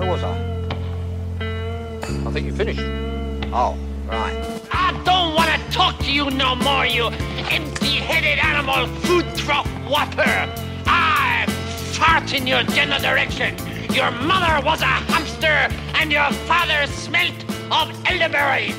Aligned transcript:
Where 0.00 0.08
was 0.08 0.22
I? 0.22 0.32
I 2.26 2.32
think 2.32 2.46
you 2.46 2.54
finished. 2.54 2.80
Oh, 3.52 3.76
right. 4.08 4.34
I 4.72 4.98
don't 5.04 5.34
want 5.34 5.50
to 5.50 5.58
talk 5.70 5.98
to 5.98 6.10
you 6.10 6.30
no 6.30 6.54
more, 6.54 6.86
you 6.86 7.08
empty-headed 7.50 8.38
animal 8.38 8.86
food 9.02 9.26
truck 9.36 9.66
whopper. 9.86 10.48
I 10.86 11.44
fart 11.92 12.32
in 12.32 12.46
your 12.46 12.62
general 12.62 12.98
direction. 12.98 13.54
Your 13.92 14.10
mother 14.10 14.64
was 14.64 14.80
a 14.80 14.86
hamster 14.86 15.68
and 15.96 16.10
your 16.10 16.32
father 16.48 16.86
smelt 16.86 17.36
of 17.70 17.92
elderberries. 18.06 18.74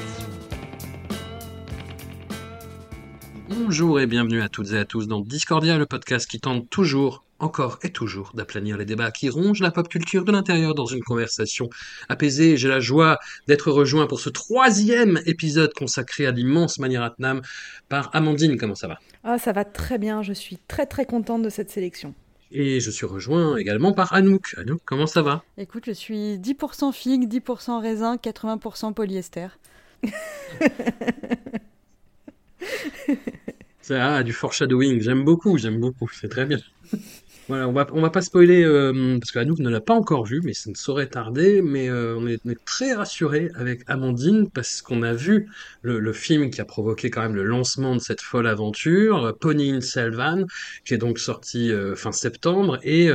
Bonjour 3.47 3.99
et 3.99 4.07
bienvenue 4.07 4.41
à 4.41 4.49
toutes 4.49 4.71
et 4.71 4.79
à 4.79 4.85
tous 4.85 5.07
dans 5.07 5.21
Discordia, 5.21 5.77
le 5.77 5.85
podcast 5.85 6.27
qui 6.27 6.39
tente 6.39 6.67
toujours, 6.71 7.23
encore 7.41 7.79
et 7.83 7.89
toujours, 7.91 8.31
d'aplanir 8.33 8.77
les 8.77 8.85
débats 8.85 9.11
qui 9.11 9.29
rongent 9.29 9.61
la 9.61 9.71
pop 9.71 9.87
culture 9.87 10.23
de 10.23 10.31
l'intérieur 10.31 10.75
dans 10.75 10.85
une 10.85 11.01
conversation 11.01 11.69
apaisée. 12.09 12.57
J'ai 12.57 12.67
la 12.67 12.79
joie 12.79 13.19
d'être 13.47 13.71
rejoint 13.71 14.07
pour 14.07 14.19
ce 14.19 14.29
troisième 14.29 15.19
épisode 15.25 15.73
consacré 15.73 16.25
à 16.25 16.31
l'immense 16.31 16.79
Maniratnam 16.79 17.41
par 17.89 18.09
Amandine. 18.13 18.57
Comment 18.57 18.75
ça 18.75 18.87
va? 18.87 18.99
Ah, 19.23 19.37
ça 19.37 19.51
va 19.51 19.65
très 19.65 19.97
bien, 19.97 20.21
je 20.21 20.33
suis 20.33 20.57
très 20.67 20.85
très 20.85 21.05
contente 21.05 21.41
de 21.41 21.49
cette 21.49 21.69
sélection. 21.69 22.13
Et 22.51 22.79
je 22.79 22.91
suis 22.91 23.05
rejoint 23.05 23.55
également 23.57 23.93
par 23.93 24.13
Anouk. 24.13 24.55
Anouk, 24.57 24.81
comment 24.85 25.07
ça 25.07 25.21
va? 25.21 25.43
Écoute, 25.57 25.83
je 25.87 25.91
suis 25.91 26.37
10% 26.37 26.91
figue, 26.91 27.29
10% 27.31 27.81
raisin, 27.81 28.17
80% 28.17 28.93
polyester. 28.93 29.47
Ça 33.81 34.15
a 34.15 34.23
du 34.23 34.31
foreshadowing, 34.31 35.01
j'aime 35.01 35.23
beaucoup, 35.23 35.57
j'aime 35.57 35.79
beaucoup, 35.79 36.07
c'est 36.07 36.29
très 36.29 36.45
bien. 36.45 36.59
On 37.53 37.71
va, 37.73 38.09
pas 38.09 38.21
spoiler, 38.21 38.63
euh, 38.63 39.17
parce 39.19 39.31
qu'Anouk 39.31 39.59
ne 39.59 39.69
l'a 39.69 39.81
pas 39.81 39.93
encore 39.93 40.25
vu, 40.25 40.41
mais 40.43 40.53
ça 40.53 40.69
ne 40.69 40.75
saurait 40.75 41.07
tarder, 41.07 41.61
mais 41.61 41.89
euh, 41.89 42.15
on, 42.17 42.27
est, 42.27 42.39
très 42.65 42.93
rassuré 42.93 43.49
avec 43.55 43.81
Amandine, 43.87 44.49
parce 44.49 44.81
qu'on 44.81 45.03
a 45.03 45.13
vu 45.13 45.49
le, 45.81 46.13
film 46.13 46.49
qui 46.49 46.61
a 46.61 46.65
provoqué 46.65 47.09
quand 47.09 47.21
même 47.21 47.35
le 47.35 47.43
lancement 47.43 47.95
de 47.95 48.01
cette 48.01 48.21
folle 48.21 48.47
aventure, 48.47 49.35
Pony 49.39 49.71
in 49.71 49.81
Selvan, 49.81 50.45
qui 50.85 50.93
est 50.93 50.97
donc 50.97 51.19
sorti 51.19 51.71
euh, 51.71 51.95
fin 51.95 52.11
septembre, 52.11 52.79
et 52.83 53.09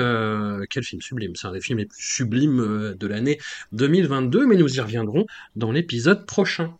quel 0.70 0.84
film 0.84 1.00
sublime, 1.00 1.34
c'est 1.34 1.46
un 1.46 1.52
des 1.52 1.60
films 1.60 1.78
les 1.78 1.86
plus 1.86 2.02
sublimes 2.02 2.94
de 2.98 3.06
l'année 3.06 3.38
2022, 3.72 4.46
mais 4.46 4.56
nous 4.56 4.76
y 4.76 4.80
reviendrons 4.80 5.26
dans 5.54 5.72
l'épisode 5.72 6.26
prochain. 6.26 6.74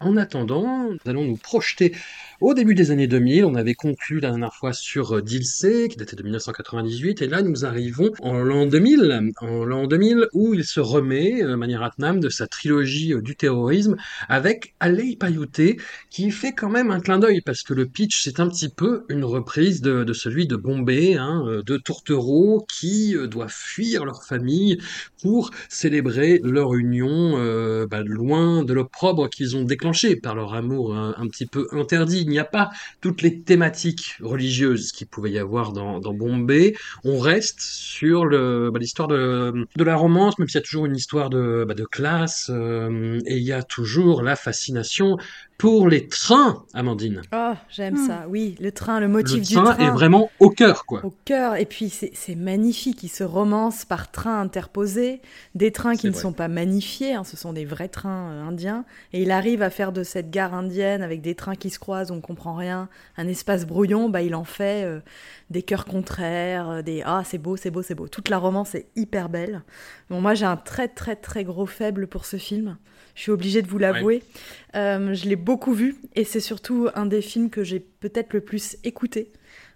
En 0.00 0.16
attendant, 0.16 0.90
nous 0.90 0.98
allons 1.06 1.24
nous 1.24 1.36
projeter 1.36 1.94
au 2.40 2.54
début 2.54 2.74
des 2.74 2.90
années 2.90 3.06
2000. 3.06 3.44
On 3.44 3.54
avait 3.54 3.74
conclu 3.74 4.20
la 4.20 4.30
dernière 4.30 4.54
fois 4.54 4.72
sur 4.72 5.22
Dilsey, 5.22 5.88
qui 5.88 5.96
datait 5.96 6.16
de 6.16 6.22
1998, 6.22 7.22
et 7.22 7.26
là 7.26 7.42
nous 7.42 7.64
arrivons 7.64 8.10
en 8.20 8.34
l'an 8.42 8.66
2000, 8.66 9.32
en 9.40 9.64
l'an 9.64 9.86
2000 9.86 10.28
où 10.32 10.54
il 10.54 10.64
se 10.64 10.80
remet, 10.80 11.42
euh, 11.42 11.56
Maniratnam, 11.56 12.20
de 12.20 12.28
sa 12.28 12.46
trilogie 12.46 13.12
euh, 13.12 13.22
du 13.22 13.36
terrorisme 13.36 13.96
avec 14.28 14.74
Alei 14.80 15.16
Payouté, 15.16 15.78
qui 16.10 16.30
fait 16.30 16.52
quand 16.52 16.70
même 16.70 16.90
un 16.90 17.00
clin 17.00 17.18
d'œil, 17.18 17.40
parce 17.40 17.62
que 17.62 17.74
le 17.74 17.86
pitch 17.86 18.22
c'est 18.22 18.40
un 18.40 18.48
petit 18.48 18.68
peu 18.68 19.04
une 19.08 19.24
reprise 19.24 19.80
de, 19.80 20.04
de 20.04 20.12
celui 20.12 20.46
de 20.46 20.56
Bombay, 20.56 21.14
hein, 21.14 21.62
de 21.64 21.76
tourtereaux 21.76 22.64
qui 22.68 23.16
euh, 23.16 23.26
doivent 23.26 23.52
fuir 23.52 24.04
leur 24.04 24.24
famille 24.24 24.78
pour 25.22 25.50
célébrer 25.68 26.40
leur 26.42 26.74
union 26.74 27.34
euh, 27.36 27.86
bah, 27.86 28.02
loin 28.04 28.62
de 28.62 28.72
l'opprobre 28.72 29.28
qu'ils 29.28 29.56
ont 29.56 29.64
déclenché 29.64 30.16
par 30.16 30.34
leur 30.34 30.54
amour 30.54 30.94
un, 30.94 31.26
petit 31.28 31.46
peu 31.46 31.66
interdit. 31.72 32.23
Il 32.24 32.30
n'y 32.30 32.38
a 32.38 32.44
pas 32.44 32.70
toutes 33.00 33.22
les 33.22 33.40
thématiques 33.40 34.16
religieuses 34.20 34.92
qu'il 34.92 35.06
pouvait 35.06 35.30
y 35.30 35.38
avoir 35.38 35.72
dans, 35.72 36.00
Bombay. 36.00 36.74
On 37.04 37.18
reste 37.18 37.60
sur 37.60 38.28
bah, 38.28 38.78
l'histoire 38.78 39.08
de, 39.08 39.66
la 39.76 39.96
romance, 39.96 40.38
même 40.38 40.48
s'il 40.48 40.58
y 40.58 40.62
a 40.62 40.62
toujours 40.62 40.86
une 40.86 40.96
histoire 40.96 41.30
de, 41.30 41.64
bah, 41.66 41.74
classe, 41.90 42.50
euh, 42.50 43.20
et 43.26 43.36
il 43.36 43.42
y 43.42 43.52
a 43.52 43.62
toujours 43.62 44.22
la 44.22 44.36
fascination 44.36 45.16
pour 45.58 45.88
les 45.88 46.08
trains, 46.08 46.64
Amandine. 46.74 47.22
Oh, 47.32 47.52
j'aime 47.68 47.96
ça. 47.96 48.26
Oui, 48.28 48.56
le 48.60 48.72
train, 48.72 48.98
le 48.98 49.08
motif 49.08 49.38
le 49.38 49.44
du 49.44 49.54
train. 49.54 49.74
train 49.74 49.86
est 49.86 49.90
vraiment 49.90 50.30
au 50.40 50.50
cœur, 50.50 50.84
quoi. 50.84 51.04
Au 51.04 51.14
cœur. 51.24 51.56
Et 51.56 51.64
puis, 51.64 51.90
c'est 51.90 52.34
magnifique. 52.34 53.02
Il 53.02 53.08
se 53.08 53.22
romance 53.22 53.84
par 53.84 54.10
trains 54.10 54.40
interposés. 54.40 55.22
Des 55.54 55.70
trains 55.70 55.94
qui 55.94 56.08
ne 56.08 56.12
vrai. 56.12 56.20
sont 56.20 56.32
pas 56.32 56.48
magnifiés. 56.48 57.14
Hein, 57.14 57.24
ce 57.24 57.36
sont 57.36 57.52
des 57.52 57.64
vrais 57.64 57.88
trains 57.88 58.30
euh, 58.30 58.48
indiens. 58.48 58.84
Et 59.12 59.22
il 59.22 59.30
arrive 59.30 59.62
à 59.62 59.70
faire 59.70 59.92
de 59.92 60.02
cette 60.02 60.30
gare 60.30 60.54
indienne, 60.54 61.02
avec 61.02 61.22
des 61.22 61.34
trains 61.34 61.54
qui 61.54 61.70
se 61.70 61.78
croisent, 61.78 62.10
on 62.10 62.20
comprend 62.20 62.56
rien, 62.56 62.88
un 63.16 63.28
espace 63.28 63.64
brouillon. 63.64 64.08
Bah, 64.08 64.22
il 64.22 64.34
en 64.34 64.44
fait 64.44 64.84
euh, 64.84 65.00
des 65.50 65.62
cœurs 65.62 65.84
contraires, 65.84 66.82
des 66.82 67.02
ah, 67.06 67.22
c'est 67.24 67.38
beau, 67.38 67.56
c'est 67.56 67.70
beau, 67.70 67.82
c'est 67.82 67.94
beau. 67.94 68.08
Toute 68.08 68.28
la 68.28 68.38
romance 68.38 68.74
est 68.74 68.86
hyper 68.96 69.28
belle. 69.28 69.62
Bon, 70.10 70.20
moi, 70.20 70.34
j'ai 70.34 70.46
un 70.46 70.56
très, 70.56 70.88
très, 70.88 71.14
très 71.14 71.44
gros 71.44 71.66
faible 71.66 72.08
pour 72.08 72.24
ce 72.24 72.38
film. 72.38 72.76
Je 73.14 73.22
suis 73.22 73.30
obligée 73.30 73.62
de 73.62 73.68
vous 73.68 73.78
l'avouer. 73.78 74.22
Ouais. 74.74 74.80
Euh, 74.80 75.14
je 75.14 75.28
l'ai 75.28 75.36
beaucoup 75.36 75.72
vu 75.72 75.96
et 76.14 76.24
c'est 76.24 76.40
surtout 76.40 76.88
un 76.94 77.06
des 77.06 77.22
films 77.22 77.50
que 77.50 77.62
j'ai 77.62 77.80
peut-être 77.80 78.32
le 78.32 78.40
plus 78.40 78.76
écouté. 78.84 79.32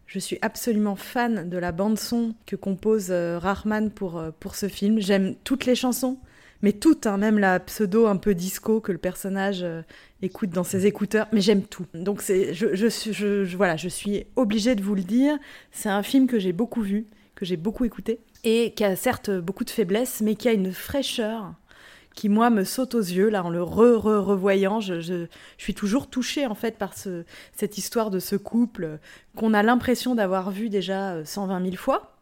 Je 0.08 0.18
suis 0.18 0.38
absolument 0.40 0.96
fan 0.96 1.50
de 1.50 1.58
la 1.58 1.70
bande-son 1.70 2.34
que 2.46 2.56
compose 2.56 3.08
euh, 3.10 3.38
Rahman 3.38 3.90
pour, 3.90 4.18
euh, 4.18 4.30
pour 4.40 4.54
ce 4.54 4.66
film. 4.66 5.00
J'aime 5.00 5.34
toutes 5.44 5.66
les 5.66 5.74
chansons, 5.74 6.18
mais 6.62 6.72
toutes, 6.72 7.06
hein, 7.06 7.18
même 7.18 7.38
la 7.38 7.60
pseudo 7.60 8.06
un 8.06 8.16
peu 8.16 8.34
disco 8.34 8.80
que 8.80 8.90
le 8.90 8.96
personnage 8.96 9.62
euh, 9.62 9.82
écoute 10.22 10.48
dans 10.48 10.64
ses 10.64 10.86
écouteurs, 10.86 11.28
mais 11.30 11.42
j'aime 11.42 11.62
tout. 11.62 11.84
Donc 11.92 12.22
c'est, 12.22 12.54
je, 12.54 12.74
je, 12.74 12.88
je, 12.88 13.44
je, 13.44 13.56
voilà, 13.58 13.76
je 13.76 13.88
suis 13.88 14.24
obligée 14.34 14.74
de 14.74 14.82
vous 14.82 14.94
le 14.94 15.02
dire. 15.02 15.36
C'est 15.72 15.90
un 15.90 16.02
film 16.02 16.26
que 16.26 16.38
j'ai 16.38 16.54
beaucoup 16.54 16.80
vu, 16.80 17.06
que 17.34 17.44
j'ai 17.44 17.58
beaucoup 17.58 17.84
écouté 17.84 18.18
et 18.44 18.72
qui 18.74 18.84
a 18.84 18.96
certes 18.96 19.30
beaucoup 19.30 19.64
de 19.64 19.70
faiblesses, 19.70 20.22
mais 20.22 20.36
qui 20.36 20.48
a 20.48 20.52
une 20.52 20.72
fraîcheur 20.72 21.52
qui 22.18 22.28
moi 22.28 22.50
me 22.50 22.64
saute 22.64 22.96
aux 22.96 23.00
yeux 23.00 23.28
là 23.28 23.44
en 23.44 23.48
le 23.48 23.62
re 23.62 23.96
re 23.96 24.24
revoyant 24.26 24.80
je, 24.80 25.00
je, 25.00 25.26
je, 25.56 25.62
suis 25.62 25.72
toujours 25.72 26.10
touchée 26.10 26.46
en 26.46 26.56
fait 26.56 26.76
par 26.76 26.98
ce, 26.98 27.24
cette 27.54 27.78
histoire 27.78 28.10
de 28.10 28.18
ce 28.18 28.34
couple 28.34 28.98
qu'on 29.36 29.54
a 29.54 29.62
l'impression 29.62 30.16
d'avoir 30.16 30.50
vu 30.50 30.68
déjà 30.68 31.24
120 31.24 31.62
000 31.62 31.76
fois. 31.76 32.16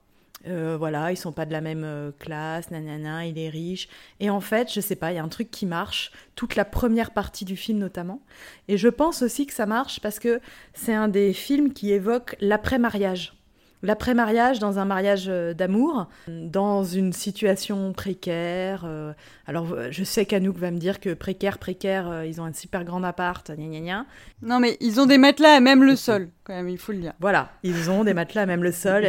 Euh, 0.48 0.76
voilà 0.78 1.12
ils 1.12 1.16
sont 1.16 1.32
pas 1.32 1.46
de 1.46 1.52
la 1.52 1.62
même 1.62 1.82
euh, 1.82 2.10
classe 2.18 2.70
nanana 2.70 3.24
il 3.24 3.38
est 3.38 3.48
riche. 3.48 3.88
Et 4.20 4.28
en 4.28 4.42
fait 4.42 4.70
je 4.70 4.82
sais 4.82 4.96
pas 4.96 5.12
il 5.12 5.14
y 5.14 5.18
a 5.18 5.24
un 5.24 5.28
truc 5.28 5.50
qui 5.50 5.64
marche 5.64 6.12
toute 6.34 6.56
la 6.56 6.66
première 6.66 7.12
partie 7.12 7.46
du 7.46 7.56
film 7.56 7.78
notamment. 7.78 8.20
Et 8.68 8.76
je 8.76 8.88
pense 8.88 9.22
aussi 9.22 9.46
que 9.46 9.54
ça 9.54 9.64
marche 9.64 10.00
parce 10.00 10.18
que 10.18 10.42
c'est 10.74 10.92
un 10.92 11.08
des 11.08 11.32
films 11.32 11.72
qui 11.72 11.90
évoque 11.90 12.36
l'après 12.42 12.78
mariage 12.78 13.35
L'après-mariage 13.82 14.58
dans 14.58 14.78
un 14.78 14.84
mariage 14.84 15.26
d'amour, 15.26 16.08
dans 16.28 16.82
une 16.82 17.12
situation 17.12 17.92
précaire. 17.92 18.84
Euh, 18.86 19.12
alors, 19.46 19.66
je 19.90 20.04
sais 20.04 20.24
qu'Anouk 20.26 20.56
va 20.56 20.70
me 20.70 20.78
dire 20.78 21.00
que 21.00 21.14
précaire, 21.14 21.58
précaire, 21.58 22.08
euh, 22.08 22.26
ils 22.26 22.40
ont 22.40 22.44
un 22.44 22.52
super 22.52 22.84
grand 22.84 23.02
appart, 23.04 23.50
gna 23.50 23.66
gna 23.66 23.80
gna. 23.80 24.06
Non, 24.42 24.60
mais 24.60 24.76
ils 24.80 25.00
ont 25.00 25.06
des 25.06 25.18
matelas 25.18 25.56
à 25.56 25.60
même 25.60 25.84
le 25.84 25.96
sol, 25.96 26.28
quand 26.46 26.54
même, 26.54 26.68
il 26.68 26.78
faut 26.78 26.92
le 26.92 26.98
dire. 26.98 27.12
Voilà, 27.18 27.50
ils 27.64 27.90
ont 27.90 28.04
des 28.04 28.14
matelas 28.14 28.46
même 28.46 28.62
le 28.62 28.70
sol, 28.70 29.04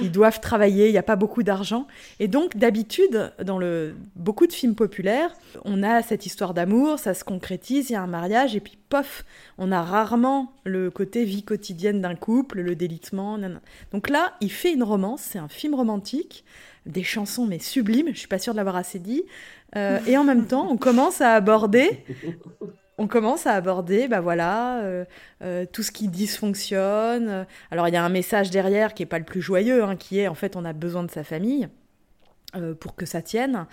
ils 0.00 0.10
doivent 0.10 0.40
travailler, 0.40 0.86
il 0.86 0.92
n'y 0.92 0.98
a 0.98 1.02
pas 1.02 1.16
beaucoup 1.16 1.42
d'argent. 1.42 1.86
Et 2.18 2.28
donc, 2.28 2.56
d'habitude, 2.56 3.30
dans 3.44 3.58
le, 3.58 3.94
beaucoup 4.16 4.46
de 4.46 4.52
films 4.52 4.74
populaires, 4.74 5.30
on 5.66 5.82
a 5.82 6.00
cette 6.00 6.24
histoire 6.24 6.54
d'amour, 6.54 6.98
ça 6.98 7.12
se 7.12 7.24
concrétise, 7.24 7.90
il 7.90 7.92
y 7.92 7.96
a 7.96 8.00
un 8.00 8.06
mariage, 8.06 8.56
et 8.56 8.60
puis 8.60 8.78
pof, 8.88 9.26
on 9.58 9.70
a 9.70 9.82
rarement 9.82 10.50
le 10.64 10.90
côté 10.90 11.24
vie 11.24 11.42
quotidienne 11.42 12.00
d'un 12.00 12.14
couple, 12.14 12.62
le 12.62 12.74
délitement. 12.74 13.38
Donc 13.92 14.08
là, 14.08 14.32
il 14.40 14.50
fait 14.50 14.72
une 14.72 14.82
romance, 14.82 15.20
c'est 15.20 15.38
un 15.38 15.48
film 15.48 15.74
romantique, 15.74 16.42
des 16.86 17.02
chansons 17.02 17.44
mais 17.44 17.58
sublimes, 17.58 18.08
je 18.14 18.18
suis 18.18 18.28
pas 18.28 18.38
sûre 18.38 18.54
de 18.54 18.56
l'avoir 18.56 18.76
assez 18.76 18.98
dit. 18.98 19.24
Euh, 19.76 19.98
et 20.06 20.16
en 20.16 20.24
même 20.24 20.46
temps, 20.46 20.66
on 20.70 20.78
commence 20.78 21.20
à 21.20 21.34
aborder, 21.34 22.02
on 22.98 23.06
commence 23.06 23.46
à 23.46 23.52
aborder, 23.52 24.08
bah 24.08 24.20
voilà, 24.20 24.80
euh, 24.80 25.04
euh, 25.42 25.64
tout 25.72 25.84
ce 25.84 25.92
qui 25.92 26.08
dysfonctionne. 26.08 27.46
Alors 27.70 27.88
il 27.88 27.94
y 27.94 27.96
a 27.96 28.04
un 28.04 28.08
message 28.08 28.50
derrière 28.50 28.92
qui 28.92 29.04
est 29.04 29.06
pas 29.06 29.20
le 29.20 29.24
plus 29.24 29.40
joyeux, 29.40 29.84
hein, 29.84 29.96
qui 29.96 30.18
est 30.18 30.28
en 30.28 30.34
fait 30.34 30.56
on 30.56 30.64
a 30.64 30.72
besoin 30.72 31.04
de 31.04 31.10
sa 31.10 31.24
famille. 31.24 31.68
euh, 32.56 32.74
pour 32.74 32.96
que 32.96 33.04
ça 33.04 33.20
tienne. 33.20 33.66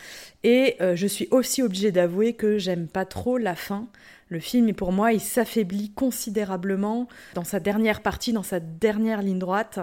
Et 0.43 0.75
je 0.95 1.07
suis 1.07 1.29
aussi 1.31 1.63
obligée 1.63 1.93
d'avouer 1.93 2.33
que 2.33 2.57
j'aime 2.57 2.87
pas 2.87 3.05
trop 3.05 3.37
la 3.37 3.55
fin. 3.55 3.87
Le 4.27 4.39
film, 4.39 4.73
pour 4.73 4.91
moi, 4.91 5.13
il 5.13 5.21
s'affaiblit 5.21 5.91
considérablement 5.91 7.07
dans 7.35 7.45
sa 7.45 7.61
dernière 7.61 8.01
partie, 8.01 8.33
dans 8.33 8.43
sa 8.43 8.59
dernière 8.59 9.21
ligne 9.21 9.39
droite. 9.39 9.79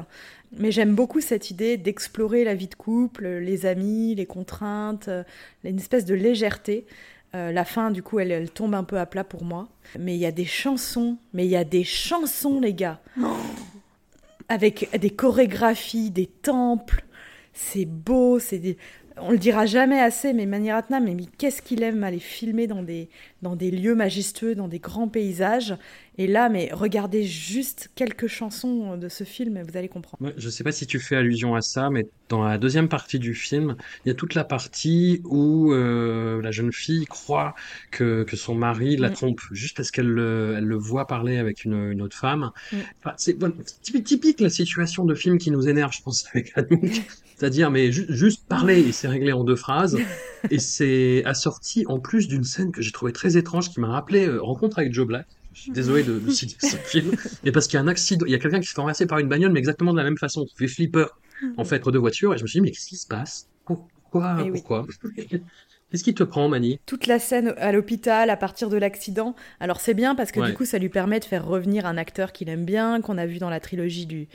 Mais 0.59 0.73
j'aime 0.73 0.94
beaucoup 0.94 1.23
cette 1.23 1.50
idée 1.50 1.79
d'explorer 1.79 2.44
la 2.44 2.55
vie 2.55 2.69
de 2.69 2.75
couple, 2.75 3.27
les 3.27 3.65
amis, 3.65 4.15
les 4.15 4.27
contraintes, 4.27 5.09
une 5.65 5.79
espèce 5.79 6.05
de 6.05 6.15
légèreté. 6.15 6.85
La 7.32 7.64
fin, 7.64 7.90
du 7.90 8.02
coup, 8.02 8.19
elle, 8.19 8.31
elle, 8.31 8.50
tombe 8.50 8.75
un 8.75 8.84
peu 8.84 8.99
à 8.99 9.06
plat 9.06 9.25
pour 9.25 9.44
moi. 9.44 9.69
Mais 9.99 10.14
il 10.14 10.20
y 10.20 10.26
a 10.26 10.32
des 10.32 10.44
chansons, 10.44 11.17
mais 11.32 11.44
il 11.46 11.50
y 11.50 11.56
a 11.56 11.64
des 11.64 11.84
chansons, 11.84 12.61
les 12.61 12.75
gars. 12.75 13.00
Avec 14.49 14.88
des 14.99 15.11
chorégraphies, 15.11 16.11
des 16.11 16.26
temples. 16.26 17.05
C'est 17.55 17.84
beau, 17.84 18.38
c'est 18.38 18.58
des 18.58 18.76
on 19.19 19.31
le 19.31 19.38
dira 19.38 19.67
jamais 19.67 20.00
assez, 20.00 20.32
mais 20.32 20.46
Maniratnam, 20.46 21.05
mais, 21.05 21.14
mais 21.14 21.26
qu'est-ce 21.38 21.62
qu'il 21.62 21.82
aime 21.82 22.05
aller 22.05 22.19
filmer 22.19 22.67
dans 22.67 22.82
des, 22.82 23.08
dans 23.43 23.56
des 23.56 23.70
lieux 23.70 23.94
majestueux, 23.94 24.55
dans 24.55 24.69
des 24.69 24.79
grands 24.79 25.08
paysages. 25.08 25.75
Et 26.19 26.26
là, 26.26 26.50
mais 26.50 26.69
regardez 26.73 27.25
juste 27.25 27.91
quelques 27.94 28.26
chansons 28.26 28.99
de 28.99 29.09
ce 29.09 29.25
film 29.25 29.56
et 29.56 29.62
vous 29.62 29.76
allez 29.79 29.88
comprendre. 29.88 30.32
je 30.37 30.44
ne 30.44 30.50
sais 30.50 30.62
pas 30.62 30.73
si 30.73 30.87
tu 30.87 31.00
fais 31.00 31.17
allusion 31.17 31.55
à 31.55 31.62
ça, 31.62 31.88
mais 31.88 32.06
dans 32.29 32.44
la 32.44 32.59
deuxième 32.59 32.88
partie 32.88 33.19
du 33.19 33.35
film, 33.35 33.76
il 34.05 34.09
y 34.09 34.11
a 34.11 34.14
toute 34.14 34.35
la 34.35 34.44
partie 34.44 35.23
où 35.25 35.73
euh, 35.73 36.43
la 36.43 36.50
jeune 36.50 36.73
fille 36.73 37.06
croit 37.06 37.55
que, 37.91 38.25
que 38.25 38.37
son 38.37 38.55
mari 38.55 38.97
la 38.97 39.09
mm. 39.09 39.14
trompe 39.14 39.41
juste 39.53 39.76
parce 39.76 39.91
qu'elle 39.91 40.09
le, 40.09 40.55
elle 40.59 40.64
le 40.64 40.76
voit 40.76 41.06
parler 41.06 41.38
avec 41.38 41.64
une, 41.64 41.93
une 41.93 42.03
autre 42.03 42.17
femme. 42.17 42.50
Mm. 42.73 42.76
Enfin, 42.99 43.15
c'est 43.17 43.32
bon, 43.32 43.55
typique 43.82 44.41
la 44.41 44.50
situation 44.50 45.06
de 45.06 45.15
film 45.15 45.38
qui 45.38 45.50
nous 45.50 45.67
énerve, 45.67 45.93
je 45.94 46.03
pense, 46.03 46.26
avec 46.35 46.53
Anouk. 46.56 47.03
C'est-à-dire, 47.37 47.70
mais 47.70 47.91
juste 47.91 48.47
parler 48.47 48.81
et 48.81 48.93
c'est 48.93 49.08
réglé 49.08 49.32
en 49.32 49.43
deux 49.43 49.56
phrases. 49.56 49.99
et 50.50 50.58
c'est 50.58 51.25
assorti 51.25 51.85
en 51.88 51.99
plus 51.99 52.29
d'une 52.29 52.44
scène 52.44 52.70
que 52.70 52.82
j'ai 52.82 52.93
trouvé 52.93 53.12
très 53.12 53.37
étrange 53.37 53.70
qui 53.70 53.81
m'a 53.81 53.88
rappelé 53.88 54.26
euh, 54.29 54.41
Rencontre 54.41 54.79
avec 54.79 54.93
Joe 54.93 55.06
Black. 55.06 55.26
Je 55.52 55.60
suis 55.60 55.70
désolé 55.72 56.02
de, 56.02 56.20
citer 56.31 56.66
ce 56.66 56.76
film. 56.84 57.12
Mais 57.44 57.52
parce 57.52 57.66
qu'il 57.66 57.76
y 57.76 57.81
a 57.81 57.82
un 57.82 57.88
accident, 57.88 58.26
il 58.26 58.32
y 58.32 58.34
a 58.34 58.38
quelqu'un 58.38 58.60
qui 58.60 58.66
se 58.66 58.75
fait 58.75 58.81
renverser 58.81 59.06
par 59.06 59.19
une 59.19 59.28
bagnole, 59.28 59.52
mais 59.52 59.58
exactement 59.58 59.93
de 59.93 59.99
la 59.99 60.04
même 60.04 60.19
façon, 60.19 60.44
qui 60.44 60.54
fait 60.56 60.69
flipper, 60.69 61.06
en 61.56 61.64
fait, 61.64 61.87
deux 61.88 61.99
voitures. 61.99 62.34
Et 62.34 62.38
je 62.38 62.43
me 62.43 62.49
suis 62.49 62.58
dit, 62.58 62.62
mais 62.62 62.70
qu'est-ce 62.70 62.88
qui 62.88 62.96
se 62.96 63.06
passe? 63.06 63.49
Pourquoi? 63.64 64.38
Eh 64.44 64.50
Pourquoi? 64.50 64.87
Qu'est-ce 65.93 66.04
qui 66.04 66.14
te 66.14 66.22
prend, 66.22 66.49
Mani? 66.49 66.81
Toute 66.87 67.06
la 67.06 67.19
scène 67.19 67.52
à 67.58 67.70
l'hôpital, 67.70 68.31
à 68.31 68.37
partir 68.38 68.70
de 68.70 68.78
l'accident. 68.78 69.34
Alors 69.60 69.78
c'est 69.78 69.93
bien 69.93 70.14
parce 70.14 70.32
que 70.32 70.40
du 70.40 70.54
coup, 70.54 70.64
ça 70.64 70.78
lui 70.78 70.88
permet 70.88 71.20
de 71.20 71.25
faire 71.26 71.44
revenir 71.44 71.84
un 71.84 71.98
acteur 71.98 72.32
qu'il 72.32 72.48
aime 72.48 72.64
bien, 72.64 73.02
qu'on 73.02 73.19
a 73.19 73.26
vu 73.26 73.37
dans 73.37 73.50
la 73.50 73.60
trilogie 73.60 74.06
du, 74.06 74.26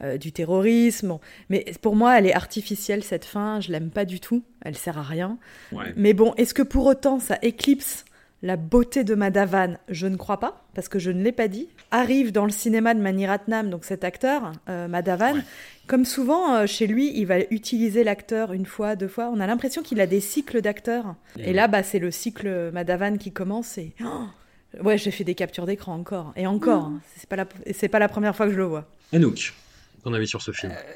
euh, 0.00 0.16
du 0.16 0.32
terrorisme. 0.32 1.18
Mais 1.50 1.66
pour 1.82 1.96
moi, 1.96 2.18
elle 2.18 2.24
est 2.24 2.32
artificielle 2.32 3.04
cette 3.04 3.26
fin. 3.26 3.60
Je 3.60 3.72
l'aime 3.72 3.90
pas 3.90 4.06
du 4.06 4.20
tout. 4.20 4.42
Elle 4.62 4.74
sert 4.74 4.96
à 4.96 5.02
rien. 5.02 5.36
Mais 5.96 6.14
bon, 6.14 6.32
est-ce 6.38 6.54
que 6.54 6.62
pour 6.62 6.86
autant 6.86 7.20
ça 7.20 7.38
éclipse 7.42 8.06
la 8.42 8.56
beauté 8.56 9.04
de 9.04 9.14
Madhavan, 9.14 9.76
je 9.88 10.06
ne 10.06 10.16
crois 10.16 10.40
pas, 10.40 10.64
parce 10.74 10.88
que 10.88 10.98
je 10.98 11.10
ne 11.10 11.22
l'ai 11.22 11.32
pas 11.32 11.48
dit. 11.48 11.68
Arrive 11.90 12.32
dans 12.32 12.44
le 12.44 12.50
cinéma 12.50 12.92
de 12.94 13.00
Maniratnam, 13.00 13.70
donc 13.70 13.84
cet 13.84 14.02
acteur, 14.02 14.52
euh, 14.68 14.88
Madhavan. 14.88 15.36
Comme 15.86 16.04
souvent 16.04 16.54
euh, 16.54 16.66
chez 16.66 16.86
lui, 16.86 17.12
il 17.16 17.26
va 17.26 17.40
utiliser 17.50 18.02
l'acteur 18.02 18.52
une 18.52 18.66
fois, 18.66 18.96
deux 18.96 19.08
fois. 19.08 19.30
On 19.32 19.38
a 19.40 19.46
l'impression 19.46 19.82
qu'il 19.82 20.00
a 20.00 20.06
des 20.06 20.20
cycles 20.20 20.60
d'acteurs. 20.60 21.14
Et 21.38 21.52
là, 21.52 21.68
bah, 21.68 21.82
c'est 21.82 21.98
le 22.00 22.10
cycle 22.10 22.70
Madhavan 22.72 23.16
qui 23.16 23.32
commence. 23.32 23.78
Et 23.78 23.94
oh 24.04 24.26
ouais, 24.82 24.98
j'ai 24.98 25.10
fait 25.10 25.24
des 25.24 25.34
captures 25.34 25.66
d'écran 25.66 25.94
encore 25.94 26.32
et 26.36 26.46
encore. 26.46 26.84
Hein. 26.84 27.00
C'est 27.16 27.28
pas 27.28 27.36
la, 27.36 27.44
pas 27.44 27.98
la 27.98 28.08
première 28.08 28.34
fois 28.34 28.46
que 28.46 28.52
je 28.52 28.58
le 28.58 28.64
vois. 28.64 28.88
Anouk, 29.12 29.54
ton 30.02 30.12
avis 30.14 30.26
sur 30.26 30.42
ce 30.42 30.52
film? 30.52 30.72
Euh, 30.72 30.92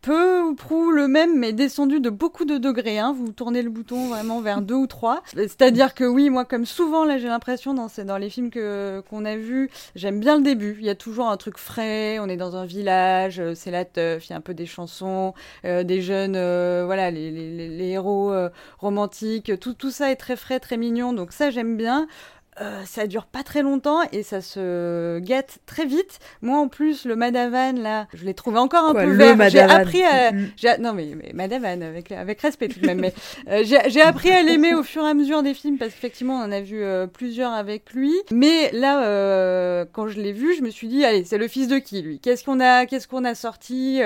peu 0.00 0.42
ou 0.42 0.54
prou 0.54 0.90
le 0.90 1.08
même, 1.08 1.38
mais 1.38 1.52
descendu 1.52 2.00
de 2.00 2.10
beaucoup 2.10 2.44
de 2.44 2.58
degrés. 2.58 2.98
Hein. 2.98 3.14
Vous 3.16 3.32
tournez 3.32 3.62
le 3.62 3.70
bouton 3.70 4.08
vraiment 4.08 4.40
vers 4.40 4.62
deux 4.62 4.74
ou 4.74 4.86
trois. 4.86 5.22
C'est-à-dire 5.34 5.94
que 5.94 6.04
oui, 6.04 6.30
moi, 6.30 6.44
comme 6.44 6.66
souvent, 6.66 7.04
là, 7.04 7.18
j'ai 7.18 7.28
l'impression 7.28 7.74
dans, 7.74 7.88
dans 8.04 8.18
les 8.18 8.30
films 8.30 8.50
que 8.50 9.02
qu'on 9.08 9.24
a 9.24 9.36
vus, 9.36 9.70
j'aime 9.94 10.20
bien 10.20 10.36
le 10.36 10.42
début. 10.42 10.76
Il 10.80 10.86
y 10.86 10.90
a 10.90 10.94
toujours 10.94 11.28
un 11.28 11.36
truc 11.36 11.58
frais. 11.58 12.18
On 12.18 12.28
est 12.28 12.36
dans 12.36 12.56
un 12.56 12.66
village, 12.66 13.40
euh, 13.40 13.54
c'est 13.54 13.70
la 13.70 13.84
teuf. 13.84 14.28
Il 14.28 14.30
y 14.30 14.32
a 14.34 14.36
un 14.36 14.40
peu 14.40 14.54
des 14.54 14.66
chansons, 14.66 15.34
euh, 15.64 15.82
des 15.82 16.02
jeunes, 16.02 16.36
euh, 16.36 16.82
voilà, 16.86 17.10
les, 17.10 17.30
les, 17.30 17.68
les 17.68 17.88
héros 17.88 18.32
romantiques. 18.78 19.58
Tout, 19.60 19.74
tout 19.74 19.90
ça 19.90 20.10
est 20.10 20.16
très 20.16 20.36
frais, 20.36 20.60
très 20.60 20.76
mignon. 20.76 21.12
Donc 21.12 21.32
ça, 21.32 21.50
j'aime 21.50 21.76
bien. 21.76 22.06
Euh, 22.60 22.82
ça 22.84 23.06
dure 23.06 23.24
pas 23.24 23.42
très 23.42 23.62
longtemps 23.62 24.00
et 24.12 24.22
ça 24.22 24.42
se 24.42 25.18
gâte 25.20 25.60
très 25.64 25.86
vite. 25.86 26.18
Moi, 26.42 26.58
en 26.58 26.68
plus, 26.68 27.06
le 27.06 27.16
Madavan, 27.16 27.80
là, 27.80 28.06
je 28.12 28.24
l'ai 28.24 28.34
trouvé 28.34 28.58
encore 28.58 28.84
un 28.84 28.92
peu 28.92 29.10
vert. 29.10 29.48
J'ai 29.48 29.60
appris 29.60 30.02
à... 30.02 30.32
Mm. 30.32 30.50
Non, 30.80 30.92
mais, 30.92 31.08
mais, 31.16 31.32
Madavan, 31.32 31.82
avec, 31.82 32.12
avec 32.12 32.40
respect 32.40 32.68
tout 32.68 32.80
de 32.80 32.86
même. 32.86 33.00
mais 33.00 33.14
euh, 33.48 33.62
j'ai 33.64 34.02
appris 34.02 34.30
à 34.30 34.42
l'aimer 34.42 34.74
au 34.74 34.82
fur 34.82 35.02
et 35.04 35.08
à 35.08 35.14
mesure 35.14 35.42
des 35.42 35.54
films 35.54 35.78
parce 35.78 35.92
qu'effectivement, 35.92 36.34
on 36.34 36.42
en 36.44 36.52
a 36.52 36.60
vu 36.60 36.82
euh, 36.82 37.06
plusieurs 37.06 37.52
avec 37.52 37.94
lui. 37.94 38.12
Mais 38.30 38.70
là, 38.72 39.84
quand 39.92 40.08
je 40.08 40.20
l'ai 40.20 40.32
vu, 40.32 40.54
je 40.54 40.62
me 40.62 40.68
suis 40.70 40.88
dit, 40.88 41.04
allez, 41.04 41.24
c'est 41.24 41.38
le 41.38 41.48
fils 41.48 41.66
de 41.66 41.78
qui, 41.78 42.02
lui? 42.02 42.20
Qu'est-ce 42.20 42.44
qu'on 42.44 42.60
a, 42.60 42.84
qu'est-ce 42.84 43.08
qu'on 43.08 43.24
a 43.24 43.34
sorti? 43.34 44.00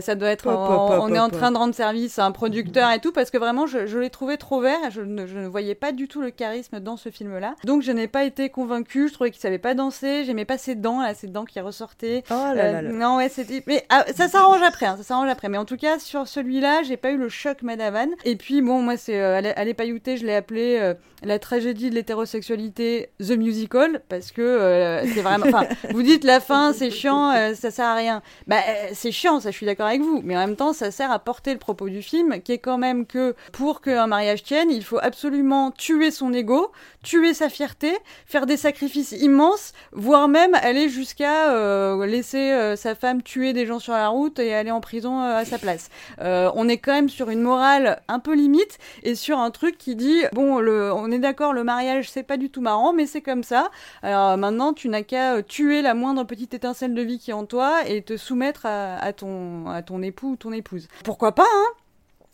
Ça 0.00 0.14
doit 0.14 0.30
être... 0.30 0.46
on 0.46 1.14
est 1.14 1.18
en 1.18 1.28
train 1.28 1.52
de 1.52 1.58
rendre 1.58 1.74
service 1.74 2.18
à 2.18 2.24
un 2.24 2.32
producteur 2.32 2.90
et 2.92 3.00
tout 3.00 3.12
parce 3.12 3.30
que 3.30 3.36
vraiment, 3.36 3.66
je, 3.66 3.86
je 3.86 3.98
l'ai 3.98 4.10
trouvé 4.10 4.38
trop 4.38 4.60
vert. 4.60 4.90
Je 4.90 5.02
ne, 5.02 5.26
je 5.26 5.36
ne 5.36 5.46
voyais 5.46 5.74
pas 5.74 5.92
du 5.92 6.08
tout 6.08 6.22
le 6.22 6.30
charisme 6.30 6.80
dans 6.80 6.96
ce 6.96 7.10
film-là. 7.10 7.56
Donc, 7.64 7.82
je 7.90 7.94
n'ai 7.96 8.06
pas 8.06 8.22
été 8.22 8.50
convaincue. 8.50 9.08
Je 9.08 9.14
trouvais 9.14 9.32
qu'il 9.32 9.40
savait 9.40 9.58
pas 9.58 9.74
danser. 9.74 10.24
J'aimais 10.24 10.44
pas 10.44 10.58
ses 10.58 10.76
dents, 10.76 11.00
là, 11.00 11.12
ses 11.12 11.26
dents 11.26 11.44
qui 11.44 11.58
ressortaient. 11.58 12.22
Oh 12.30 12.34
là 12.34 12.54
là, 12.54 12.78
euh, 12.78 12.92
Non, 12.92 13.16
ouais, 13.16 13.28
c'était. 13.28 13.64
Mais 13.66 13.84
ah, 13.88 14.04
ça 14.14 14.28
s'arrange 14.28 14.62
après. 14.62 14.86
Hein, 14.86 14.96
ça 14.96 15.02
s'arrange 15.02 15.28
après. 15.28 15.48
Mais 15.48 15.58
en 15.58 15.64
tout 15.64 15.76
cas, 15.76 15.98
sur 15.98 16.28
celui-là, 16.28 16.84
j'ai 16.84 16.96
pas 16.96 17.10
eu 17.10 17.16
le 17.16 17.28
choc 17.28 17.62
Madavan. 17.62 18.10
Et 18.24 18.36
puis, 18.36 18.62
bon, 18.62 18.80
moi, 18.80 18.96
c'est 18.96 19.20
euh, 19.20 19.52
Allez 19.56 19.74
Paillouté, 19.74 20.16
je 20.16 20.24
l'ai 20.24 20.36
appelé 20.36 20.78
euh, 20.80 20.94
la 21.24 21.40
tragédie 21.40 21.90
de 21.90 21.96
l'hétérosexualité, 21.96 23.10
The 23.18 23.32
Musical, 23.32 24.02
parce 24.08 24.30
que 24.30 25.02
c'est 25.12 25.22
vraiment. 25.22 25.46
Enfin, 25.48 25.66
vous 25.90 26.02
dites 26.02 26.22
la 26.22 26.38
fin, 26.38 26.72
c'est 26.72 26.90
chiant, 26.90 27.32
ça 27.54 27.72
sert 27.72 27.86
à 27.86 27.94
rien. 27.94 28.22
Bah, 28.46 28.60
c'est 28.92 29.10
chiant, 29.10 29.40
ça, 29.40 29.50
je 29.50 29.56
suis 29.56 29.66
d'accord 29.66 29.86
avec 29.86 30.00
vous. 30.00 30.20
Mais 30.22 30.36
en 30.36 30.46
même 30.46 30.56
temps, 30.56 30.72
ça 30.72 30.92
sert 30.92 31.10
à 31.10 31.18
porter 31.18 31.52
le 31.52 31.58
propos 31.58 31.88
du 31.88 32.02
film, 32.02 32.40
qui 32.40 32.52
est 32.52 32.58
quand 32.58 32.78
même 32.78 33.04
que 33.04 33.34
pour 33.52 33.80
qu'un 33.80 34.06
mariage 34.06 34.44
tienne, 34.44 34.70
il 34.70 34.84
faut 34.84 34.98
absolument 35.02 35.72
tuer 35.72 36.12
son 36.12 36.32
ego, 36.32 36.70
tuer 37.02 37.34
sa 37.34 37.48
fierté 37.48 37.79
faire 38.26 38.46
des 38.46 38.56
sacrifices 38.56 39.12
immenses, 39.12 39.72
voire 39.92 40.28
même 40.28 40.54
aller 40.54 40.88
jusqu'à 40.88 41.52
euh, 41.52 42.06
laisser 42.06 42.52
euh, 42.52 42.76
sa 42.76 42.94
femme 42.94 43.22
tuer 43.22 43.52
des 43.52 43.66
gens 43.66 43.78
sur 43.78 43.92
la 43.92 44.08
route 44.08 44.38
et 44.38 44.54
aller 44.54 44.70
en 44.70 44.80
prison 44.80 45.22
euh, 45.22 45.36
à 45.36 45.44
sa 45.44 45.58
place. 45.58 45.90
on 46.20 46.68
est 46.68 46.78
quand 46.78 46.92
même 46.92 47.08
sur 47.08 47.30
une 47.30 47.40
morale 47.40 48.02
un 48.08 48.18
peu 48.18 48.34
limite 48.34 48.78
et 49.02 49.14
sur 49.14 49.38
un 49.38 49.50
truc 49.50 49.78
qui 49.78 49.96
dit 49.96 50.22
bon, 50.32 50.58
le, 50.58 50.92
on 50.92 51.10
est 51.10 51.18
d'accord, 51.18 51.52
le 51.52 51.64
mariage 51.64 52.10
c'est 52.10 52.22
pas 52.22 52.36
du 52.36 52.50
tout 52.50 52.60
marrant, 52.60 52.92
mais 52.92 53.06
c'est 53.06 53.22
comme 53.22 53.42
ça. 53.42 53.70
Alors 54.02 54.36
maintenant, 54.36 54.72
tu 54.72 54.88
n'as 54.88 55.02
qu'à 55.02 55.42
tuer 55.42 55.82
la 55.82 55.94
moindre 55.94 56.24
petite 56.24 56.54
étincelle 56.54 56.94
de 56.94 57.02
vie 57.02 57.18
qui 57.18 57.30
est 57.30 57.34
en 57.34 57.46
toi 57.46 57.86
et 57.86 58.02
te 58.02 58.16
soumettre 58.16 58.66
à, 58.66 58.96
à 58.96 59.12
ton 59.12 59.68
à 59.68 59.82
ton 59.82 60.02
époux 60.02 60.30
ou 60.30 60.36
ton 60.36 60.52
épouse. 60.52 60.88
Pourquoi 61.04 61.34
pas, 61.34 61.46
hein? 61.46 61.66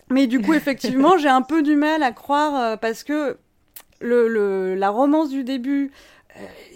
Mais 0.08 0.26
du 0.26 0.40
coup, 0.40 0.54
effectivement, 0.54 1.18
j'ai 1.18 1.28
un 1.28 1.42
peu 1.42 1.62
du 1.62 1.74
mal 1.74 2.02
à 2.02 2.12
croire 2.12 2.78
parce 2.78 3.02
que 3.02 3.38
le, 4.00 4.74
la 4.74 4.90
romance 4.90 5.30
du 5.30 5.44
début 5.44 5.90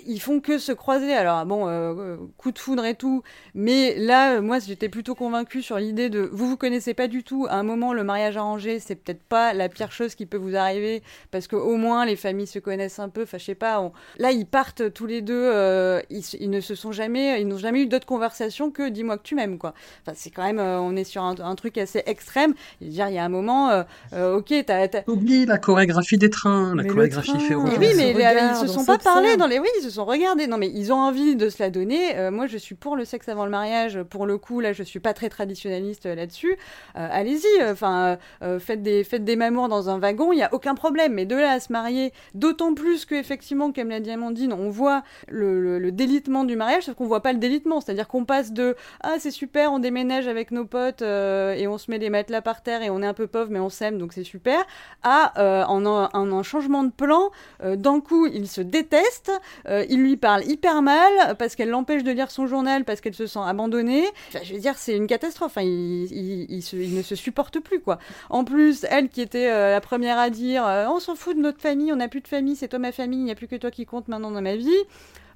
ils 0.07 0.21
font 0.21 0.41
que 0.41 0.59
se 0.59 0.73
croiser. 0.73 1.13
Alors 1.13 1.45
bon, 1.47 1.69
euh, 1.69 2.17
coup 2.37 2.53
de 2.53 2.59
foudre 2.59 2.85
et 2.85 2.95
tout, 2.95 3.23
mais 3.55 3.95
là, 3.99 4.41
moi, 4.41 4.59
j'étais 4.59 4.89
plutôt 4.89 5.15
convaincue 5.15 5.63
sur 5.63 5.79
l'idée 5.79 6.11
de 6.11 6.29
vous 6.33 6.49
vous 6.49 6.57
connaissez 6.57 6.95
pas 6.95 7.09
du 7.09 7.23
tout. 7.23 7.47
À 7.49 7.57
un 7.57 7.63
moment, 7.63 7.93
le 7.93 8.05
mariage 8.05 8.37
arrangé, 8.37 8.81
c'est 8.81 8.97
peut-être 8.97 9.23
pas 9.23 9.53
la 9.53 9.69
pire 9.69 9.93
chose 9.93 10.15
qui 10.15 10.27
peut 10.27 10.37
vous 10.37 10.57
arriver 10.57 11.03
parce 11.31 11.47
que 11.47 11.57
au 11.57 11.77
moins 11.77 12.07
les 12.07 12.17
familles 12.17 12.47
se 12.47 12.59
connaissent 12.59 12.99
un 12.99 13.09
peu. 13.09 13.23
Enfin, 13.23 13.39
je 13.39 13.45
sais 13.45 13.55
pas. 13.55 13.91
Là, 14.19 14.33
ils 14.33 14.47
partent 14.47 14.93
tous 14.93 15.07
les 15.07 15.23
deux. 15.23 15.35
Euh, 15.35 16.01
ils, 16.11 16.51
ne 16.51 16.61
se 16.61 16.75
sont 16.75 16.93
jamais, 16.93 17.41
ils 17.41 17.49
n'ont 17.49 17.59
jamais 17.59 17.83
eu 17.83 17.87
d'autres 17.87 18.07
conversations 18.07 18.71
que 18.71 18.89
dis-moi 18.89 19.19
que 19.19 19.23
tu 19.23 19.35
m'aimes, 19.35 19.59
quoi. 19.59 19.75
Enfin, 20.03 20.13
c'est 20.17 20.31
quand 20.31 20.45
même, 20.45 20.61
on 20.61 20.97
est 20.97 21.05
sur 21.05 21.23
un, 21.23 21.55
truc 21.55 21.79
assez 21.79 22.03
extrême. 22.07 22.55
dire, 22.81 23.09
il 23.09 23.15
y 23.15 23.19
a 23.19 23.25
un 23.25 23.29
moment, 23.29 23.85
ok, 24.13 24.55
t'as, 24.67 24.89
oublié 25.07 25.47
la 25.47 25.59
chorégraphie 25.59 26.17
des 26.17 26.31
trains, 26.31 26.75
la 26.75 26.85
chorégraphie 26.85 27.39
fait 27.41 27.55
Oui, 27.55 27.71
mais 27.79 28.13
ils 28.13 28.57
se 28.57 28.67
sont 28.67 28.85
pas 28.85 28.99
parlé 28.99 29.37
dans 29.37 29.47
les, 29.51 29.59
oui, 29.59 29.69
ils 29.79 29.83
se 29.83 29.91
sont 29.91 30.05
regardés. 30.05 30.47
Non, 30.47 30.57
mais 30.57 30.69
ils 30.69 30.93
ont 30.93 30.97
envie 30.97 31.37
de 31.37 31.49
se 31.49 31.63
la 31.63 31.71
donner. 31.71 32.17
Euh, 32.17 32.31
moi, 32.31 32.47
je 32.47 32.57
suis 32.57 32.75
pour 32.75 32.97
le 32.97 33.05
sexe 33.05 33.29
avant 33.29 33.45
le 33.45 33.51
mariage. 33.51 34.03
Pour 34.05 34.27
le 34.27 34.39
coup, 34.39 34.61
là, 34.61 34.73
je 34.73 34.83
suis 34.83 35.01
pas 35.01 35.13
très 35.13 35.29
traditionnaliste 35.29 36.07
euh, 36.07 36.15
là-dessus. 36.15 36.57
Euh, 36.97 37.09
allez-y. 37.11 37.47
Enfin, 37.65 38.19
faites 38.59 38.83
des 38.83 39.05
faites 39.05 39.25
des 39.25 39.37
mamours 39.37 39.69
dans 39.69 39.91
un 39.91 39.99
wagon, 39.99 40.33
il 40.33 40.39
y 40.39 40.43
a 40.43 40.53
aucun 40.55 40.75
problème. 40.75 41.15
Mais 41.15 41.27
de 41.27 41.37
là 41.37 41.53
à 41.53 41.61
se 41.61 41.73
marier, 41.73 42.13
d'autant 42.35 42.75
plus 42.75 43.05
que 43.05 43.15
effectivement, 43.15 43.73
comme 43.73 43.91
l'a 43.91 44.01
dit 44.01 44.11
Amandine, 44.11 44.53
on 44.53 44.71
voit 44.71 45.03
le, 45.29 45.91
délitement 45.91 46.45
du 46.45 46.57
mariage, 46.57 46.85
sauf 46.85 46.95
qu'on 46.95 47.07
voit 47.07 47.23
pas 47.23 47.33
le 47.33 47.39
délitement. 47.39 47.81
C'est-à-dire 47.81 48.09
qu'on 48.09 48.25
passe 48.25 48.53
de 48.53 48.77
ah 49.03 49.17
c'est 49.19 49.31
super, 49.31 49.73
on 49.73 49.79
déménage 49.79 50.29
avec 50.29 50.53
nos 50.53 50.65
potes 50.65 51.03
et 51.03 51.67
on 51.67 51.79
se 51.79 51.91
met 51.91 51.99
les 51.99 52.11
matelas 52.11 52.43
par 52.43 52.63
terre 52.63 52.83
et 52.83 52.91
on 52.91 53.03
est 53.03 53.07
un 53.07 53.15
peu 53.15 53.27
pauvre 53.27 53.51
mais 53.51 53.59
on 53.59 53.69
s'aime 53.69 53.99
donc 53.99 54.13
c'est 54.13 54.25
super, 54.25 54.63
à 55.03 55.67
en, 55.69 55.85
un, 55.87 56.43
changement 56.43 56.85
de 56.85 56.93
plan. 56.93 57.31
D'un 57.63 58.01
coup, 58.01 58.27
ils 58.27 58.49
se 58.49 58.61
détestent. 58.61 59.33
Euh, 59.69 59.85
il 59.89 60.03
lui 60.03 60.17
parle 60.17 60.45
hyper 60.45 60.83
mal 60.83 61.37
parce 61.39 61.55
qu'elle 61.55 61.71
l'empêche 61.71 62.03
de 62.03 62.11
lire 62.11 62.31
son 62.31 62.47
journal 62.47 62.85
parce 62.85 63.01
qu'elle 63.01 63.15
se 63.15 63.27
sent 63.27 63.41
abandonnée. 63.45 64.05
Je 64.43 64.55
veux 64.55 64.61
dire, 64.61 64.77
c'est 64.77 64.97
une 64.97 65.07
catastrophe. 65.07 65.53
Enfin, 65.57 65.63
il, 65.63 66.95
ne 66.95 67.03
se 67.03 67.15
supporte 67.15 67.61
plus, 67.61 67.81
quoi. 67.81 67.99
En 68.29 68.45
plus, 68.45 68.85
elle 68.89 69.09
qui 69.09 69.21
était 69.21 69.51
euh, 69.51 69.73
la 69.73 69.81
première 69.81 70.19
à 70.19 70.31
dire 70.31 70.67
euh, 70.67 70.87
on 70.89 71.01
s'en 71.01 71.15
fout 71.15 71.37
de 71.37 71.41
notre 71.41 71.61
famille, 71.61 71.93
on 71.93 71.97
n'a 71.97 72.09
plus 72.09 72.21
de 72.21 72.29
famille, 72.29 72.57
c'est 72.57 72.69
toi 72.69 72.79
ma 72.79 72.93
famille, 72.93 73.21
il 73.21 73.25
n'y 73.25 73.31
a 73.31 73.35
plus 73.35 73.49
que 73.49 73.57
toi 73.57 73.71
qui 73.71 73.87
compte 73.87 74.09
maintenant 74.09 74.31
dans 74.31 74.43
ma 74.43 74.57
vie. 74.57 74.71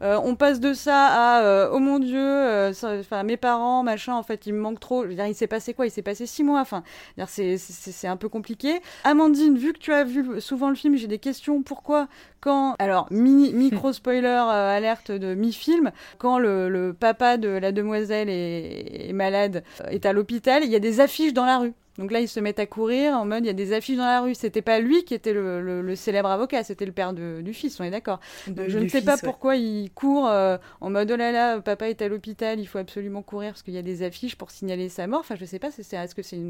Euh, 0.05 0.21
on 0.23 0.35
passe 0.35 0.61
de 0.61 0.75
ça 0.75 1.07
à 1.07 1.43
euh, 1.45 1.71
oh 1.73 1.79
mon 1.79 1.99
dieu, 1.99 2.21
euh, 2.21 2.73
enfin 3.01 3.23
mes 3.23 3.39
parents, 3.39 3.83
machin, 3.83 4.15
en 4.15 4.23
fait, 4.23 4.47
il 4.47 4.53
me 4.53 4.61
manque 4.61 4.79
trop. 4.79 5.05
Je 5.05 5.09
veux 5.09 5.15
dire, 5.15 5.27
il 5.27 5.35
s'est 5.35 5.47
passé 5.47 5.73
quoi? 5.73 5.87
Il 5.87 5.91
s'est 5.91 6.03
passé 6.03 6.27
six 6.27 6.45
mois. 6.45 6.61
Enfin, 6.61 6.83
c'est 7.27 8.07
un 8.07 8.17
peu 8.19 8.29
compliqué. 8.29 8.81
Amandine, 9.05 9.57
vu 9.57 9.73
que 9.73 9.79
tu 9.79 9.93
as 9.95 10.05
vu 10.05 10.41
souvent 10.43 10.69
le 10.69 10.75
film, 10.75 10.97
j'ai 10.97 11.07
des 11.07 11.19
questions. 11.19 11.63
Pourquoi 11.63 12.09
quand 12.41 12.77
alors 12.79 13.07
mini, 13.11 13.55
micro 13.55 13.93
spoiler 13.95 14.29
alerte 14.29 15.11
de 15.11 15.35
mi-film, 15.35 15.91
quand 16.19 16.39
le, 16.39 16.69
le, 16.69 16.93
papa 16.93 17.39
de 17.39 17.49
la 17.49 17.73
demoiselle 17.73 18.29
est, 18.29 19.09
est 19.09 19.13
malade, 19.15 19.65
est 19.89 20.05
à 20.05 20.13
l'hôpital, 20.13 20.63
il 20.63 20.71
y 20.71 20.77
a 20.77 20.81
des 20.81 21.01
affiches 21.01 21.33
dans 21.33 21.47
la 21.47 21.59
rue. 21.59 21.73
Donc 21.99 22.11
là, 22.11 22.21
ils 22.21 22.29
se 22.29 22.41
mettent 22.41 22.59
à 22.59 22.67
courir 22.67 23.15
en 23.15 23.25
mode 23.25 23.45
il 23.45 23.47
y 23.47 23.51
a 23.51 23.55
des 23.55 23.73
affiches 23.73 23.97
dans 23.97 24.05
la 24.05 24.21
rue. 24.21 24.35
C'était 24.35 24.63
pas 24.63 24.81
lui 24.81 25.05
qui 25.05 25.15
était 25.15 25.33
le, 25.33 25.61
le, 25.61 25.81
le 25.83 25.97
célèbre 25.97 26.29
avocat, 26.29 26.65
c'était 26.65 26.87
le 26.87 26.93
père 26.93 27.13
de, 27.13 27.41
du 27.41 27.53
fils, 27.55 27.79
on 27.81 27.85
est 27.85 27.91
d'accord. 27.91 28.21
Je 28.47 28.79
ne 28.79 28.89
sais 28.89 29.01
fils, 29.01 29.05
pas 29.05 29.15
ouais. 29.15 29.21
pourquoi 29.23 29.57
il 29.57 29.91
court 29.93 30.29
euh, 30.29 30.57
en 30.81 30.91
mode 30.91 31.11
oh 31.13 31.17
là 31.17 31.31
là, 31.33 31.61
papa 31.61 31.89
est 31.89 32.03
à 32.03 32.09
l'hôpital, 32.09 32.59
il 32.59 32.67
faut 32.67 32.79
absolument 32.79 33.23
courir 33.23 33.51
parce 33.53 33.63
qu'il 33.63 33.75
y 33.75 33.79
a 33.79 33.83
des 33.83 34.03
affiches 34.03 34.37
pour 34.37 34.51
signaler 34.51 34.89
sa 34.89 35.07
mort. 35.07 35.21
Enfin, 35.21 35.37
je 35.39 35.45
sais 35.45 35.59
pas, 35.59 35.71
c'est- 35.71 35.95
est-ce 35.95 36.15
que 36.15 36.23
c'est 36.23 36.41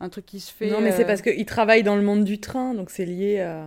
un 0.00 0.08
truc 0.08 0.26
qui 0.26 0.40
se 0.40 0.52
fait 0.52 0.70
Non, 0.70 0.80
mais 0.80 0.92
c'est 0.92 1.04
euh, 1.04 1.06
parce 1.06 1.22
qu'il 1.22 1.44
travaille 1.46 1.82
dans 1.82 1.96
le 1.96 2.02
monde 2.02 2.24
du 2.24 2.40
train, 2.40 2.74
donc 2.74 2.90
c'est 2.90 3.04
lié, 3.04 3.36
euh, 3.40 3.66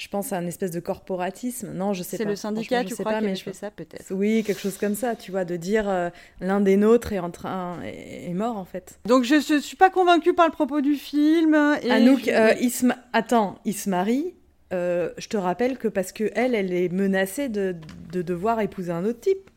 je 0.00 0.08
pense, 0.08 0.32
à 0.32 0.38
un 0.38 0.46
espèce 0.46 0.70
de 0.70 0.80
corporatisme. 0.80 1.72
Non, 1.74 1.92
je 1.92 2.02
sais 2.02 2.16
c'est 2.16 2.24
pas. 2.24 2.30
le 2.30 2.36
syndicat, 2.36 2.82
tu 2.84 2.94
sais 2.94 3.02
crois, 3.02 3.12
pas, 3.12 3.20
mais 3.20 3.36
je 3.36 3.42
fait 3.44 3.52
ça 3.52 3.70
peut-être? 3.70 4.06
Oui, 4.10 4.42
quelque 4.44 4.60
chose 4.60 4.78
comme 4.78 4.94
ça, 4.94 5.14
tu 5.14 5.30
vois, 5.30 5.44
de 5.44 5.56
dire 5.56 5.88
euh, 5.88 6.08
l'un 6.40 6.60
des 6.62 6.76
nôtres 6.78 7.12
est 7.12 7.18
en 7.18 7.30
train 7.30 7.82
est, 7.82 8.32
mort 8.32 8.56
en 8.56 8.64
fait. 8.64 8.98
Donc 9.04 9.24
je, 9.24 9.34
je 9.40 9.58
suis 9.60 9.76
pas 9.76 9.90
convaincue 9.90 10.32
par 10.32 10.46
le 10.46 10.52
propos 10.52 10.80
du 10.80 10.94
film. 10.94 11.54
Et 11.82 11.90
Anouk, 11.90 12.22
je- 12.24 12.30
euh, 12.30 12.54
il 12.62 12.70
se 12.70 12.86
ma- 12.86 12.96
attends, 13.12 13.58
il 13.66 13.74
se 13.74 13.90
marie. 13.90 14.34
euh, 14.72 15.10
je 15.18 15.28
te 15.28 15.36
rappelle 15.36 15.76
que 15.76 15.88
parce 15.88 16.12
que 16.12 16.30
elle, 16.34 16.54
elle 16.54 16.72
est 16.72 16.88
menacée 16.90 17.48
de, 17.50 17.76
de 18.12 18.22
devoir 18.22 18.60
épouser 18.60 18.92
un 18.92 19.04
autre 19.04 19.20
type. 19.20 19.50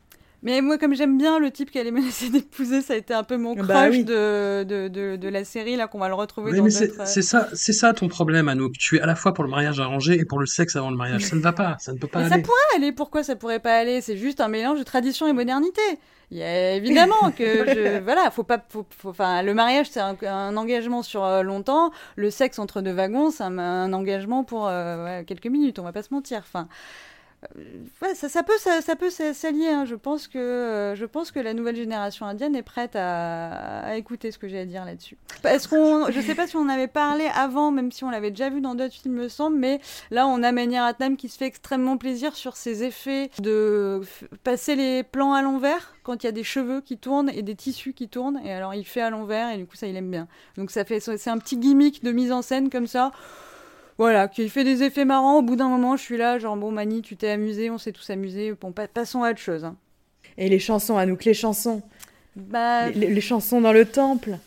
Mais 0.44 0.60
moi, 0.60 0.78
comme 0.78 0.94
j'aime 0.94 1.16
bien 1.18 1.38
le 1.38 1.50
type 1.50 1.70
qu'elle 1.70 1.86
est 1.86 1.90
menacée 1.90 2.28
d'épouser, 2.28 2.82
ça 2.82 2.92
a 2.92 2.96
été 2.96 3.14
un 3.14 3.24
peu 3.24 3.36
mon 3.38 3.54
crush 3.54 3.66
Bah 3.66 3.88
oui. 3.90 4.04
de, 4.04 4.62
de, 4.62 4.88
de, 4.88 5.16
de 5.16 5.28
la 5.28 5.42
série, 5.44 5.74
là, 5.76 5.88
qu'on 5.88 5.98
va 5.98 6.08
le 6.08 6.14
retrouver 6.14 6.52
Oui, 6.52 6.58
dans 6.58 6.64
mais 6.64 6.70
c'est 6.70 6.88
d'autres... 6.88 7.00
euh, 7.00 7.04
c'est 7.06 7.22
ça, 7.22 7.48
c'est 7.54 7.72
ça 7.72 7.94
ton 7.94 8.08
problème, 8.08 8.48
Anouk. 8.48 8.74
Tu 8.78 8.96
es 8.98 9.00
à 9.00 9.06
la 9.06 9.16
fois 9.16 9.32
pour 9.34 9.42
le 9.42 9.50
mariage 9.50 9.80
arrangé 9.80 10.14
et 10.20 10.24
pour 10.24 10.38
le 10.38 10.46
sexe 10.46 10.76
avant 10.76 10.90
le 10.90 10.96
mariage. 10.96 11.22
Ça 11.24 11.34
ne 11.34 11.40
va 11.40 11.52
pas, 11.52 11.76
ça 11.80 11.92
ne 11.92 11.98
peut 11.98 12.06
pas 12.08 12.20
Mais 12.20 12.28
ça 12.28 12.34
aller. 12.34 12.42
pourrait 12.42 12.76
aller, 12.76 12.92
pourquoi 12.92 13.22
ça 13.24 13.36
pourrait 13.36 13.58
pas 13.60 13.74
aller? 13.76 14.00
C'est 14.02 14.16
juste 14.18 14.40
un 14.40 14.48
mélange 14.48 14.78
de 14.78 14.84
tradition 14.84 15.26
et 15.26 15.32
modernité. 15.32 15.80
Il 16.30 16.38
y 16.38 16.42
a 16.42 16.72
évidemment 16.74 17.30
que 17.36 17.44
je, 17.68 18.00
voilà, 18.02 18.30
faut 18.30 18.44
pas, 18.44 18.62
faut, 18.68 18.86
faut- 18.98 19.10
enfin, 19.10 19.42
le 19.42 19.54
mariage 19.54 19.86
c'est 19.90 20.00
un, 20.00 20.16
un 20.26 20.56
engagement 20.56 21.02
sur 21.02 21.24
euh, 21.24 21.42
longtemps. 21.42 21.90
Le 22.16 22.30
sexe 22.30 22.58
entre 22.58 22.80
deux 22.80 22.92
wagons 22.92 23.30
c'est 23.30 23.44
un, 23.44 23.58
un 23.58 23.92
engagement 23.92 24.42
pour 24.44 24.66
euh, 24.68 25.04
ouais, 25.04 25.24
quelques 25.26 25.46
minutes. 25.46 25.78
On 25.78 25.82
va 25.84 25.92
pas 25.92 26.02
se 26.02 26.12
mentir. 26.12 26.38
Enfin, 26.40 26.66
ouais, 28.02 28.14
ça, 28.14 28.28
ça 28.28 28.42
peut, 28.42 28.56
ça, 28.58 28.80
ça 28.80 28.96
peut 28.96 29.10
s'a- 29.10 29.34
s'allier. 29.34 29.68
hein. 29.68 29.84
Je 29.84 29.94
pense 29.94 30.28
que, 30.28 30.38
euh, 30.38 30.94
je 30.94 31.04
pense 31.04 31.30
que 31.30 31.40
la 31.40 31.54
nouvelle 31.54 31.76
génération 31.76 32.26
indienne 32.26 32.54
est 32.56 32.62
prête 32.62 32.96
à, 32.96 33.80
à 33.80 33.96
écouter 33.96 34.30
ce 34.30 34.38
que 34.38 34.48
j'ai 34.48 34.58
à 34.60 34.64
dire 34.66 34.84
là-dessus. 34.84 35.16
Est-ce 35.44 35.68
qu'on, 35.68 36.10
je 36.10 36.20
sais 36.20 36.34
pas 36.34 36.46
si 36.46 36.56
on 36.56 36.68
avait 36.68 36.88
parlé 36.88 37.26
avant, 37.34 37.70
même 37.70 37.92
si 37.92 38.04
on 38.04 38.10
l'avait 38.10 38.30
déjà 38.30 38.50
vu 38.50 38.60
dans 38.60 38.74
d'autres 38.74 38.94
films, 38.94 39.14
me 39.14 39.28
semble, 39.28 39.56
mais 39.56 39.80
Là, 40.10 40.26
on 40.26 40.42
a 40.42 40.52
Mani 40.52 40.78
Ratnam 40.78 41.16
qui 41.16 41.28
se 41.28 41.38
fait 41.38 41.46
extrêmement 41.46 41.96
plaisir 41.96 42.34
sur 42.36 42.56
ses 42.56 42.82
effets 42.84 43.30
de 43.40 44.00
passer 44.44 44.76
les 44.76 45.02
plans 45.02 45.32
à 45.34 45.42
l'envers 45.42 45.94
quand 46.02 46.22
il 46.22 46.26
y 46.26 46.28
a 46.28 46.32
des 46.32 46.44
cheveux 46.44 46.80
qui 46.80 46.98
tournent 46.98 47.30
et 47.30 47.42
des 47.42 47.54
tissus 47.54 47.92
qui 47.94 48.08
tournent. 48.08 48.40
Et 48.44 48.52
alors, 48.52 48.74
il 48.74 48.84
fait 48.84 49.00
à 49.00 49.10
l'envers 49.10 49.50
et 49.50 49.56
du 49.56 49.66
coup, 49.66 49.76
ça, 49.76 49.86
il 49.86 49.96
aime 49.96 50.10
bien. 50.10 50.28
Donc, 50.56 50.70
ça 50.70 50.84
fait, 50.84 51.00
c'est 51.00 51.30
un 51.30 51.38
petit 51.38 51.56
gimmick 51.56 52.02
de 52.04 52.12
mise 52.12 52.32
en 52.32 52.42
scène 52.42 52.70
comme 52.70 52.86
ça 52.86 53.10
voilà, 53.98 54.28
qui 54.28 54.48
fait 54.48 54.64
des 54.64 54.82
effets 54.82 55.04
marrants. 55.04 55.38
Au 55.38 55.42
bout 55.42 55.56
d'un 55.56 55.68
moment, 55.68 55.96
je 55.96 56.02
suis 56.02 56.16
là, 56.16 56.38
genre, 56.38 56.56
bon, 56.56 56.72
Mani, 56.72 57.02
tu 57.02 57.16
t'es 57.16 57.30
amusé, 57.30 57.70
on 57.70 57.78
s'est 57.78 57.92
tous 57.92 58.10
amusés. 58.10 58.52
Bon, 58.60 58.72
passons 58.72 59.22
à 59.22 59.30
autre 59.30 59.40
chose. 59.40 59.64
Hein. 59.64 59.76
Et 60.36 60.48
les 60.48 60.58
chansons, 60.58 60.96
Anouk, 60.96 61.24
les 61.24 61.34
chansons. 61.34 61.82
Bah... 62.34 62.90
Les, 62.90 63.08
les, 63.08 63.20
chansons 63.20 63.60
dans 63.60 63.72
le 63.72 63.84
temple. 63.84 64.38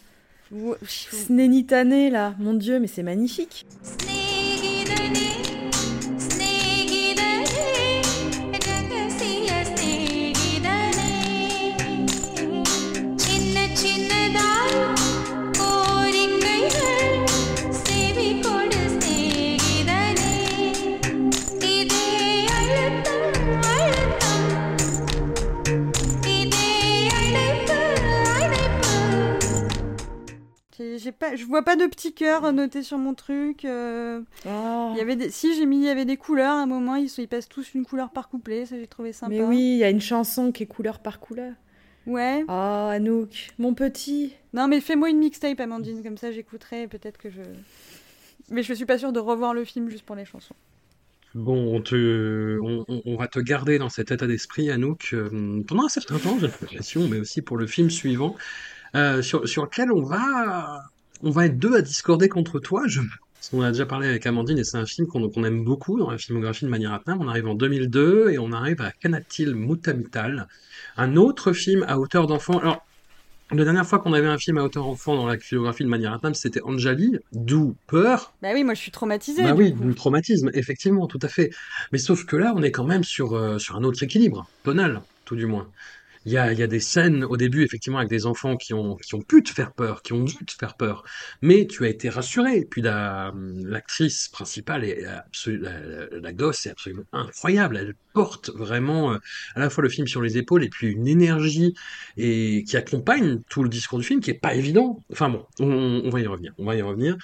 Ouais. 0.52 0.76
Là. 2.10 2.36
Mon 2.40 2.54
Dieu, 2.54 2.80
mais 2.80 2.88
c'est 2.88 3.04
magnifique. 3.04 3.66
J'ai 31.08 31.14
pas, 31.14 31.36
je 31.38 31.46
vois 31.46 31.64
pas 31.64 31.76
de 31.78 31.86
petits 31.86 32.14
cœurs 32.14 32.52
notés 32.52 32.84
sur 32.84 32.98
mon 32.98 33.14
truc. 33.14 33.64
euh, 33.64 34.22
Oh. 34.46 34.90
Il 34.94 34.98
y 34.98 35.02
avait 35.02 35.16
des... 35.16 35.30
Si, 35.30 35.56
j'ai 35.56 35.66
mis, 35.66 35.78
il 35.78 35.84
y 35.86 35.90
avait 35.90 36.04
des 36.06 36.18
couleurs 36.18 36.52
à 36.52 36.62
un 36.62 36.66
moment, 36.66 36.96
ils, 36.96 37.10
sont- 37.10 37.22
ils 37.22 37.28
passent 37.30 37.48
tous 37.48 37.74
une 37.76 37.86
couleur 37.86 38.10
par 38.10 38.28
couplet, 38.30 38.66
ça 38.66 38.78
j'ai 38.78 38.88
trouvé 38.88 39.14
sympa. 39.14 39.30
Mais 39.34 39.42
oui, 39.42 39.58
il 39.76 39.78
y 39.78 39.84
a 39.86 39.90
une 39.90 40.02
chanson 40.02 40.52
qui 40.52 40.64
est 40.64 40.68
couleur 40.68 41.00
par 41.00 41.20
couleur. 41.20 41.54
Ouais. 42.06 42.44
Oh, 42.48 42.52
Anouk, 42.92 43.50
mon 43.58 43.74
petit. 43.74 44.34
Non, 44.54 44.68
mais 44.68 44.82
fais-moi 44.82 45.10
une 45.10 45.20
mixtape, 45.20 45.60
Amandine, 45.60 46.04
comme 46.04 46.18
ça 46.18 46.32
j'écouterai, 46.32 46.88
peut-être 46.88 47.18
que 47.18 47.30
je. 47.30 47.42
Mais 48.50 48.64
je 48.64 48.74
suis 48.74 48.86
pas 48.86 48.98
sûre 48.98 49.12
de 49.14 49.20
revoir 49.20 49.54
le 49.54 49.64
film 49.66 49.90
juste 49.90 50.04
pour 50.06 50.16
les 50.16 50.26
chansons. 50.26 50.56
Bon, 51.36 51.76
on 51.76 51.82
te, 51.82 52.58
on, 52.64 52.86
on- 52.88 53.02
on 53.06 53.16
va 53.18 53.28
te 53.28 53.40
garder 53.40 53.78
dans 53.78 53.90
cet 53.90 54.12
état 54.12 54.26
d'esprit, 54.28 54.72
Anouk, 54.72 55.10
euh, 55.14 55.62
pendant 55.68 55.86
un 55.86 55.90
certain 55.90 56.18
temps, 56.18 56.38
j'ai 56.40 56.48
l'impression, 56.48 57.08
mais 57.08 57.20
aussi 57.20 57.42
pour 57.42 57.58
le 57.58 57.68
film 57.68 57.90
suivant, 57.90 58.36
euh, 58.96 59.22
sur, 59.22 59.48
sur 59.48 59.64
lequel 59.66 59.92
on 59.92 60.02
va, 60.02 60.84
on 61.24 61.30
va 61.32 61.46
être 61.46 61.58
deux 61.58 61.76
à 61.76 61.82
discorder 61.82 62.30
contre 62.30 62.60
toi. 62.60 62.84
Je, 62.88 63.02
parce 63.36 63.50
qu'on 63.50 63.62
a 63.62 63.72
déjà 63.72 63.86
parlé 63.86 64.08
avec 64.08 64.26
Amandine 64.26 64.58
et 64.58 64.64
c'est 64.64 64.78
un 64.78 64.86
film 64.86 65.08
qu'on 65.08 65.44
aime 65.44 65.64
beaucoup 65.64 66.00
dans 66.00 66.12
la 66.12 66.18
filmographie 66.18 66.66
de 66.66 66.70
Mani 66.70 66.88
Ratnam. 66.88 67.20
On 67.22 67.28
arrive 67.28 67.48
en 67.48 67.56
2002 67.56 68.32
et 68.32 68.40
on 68.40 68.52
arrive 68.52 68.82
à 68.82 68.92
Kanatil 68.92 69.56
Mutamital, 69.56 70.48
un 70.98 71.16
autre 71.16 71.54
film 71.54 71.86
à 71.88 72.00
hauteur 72.00 72.28
d'enfant. 72.28 72.60
Alors, 72.60 72.84
la 73.52 73.64
dernière 73.64 73.88
fois 73.88 74.00
qu'on 74.00 74.12
avait 74.12 74.28
un 74.28 74.38
film 74.38 74.58
à 74.58 74.64
hauteur 74.64 74.84
d'enfant 74.84 75.16
dans 75.16 75.26
la 75.26 75.38
filmographie 75.38 75.84
de 75.86 75.90
Mani 75.90 76.06
Ratnam, 76.08 76.34
c'était 76.34 76.62
Anjali, 76.64 77.18
d'où 77.32 77.76
Peur, 77.88 78.34
Bah 78.42 78.50
oui, 78.54 78.66
moi 78.66 78.74
je 78.74 78.82
suis 78.82 78.92
traumatisée. 78.92 79.44
bah 79.44 79.54
oui, 79.56 79.72
du 79.72 79.96
traumatisme, 79.96 80.50
effectivement, 80.54 81.08
tout 81.08 81.20
à 81.22 81.30
fait. 81.30 81.52
Mais 81.94 81.98
sauf 81.98 82.26
que 82.26 82.36
là, 82.36 82.52
on 82.56 82.62
est 82.64 82.72
quand 82.72 82.84
même 82.84 83.06
sur, 83.06 83.36
euh, 83.36 83.58
sur 83.58 83.78
un 83.78 83.84
autre 83.84 84.04
équilibre, 84.04 84.50
tonal, 84.64 85.02
tout 85.24 85.38
du 85.38 85.46
moins. 85.46 85.70
Il 86.28 86.34
y 86.34 86.38
a, 86.38 86.52
y 86.52 86.62
a 86.62 86.68
des 86.68 86.82
scènes 86.82 87.24
au 87.24 87.38
début, 87.38 87.64
effectivement, 87.64 88.00
avec 88.00 88.10
des 88.10 88.26
enfants 88.26 88.58
qui 88.58 88.74
ont, 88.74 88.98
qui 88.98 89.16
ont 89.16 89.22
pu 89.22 89.44
te 89.44 89.50
faire 89.50 89.74
peur, 89.74 90.02
qui 90.02 90.12
ont 90.12 90.24
dû 90.26 90.36
te 90.46 90.52
faire 90.52 90.76
peur. 90.76 91.04
Mais 91.42 91.68
tu 91.68 91.86
as 91.86 91.90
été 91.90 92.10
rassuré. 92.10 92.66
Puis 92.70 92.82
la, 92.82 93.32
l'actrice 93.36 94.28
principale, 94.28 94.84
est 94.84 95.02
la, 95.04 95.26
la- 95.48 96.08
la 96.20 96.34
gosse 96.34 96.66
est 96.66 96.72
absolument 96.72 97.06
incroyable. 97.14 97.78
Elle 97.78 97.96
porte 98.14 98.50
vraiment 98.50 99.14
euh, 99.14 99.18
à 99.56 99.60
la 99.62 99.70
fois 99.70 99.84
le 99.84 99.90
film 99.90 100.06
sur 100.08 100.22
les 100.22 100.38
épaules 100.38 100.64
et 100.66 100.70
puis 100.70 100.88
une 100.92 101.08
énergie 101.08 101.74
et 102.18 102.64
qui 102.68 102.76
accompagne 102.78 103.42
tout 103.50 103.64
le 103.64 103.70
discours 103.70 104.00
du 104.00 104.06
film 104.06 104.20
qui 104.20 104.32
est 104.32 104.34
pas 104.40 104.54
évident. 104.56 105.04
Enfin 105.12 105.30
bon, 105.30 105.46
on, 105.60 106.02
on 106.06 106.10
va 106.10 106.20
y 106.20 106.28
revenir. 106.28 106.54
On 106.58 106.66
va 106.66 106.76
y 106.76 106.82
revenir. 106.82 107.16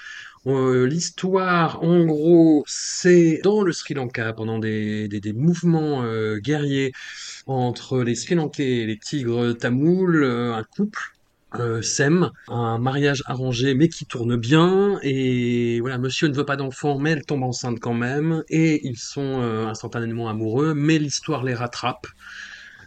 Euh, 0.45 0.85
L'histoire, 0.87 1.81
en 1.83 2.03
gros, 2.05 2.63
c'est 2.67 3.39
dans 3.43 3.61
le 3.61 3.71
Sri 3.71 3.93
Lanka, 3.93 4.33
pendant 4.33 4.59
des, 4.59 5.07
des, 5.07 5.33
mouvements 5.33 6.03
euh, 6.03 6.37
guerriers 6.39 6.91
entre 7.47 8.01
les 8.03 8.15
Sri 8.15 8.35
Lankais 8.35 8.81
et 8.81 8.85
les 8.85 8.97
tigres 8.97 9.53
tamouls, 9.53 10.23
euh, 10.23 10.53
un 10.53 10.63
couple 10.63 11.13
euh, 11.59 11.83
s'aime, 11.83 12.31
un 12.47 12.79
mariage 12.79 13.21
arrangé 13.27 13.75
mais 13.75 13.87
qui 13.87 14.05
tourne 14.05 14.35
bien, 14.37 14.97
et 15.03 15.79
voilà, 15.81 15.99
monsieur 15.99 16.27
ne 16.27 16.33
veut 16.33 16.45
pas 16.45 16.55
d'enfant 16.55 16.97
mais 16.97 17.11
elle 17.11 17.25
tombe 17.25 17.43
enceinte 17.43 17.79
quand 17.79 17.93
même, 17.93 18.43
et 18.49 18.85
ils 18.87 18.97
sont 18.97 19.39
euh, 19.41 19.67
instantanément 19.67 20.29
amoureux, 20.29 20.73
mais 20.73 20.97
l'histoire 20.97 21.43
les 21.43 21.53
rattrape. 21.53 22.07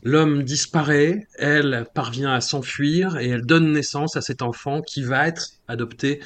L'homme 0.02 0.42
disparaît, 0.42 1.26
elle 1.36 1.86
parvient 1.94 2.32
à 2.32 2.40
s'enfuir 2.40 3.18
et 3.18 3.28
elle 3.28 3.46
donne 3.46 3.72
naissance 3.72 4.16
à 4.16 4.20
cet 4.20 4.42
enfant 4.42 4.82
qui 4.82 5.02
va 5.02 5.28
être 5.28 5.50
adopté 5.68 6.20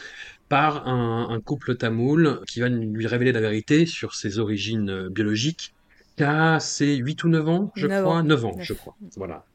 par 0.50 0.88
un, 0.88 1.28
un 1.30 1.40
couple 1.40 1.76
tamoul 1.76 2.40
qui 2.46 2.60
va 2.60 2.68
lui 2.68 3.06
révéler 3.06 3.32
la 3.32 3.40
vérité 3.40 3.86
sur 3.86 4.14
ses 4.16 4.40
origines 4.40 4.90
euh, 4.90 5.08
biologiques. 5.08 5.72
Qu'à 6.16 6.58
ses 6.60 6.96
8 6.96 7.24
ou 7.24 7.28
9 7.28 7.48
ans, 7.48 7.72
je 7.76 7.86
crois? 7.86 8.16
ans. 8.16 8.22
9 8.24 8.44
ans, 8.44 8.56
je 8.60 8.74
crois. 8.74 8.96
Voilà. 9.16 9.46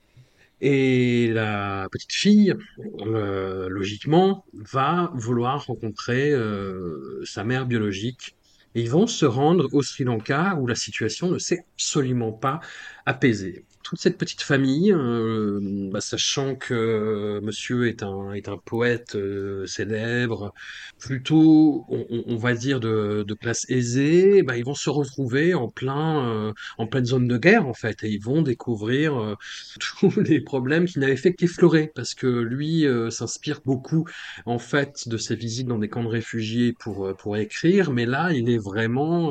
Et 0.61 1.31
la 1.33 1.87
petite 1.91 2.13
fille, 2.13 2.55
euh, 3.01 3.67
logiquement, 3.67 4.45
va 4.53 5.11
vouloir 5.13 5.65
rencontrer 5.65 6.31
euh, 6.31 7.21
sa 7.25 7.43
mère 7.43 7.65
biologique 7.65 8.37
et 8.73 8.81
ils 8.81 8.89
vont 8.89 9.05
se 9.05 9.25
rendre 9.25 9.67
au 9.73 9.83
Sri 9.83 10.05
Lanka 10.05 10.55
où 10.55 10.65
la 10.65 10.75
situation 10.75 11.29
ne 11.29 11.39
s'est 11.39 11.65
absolument 11.75 12.31
pas 12.31 12.61
apaisée. 13.05 13.65
Toute 13.85 13.99
cette 13.99 14.17
petite 14.17 14.41
famille, 14.41 14.91
euh, 14.91 15.59
bah, 15.91 16.01
sachant 16.01 16.55
que 16.55 16.73
euh, 16.73 17.39
monsieur 17.41 17.87
est 17.87 18.01
un, 18.01 18.33
est 18.33 18.49
un 18.49 18.57
poète 18.57 19.13
euh, 19.13 19.67
célèbre, 19.67 20.55
plutôt, 20.97 21.85
on, 21.89 22.35
va 22.35 22.55
dire, 22.55 22.79
de, 22.79 23.23
de 23.27 23.33
classe 23.35 23.69
aisée, 23.69 24.41
bah, 24.41 24.57
ils 24.57 24.65
vont 24.65 24.73
se 24.73 24.89
retrouver 24.89 25.53
en 25.53 25.69
plein, 25.69 26.51
en 26.79 26.87
pleine 26.87 27.05
zone 27.05 27.27
de 27.27 27.37
guerre, 27.37 27.67
en 27.67 27.75
fait, 27.75 28.03
et 28.03 28.09
ils 28.09 28.23
vont 28.23 28.41
découvrir 28.41 29.35
tous 29.79 30.19
les 30.19 30.41
problèmes 30.41 30.85
qui 30.85 30.97
n'avaient 30.97 31.15
fait 31.15 31.35
qu'effleurer, 31.35 31.91
parce 31.93 32.15
que 32.15 32.25
lui 32.25 32.87
s'inspire 33.11 33.61
beaucoup, 33.65 34.07
en 34.47 34.57
fait, 34.57 35.07
de 35.07 35.17
ses 35.17 35.35
visites 35.35 35.67
dans 35.67 35.77
des 35.77 35.89
camps 35.89 36.03
de 36.03 36.09
réfugiés 36.09 36.73
pour, 36.73 37.15
pour 37.17 37.37
écrire, 37.37 37.91
mais 37.91 38.07
là, 38.07 38.33
il 38.33 38.49
est 38.49 38.57
vraiment 38.57 39.29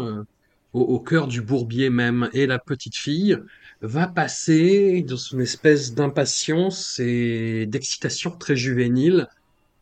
au, 0.75 0.81
au 0.81 1.01
cœur 1.01 1.27
du 1.27 1.43
bourbier 1.43 1.91
même, 1.91 2.31
et 2.33 2.47
la 2.47 2.61
petite 2.61 2.97
fille 2.97 3.37
va 3.85 4.07
passer 4.09 5.03
dans 5.03 5.17
une 5.17 5.41
espèce 5.43 5.95
d'impatience 5.95 6.99
et 7.01 7.67
d'excitation 7.67 8.31
très 8.33 8.57
juvénile 8.57 9.29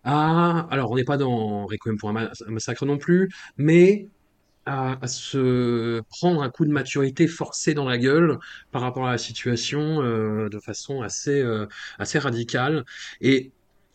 à, 0.04 0.66
alors 0.70 0.90
on 0.92 0.96
n'est 0.96 1.04
pas 1.04 1.16
dans 1.18 1.66
Requiem 1.66 1.96
pour 1.98 2.10
un, 2.10 2.12
ma- 2.12 2.32
un 2.46 2.50
massacre 2.50 2.86
non 2.86 2.98
plus, 2.98 3.30
mais 3.56 4.08
à, 4.66 4.98
se 5.08 6.00
prendre 6.08 6.42
un 6.42 6.50
coup 6.50 6.64
de 6.64 6.72
maturité 6.72 7.26
forcé 7.26 7.74
dans 7.74 7.84
la 7.88 7.98
gueule 7.98 8.38
par 8.72 8.82
rapport 8.82 9.06
à 9.08 9.12
la 9.12 9.18
situation 9.18 10.02
euh, 10.02 10.48
de 10.48 10.58
façon 10.60 11.02
assez, 11.02 11.40
euh, 11.40 11.66
assez 11.98 12.18
radicale. 12.18 12.84
Et 13.20 13.50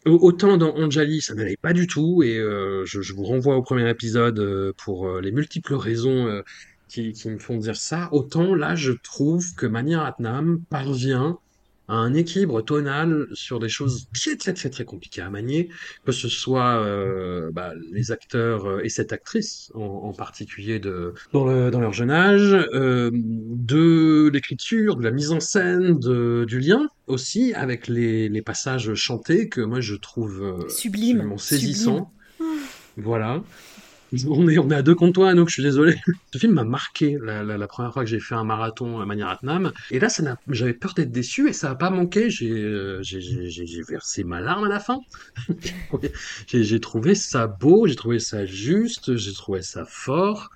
au- 0.05 0.19
autant 0.21 0.57
dans 0.57 0.75
Anjali, 0.75 1.21
ça 1.21 1.35
n'allait 1.35 1.57
pas 1.57 1.73
du 1.73 1.87
tout, 1.87 2.23
et 2.23 2.37
euh, 2.37 2.85
je, 2.85 3.13
vous 3.13 3.23
renvoie 3.23 3.55
au 3.57 3.63
premier 3.63 3.89
épisode 3.89 4.73
pour 4.77 5.19
les 5.19 5.31
multiples 5.31 5.75
raisons 5.75 6.41
qui, 6.87 7.13
qui 7.13 7.29
me 7.29 7.39
font 7.39 7.57
dire 7.57 7.75
ça, 7.77 8.09
autant 8.11 8.55
là 8.55 8.75
je 8.75 8.91
trouve 8.91 9.55
que 9.55 9.65
Mani 9.65 9.95
Ratnam 9.95 10.61
parvient 10.69 11.37
à 11.89 11.93
un 11.95 12.13
équilibre 12.13 12.61
tonal 12.61 13.27
sur 13.31 13.59
des 13.59 13.69
choses 13.69 14.07
très 14.13 14.35
très 14.35 14.53
très 14.53 14.69
très 14.69 14.83
compliquées 14.83 15.21
à 15.21 15.29
manier, 15.29 15.69
que 16.05 16.11
ce 16.11 16.27
soit 16.27 16.83
euh, 16.83 17.49
bah, 17.53 17.71
les 17.93 18.11
acteurs 18.11 18.65
euh, 18.65 18.81
et 18.83 18.89
cette 18.89 19.13
actrice 19.13 19.71
en, 19.73 19.79
en 19.81 20.11
particulier 20.11 20.79
de, 20.79 21.13
dans, 21.31 21.45
le, 21.45 21.71
dans 21.71 21.79
leur 21.79 21.93
jeune 21.93 22.11
âge, 22.11 22.53
euh, 22.73 23.09
de 23.13 24.29
l'écriture, 24.33 24.97
de 24.97 25.03
la 25.03 25.11
mise 25.11 25.31
en 25.31 25.39
scène, 25.39 25.97
de, 25.97 26.43
du 26.45 26.59
lien 26.59 26.89
aussi 27.07 27.53
avec 27.53 27.87
les, 27.87 28.27
les 28.27 28.41
passages 28.41 28.93
chantés 28.95 29.47
que 29.47 29.61
moi 29.61 29.79
je 29.79 29.95
trouve 29.95 30.43
euh, 30.43 30.67
Sublime, 30.67 31.17
absolument 31.19 31.37
saisissants. 31.37 32.11
Voilà. 32.97 33.43
On 34.27 34.47
est, 34.47 34.57
on 34.57 34.69
est 34.69 34.75
à 34.75 34.81
deux 34.81 34.95
contre 34.95 35.13
toi, 35.13 35.29
Anouk, 35.29 35.49
je 35.49 35.55
suis 35.55 35.63
désolé. 35.63 35.95
Ce 36.33 36.37
film 36.37 36.53
m'a 36.53 36.63
marqué 36.63 37.17
la, 37.21 37.43
la, 37.43 37.57
la 37.57 37.67
première 37.67 37.91
fois 37.91 38.03
que 38.03 38.09
j'ai 38.09 38.19
fait 38.19 38.35
un 38.35 38.43
marathon 38.43 38.99
à 38.99 39.05
Maniratnam. 39.05 39.73
Et 39.91 39.99
là, 39.99 40.09
ça 40.09 40.37
j'avais 40.49 40.73
peur 40.73 40.93
d'être 40.93 41.11
déçu 41.11 41.49
et 41.49 41.53
ça 41.53 41.69
n'a 41.69 41.75
pas 41.75 41.89
manqué. 41.89 42.29
J'ai, 42.29 42.49
euh, 42.51 43.01
j'ai, 43.01 43.81
versé 43.87 44.23
ma 44.23 44.39
larme 44.39 44.65
à 44.65 44.69
la 44.69 44.79
fin. 44.79 44.99
j'ai 46.53 46.79
trouvé 46.79 47.15
ça 47.15 47.47
beau, 47.47 47.87
j'ai 47.87 47.95
trouvé 47.95 48.19
ça 48.19 48.45
juste, 48.45 49.15
j'ai 49.15 49.33
trouvé 49.33 49.61
ça 49.61 49.85
fort. 49.85 50.49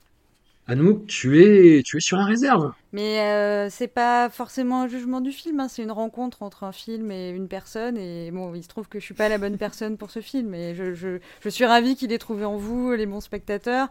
Anouk, 0.71 1.05
tu 1.05 1.43
es, 1.43 1.83
tu 1.83 1.97
es 1.97 1.99
sur 1.99 2.17
la 2.17 2.25
réserve. 2.25 2.71
Mais 2.93 3.19
euh, 3.21 3.69
c'est 3.69 3.87
pas 3.87 4.29
forcément 4.29 4.81
un 4.83 4.87
jugement 4.87 5.21
du 5.21 5.31
film, 5.31 5.59
hein, 5.59 5.67
c'est 5.69 5.83
une 5.83 5.91
rencontre 5.91 6.43
entre 6.43 6.63
un 6.63 6.71
film 6.71 7.11
et 7.11 7.29
une 7.29 7.47
personne. 7.47 7.97
Et 7.97 8.31
bon, 8.31 8.53
il 8.55 8.63
se 8.63 8.67
trouve 8.69 8.87
que 8.87 8.99
je 8.99 9.05
suis 9.05 9.13
pas 9.13 9.29
la 9.29 9.37
bonne 9.37 9.57
personne 9.57 9.97
pour 9.97 10.11
ce 10.11 10.21
film, 10.21 10.53
et 10.53 10.73
je, 10.75 10.93
je, 10.93 11.19
je 11.41 11.49
suis 11.49 11.65
ravie 11.65 11.95
qu'il 11.95 12.11
ait 12.13 12.17
trouvé 12.17 12.45
en 12.45 12.57
vous, 12.57 12.91
les 12.93 13.05
bons 13.05 13.21
spectateurs. 13.21 13.89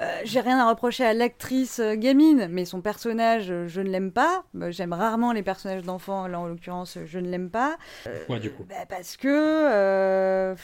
Euh, 0.00 0.20
J'ai 0.24 0.40
rien 0.40 0.58
à 0.58 0.68
reprocher 0.70 1.04
à 1.04 1.14
l'actrice 1.14 1.80
euh, 1.80 1.94
gamine, 1.96 2.48
mais 2.50 2.64
son 2.64 2.80
personnage, 2.80 3.50
euh, 3.50 3.66
je 3.66 3.80
ne 3.80 3.88
l'aime 3.88 4.12
pas. 4.12 4.44
Euh, 4.56 4.70
J'aime 4.70 4.92
rarement 4.92 5.32
les 5.32 5.42
personnages 5.42 5.82
d'enfants, 5.82 6.28
là 6.28 6.38
en 6.38 6.46
l'occurrence, 6.46 6.98
je 7.04 7.18
ne 7.18 7.28
l'aime 7.28 7.50
pas. 7.50 7.76
Ouais, 8.28 8.38
du 8.38 8.50
coup? 8.50 8.64
Bah, 8.68 8.86
parce 8.88 9.16
que. 9.16 10.54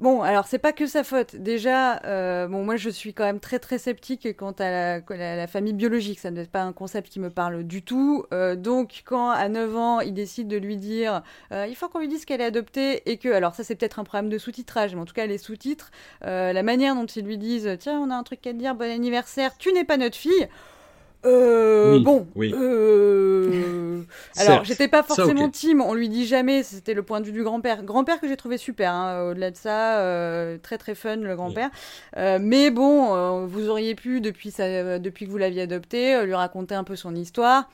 Bon, 0.00 0.22
alors 0.22 0.46
c'est 0.48 0.58
pas 0.58 0.72
que 0.72 0.86
sa 0.86 1.04
faute. 1.04 1.36
Déjà, 1.36 2.02
euh, 2.04 2.48
bon, 2.48 2.64
moi 2.64 2.74
je 2.74 2.90
suis 2.90 3.14
quand 3.14 3.22
même 3.22 3.38
très 3.38 3.60
très 3.60 3.78
sceptique 3.78 4.36
quant 4.36 4.50
à 4.58 4.98
la, 5.08 5.46
famille 5.46 5.72
biologique. 5.72 6.18
Ça 6.18 6.32
n'est 6.32 6.46
pas 6.46 6.62
un 6.62 6.72
concept 6.72 7.08
qui 7.10 7.20
me 7.20 7.30
parle 7.30 7.62
du 7.62 7.82
tout. 7.82 8.24
Euh, 8.32 8.56
donc, 8.56 9.02
quand 9.04 9.30
à 9.30 9.48
9 9.48 9.76
ans, 9.76 10.00
il 10.00 10.12
décide 10.12 10.48
de 10.48 10.56
lui 10.56 10.78
dire 10.78 11.22
euh, 11.52 11.66
il 11.68 11.76
faut 11.76 11.88
qu'on 11.88 12.00
lui 12.00 12.08
dise 12.08 12.24
qu'elle 12.24 12.40
est 12.40 12.44
adoptée 12.44 13.08
et 13.08 13.18
que. 13.18 13.28
Alors, 13.28 13.54
ça 13.54 13.62
c'est 13.62 13.76
peut-être 13.76 14.00
un 14.00 14.04
problème 14.04 14.30
de 14.30 14.38
sous-titrage, 14.38 14.96
mais 14.96 15.00
en 15.00 15.04
tout 15.04 15.14
cas, 15.14 15.26
les 15.26 15.38
sous-titres, 15.38 15.92
la 16.22 16.62
manière 16.64 16.96
dont 16.96 17.06
ils 17.06 17.24
lui 17.24 17.38
disent 17.38 17.76
tiens, 17.78 18.00
on 18.00 18.10
a 18.10 18.16
un 18.16 18.24
truc 18.24 18.44
à 18.48 18.52
te 18.52 18.56
dire, 18.56 18.74
bon 18.74 18.90
anniversaire, 18.90 19.56
tu 19.58 19.72
n'es 19.72 19.84
pas 19.84 19.96
notre 19.96 20.16
fille. 20.16 20.48
Euh, 21.24 21.98
Oui, 21.98 22.00
bon, 22.00 22.26
oui. 22.34 22.52
euh, 22.52 24.02
alors 24.36 24.64
j'étais 24.64 24.88
pas 24.88 25.02
ça, 25.06 25.06
forcément 25.08 25.46
ok. 25.46 25.50
team, 25.50 25.80
on 25.80 25.94
lui 25.94 26.08
dit 26.08 26.26
jamais, 26.26 26.62
c'était 26.62 26.94
le 26.94 27.02
point 27.02 27.20
de 27.20 27.26
vue 27.26 27.32
du 27.32 27.42
grand-père. 27.42 27.82
Grand-père 27.82 28.20
que 28.20 28.28
j'ai 28.28 28.36
trouvé 28.36 28.58
super, 28.58 28.92
hein, 28.92 29.30
au-delà 29.30 29.50
de 29.50 29.56
ça, 29.56 30.00
euh, 30.00 30.58
très 30.58 30.76
très 30.78 30.94
fun 30.94 31.16
le 31.16 31.34
grand-père. 31.36 31.70
Euh, 32.16 32.38
mais 32.40 32.70
bon, 32.70 33.14
euh, 33.14 33.46
vous 33.46 33.68
auriez 33.68 33.94
pu, 33.94 34.20
depuis, 34.20 34.50
sa- 34.50 34.98
depuis 34.98 35.26
que 35.26 35.30
vous 35.30 35.38
l'aviez 35.38 35.62
adopté, 35.62 36.14
euh, 36.14 36.24
lui 36.26 36.34
raconter 36.34 36.74
un 36.74 36.84
peu 36.84 36.96
son 36.96 37.14
histoire. 37.14 37.70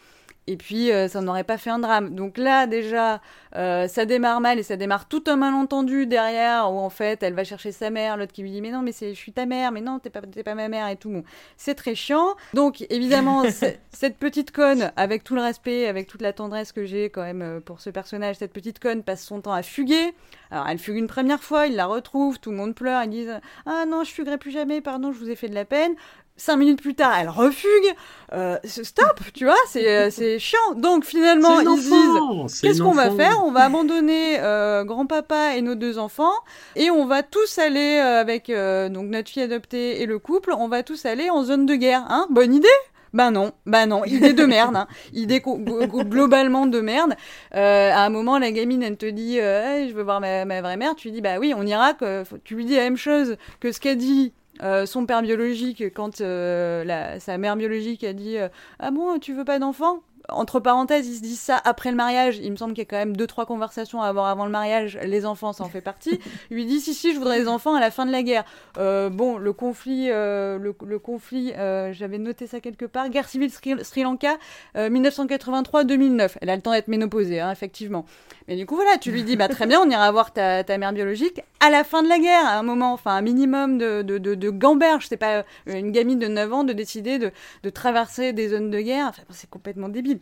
Et 0.47 0.57
puis, 0.57 0.91
euh, 0.91 1.07
ça 1.07 1.21
n'aurait 1.21 1.45
pas 1.45 1.59
fait 1.59 1.71
un 1.71 1.79
drame. 1.79 2.15
Donc 2.15 2.39
là, 2.39 2.67
déjà, 2.67 3.21
euh, 3.57 3.87
ça 3.89 4.05
démarre 4.05 4.41
mal 4.41 4.59
et 4.59 4.63
ça 4.63 4.77
démarre 4.77 5.07
tout 5.07 5.23
un 5.27 5.37
malentendu 5.37 6.07
derrière 6.07 6.73
où 6.73 6.79
en 6.79 6.91
fait, 6.91 7.23
elle 7.23 7.35
va 7.35 7.45
chercher 7.45 7.73
sa 7.73 7.91
mère, 7.91 8.17
l'autre 8.17 8.33
qui 8.33 8.43
lui 8.43 8.51
dit 8.51 8.61
mais 8.61 8.71
non, 8.71 8.83
mais 8.83 8.93
c'est, 8.93 9.15
je 9.15 9.19
suis 9.19 9.33
ta 9.33 9.47
mère, 9.47 9.71
mais 9.71 9.81
non, 9.81 9.99
t'es 9.99 10.11
pas, 10.11 10.23
t'es 10.23 10.43
pas 10.43 10.55
ma 10.55 10.69
mère 10.69 10.89
et 10.89 10.97
tout. 10.97 11.11
Bon, 11.11 11.25
c'est 11.57 11.75
très 11.75 11.95
chiant. 11.95 12.35
Donc 12.55 12.85
évidemment, 12.91 13.45
cette 13.93 14.17
petite 14.19 14.51
conne, 14.51 14.93
avec 14.97 15.25
tout 15.25 15.35
le 15.35 15.43
respect, 15.43 15.87
avec 15.87 16.07
toute 16.07 16.23
la 16.23 16.33
tendresse 16.33 16.73
que 16.73 16.85
j'ai 16.85 17.11
quand 17.11 17.23
même 17.23 17.43
euh, 17.43 17.61
pour 17.61 17.81
ce 17.81 17.91
personnage, 17.91 18.37
cette 18.37 18.53
petite 18.53 18.79
conne 18.79 19.03
passe 19.03 19.25
son 19.25 19.41
temps 19.41 19.53
à 19.53 19.63
fuguer. 19.63 20.15
Alors 20.51 20.67
elle 20.69 20.79
fugue 20.79 20.97
une 20.97 21.07
première 21.07 21.43
fois, 21.43 21.67
il 21.67 21.77
la 21.77 21.87
retrouve, 21.87 22.41
tout 22.41 22.51
le 22.51 22.57
monde 22.57 22.75
pleure, 22.75 23.03
ils 23.05 23.11
disent 23.11 23.41
ah 23.67 23.85
non, 23.87 24.05
je 24.05 24.11
fuguerai 24.11 24.39
plus 24.39 24.51
jamais, 24.51 24.81
pardon, 24.81 25.13
je 25.13 25.19
vous 25.19 25.31
ai 25.31 25.37
fait 25.37 25.49
de 25.49 25.55
la 25.55 25.65
peine. 25.65 25.95
Cinq 26.41 26.57
minutes 26.57 26.81
plus 26.81 26.95
tard, 26.95 27.13
elle 27.21 27.29
refugue. 27.29 27.95
Euh, 28.33 28.57
stop, 28.65 29.21
tu 29.35 29.45
vois, 29.45 29.59
c'est 29.69 29.87
euh, 29.87 30.09
c'est 30.11 30.39
chiant. 30.39 30.73
Donc 30.75 31.05
finalement, 31.05 31.61
ils 31.61 31.69
disent 31.69 32.61
Qu'est-ce 32.63 32.81
qu'on 32.81 32.95
va 32.95 33.11
faire? 33.11 33.45
On 33.45 33.51
va 33.51 33.61
abandonner 33.65 34.41
euh, 34.41 34.83
grand-papa 34.85 35.57
et 35.57 35.61
nos 35.61 35.75
deux 35.75 35.99
enfants 35.99 36.33
et 36.77 36.91
on 36.91 37.05
va 37.05 37.23
tous 37.23 37.59
aller 37.59 38.01
euh, 38.03 38.23
avec 38.23 38.49
donc 38.49 39.11
notre 39.11 39.29
fille 39.29 39.43
adoptée 39.43 40.01
et 40.01 40.07
le 40.07 40.19
couple, 40.19 40.55
on 40.57 40.69
va 40.69 40.83
tous 40.83 41.05
aller 41.05 41.29
en 41.29 41.45
zone 41.45 41.67
de 41.67 41.75
guerre. 41.75 42.07
Hein 42.09 42.27
Bonne 42.31 42.55
idée? 42.55 42.69
Ben 43.13 43.33
non, 43.33 43.53
ben 43.67 43.87
non, 43.87 44.05
idée 44.05 44.33
de 44.33 44.45
merde, 44.45 44.77
hein. 44.77 44.87
idée 45.13 45.41
globalement 45.41 46.67
de 46.67 46.81
merde. 46.81 47.15
Euh, 47.55 47.91
à 47.91 48.05
un 48.05 48.11
moment, 48.11 48.39
la 48.39 48.53
gamine, 48.53 48.83
elle 48.83 48.97
te 48.97 49.07
dit, 49.07 49.41
euh, 49.41 49.63
Hey, 49.63 49.89
je 49.89 49.95
veux 49.95 50.05
voir 50.05 50.21
ma, 50.21 50.45
ma 50.45 50.63
vraie 50.63 50.77
mère. 50.77 50.95
Tu 50.95 51.09
lui 51.09 51.15
dis, 51.15 51.21
bah 51.21 51.39
oui, 51.41 51.53
on 51.57 51.67
ira. 51.67 51.95
Que, 51.95 52.23
tu 52.45 52.55
lui 52.55 52.65
dis 52.65 52.77
la 52.77 52.83
même 52.83 52.97
chose 52.97 53.37
que 53.59 53.73
ce 53.73 53.81
qu'a 53.81 53.97
dit 53.97 54.33
euh, 54.63 54.87
son 54.87 55.07
père 55.07 55.23
biologique 55.23 55.83
quand 55.95 56.21
euh, 56.21 57.19
sa 57.19 57.39
mère 57.39 57.57
biologique 57.57 58.05
a 58.05 58.13
dit, 58.13 58.37
euh, 58.37 58.49
ah 58.79 58.91
bon, 58.91 59.19
tu 59.19 59.33
veux 59.33 59.45
pas 59.45 59.59
d'enfant? 59.59 60.03
Entre 60.29 60.61
parenthèses, 60.61 61.07
ils 61.09 61.17
se 61.17 61.23
disent 61.23 61.41
ça 61.41 61.61
après 61.65 61.91
le 61.91 61.97
mariage. 61.97 62.39
Il 62.43 62.51
me 62.51 62.57
semble 62.57 62.73
qu'il 62.73 62.83
y 62.83 62.87
a 62.87 62.91
quand 62.91 62.97
même 62.97 63.17
deux, 63.17 63.27
trois 63.27 63.47
conversations 63.47 64.03
à 64.03 64.07
avoir 64.07 64.27
avant 64.27 64.45
le 64.45 64.51
mariage. 64.51 64.99
Les 65.03 65.27
enfants, 65.27 65.53
ça 65.53 65.65
en 65.65 65.69
fait 65.69 65.81
partie. 65.81 66.21
Il 66.51 66.57
lui 66.57 66.67
dit 66.67 66.81
si, 66.81 66.95
si, 66.95 67.13
je 67.13 67.19
voudrais 67.19 67.41
des 67.41 67.49
enfants 67.49 67.75
à 67.75 67.81
la 67.81 67.91
fin 67.91 68.07
de 68.07 68.13
la 68.13 68.23
guerre. 68.23 68.45
Euh, 68.79 69.11
bon, 69.11 69.39
le 69.39 69.53
conflit, 69.53 70.09
euh, 70.11 70.59
le, 70.59 70.99
conflit, 70.99 71.53
euh, 71.57 71.93
j'avais 71.93 72.19
noté 72.19 72.47
ça 72.47 72.61
quelque 72.61 72.85
part. 72.85 73.09
Guerre 73.09 73.29
civile 73.29 73.51
Sri, 73.51 74.03
Lanka, 74.03 74.37
euh, 74.77 74.89
1983-2009. 74.91 76.37
Elle 76.41 76.51
a 76.51 76.57
le 76.57 76.63
temps 76.63 76.73
d'être 76.73 76.89
ménopausée, 76.89 77.41
hein, 77.41 77.51
effectivement. 77.51 78.05
Mais 78.49 78.57
du 78.57 78.67
coup, 78.67 78.75
voilà, 78.75 78.99
tu 78.99 79.13
lui 79.13 79.23
dis, 79.23 79.37
bah 79.37 79.49
très 79.49 79.67
bien, 79.67 79.81
on 79.81 79.89
ira 79.89 80.11
voir 80.11 80.33
ta, 80.33 80.65
mère 80.79 80.93
biologique 80.93 81.41
à 81.61 81.71
la 81.71 81.85
fin 81.85 82.03
de 82.03 82.09
la 82.09 82.19
guerre, 82.19 82.47
à 82.47 82.59
un 82.59 82.63
moment, 82.63 82.93
enfin 82.93 83.13
un 83.13 83.21
minimum 83.21 83.79
de, 83.79 84.03
de, 84.03 84.19
de, 84.19 84.35
de 84.35 84.51
gamberge. 84.51 85.07
C'est 85.09 85.17
pas 85.17 85.45
une 85.67 85.93
gamine 85.93 86.19
de 86.19 86.27
9 86.27 86.53
ans 86.53 86.65
de 86.65 86.73
décider 86.73 87.19
de, 87.19 87.71
traverser 87.71 88.33
des 88.33 88.49
zones 88.49 88.71
de 88.71 88.81
guerre. 88.81 89.13
C'est 89.31 89.51
complètement 89.51 89.89
débile. 89.89 90.20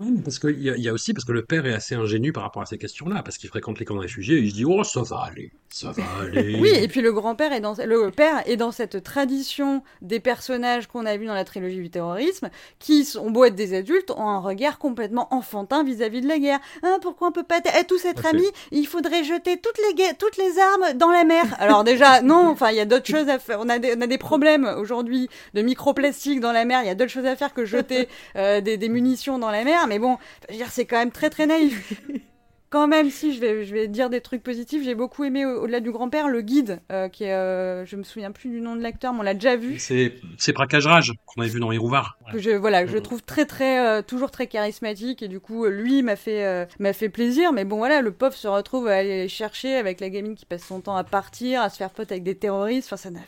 Oui, 0.00 0.12
mais 0.16 0.22
parce 0.22 0.38
qu'il 0.38 0.58
y, 0.58 0.64
y 0.80 0.88
a 0.88 0.92
aussi 0.92 1.12
parce 1.12 1.24
que 1.24 1.32
le 1.32 1.42
père 1.42 1.66
est 1.66 1.74
assez 1.74 1.94
ingénu 1.94 2.32
par 2.32 2.42
rapport 2.44 2.62
à 2.62 2.66
ces 2.66 2.78
questions-là, 2.78 3.22
parce 3.22 3.38
qu'il 3.38 3.48
fréquente 3.48 3.78
les 3.78 3.84
camps 3.84 3.94
de 3.96 4.00
réfugiés 4.00 4.36
et 4.36 4.40
il 4.40 4.50
se 4.50 4.54
dit 4.56 4.64
oh 4.64 4.84
ça 4.84 5.02
va 5.02 5.24
aller, 5.30 5.50
ça 5.68 5.90
va 5.92 6.02
aller. 6.22 6.58
Oui, 6.60 6.70
et 6.74 6.88
puis 6.88 7.00
le 7.00 7.12
grand-père 7.12 7.52
est 7.52 7.60
dans 7.60 7.74
le 7.74 8.10
père 8.10 8.42
est 8.48 8.56
dans 8.56 8.72
cette 8.72 9.02
tradition 9.02 9.82
des 10.02 10.20
personnages 10.20 10.86
qu'on 10.86 11.06
a 11.06 11.16
vus 11.16 11.26
dans 11.26 11.34
la 11.34 11.44
trilogie 11.44 11.76
du 11.76 11.90
terrorisme, 11.90 12.50
qui 12.78 13.04
sont 13.04 13.30
beau 13.30 13.44
être 13.44 13.54
des 13.54 13.74
adultes, 13.74 14.10
ont 14.10 14.28
un 14.28 14.38
regard 14.38 14.78
complètement 14.78 15.32
enfantin 15.34 15.82
vis-à-vis 15.84 16.20
de 16.20 16.28
la 16.28 16.38
guerre. 16.38 16.60
Hein, 16.82 16.98
pourquoi 17.02 17.28
on 17.28 17.32
peut 17.32 17.42
pas 17.42 17.58
être 17.58 17.86
tous 17.86 18.04
être 18.04 18.24
Ok. 18.24 18.34
amis? 18.34 18.48
Il 18.70 18.86
faudrait 18.86 19.24
jeter 19.24 19.58
toutes 19.58 19.78
les 19.78 20.14
toutes 20.18 20.36
les 20.36 20.58
armes 20.58 20.96
dans 20.96 21.10
la 21.10 21.24
mer. 21.24 21.44
Alors 21.58 21.84
déjà, 21.84 22.22
non, 22.22 22.48
enfin 22.48 22.70
il 22.70 22.76
y 22.76 22.80
a 22.80 22.84
d'autres 22.84 23.06
choses 23.06 23.28
à 23.28 23.38
faire. 23.38 23.58
On 23.60 23.68
a 23.68 23.78
des, 23.78 23.94
on 23.96 24.00
a 24.00 24.06
des 24.06 24.18
problèmes 24.18 24.64
aujourd'hui 24.78 25.28
de 25.54 25.62
microplastique 25.62 26.40
dans 26.40 26.52
la 26.52 26.64
mer. 26.64 26.82
Il 26.82 26.86
y 26.86 26.90
a 26.90 26.94
d'autres 26.94 27.10
choses 27.10 27.26
à 27.26 27.36
faire 27.36 27.52
que 27.54 27.64
jeter 27.64 28.08
euh, 28.36 28.60
des, 28.60 28.76
des 28.76 28.88
munitions 28.88 29.38
dans 29.38 29.50
la 29.50 29.64
mer. 29.64 29.86
Mais 29.88 29.98
bon, 29.98 30.18
je 30.48 30.54
veux 30.54 30.58
dire, 30.58 30.70
c'est 30.70 30.86
quand 30.86 30.98
même 30.98 31.12
très 31.12 31.30
très 31.30 31.46
naïf. 31.46 31.92
quand 32.70 32.86
même, 32.86 33.10
si 33.10 33.34
je 33.34 33.40
vais, 33.40 33.64
je 33.64 33.72
vais 33.74 33.88
dire 33.88 34.10
des 34.10 34.20
trucs 34.20 34.42
positifs, 34.42 34.84
j'ai 34.84 34.94
beaucoup 34.94 35.24
aimé 35.24 35.46
au- 35.46 35.62
au-delà 35.62 35.80
du 35.80 35.90
grand-père 35.90 36.28
le 36.28 36.42
guide, 36.42 36.80
euh, 36.92 37.08
qui 37.08 37.24
est, 37.24 37.32
euh, 37.32 37.86
je 37.86 37.96
me 37.96 38.02
souviens 38.02 38.30
plus 38.30 38.50
du 38.50 38.60
nom 38.60 38.76
de 38.76 38.82
l'acteur, 38.82 39.14
mais 39.14 39.20
on 39.20 39.22
l'a 39.22 39.32
déjà 39.34 39.56
vu. 39.56 39.78
C'est 39.78 40.14
c'est 40.36 40.52
Braquage 40.52 40.86
Rage 40.86 41.12
qu'on 41.24 41.40
avait 41.40 41.50
vu 41.50 41.60
dans 41.60 41.72
Hirouvard. 41.72 42.18
que 42.30 42.38
je 42.38 42.50
voilà 42.50 42.86
je 42.86 42.96
Mhm. 42.98 43.02
trouve 43.02 43.22
très 43.22 43.46
très 43.46 43.80
euh, 43.86 44.02
toujours 44.02 44.30
très 44.30 44.46
charismatique 44.48 45.22
et 45.22 45.28
du 45.28 45.40
coup 45.40 45.64
lui 45.66 46.02
m'a 46.02 46.16
fait 46.16 46.44
euh, 46.44 46.66
m'a 46.78 46.92
fait 46.92 47.08
plaisir 47.08 47.54
mais 47.54 47.64
bon 47.64 47.78
voilà 47.78 48.02
le 48.02 48.12
pauvre 48.12 48.34
se 48.34 48.48
retrouve 48.48 48.86
à 48.88 48.96
aller 48.96 49.28
chercher 49.28 49.76
avec 49.76 49.98
la 50.00 50.10
gamine 50.10 50.34
qui 50.34 50.44
passe 50.44 50.62
son 50.66 50.82
temps 50.82 50.96
à 50.96 51.04
partir 51.04 51.62
à 51.62 51.70
se 51.70 51.78
faire 51.78 51.88
pote 51.90 52.12
avec 52.12 52.24
des 52.24 52.34
terroristes 52.36 52.88
enfin 52.88 52.98
ça 52.98 53.10
n'a 53.10 53.20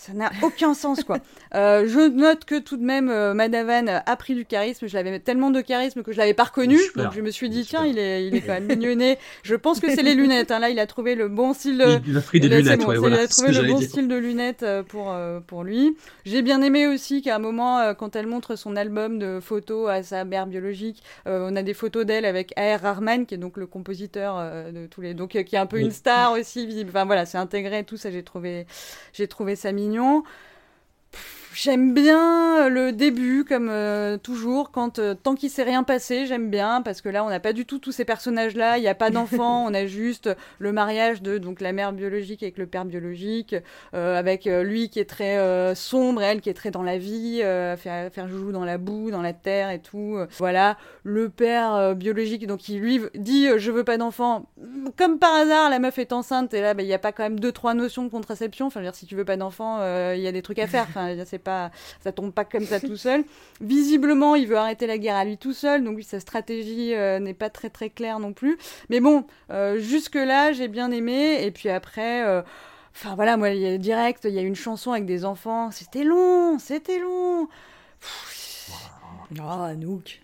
ça 0.00 0.12
n'a 0.14 0.30
aucun 0.42 0.74
sens 0.74 1.04
quoi. 1.04 1.18
Euh, 1.52 1.84
je 1.88 2.08
note 2.08 2.44
que 2.44 2.60
tout 2.60 2.76
de 2.76 2.84
même 2.84 3.08
euh, 3.10 3.34
Madavan 3.34 3.88
a 4.06 4.16
pris 4.16 4.36
du 4.36 4.44
charisme, 4.44 4.86
je 4.86 4.94
l'avais 4.94 5.18
tellement 5.18 5.50
de 5.50 5.60
charisme 5.60 6.04
que 6.04 6.12
je 6.12 6.18
l'avais 6.18 6.32
pas 6.32 6.44
reconnu, 6.44 6.78
Super. 6.78 7.06
donc 7.06 7.12
je 7.12 7.20
me 7.22 7.30
suis 7.32 7.50
dit 7.50 7.64
tiens 7.64 7.84
il 7.84 7.98
est 7.98 8.24
il 8.24 8.36
est 8.36 8.40
quand 8.40 8.52
même 8.52 8.66
mignonné. 8.68 9.18
Je 9.42 9.56
pense 9.56 9.80
que 9.80 9.90
c'est 9.90 10.04
les 10.04 10.14
lunettes 10.14 10.52
hein. 10.52 10.60
là 10.60 10.70
il 10.70 10.78
a 10.78 10.86
trouvé 10.86 11.16
le 11.16 11.26
bon 11.26 11.52
style 11.52 11.78
de 11.78 11.98
Il, 12.06 12.10
il 12.12 12.16
a 12.16 12.20
pris 12.20 12.38
des 12.38 12.48
Là, 12.48 12.56
c'est 12.58 12.62
lunettes, 12.62 12.80
bon, 12.82 12.86
ouais, 12.86 12.94
c'est- 12.94 13.00
voilà. 13.00 13.16
Il 13.16 13.22
a 13.24 13.26
trouvé 13.26 13.52
le 13.52 13.62
bon 13.72 13.78
dire. 13.80 13.88
style 13.88 14.06
de 14.06 14.14
lunettes 14.14 14.62
euh, 14.62 14.84
pour, 14.84 15.10
euh, 15.10 15.40
pour 15.40 15.64
lui. 15.64 15.96
J'ai 16.24 16.42
bien 16.42 16.62
aimé 16.62 16.86
aussi 16.86 17.20
qu'à 17.20 17.34
un 17.34 17.38
moment, 17.40 17.80
euh, 17.80 17.94
quand 17.94 18.14
elle 18.14 18.28
montre 18.28 18.54
son 18.54 18.76
album 18.76 19.18
de 19.18 19.40
photos 19.40 19.90
à 19.90 20.04
sa 20.04 20.24
mère 20.24 20.46
biologique, 20.46 21.02
euh, 21.26 21.48
on 21.50 21.56
a 21.56 21.62
des 21.64 21.74
photos 21.74 22.06
d'elle 22.06 22.26
avec 22.26 22.52
A.R. 22.56 22.80
Rahman, 22.80 23.26
qui 23.26 23.34
est 23.34 23.38
donc 23.38 23.56
le 23.56 23.66
compositeur 23.66 24.36
euh, 24.38 24.70
de 24.70 24.86
tous 24.86 25.00
les. 25.00 25.14
Donc, 25.14 25.34
euh, 25.34 25.42
qui 25.42 25.56
est 25.56 25.58
un 25.58 25.66
peu 25.66 25.78
Oui. 25.78 25.82
une 25.82 25.90
star 25.90 26.30
aussi, 26.32 26.64
visible. 26.64 26.90
Enfin, 26.90 27.06
voilà, 27.06 27.26
c'est 27.26 27.38
intégré, 27.38 27.82
tout 27.82 27.96
ça, 27.96 28.12
j'ai 28.12 28.22
trouvé, 28.22 28.66
j'ai 29.12 29.26
trouvé 29.26 29.56
ça 29.56 29.72
mignon. 29.72 29.89
Pff, 29.90 30.49
J'aime 31.52 31.94
bien 31.94 32.68
le 32.68 32.92
début, 32.92 33.44
comme 33.44 33.68
euh, 33.70 34.16
toujours, 34.18 34.70
quand 34.70 35.00
euh, 35.00 35.14
tant 35.14 35.34
qu'il 35.34 35.50
s'est 35.50 35.64
rien 35.64 35.82
passé, 35.82 36.24
j'aime 36.24 36.48
bien 36.48 36.80
parce 36.80 37.00
que 37.02 37.08
là, 37.08 37.24
on 37.24 37.28
n'a 37.28 37.40
pas 37.40 37.52
du 37.52 37.66
tout 37.66 37.80
tous 37.80 37.90
ces 37.90 38.04
personnages-là. 38.04 38.78
Il 38.78 38.82
n'y 38.82 38.88
a 38.88 38.94
pas 38.94 39.10
d'enfants, 39.10 39.64
on 39.68 39.74
a 39.74 39.84
juste 39.84 40.30
le 40.60 40.72
mariage 40.72 41.22
de 41.22 41.38
donc 41.38 41.60
la 41.60 41.72
mère 41.72 41.92
biologique 41.92 42.44
avec 42.44 42.56
le 42.56 42.66
père 42.68 42.84
biologique, 42.84 43.56
euh, 43.94 44.16
avec 44.16 44.46
euh, 44.46 44.62
lui 44.62 44.90
qui 44.90 45.00
est 45.00 45.04
très 45.10 45.38
euh, 45.38 45.74
sombre, 45.74 46.22
elle 46.22 46.40
qui 46.40 46.50
est 46.50 46.54
très 46.54 46.70
dans 46.70 46.84
la 46.84 46.98
vie, 46.98 47.40
euh, 47.42 47.76
faire, 47.76 48.12
faire 48.12 48.28
joujou 48.28 48.52
dans 48.52 48.64
la 48.64 48.78
boue, 48.78 49.10
dans 49.10 49.22
la 49.22 49.32
terre 49.32 49.70
et 49.70 49.80
tout. 49.80 50.14
Euh, 50.16 50.28
Voilà, 50.38 50.78
le 51.02 51.30
père 51.30 51.74
euh, 51.74 51.94
biologique, 51.94 52.46
donc 52.46 52.60
qui 52.60 52.76
lui 52.76 53.00
dit 53.16 53.48
euh, 53.48 53.58
je 53.58 53.72
veux 53.72 53.84
pas 53.84 53.96
d'enfant. 53.98 54.46
Comme 54.96 55.18
par 55.18 55.34
hasard, 55.34 55.68
la 55.68 55.80
meuf 55.80 55.98
est 55.98 56.12
enceinte 56.12 56.54
et 56.54 56.60
là, 56.60 56.74
bah, 56.74 56.82
il 56.84 56.88
y 56.88 56.94
a 56.94 56.98
pas 56.98 57.10
quand 57.10 57.24
même 57.24 57.40
deux 57.40 57.52
trois 57.52 57.74
notions 57.74 58.04
de 58.04 58.08
contraception. 58.08 58.66
Enfin, 58.66 58.78
je 58.80 58.84
veux 58.84 58.90
dire, 58.90 58.94
si 58.94 59.06
tu 59.06 59.16
veux 59.16 59.24
pas 59.24 59.36
d'enfant, 59.36 59.78
euh, 59.80 60.14
il 60.16 60.22
y 60.22 60.28
a 60.28 60.32
des 60.32 60.42
trucs 60.42 60.60
à 60.60 60.68
faire. 60.68 60.86
Enfin, 60.88 61.16
c'est 61.26 61.39
pas, 61.40 61.70
ça 62.04 62.12
tombe 62.12 62.32
pas 62.32 62.44
comme 62.44 62.64
ça 62.64 62.78
tout 62.80 62.96
seul. 62.96 63.24
Visiblement, 63.60 64.34
il 64.36 64.46
veut 64.46 64.56
arrêter 64.56 64.86
la 64.86 64.98
guerre 64.98 65.16
à 65.16 65.24
lui 65.24 65.36
tout 65.36 65.52
seul, 65.52 65.82
donc 65.82 66.00
sa 66.02 66.20
stratégie 66.20 66.94
euh, 66.94 67.18
n'est 67.18 67.34
pas 67.34 67.50
très 67.50 67.70
très 67.70 67.90
claire 67.90 68.20
non 68.20 68.32
plus. 68.32 68.58
Mais 68.88 69.00
bon, 69.00 69.24
euh, 69.50 69.78
jusque 69.78 70.14
là, 70.14 70.52
j'ai 70.52 70.68
bien 70.68 70.90
aimé. 70.90 71.44
Et 71.44 71.50
puis 71.50 71.68
après. 71.68 72.24
euh, 72.26 72.42
Enfin 72.92 73.14
voilà, 73.14 73.36
moi, 73.36 73.50
direct, 73.78 74.24
il 74.24 74.34
y 74.34 74.38
a 74.38 74.42
une 74.42 74.56
chanson 74.56 74.90
avec 74.90 75.06
des 75.06 75.24
enfants. 75.24 75.70
C'était 75.70 76.02
long, 76.02 76.58
c'était 76.58 76.98
long. 76.98 77.48
Oh, 79.38 79.42
Anouk. 79.62 80.20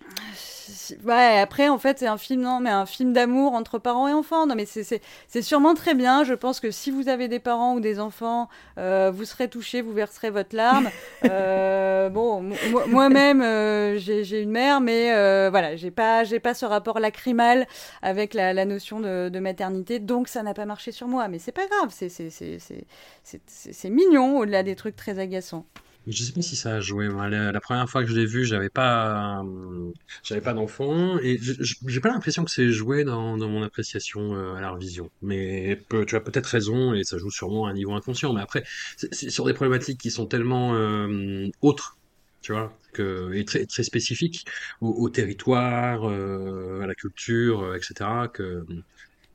Ouais, 1.04 1.38
après, 1.38 1.68
en 1.68 1.78
fait, 1.78 2.00
c'est 2.00 2.08
un 2.08 2.16
film, 2.18 2.40
non, 2.40 2.58
mais 2.58 2.70
un 2.70 2.86
film 2.86 3.12
d'amour 3.12 3.52
entre 3.54 3.78
parents 3.78 4.08
et 4.08 4.12
enfants. 4.12 4.46
Non, 4.46 4.56
mais 4.56 4.66
c'est- 4.66 5.00
sûrement 5.42 5.74
très 5.74 5.94
bien. 5.94 6.24
Je 6.24 6.34
pense 6.34 6.58
que 6.58 6.72
si 6.72 6.90
vous 6.90 7.08
avez 7.08 7.28
des 7.28 7.38
parents 7.38 7.74
ou 7.74 7.80
des 7.80 8.00
enfants, 8.00 8.48
euh, 8.78 9.12
vous 9.14 9.24
serez 9.24 9.48
touchés, 9.48 9.80
vous 9.80 9.92
verserez 9.92 10.30
votre 10.30 10.56
larme. 10.56 10.90
Euh, 11.30 12.08
bon, 12.08 12.40
mo- 12.42 12.54
mo- 12.70 12.86
moi-même, 12.88 13.42
euh, 13.42 13.96
j'ai 13.98 14.40
une 14.42 14.50
mère, 14.50 14.80
mais 14.80 15.10
voilà, 15.50 15.74
j'ai 15.76 15.90
pas, 15.90 16.24
j'ai 16.24 16.38
pas 16.40 16.54
ce 16.54 16.64
rapport 16.66 16.98
lacrymal 17.00 17.66
avec 18.02 18.32
la, 18.34 18.52
la 18.52 18.64
notion 18.64 19.00
de, 19.00 19.28
de 19.28 19.38
maternité, 19.40 19.98
donc 19.98 20.28
ça 20.28 20.42
n'a 20.42 20.54
pas 20.54 20.66
marché 20.66 20.92
sur 20.92 21.08
moi. 21.08 21.26
Mais 21.28 21.38
c'est 21.38 21.52
pas 21.52 21.66
grave, 21.66 21.88
c'est 21.90 22.08
c'est- 22.08 22.30
c'est- 22.30 22.58
c'est- 22.58 22.86
c'est- 23.24 23.40
c'est- 23.46 23.72
c'est 23.72 23.90
mignon 23.90 24.38
au-delà 24.38 24.62
des 24.62 24.76
trucs 24.76 24.94
très 24.96 25.18
agaçants. 25.18 25.64
Mais 26.06 26.12
Je 26.12 26.22
sais 26.22 26.32
pas 26.32 26.42
si 26.42 26.54
ça 26.54 26.76
a 26.76 26.80
joué. 26.80 27.08
La, 27.08 27.60
première 27.60 27.88
fois 27.90 28.02
que 28.04 28.08
je 28.08 28.14
l'ai 28.14 28.26
vu, 28.26 28.44
j'avais 28.44 28.68
pas, 28.68 29.42
euh, 29.42 29.92
j'avais 30.22 30.40
pas 30.40 30.52
d'enfant 30.52 31.18
et 31.18 31.38
j'ai 31.40 32.00
pas 32.00 32.10
l'impression 32.10 32.44
que 32.44 32.50
c'est 32.50 32.70
joué 32.70 33.02
dans, 33.04 33.36
mon 33.36 33.62
appréciation 33.62 34.34
euh, 34.36 34.54
à 34.54 34.60
la 34.60 34.70
revision. 34.70 35.10
Mais 35.20 35.82
tu 36.06 36.16
as 36.16 36.20
peut-être 36.20 36.46
raison 36.46 36.94
et 36.94 37.02
ça 37.02 37.18
joue 37.18 37.30
sûrement 37.30 37.66
à 37.66 37.70
un 37.70 37.74
niveau 37.74 37.92
inconscient. 37.94 38.32
Mais 38.32 38.40
après, 38.40 38.64
c'est 38.96 39.30
sur 39.30 39.44
des 39.46 39.52
problématiques 39.54 39.98
qui 39.98 40.12
sont 40.12 40.26
tellement 40.26 40.74
euh, 40.74 41.48
autres, 41.60 41.96
tu 42.40 42.52
vois, 42.52 42.72
que, 42.92 43.32
et 43.34 43.44
très, 43.44 43.66
très 43.66 43.82
spécifiques 43.82 44.46
au, 44.80 45.08
territoire, 45.10 46.08
euh, 46.08 46.82
à 46.82 46.86
la 46.86 46.94
culture, 46.94 47.74
etc. 47.74 47.94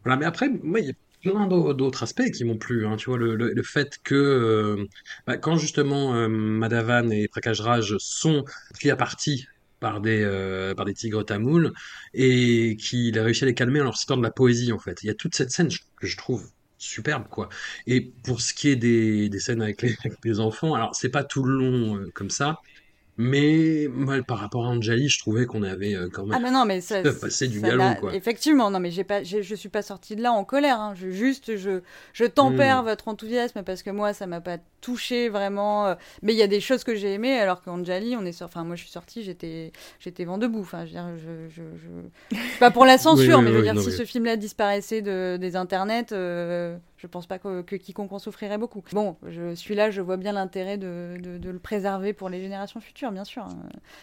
Voilà. 0.03 0.17
Mais 0.17 0.25
après, 0.25 0.49
moi, 0.63 0.79
il 0.79 0.87
y 0.87 0.89
a 0.89 0.93
plein 1.21 1.47
d'au- 1.47 1.73
d'autres 1.73 2.03
aspects 2.03 2.29
qui 2.31 2.43
m'ont 2.43 2.57
plu. 2.57 2.85
Hein, 2.85 2.95
tu 2.97 3.09
vois, 3.09 3.17
le, 3.17 3.35
le, 3.35 3.63
fait 3.63 3.97
que 4.03 4.15
euh, 4.15 4.85
bah, 5.27 5.37
quand 5.37 5.57
justement 5.57 6.15
euh, 6.15 6.27
Madavan 6.27 7.11
et 7.11 7.27
Prakash 7.27 7.59
Raj 7.61 7.95
sont 7.99 8.43
pris 8.73 8.89
à 8.89 8.95
partie 8.95 9.45
par 9.79 10.01
des, 10.01 10.21
euh, 10.23 10.75
par 10.75 10.85
des 10.85 10.93
tigres 10.93 11.23
tamouls 11.25 11.71
et 12.13 12.75
qu'il 12.77 13.17
a 13.17 13.23
réussi 13.23 13.43
à 13.43 13.47
les 13.47 13.53
calmer 13.55 13.81
en 13.81 13.85
leur 13.85 13.97
citant 13.97 14.17
de 14.17 14.23
la 14.23 14.31
poésie 14.31 14.71
en 14.71 14.79
fait. 14.79 15.01
Il 15.03 15.07
y 15.07 15.09
a 15.09 15.15
toute 15.15 15.35
cette 15.35 15.51
scène 15.51 15.69
que 15.99 16.07
je 16.07 16.17
trouve 16.17 16.49
superbe 16.77 17.27
quoi. 17.29 17.49
Et 17.87 18.01
pour 18.23 18.41
ce 18.41 18.53
qui 18.53 18.69
est 18.69 18.75
des, 18.75 19.29
des 19.29 19.39
scènes 19.39 19.61
avec 19.61 19.81
les, 19.81 19.95
avec 20.05 20.17
les 20.23 20.39
enfants, 20.39 20.73
alors 20.73 20.95
c'est 20.95 21.09
pas 21.09 21.23
tout 21.23 21.43
le 21.43 21.53
long 21.57 21.97
euh, 21.97 22.11
comme 22.13 22.29
ça, 22.29 22.57
mais 23.17 23.87
par 24.27 24.39
rapport 24.39 24.65
à 24.65 24.69
Anjali, 24.69 25.09
je 25.09 25.19
trouvais 25.19 25.45
qu'on 25.45 25.63
avait 25.63 25.95
euh, 25.95 26.09
quand 26.11 26.25
Ah 26.29 26.39
même 26.39 26.39
mais 26.39 26.51
non 26.51 26.65
mais 26.65 26.81
ça, 26.81 27.03
passer 27.21 27.47
du 27.47 27.59
ça 27.59 27.67
galon 27.67 27.95
quoi. 27.95 28.13
Effectivement, 28.13 28.71
non 28.71 28.79
mais 28.79 28.91
j'ai 28.91 29.03
pas, 29.03 29.23
je 29.23 29.55
suis 29.55 29.69
pas 29.69 29.81
sortie 29.81 30.15
de 30.15 30.21
là 30.21 30.31
en 30.33 30.45
colère. 30.45 30.79
Hein. 30.79 30.93
Je 30.95 31.09
juste, 31.09 31.57
je, 31.57 31.81
je 32.13 32.25
tempère 32.25 32.83
Hmm. 32.83 32.85
votre 32.85 33.07
enthousiasme 33.07 33.63
parce 33.63 33.83
que 33.83 33.89
moi 33.89 34.13
ça 34.13 34.27
m'a 34.27 34.41
pas 34.41 34.57
touché 34.81 35.29
vraiment. 35.29 35.87
euh, 35.87 35.95
Mais 36.21 36.33
il 36.33 36.37
y 36.37 36.41
a 36.41 36.47
des 36.47 36.61
choses 36.61 36.83
que 36.83 36.95
j'ai 36.95 37.13
aimées 37.13 37.37
alors 37.39 37.61
qu'Anjali, 37.61 38.15
on 38.17 38.25
est 38.25 38.31
sur, 38.31 38.45
enfin 38.47 38.63
moi 38.63 38.75
je 38.75 38.81
suis 38.83 38.91
sortie, 38.91 39.23
j'étais, 39.23 39.71
j'étais 39.99 40.25
vent 40.25 40.37
debout. 40.37 40.61
Enfin 40.61 40.81
je 40.85 40.91
veux 40.91 40.91
dire, 40.91 41.17
je, 41.17 41.49
je, 41.49 41.63
je... 41.77 41.89
c'est 42.49 42.59
pas 42.59 42.71
pour 42.71 42.85
la 42.85 42.97
censure, 42.97 43.39
Oui, 43.39 43.43
oui, 43.43 43.43
mais 43.43 43.51
je 43.51 43.57
veux 43.57 43.61
oui, 43.61 43.63
dire 43.63 43.75
non, 43.75 43.81
si 43.81 43.91
ce 43.91 44.05
film-là 44.05 44.37
disparaissait 44.37 45.01
de, 45.01 45.37
des 45.39 45.55
internets, 45.55 46.11
euh, 46.13 46.77
je 47.01 47.07
pense 47.07 47.25
pas 47.25 47.39
que, 47.39 47.63
que 47.63 47.75
quiconque 47.75 48.11
en 48.11 48.19
souffrirait 48.19 48.59
beaucoup. 48.59 48.83
Bon, 48.93 49.15
je 49.27 49.55
suis 49.55 49.73
là, 49.73 49.89
je 49.89 50.01
vois 50.01 50.17
bien 50.17 50.33
l'intérêt 50.33 50.77
de, 50.77 51.17
de, 51.19 51.49
le 51.49 51.57
préserver 51.59 52.13
pour 52.13 52.29
les 52.29 52.39
générations 52.41 52.79
futures, 52.79 53.11
bien 53.11 53.23
sûr. 53.23 53.41
hein. 53.43 53.57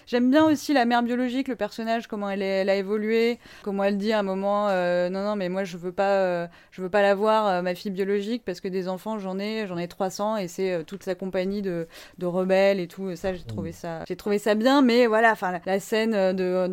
J'aime 0.07 0.33
bien 0.33 0.45
aussi 0.45 0.73
la 0.73 0.85
mère 0.85 1.05
biologique, 1.05 1.47
le 1.47 1.55
personnage, 1.55 2.09
comment 2.09 2.29
elle, 2.29 2.43
elle 2.43 2.69
a 2.69 2.75
évolué, 2.75 3.39
comment 3.63 3.85
elle 3.85 3.99
dit 3.99 4.13
à 4.13 4.19
un 4.19 4.23
moment, 4.25 4.69
euh, 4.69 5.11
non 5.11 5.23
non 5.23 5.37
mais 5.37 5.49
moi 5.49 5.63
je 5.63 5.77
veux 5.77 5.93
pas, 5.93 6.11
euh, 6.11 6.47
je 6.73 6.83
veux 6.83 6.89
pas 6.91 7.03
l'avoir 7.03 7.47
euh, 7.47 7.63
ma 7.63 7.77
fille 7.77 7.93
biologique 7.93 8.43
parce 8.45 8.61
que 8.61 8.67
des 8.67 8.89
enfants 8.89 9.21
j'en 9.21 9.39
ai, 9.39 9.67
j'en 9.69 9.79
ai 9.79 9.87
300 9.87 10.39
et 10.39 10.49
c'est 10.49 10.83
toute 10.85 11.05
sa 11.05 11.15
compagnie 11.15 11.63
de, 11.63 11.87
de 12.19 12.27
rebelles 12.27 12.81
et 12.81 12.89
tout. 12.89 13.15
Ça 13.15 13.33
j'ai 13.33 13.45
trouvé 13.45 13.71
ça, 13.71 14.05
j'ai 14.09 14.17
trouvé 14.17 14.39
ça 14.39 14.57
bien, 14.57 14.83
mais 14.83 15.07
voilà, 15.07 15.31
enfin 15.31 15.53
la, 15.53 15.61
la 15.67 15.79
scène 15.79 16.35
de, 16.35 16.67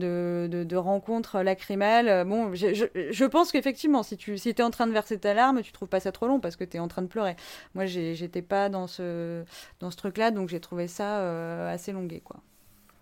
de, 0.64 0.76
rencontre 0.76 1.42
lacrymale, 1.42 2.26
bon, 2.28 2.54
je, 2.56 2.74
je, 2.74 2.86
je 3.12 3.26
pense 3.26 3.52
qu'effectivement 3.52 4.02
si 4.02 4.18
tu 4.18 4.40
si 4.40 4.50
es 4.50 4.62
en 4.64 4.72
train 4.72 4.88
de 4.88 4.92
verser 4.92 5.20
ta 5.20 5.36
larme, 5.36 5.62
tu 5.62 5.72
trouves 5.72 5.88
pas 5.88 6.00
ça 6.00 6.12
trop 6.16 6.28
long 6.28 6.40
parce 6.40 6.56
que 6.56 6.64
tu 6.64 6.78
es 6.78 6.80
en 6.80 6.88
train 6.88 7.04
de 7.04 7.08
pleurer. 7.08 7.36
Moi 7.76 7.86
j'ai- 7.86 8.16
j'étais 8.16 8.42
pas 8.42 8.70
dans 8.70 8.88
ce 8.88 9.44
dans 9.80 9.92
ce 9.92 9.98
truc 9.98 10.18
là, 10.18 10.32
donc 10.32 10.50
j'ai 10.50 10.60
trouvé 10.60 10.88
ça 10.88 11.20
euh, 11.20 11.72
assez 11.74 11.92
longué 11.92 12.22
quoi. 12.24 12.38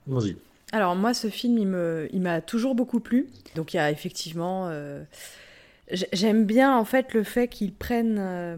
Vas-y. 0.08 0.36
Alors 0.74 0.96
moi, 0.96 1.14
ce 1.14 1.30
film, 1.30 1.58
il 1.60 1.68
me, 1.68 2.10
il 2.14 2.22
m'a 2.22 2.42
toujours 2.42 2.74
beaucoup 2.74 3.00
plu. 3.00 3.30
Donc 3.56 3.74
il 3.74 3.78
y 3.78 3.80
a 3.80 3.92
effectivement, 3.92 4.68
euh, 4.70 5.04
j'aime 6.14 6.46
bien 6.46 6.76
en 6.76 6.84
fait 6.86 7.14
le 7.14 7.24
fait 7.24 7.48
qu'ils 7.48 7.74
prennent 7.74 8.18
euh, 8.20 8.58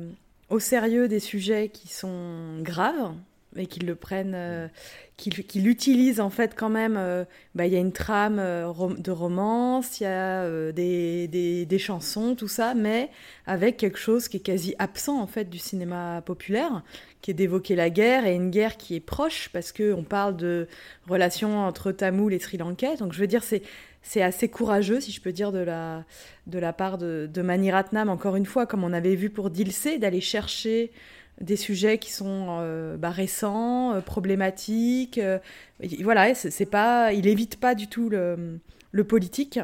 au 0.49 0.59
sérieux 0.59 1.07
des 1.07 1.19
sujets 1.19 1.69
qui 1.69 1.87
sont 1.89 2.59
graves 2.61 3.13
et 3.57 3.67
qu'ils 3.67 3.85
le 3.85 3.95
prennent, 3.95 4.33
euh, 4.35 4.67
qu'ils 5.17 5.33
qu'ils 5.45 5.63
l'utilisent 5.63 6.19
en 6.19 6.29
fait 6.29 6.55
quand 6.55 6.69
même. 6.69 6.95
euh, 6.97 7.23
bah, 7.55 7.65
il 7.65 7.73
y 7.73 7.75
a 7.75 7.79
une 7.79 7.93
trame 7.93 8.37
euh, 8.39 8.67
rom- 8.69 8.99
de 8.99 9.11
romance, 9.11 9.99
il 9.99 10.03
y 10.03 10.07
a 10.07 10.43
euh, 10.43 10.71
des, 10.71 11.27
des, 11.27 11.65
des 11.65 11.79
chansons, 11.79 12.35
tout 12.35 12.47
ça, 12.49 12.73
mais 12.73 13.09
avec 13.45 13.77
quelque 13.77 13.97
chose 13.99 14.27
qui 14.27 14.37
est 14.37 14.41
quasi 14.41 14.75
absent 14.79 15.19
en 15.21 15.27
fait 15.27 15.49
du 15.49 15.57
cinéma 15.59 16.21
populaire, 16.25 16.83
qui 17.21 17.31
est 17.31 17.33
d'évoquer 17.33 17.75
la 17.75 17.89
guerre 17.89 18.25
et 18.25 18.35
une 18.35 18.49
guerre 18.51 18.77
qui 18.77 18.95
est 18.95 18.99
proche 18.99 19.49
parce 19.53 19.71
que 19.71 19.93
on 19.93 20.03
parle 20.03 20.35
de 20.35 20.67
relations 21.07 21.59
entre 21.59 21.91
Tamoul 21.91 22.33
et 22.33 22.39
Sri 22.39 22.57
Lankais. 22.57 22.97
Donc 22.97 23.13
je 23.13 23.19
veux 23.19 23.27
dire, 23.27 23.43
c'est 23.43 23.61
c'est 24.07 24.21
assez 24.21 24.49
courageux, 24.49 24.99
si 25.01 25.11
je 25.11 25.19
peux 25.19 25.31
dire, 25.31 25.51
de 25.51 25.57
la, 25.57 26.03
de 26.45 26.59
la 26.59 26.73
part 26.73 26.99
de, 26.99 27.27
de 27.33 27.41
Mani 27.41 27.71
Ratnam, 27.71 28.07
encore 28.09 28.35
une 28.35 28.45
fois, 28.45 28.67
comme 28.67 28.83
on 28.83 28.93
avait 28.93 29.15
vu 29.15 29.31
pour 29.31 29.49
Dilsey, 29.49 29.97
d'aller 29.97 30.21
chercher 30.21 30.91
des 31.41 31.55
sujets 31.55 31.97
qui 31.97 32.11
sont 32.11 32.47
euh, 32.61 32.97
bah, 32.97 33.09
récents, 33.09 33.93
euh, 33.93 34.01
problématiques. 34.01 35.17
euh, 35.17 35.39
voilà, 36.01 36.33
c'est 36.33 36.65
pas, 36.65 37.13
il 37.13 37.27
évite 37.27 37.59
pas 37.59 37.75
du 37.75 37.87
tout 37.87 38.09
le, 38.09 38.59
le 38.91 39.03
politique. 39.03 39.59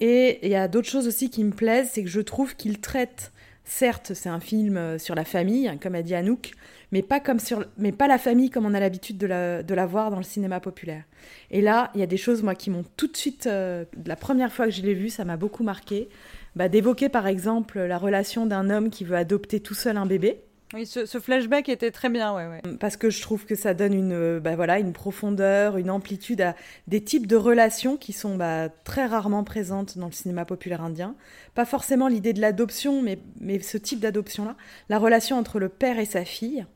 Et 0.00 0.40
il 0.42 0.50
y 0.50 0.56
a 0.56 0.66
d'autres 0.66 0.88
choses 0.88 1.06
aussi 1.06 1.30
qui 1.30 1.44
me 1.44 1.52
plaisent, 1.52 1.90
c'est 1.92 2.02
que 2.02 2.10
je 2.10 2.20
trouve 2.20 2.56
qu'il 2.56 2.80
traite 2.80 3.32
certes, 3.64 4.12
c'est 4.14 4.28
un 4.28 4.40
film 4.40 4.98
sur 4.98 5.14
la 5.14 5.24
famille, 5.24 5.68
hein, 5.68 5.78
comme 5.80 5.94
a 5.94 6.02
dit 6.02 6.14
Anouk, 6.14 6.50
mais 6.90 7.00
pas, 7.00 7.20
comme 7.20 7.38
sur, 7.38 7.64
mais 7.78 7.92
pas 7.92 8.08
la 8.08 8.18
famille 8.18 8.50
comme 8.50 8.66
on 8.66 8.74
a 8.74 8.80
l'habitude 8.80 9.16
de 9.16 9.26
la, 9.26 9.62
de 9.62 9.74
la 9.74 9.86
voir 9.86 10.10
dans 10.10 10.18
le 10.18 10.24
cinéma 10.24 10.60
populaire. 10.60 11.04
Et 11.50 11.62
là, 11.62 11.90
il 11.94 12.00
y 12.00 12.02
a 12.02 12.06
des 12.06 12.16
choses, 12.16 12.42
moi, 12.42 12.56
qui 12.56 12.70
m'ont 12.70 12.84
tout 12.96 13.06
de 13.06 13.16
suite, 13.16 13.46
la 13.46 14.16
première 14.16 14.52
fois 14.52 14.66
que 14.66 14.72
je 14.72 14.82
l'ai 14.82 14.94
vu, 14.94 15.08
ça 15.08 15.24
m'a 15.24 15.36
beaucoup 15.36 15.62
marqué. 15.62 16.08
Bah, 16.56 16.68
D'évoquer, 16.68 17.08
par 17.08 17.26
exemple, 17.26 17.80
la 17.80 17.98
relation 17.98 18.46
d'un 18.46 18.68
homme 18.70 18.90
qui 18.90 19.04
veut 19.04 19.16
adopter 19.16 19.60
tout 19.60 19.74
seul 19.74 19.96
un 19.96 20.06
bébé. 20.06 20.42
Oui, 20.74 20.86
ce, 20.86 21.06
flashback 21.20 21.68
était 21.68 21.92
très 21.92 22.08
bien, 22.08 22.34
ouais, 22.34 22.46
ouais. 22.48 22.76
Parce 22.80 22.96
que 22.96 23.08
je 23.08 23.22
trouve 23.22 23.46
que 23.46 23.54
ça 23.54 23.74
donne 23.74 23.94
une, 23.94 24.12
euh, 24.12 24.40
bah 24.40 24.56
voilà, 24.56 24.80
une 24.80 24.92
profondeur, 24.92 25.76
une 25.76 25.88
amplitude 25.88 26.40
à 26.40 26.56
des 26.88 27.00
types 27.02 27.28
de 27.28 27.36
relations 27.36 27.96
qui 27.96 28.12
sont 28.12 28.36
bah, 28.36 28.68
très 28.82 29.06
rarement 29.06 29.44
présentes 29.44 29.96
dans 29.98 30.06
le 30.06 30.12
cinéma 30.12 30.44
populaire 30.44 30.82
indien. 30.82 31.14
Pas 31.54 31.64
forcément 31.64 32.08
l'idée 32.08 32.32
de 32.32 32.40
l'adoption, 32.40 33.02
mais, 33.02 33.18
mais 33.40 33.60
ce 33.60 33.78
type 33.78 34.00
d'adoption-là. 34.00 34.56
La 34.88 34.98
relation 34.98 35.38
entre 35.38 35.60
le 35.60 35.68
père 35.68 36.00
et 36.00 36.06
sa 36.06 36.24
fille, 36.24 36.66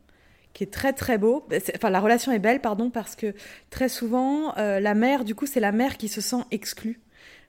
qui 0.53 0.63
est 0.63 0.73
très 0.73 0.93
très 0.93 1.19
beau. 1.19 1.45
C'est- 1.51 1.75
Enfin, 1.75 1.91
la 1.91 2.01
relation 2.01 2.31
est 2.31 2.39
belle, 2.39 2.61
pardon, 2.61 2.91
parce 2.91 3.17
que 3.17 3.35
très 3.71 3.89
souvent, 3.89 4.57
euh, 4.59 4.79
la 4.79 4.95
mère, 4.95 5.25
du 5.25 5.35
coup, 5.35 5.47
c'est 5.47 5.61
la 5.61 5.73
mère 5.73 5.97
qui 5.97 6.07
se 6.09 6.21
sent 6.21 6.45
exclue 6.53 7.01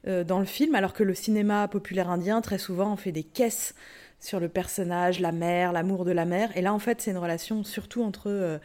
euh, 0.07 0.23
dans 0.23 0.39
le 0.39 0.45
film, 0.45 0.73
alors 0.73 0.93
que 0.93 1.03
le 1.03 1.13
cinéma 1.13 1.67
populaire 1.67 2.09
indien, 2.09 2.41
très 2.41 2.57
souvent, 2.57 2.93
on 2.93 2.95
fait 2.95 3.11
des 3.11 3.23
caisses 3.23 3.75
sur 4.19 4.39
le 4.39 4.49
personnage, 4.49 5.19
la 5.19 5.31
mère, 5.31 5.71
l'amour 5.71 6.05
de 6.05 6.11
la 6.11 6.25
mère. 6.25 6.55
Et 6.57 6.61
là, 6.61 6.73
en 6.73 6.79
fait, 6.79 7.01
c'est 7.01 7.11
une 7.11 7.17
relation 7.17 7.63
surtout 7.63 8.03
entre... 8.03 8.27
euh, 8.29 8.57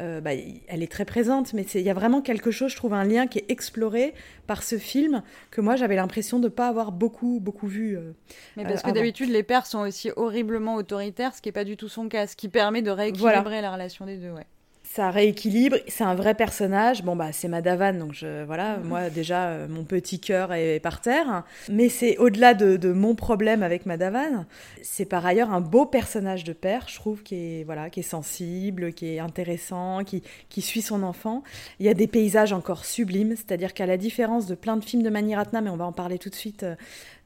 euh, 0.00 0.20
bah, 0.20 0.30
elle 0.68 0.82
est 0.84 0.90
très 0.92 1.04
présente, 1.04 1.54
mais 1.54 1.64
c'est- 1.64 1.80
il 1.80 1.84
y 1.84 1.90
a 1.90 1.94
vraiment 1.94 2.22
quelque 2.22 2.52
chose, 2.52 2.70
je 2.70 2.76
trouve, 2.76 2.92
un 2.94 3.02
lien 3.02 3.26
qui 3.26 3.38
est 3.40 3.50
exploré 3.50 4.14
par 4.46 4.62
ce 4.62 4.78
film 4.78 5.24
que 5.50 5.60
moi, 5.60 5.74
j'avais 5.74 5.96
l'impression 5.96 6.38
de 6.38 6.44
ne 6.44 6.48
pas 6.50 6.68
avoir 6.68 6.92
beaucoup, 6.92 7.40
beaucoup 7.40 7.66
vu. 7.66 7.96
euh, 7.96 8.12
Mais 8.56 8.62
parce 8.68 8.82
que 8.82 8.90
d'habitude, 8.94 9.28
les 9.30 9.42
pères 9.42 9.66
sont 9.66 9.80
aussi 9.80 10.10
horriblement 10.14 10.76
autoritaires, 10.76 11.34
ce 11.34 11.42
qui 11.42 11.48
n'est 11.48 11.52
pas 11.52 11.64
du 11.64 11.76
tout 11.76 11.88
son 11.88 12.08
cas, 12.08 12.28
ce 12.28 12.36
qui 12.36 12.48
permet 12.48 12.80
de 12.80 12.92
rééquilibrer 12.92 13.60
la 13.60 13.72
relation 13.72 14.06
des 14.06 14.18
deux, 14.18 14.30
ouais. 14.30 14.46
Ça 14.94 15.10
rééquilibre, 15.10 15.76
c'est 15.86 16.04
un 16.04 16.14
vrai 16.14 16.34
personnage. 16.34 17.02
Bon 17.02 17.14
bah 17.14 17.28
c'est 17.32 17.48
Madavan, 17.48 17.98
donc 17.98 18.14
je, 18.14 18.44
voilà, 18.44 18.78
moi 18.78 19.10
déjà 19.10 19.48
euh, 19.48 19.68
mon 19.68 19.84
petit 19.84 20.18
cœur 20.18 20.52
est 20.54 20.80
par 20.80 21.00
terre. 21.00 21.44
Mais 21.70 21.88
c'est 21.90 22.16
au-delà 22.16 22.54
de, 22.54 22.76
de 22.76 22.92
mon 22.92 23.14
problème 23.14 23.62
avec 23.62 23.84
Madavan, 23.84 24.46
c'est 24.82 25.04
par 25.04 25.26
ailleurs 25.26 25.52
un 25.52 25.60
beau 25.60 25.84
personnage 25.84 26.42
de 26.42 26.54
père, 26.54 26.86
je 26.88 26.94
trouve, 26.94 27.22
qui 27.22 27.34
est 27.34 27.64
voilà, 27.64 27.90
qui 27.90 28.00
est 28.00 28.02
sensible, 28.02 28.94
qui 28.94 29.14
est 29.14 29.18
intéressant, 29.18 30.04
qui 30.04 30.22
qui 30.48 30.62
suit 30.62 30.82
son 30.82 31.02
enfant. 31.02 31.42
Il 31.80 31.86
y 31.86 31.90
a 31.90 31.94
des 31.94 32.06
paysages 32.06 32.54
encore 32.54 32.86
sublimes, 32.86 33.36
c'est-à-dire 33.36 33.74
qu'à 33.74 33.86
la 33.86 33.98
différence 33.98 34.46
de 34.46 34.54
plein 34.54 34.78
de 34.78 34.84
films 34.84 35.02
de 35.02 35.10
Mani 35.10 35.36
Ratnam, 35.36 35.66
et 35.66 35.70
on 35.70 35.76
va 35.76 35.84
en 35.84 35.92
parler 35.92 36.18
tout 36.18 36.30
de 36.30 36.34
suite, 36.34 36.62
euh, 36.62 36.74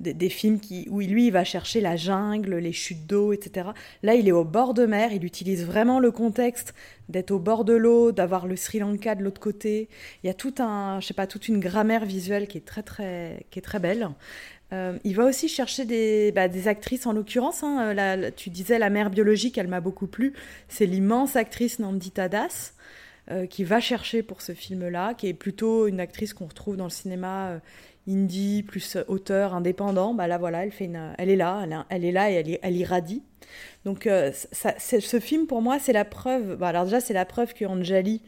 des, 0.01 0.15
des 0.15 0.31
films 0.31 0.59
qui 0.59 0.89
où 0.91 1.01
lui 1.01 1.29
il 1.29 1.33
va 1.33 1.45
chercher 1.45 1.81
la 1.81 1.95
jungle, 1.95 2.57
les 2.57 2.73
chutes 2.73 3.07
d'eau, 3.07 3.33
etc. 3.33 3.69
Là 4.03 4.15
il 4.15 4.27
est 4.27 4.33
au 4.33 4.45
bord 4.45 4.75
de 4.75 4.85
mer, 4.85 5.13
il 5.13 5.25
utilise 5.25 5.65
vraiment 5.65 6.01
le 6.01 6.11
contexte 6.11 6.75
d'être 7.13 7.31
au 7.31 7.39
bord 7.39 7.65
de 7.65 7.75
l'eau, 7.75 8.11
d'avoir 8.11 8.47
le 8.47 8.57
Sri 8.57 8.81
Lanka 8.81 9.15
de 9.15 9.23
l'autre 9.23 9.41
côté. 9.41 9.89
Il 10.23 10.27
y 10.27 10.31
a 10.31 10.35
tout 10.35 10.55
un, 10.59 10.99
je 11.01 11.07
sais 11.07 11.15
pas, 11.15 11.27
toute 11.27 11.49
une 11.49 11.61
grammaire 11.61 12.05
visuelle 12.05 12.49
qui 12.49 12.59
est 12.59 12.67
très 12.67 12.83
très, 12.83 13.47
qui 13.51 13.59
est 13.59 13.63
très 13.63 13.79
belle. 13.79 14.09
Euh, 14.73 14.99
il 15.05 15.15
va 15.15 15.27
aussi 15.27 15.49
chercher 15.49 15.85
des, 15.85 16.33
bah, 16.33 16.49
des 16.49 16.67
actrices 16.67 17.07
en 17.07 17.13
l'occurrence. 17.13 17.63
hein. 17.63 17.95
Euh, 17.97 18.31
tu 18.35 18.51
disais 18.51 18.79
la 18.79 18.91
mère 18.91 19.11
biologique, 19.11 19.59
elle 19.59 19.69
m'a 19.69 19.81
beaucoup 19.81 20.07
plu. 20.07 20.33
C'est 20.69 20.87
l'immense 20.87 21.37
actrice 21.37 21.79
Nandita 21.79 22.29
Das 22.29 22.75
euh, 23.31 23.47
qui 23.47 23.65
va 23.65 23.81
chercher 23.81 24.23
pour 24.23 24.41
ce 24.41 24.53
film-là, 24.53 25.15
qui 25.15 25.29
est 25.29 25.35
plutôt 25.35 25.87
une 25.87 26.01
actrice 26.01 26.33
qu'on 26.33 26.47
retrouve 26.47 26.77
dans 26.77 26.85
le 26.85 26.91
cinéma 26.91 27.61
indie 28.09 28.63
plus 28.63 28.97
euh, 28.97 29.05
auteur 29.09 29.55
indépendant. 29.55 30.15
Bah 30.15 30.27
là 30.27 30.39
voilà, 30.39 30.65
elle 30.65 30.73
fait 30.73 30.85
une, 30.87 31.15
elle 31.19 31.31
est 31.31 31.37
là, 31.37 31.67
elle, 31.91 32.05
est- 32.05 32.13
là 32.13 32.31
et 32.31 32.59
elle, 32.63 32.77
irradie. 32.77 33.23
Donc 33.85 34.07
euh, 34.07 34.33
ce 34.33 35.21
film 35.21 35.47
pour 35.47 35.63
moi 35.63 35.79
c'est 35.79 35.93
la 35.93 36.05
preuve. 36.05 36.57
bah, 36.57 36.69
alors 36.69 36.85
déjà 36.85 37.01
c'est 37.01 37.15
la 37.15 37.25
preuve 37.25 37.55
que 37.55 37.65
Anjali 37.65 38.23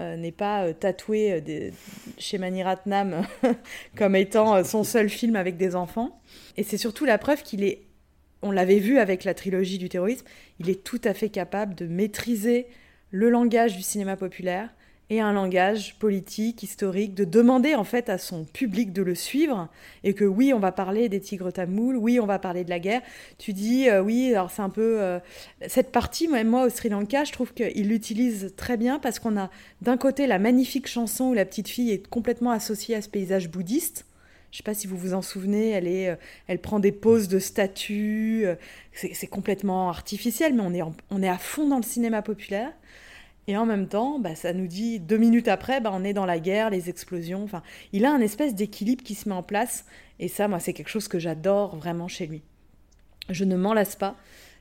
euh, 0.00 0.16
n'est 0.16 0.32
pas 0.32 0.64
euh, 0.64 0.72
tatoué 0.72 1.40
des- 1.40 1.72
chez 2.18 2.38
Mani 2.38 2.62
Ratnam 2.62 3.26
comme 3.96 4.16
étant 4.16 4.64
son 4.64 4.84
seul 4.84 5.08
film 5.08 5.36
avec 5.36 5.56
des 5.56 5.76
enfants. 5.76 6.20
Et 6.56 6.62
c'est 6.62 6.78
surtout 6.78 7.04
la 7.04 7.18
preuve 7.18 7.42
qu'il 7.42 7.62
est, 7.64 7.82
on 8.42 8.50
l'avait 8.50 8.78
vu 8.78 8.98
avec 8.98 9.24
la 9.24 9.34
trilogie 9.34 9.78
du 9.78 9.88
terrorisme, 9.88 10.26
il 10.58 10.70
est 10.70 10.82
tout 10.82 11.00
à 11.04 11.14
fait 11.14 11.28
capable 11.28 11.74
de 11.74 11.86
maîtriser 11.86 12.66
le 13.10 13.28
langage 13.30 13.76
du 13.76 13.82
cinéma 13.82 14.16
populaire 14.16 14.70
et 15.12 15.20
un 15.20 15.34
langage 15.34 15.94
politique, 15.98 16.62
historique, 16.62 17.14
de 17.14 17.24
demander 17.24 17.74
en 17.74 17.84
fait 17.84 18.08
à 18.08 18.16
son 18.16 18.44
public 18.44 18.94
de 18.94 19.02
le 19.02 19.14
suivre 19.14 19.68
et 20.04 20.14
que 20.14 20.24
oui, 20.24 20.54
on 20.54 20.58
va 20.58 20.72
parler 20.72 21.10
des 21.10 21.20
tigres 21.20 21.52
tamouls, 21.52 21.96
oui, 21.96 22.18
on 22.18 22.24
va 22.24 22.38
parler 22.38 22.64
de 22.64 22.70
la 22.70 22.78
guerre. 22.78 23.02
Tu 23.36 23.52
dis 23.52 23.90
euh, 23.90 24.02
oui, 24.02 24.32
alors 24.32 24.50
c'est 24.50 24.62
un 24.62 24.70
peu 24.70 25.02
euh, 25.02 25.18
cette 25.68 25.92
partie, 25.92 26.28
moi, 26.28 26.42
moi 26.44 26.64
au 26.64 26.70
Sri 26.70 26.88
Lanka, 26.88 27.24
je 27.24 27.32
trouve 27.32 27.52
qu'il 27.52 27.88
l'utilise 27.88 28.54
très 28.56 28.78
bien 28.78 28.98
parce 28.98 29.18
qu'on 29.18 29.36
a 29.36 29.50
d'un 29.82 29.98
côté 29.98 30.26
la 30.26 30.38
magnifique 30.38 30.88
chanson 30.88 31.24
où 31.24 31.34
la 31.34 31.44
petite 31.44 31.68
fille 31.68 31.90
est 31.90 32.08
complètement 32.08 32.50
associée 32.50 32.94
à 32.94 33.02
ce 33.02 33.10
paysage 33.10 33.50
bouddhiste. 33.50 34.06
Je 34.50 34.58
sais 34.58 34.62
pas 34.62 34.72
si 34.72 34.86
vous 34.86 34.96
vous 34.96 35.12
en 35.12 35.20
souvenez, 35.20 35.72
elle, 35.72 35.88
est, 35.88 36.08
euh, 36.08 36.16
elle 36.48 36.58
prend 36.58 36.80
des 36.80 36.92
poses 36.92 37.28
de 37.28 37.38
statues, 37.38 38.46
c'est 38.94 39.26
complètement 39.26 39.90
artificiel, 39.90 40.54
mais 40.54 40.62
on 40.62 40.72
est, 40.72 40.82
on 41.10 41.22
est 41.22 41.28
à 41.28 41.38
fond 41.38 41.68
dans 41.68 41.76
le 41.76 41.82
cinéma 41.82 42.22
populaire. 42.22 42.72
Et 43.48 43.56
en 43.56 43.66
même 43.66 43.88
temps, 43.88 44.18
bah, 44.20 44.34
ça 44.34 44.52
nous 44.52 44.66
dit 44.68 45.00
deux 45.00 45.16
minutes 45.16 45.48
après, 45.48 45.80
bah, 45.80 45.90
on 45.92 46.04
est 46.04 46.12
dans 46.12 46.26
la 46.26 46.38
guerre, 46.38 46.70
les 46.70 46.88
explosions. 46.88 47.42
Enfin, 47.42 47.62
il 47.92 48.04
a 48.04 48.12
un 48.12 48.20
espèce 48.20 48.54
d'équilibre 48.54 49.02
qui 49.02 49.14
se 49.14 49.28
met 49.28 49.34
en 49.34 49.42
place. 49.42 49.84
Et 50.20 50.28
ça, 50.28 50.46
moi, 50.48 50.60
c'est 50.60 50.72
quelque 50.72 50.88
chose 50.90 51.08
que 51.08 51.18
j'adore 51.18 51.76
vraiment 51.76 52.06
chez 52.08 52.26
lui. 52.26 52.42
Je 53.30 53.44
ne 53.44 53.56
m'en 53.56 53.74
lasse 53.74 53.96
pas. 53.96 54.14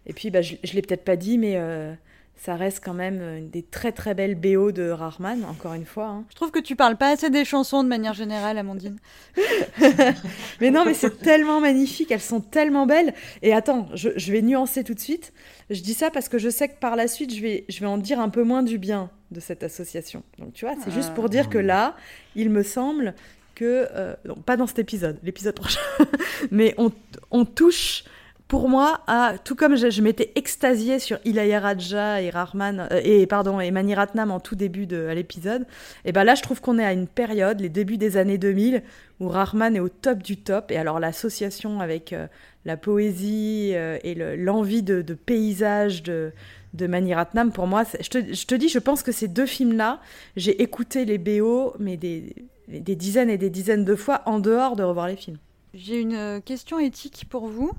Et 0.07 0.13
puis, 0.13 0.31
bah, 0.31 0.41
je, 0.41 0.55
je 0.63 0.73
l'ai 0.73 0.81
peut-être 0.81 1.03
pas 1.05 1.15
dit, 1.15 1.37
mais 1.37 1.57
euh, 1.57 1.93
ça 2.35 2.55
reste 2.55 2.83
quand 2.83 2.95
même 2.95 3.21
une 3.21 3.49
des 3.51 3.61
très 3.61 3.91
très 3.91 4.15
belles 4.15 4.33
BO 4.33 4.71
de 4.71 4.89
Rahman, 4.89 5.43
encore 5.45 5.75
une 5.75 5.85
fois. 5.85 6.07
hein. 6.07 6.25
Je 6.29 6.35
trouve 6.35 6.49
que 6.49 6.57
tu 6.59 6.75
parles 6.75 6.97
pas 6.97 7.09
assez 7.11 7.29
des 7.29 7.45
chansons 7.45 7.83
de 7.83 7.87
manière 7.89 8.15
générale, 8.15 8.57
Amandine. 8.57 8.97
Mais 10.59 10.71
non, 10.71 10.85
mais 10.85 10.93
c'est 10.93 11.19
tellement 11.19 11.59
magnifique, 11.59 12.11
elles 12.11 12.19
sont 12.21 12.41
tellement 12.41 12.85
belles. 12.85 13.13
Et 13.41 13.53
attends, 13.53 13.87
je, 13.93 14.09
je 14.15 14.31
vais 14.31 14.41
nuancer 14.41 14.83
tout 14.83 14.93
de 14.93 14.99
suite. 14.99 15.33
Je 15.71 15.81
dis 15.81 15.93
ça 15.93 16.11
parce 16.11 16.29
que 16.29 16.37
je 16.37 16.49
sais 16.49 16.67
que 16.67 16.77
par 16.79 16.95
la 16.95 17.07
suite, 17.07 17.33
je 17.33 17.41
vais, 17.41 17.65
je 17.69 17.79
vais 17.79 17.87
en 17.87 17.97
dire 17.97 18.19
un 18.19 18.29
peu 18.29 18.43
moins 18.43 18.61
du 18.61 18.77
bien 18.77 19.09
de 19.31 19.39
cette 19.39 19.63
association. 19.63 20.21
Donc 20.37 20.53
tu 20.53 20.65
vois, 20.65 20.75
c'est 20.83 20.91
juste 20.91 21.13
pour 21.13 21.29
dire 21.29 21.49
que 21.49 21.57
là, 21.57 21.95
il 22.35 22.49
me 22.49 22.61
semble 22.61 23.15
que... 23.55 23.87
euh, 23.91 24.13
non, 24.25 24.35
pas 24.35 24.57
dans 24.57 24.67
cet 24.67 24.79
épisode, 24.79 25.17
l'épisode 25.23 25.55
prochain. 25.55 25.79
mais 26.51 26.75
on, 26.77 26.91
on 27.31 27.45
touche... 27.45 28.03
Pour 28.51 28.67
moi, 28.67 28.99
tout 29.45 29.55
comme 29.55 29.77
je, 29.77 30.01
m'étais 30.01 30.33
extasiée 30.35 30.99
sur 30.99 31.19
Ilayaraja 31.23 32.21
et 32.21 32.29
Rahman 32.29 32.89
euh, 32.91 32.99
et 33.01 33.25
pardon 33.25 33.61
et 33.61 33.71
Mani 33.71 33.95
Ratnam 33.95 34.29
en 34.29 34.41
tout 34.41 34.55
début 34.55 34.87
de 34.87 35.07
l'épisode, 35.15 35.65
et 36.03 36.11
ben 36.11 36.25
là 36.25 36.35
je 36.35 36.41
trouve 36.41 36.59
qu'on 36.59 36.77
est 36.77 36.83
à 36.83 36.91
une 36.91 37.07
période, 37.07 37.61
les 37.61 37.69
débuts 37.69 37.95
des 37.95 38.17
années 38.17 38.37
2000, 38.37 38.83
où 39.21 39.29
Rahman 39.29 39.73
est 39.77 39.79
au 39.79 39.87
top 39.87 40.21
du 40.21 40.35
top. 40.35 40.69
Et 40.69 40.75
alors 40.75 40.99
l'association 40.99 41.79
avec 41.79 42.11
euh, 42.11 42.27
la 42.65 42.75
poésie 42.75 43.71
euh, 43.73 43.97
et 44.03 44.15
le- 44.15 44.35
l'envie 44.35 44.83
de, 44.83 45.01
paysage 45.13 46.03
de, 46.03 46.33
de 46.73 46.87
Mani 46.87 47.13
Ratnam, 47.13 47.53
pour 47.53 47.67
moi, 47.67 47.83
je 48.01 48.09
te, 48.09 48.55
dis, 48.55 48.67
je 48.67 48.79
pense 48.79 49.01
que 49.01 49.13
ces 49.13 49.29
deux 49.29 49.45
films-là, 49.45 50.01
j'ai 50.35 50.61
écouté 50.61 51.05
les 51.05 51.19
BO, 51.19 51.73
mais 51.79 51.95
des, 51.95 52.35
dizaines 52.67 53.29
et 53.29 53.37
des 53.37 53.49
dizaines 53.49 53.85
de 53.85 53.95
fois 53.95 54.23
en 54.25 54.39
dehors 54.39 54.75
de 54.75 54.83
revoir 54.83 55.07
les 55.07 55.15
films. 55.15 55.37
J'ai 55.73 56.01
une 56.01 56.41
question 56.43 56.79
éthique 56.79 57.27
pour 57.29 57.47
vous. 57.47 57.71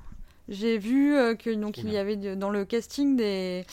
J'ai 0.52 0.78
vu 0.78 1.14
euh, 1.16 1.34
que 1.34 1.50
donc 1.50 1.78
il 1.78 1.90
y 1.92 1.96
avait 1.98 2.16
de- 2.16 2.34
dans 2.36 2.50
le 2.50 2.64
casting 2.64 3.16
des 3.16 3.64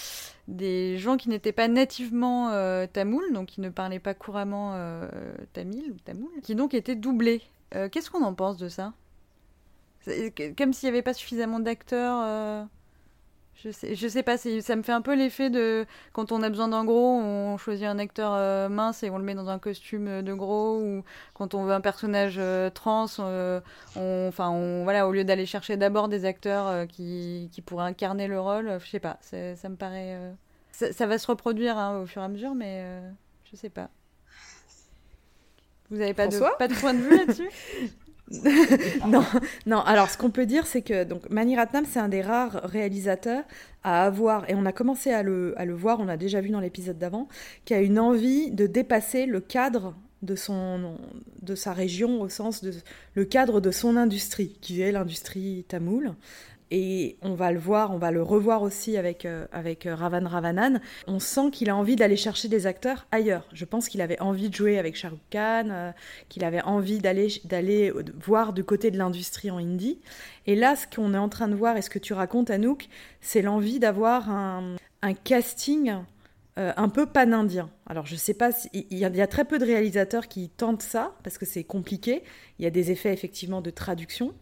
des 0.47 0.97
gens 0.97 1.17
qui 1.17 1.29
n'étaient 1.29 1.51
pas 1.51 1.67
nativement 1.67 2.49
euh, 2.49 2.87
tamouls, 2.91 3.31
donc 3.33 3.47
qui 3.49 3.61
ne 3.61 3.69
parlaient 3.69 3.99
pas 3.99 4.15
couramment 4.15 4.71
euh, 4.75 5.07
tamil 5.53 5.91
ou 5.91 5.97
tamoul, 6.03 6.31
qui 6.41 6.55
donc 6.55 6.73
étaient 6.73 6.95
doublés. 6.95 7.41
Euh, 7.75 7.87
Qu'est-ce 7.89 8.09
qu'on 8.09 8.23
en 8.23 8.33
pense 8.33 8.57
de 8.57 8.67
ça? 8.69 8.93
Comme 10.57 10.73
s'il 10.73 10.87
n'y 10.89 10.93
avait 10.95 11.03
pas 11.03 11.13
suffisamment 11.13 11.59
d'acteurs. 11.59 12.67
Euh, 13.65 13.69
Je 13.69 13.71
sais, 13.71 13.95
je 13.95 14.07
sais 14.07 14.23
pas, 14.23 14.37
ça 14.37 14.75
me 14.75 14.83
fait 14.83 14.91
un 14.91 15.01
peu 15.01 15.15
l'effet 15.15 15.49
de 15.49 15.85
quand 16.13 16.31
on 16.31 16.41
a 16.43 16.49
besoin 16.49 16.67
d'un 16.69 16.85
gros, 16.85 17.19
on 17.19 17.57
choisit 17.57 17.85
un 17.85 17.99
acteur 17.99 18.31
euh, 18.33 18.69
mince 18.69 19.03
et 19.03 19.09
on 19.09 19.17
le 19.17 19.23
met 19.23 19.35
dans 19.35 19.49
un 19.49 19.59
costume 19.59 20.21
de 20.21 20.33
gros, 20.33 20.79
ou 20.79 21.03
quand 21.33 21.53
on 21.53 21.63
veut 21.65 21.73
un 21.73 21.81
personnage 21.81 22.35
euh, 22.37 22.69
trans, 22.69 23.07
euh, 23.19 23.59
on, 23.95 24.27
enfin, 24.29 24.49
on, 24.49 24.83
voilà, 24.83 25.07
au 25.07 25.11
lieu 25.11 25.23
d'aller 25.23 25.45
chercher 25.45 25.77
d'abord 25.77 26.07
des 26.07 26.25
acteurs 26.25 26.67
euh, 26.67 26.85
qui, 26.85 27.49
qui 27.51 27.61
pourraient 27.61 27.85
incarner 27.85 28.27
le 28.27 28.39
rôle, 28.39 28.69
euh, 28.69 28.79
je 28.79 28.89
sais 28.89 28.99
pas, 28.99 29.17
ça 29.21 29.37
me 29.69 29.75
paraît. 29.75 30.15
euh, 30.15 30.31
ça, 30.71 30.93
ça 30.93 31.05
va 31.07 31.17
se 31.17 31.27
reproduire 31.27 31.77
hein, 31.77 31.99
au 31.99 32.05
fur 32.05 32.21
et 32.21 32.25
à 32.25 32.29
mesure, 32.29 32.55
mais 32.55 32.81
euh, 32.83 33.09
je 33.51 33.57
sais 33.57 33.69
pas. 33.69 33.89
Vous 35.89 35.99
avez 35.99 36.13
pas 36.13 36.27
de, 36.27 36.37
pas 36.57 36.67
de 36.67 36.75
point 36.75 36.93
de 36.93 36.99
vue 36.99 37.17
là-dessus? 37.17 37.49
non, 39.07 39.23
non. 39.65 39.79
Alors, 39.79 40.09
ce 40.09 40.17
qu'on 40.17 40.29
peut 40.29 40.45
dire, 40.45 40.67
c'est 40.67 40.81
que 40.81 41.03
donc 41.03 41.29
Mani 41.29 41.55
Ratnam, 41.55 41.85
c'est 41.89 41.99
un 41.99 42.09
des 42.09 42.21
rares 42.21 42.61
réalisateurs 42.63 43.43
à 43.83 44.05
avoir, 44.05 44.49
et 44.49 44.55
on 44.55 44.65
a 44.65 44.71
commencé 44.71 45.11
à 45.11 45.23
le, 45.23 45.55
voir, 45.73 45.99
on 45.99 46.05
l'a 46.05 46.17
déjà 46.17 46.41
vu 46.41 46.49
dans 46.49 46.59
l'épisode 46.59 46.97
d'avant, 46.97 47.27
qui 47.65 47.73
a 47.73 47.81
une 47.81 47.99
envie 47.99 48.51
de 48.51 48.67
dépasser 48.67 49.25
le 49.25 49.39
cadre 49.39 49.95
de 50.21 50.35
de 51.41 51.55
sa 51.55 51.71
région 51.71 52.21
au 52.21 52.27
sens 52.27 52.61
de 52.61 52.73
le 53.15 53.23
cadre 53.23 53.61
de 53.61 53.71
son 53.71 53.95
industrie 53.95 54.57
qui 54.59 54.81
est 54.81 54.91
l'industrie 54.91 55.63
tamoule 55.69 56.13
Et 56.71 57.17
on 57.23 57.33
va 57.33 57.51
le 57.51 57.57
voir, 57.57 57.91
on 57.91 57.97
va 57.97 58.11
le 58.11 58.21
revoir 58.21 58.61
aussi 58.61 58.95
avec, 58.95 59.25
euh, 59.25 59.47
avec 59.51 59.87
euh, 59.87 59.95
Ravan 59.95 60.27
Ravanan. 60.27 60.79
On 61.07 61.19
sent 61.19 61.49
qu'il 61.51 61.69
a 61.69 61.75
envie 61.75 61.95
d'aller 61.95 62.15
chercher 62.15 62.47
des 62.47 62.67
acteurs 62.67 63.07
ailleurs. 63.11 63.47
Je 63.53 63.65
pense 63.65 63.89
qu'il 63.89 64.01
avait 64.01 64.19
envie 64.21 64.49
de 64.49 64.53
jouer 64.55 64.77
avec 64.77 64.95
Shah 64.95 65.09
Khan, 65.31 65.69
euh, 65.71 65.91
qu'il 66.29 66.43
avait 66.43 66.61
envie 66.61 66.99
d'aller 66.99 67.91
voir 68.23 68.53
du 68.53 68.63
côté 68.63 68.91
de 68.91 68.97
l'industrie 68.99 69.49
en 69.49 69.57
hindi. 69.57 69.99
Et 70.45 70.55
là, 70.55 70.75
ce 70.75 70.85
qu'on 70.87 71.13
est 71.15 71.17
en 71.17 71.29
train 71.29 71.47
de 71.47 71.55
voir 71.55 71.75
et 71.75 71.81
ce 71.81 71.89
que 71.89 71.99
tu 71.99 72.13
racontes, 72.13 72.51
Anouk, 72.51 72.87
c'est 73.19 73.41
l'envie 73.41 73.79
d'avoir 73.79 74.29
un, 74.29 74.75
un 75.01 75.13
casting 75.13 75.93
un 76.57 76.89
peu 76.89 77.05
pan-indien. 77.05 77.69
Alors 77.87 78.05
je 78.05 78.17
sais 78.17 78.33
pas, 78.33 78.49
il 78.73 78.97
y, 78.97 79.05
a- 79.05 79.27
très 79.27 79.45
peu 79.45 79.59
de 79.59 79.65
réalisateurs 79.65 80.27
qui 80.27 80.49
tentent 80.49 80.81
ça 80.81 81.15
parce 81.23 81.37
que 81.37 81.45
c'est 81.45 81.63
compliqué. 81.63 82.21
Il 82.57 82.65
y 82.65 82.67
a 82.67 82.69
des 82.69 82.91
effets 82.91 83.13
effectivement 83.13 83.61
de 83.61 83.69
traduction, 83.69 84.33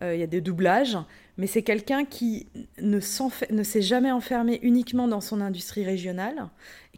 il 0.00 0.16
y 0.16 0.22
a 0.22 0.26
des 0.26 0.40
doublages, 0.40 0.96
mais 1.38 1.46
c'est 1.46 1.62
quelqu'un 1.62 2.04
qui 2.04 2.46
ne, 2.80 3.00
s'est 3.00 3.82
jamais 3.82 4.10
enfermé 4.10 4.58
uniquement 4.62 5.08
dans 5.08 5.20
son 5.20 5.40
industrie 5.40 5.84
régionale, 5.84 6.48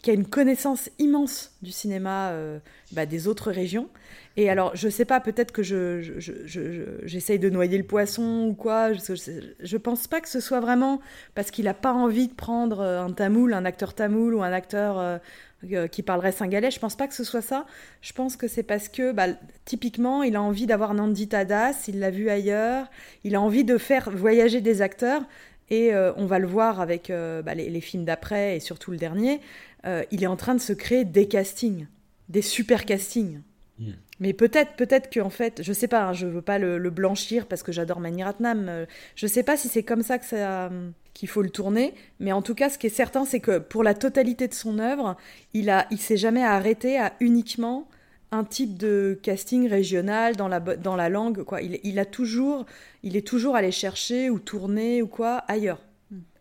qui 0.03 0.11
a 0.11 0.15
une 0.15 0.27
connaissance 0.27 0.91
immense 0.99 1.53
du 1.63 1.73
cinéma 1.73 2.31
euh, 2.31 2.59
bah, 2.93 3.07
des 3.07 3.27
autres 3.29 3.51
régions. 3.51 3.89
Et 4.37 4.49
alors, 4.51 4.71
je 4.77 4.89
sais 4.89 5.05
pas, 5.05 5.19
peut-être 5.21 5.51
que 5.51 5.63
je, 5.65 6.01
je- 6.01 6.21
je- 6.21 6.47
je- 6.47 6.73
je- 6.73 6.83
j'essaye 7.07 7.39
de 7.41 7.51
noyer 7.51 7.77
le 7.79 7.85
poisson 7.85 8.47
ou 8.49 8.55
quoi. 8.55 8.93
Je, 8.93 9.15
je 9.61 9.77
pense 9.77 10.07
pas 10.07 10.21
que 10.21 10.29
ce 10.29 10.39
soit 10.41 10.61
vraiment 10.61 11.01
parce 11.35 11.51
qu'il 11.51 11.67
a 11.67 11.75
pas 11.75 11.93
envie 11.93 12.29
de 12.29 12.35
prendre 12.35 12.81
euh, 12.81 13.03
un 13.03 13.11
tamoul, 13.13 13.53
un 13.53 13.65
acteur 13.65 13.95
tamoul 13.95 14.35
ou 14.35 14.43
un 14.43 14.53
acteur 14.53 14.99
euh, 14.99 15.89
qui 15.89 16.03
parlerait 16.05 16.31
singalais. 16.31 16.71
Je 16.71 16.79
pense 16.79 16.95
pas 16.95 17.09
que 17.09 17.15
ce 17.15 17.25
soit 17.25 17.43
ça. 17.43 17.67
Je 18.01 18.13
pense 18.13 18.37
que 18.37 18.47
c'est 18.47 18.63
parce 18.63 18.89
que, 18.89 19.11
bah, 19.11 19.27
typiquement, 19.65 20.23
il 20.23 20.37
a 20.37 20.43
envie 20.43 20.67
d'avoir 20.67 20.95
Nandi 20.95 21.27
Tadas, 21.27 21.87
il 21.89 21.99
l'a 21.99 22.13
vu 22.13 22.29
ailleurs, 22.31 22.87
il 23.25 23.35
a 23.35 23.41
envie 23.41 23.65
de 23.65 23.77
faire 23.77 24.09
voyager 24.11 24.61
des 24.61 24.83
acteurs. 24.83 25.23
Et 25.71 25.93
euh, 25.93 26.13
on 26.17 26.27
va 26.27 26.39
le 26.39 26.47
voir 26.47 26.81
avec 26.81 27.11
euh, 27.11 27.43
bah, 27.43 27.55
les, 27.55 27.69
les 27.71 27.81
films 27.81 28.05
d'après 28.05 28.57
et 28.57 28.61
surtout 28.61 28.91
le 28.91 28.97
dernier. 28.97 29.41
euh, 29.87 30.03
il 30.11 30.23
est 30.23 30.27
en 30.27 30.37
train 30.37 30.55
de 30.55 30.61
se 30.61 30.73
créer 30.73 31.05
des 31.05 31.29
castings, 31.29 31.87
des 32.29 32.43
super 32.43 32.85
castings. 32.85 33.41
Mm. 33.79 33.93
Mais 34.21 34.33
peut-être, 34.33 34.73
peut-être 34.77 35.13
qu'en 35.13 35.31
fait, 35.31 35.63
je 35.63 35.73
sais 35.73 35.87
pas, 35.87 36.07
hein, 36.07 36.13
je 36.13 36.27
veux 36.27 36.43
pas 36.43 36.59
le, 36.59 36.79
le 36.79 36.91
blanchir 36.91 37.47
parce 37.47 37.63
que 37.63 37.71
j'adore 37.71 38.01
Mani 38.01 38.25
Ratnam. 38.25 38.69
euh, 38.69 38.87
je 39.15 39.27
sais 39.27 39.45
pas 39.45 39.57
si 39.57 39.69
c'est 39.69 39.85
comme 39.85 40.03
ça 40.03 40.19
que 40.19 40.25
ça, 40.25 40.71
qu'il 41.15 41.29
faut 41.29 41.43
le 41.43 41.51
tourner, 41.51 41.95
mais 42.19 42.33
en 42.33 42.43
tout 42.43 42.55
cas, 42.55 42.69
ce 42.71 42.79
qui 42.79 42.87
est 42.89 42.91
certain, 42.91 43.25
c'est 43.25 43.41
que 43.41 43.59
pour 43.59 43.85
la 43.85 43.95
totalité 43.95 44.49
de 44.49 44.55
son 44.55 44.79
œuvre, 44.81 45.17
il 45.55 45.71
a, 45.71 45.87
il 45.91 45.99
s'est 45.99 46.17
jamais 46.17 46.43
arrêté 46.45 46.99
à 46.99 47.13
uniquement 47.21 47.89
un 48.31 48.45
type 48.45 48.77
de 48.77 49.19
casting 49.23 49.69
régional 49.69 50.37
dans 50.37 50.49
la, 50.49 50.61
dans 50.61 50.97
la 50.97 51.09
langue, 51.09 51.45
quoi. 51.45 51.63
Il, 51.63 51.81
il 51.83 51.99
a 51.99 52.05
toujours, 52.05 52.67
il 53.03 53.17
est 53.17 53.27
toujours 53.27 53.57
allé 53.57 53.71
chercher 53.73 54.31
ou 54.31 54.39
tourner 54.39 55.03
ou 55.03 55.07
quoi 55.07 55.39
ailleurs. 55.49 55.81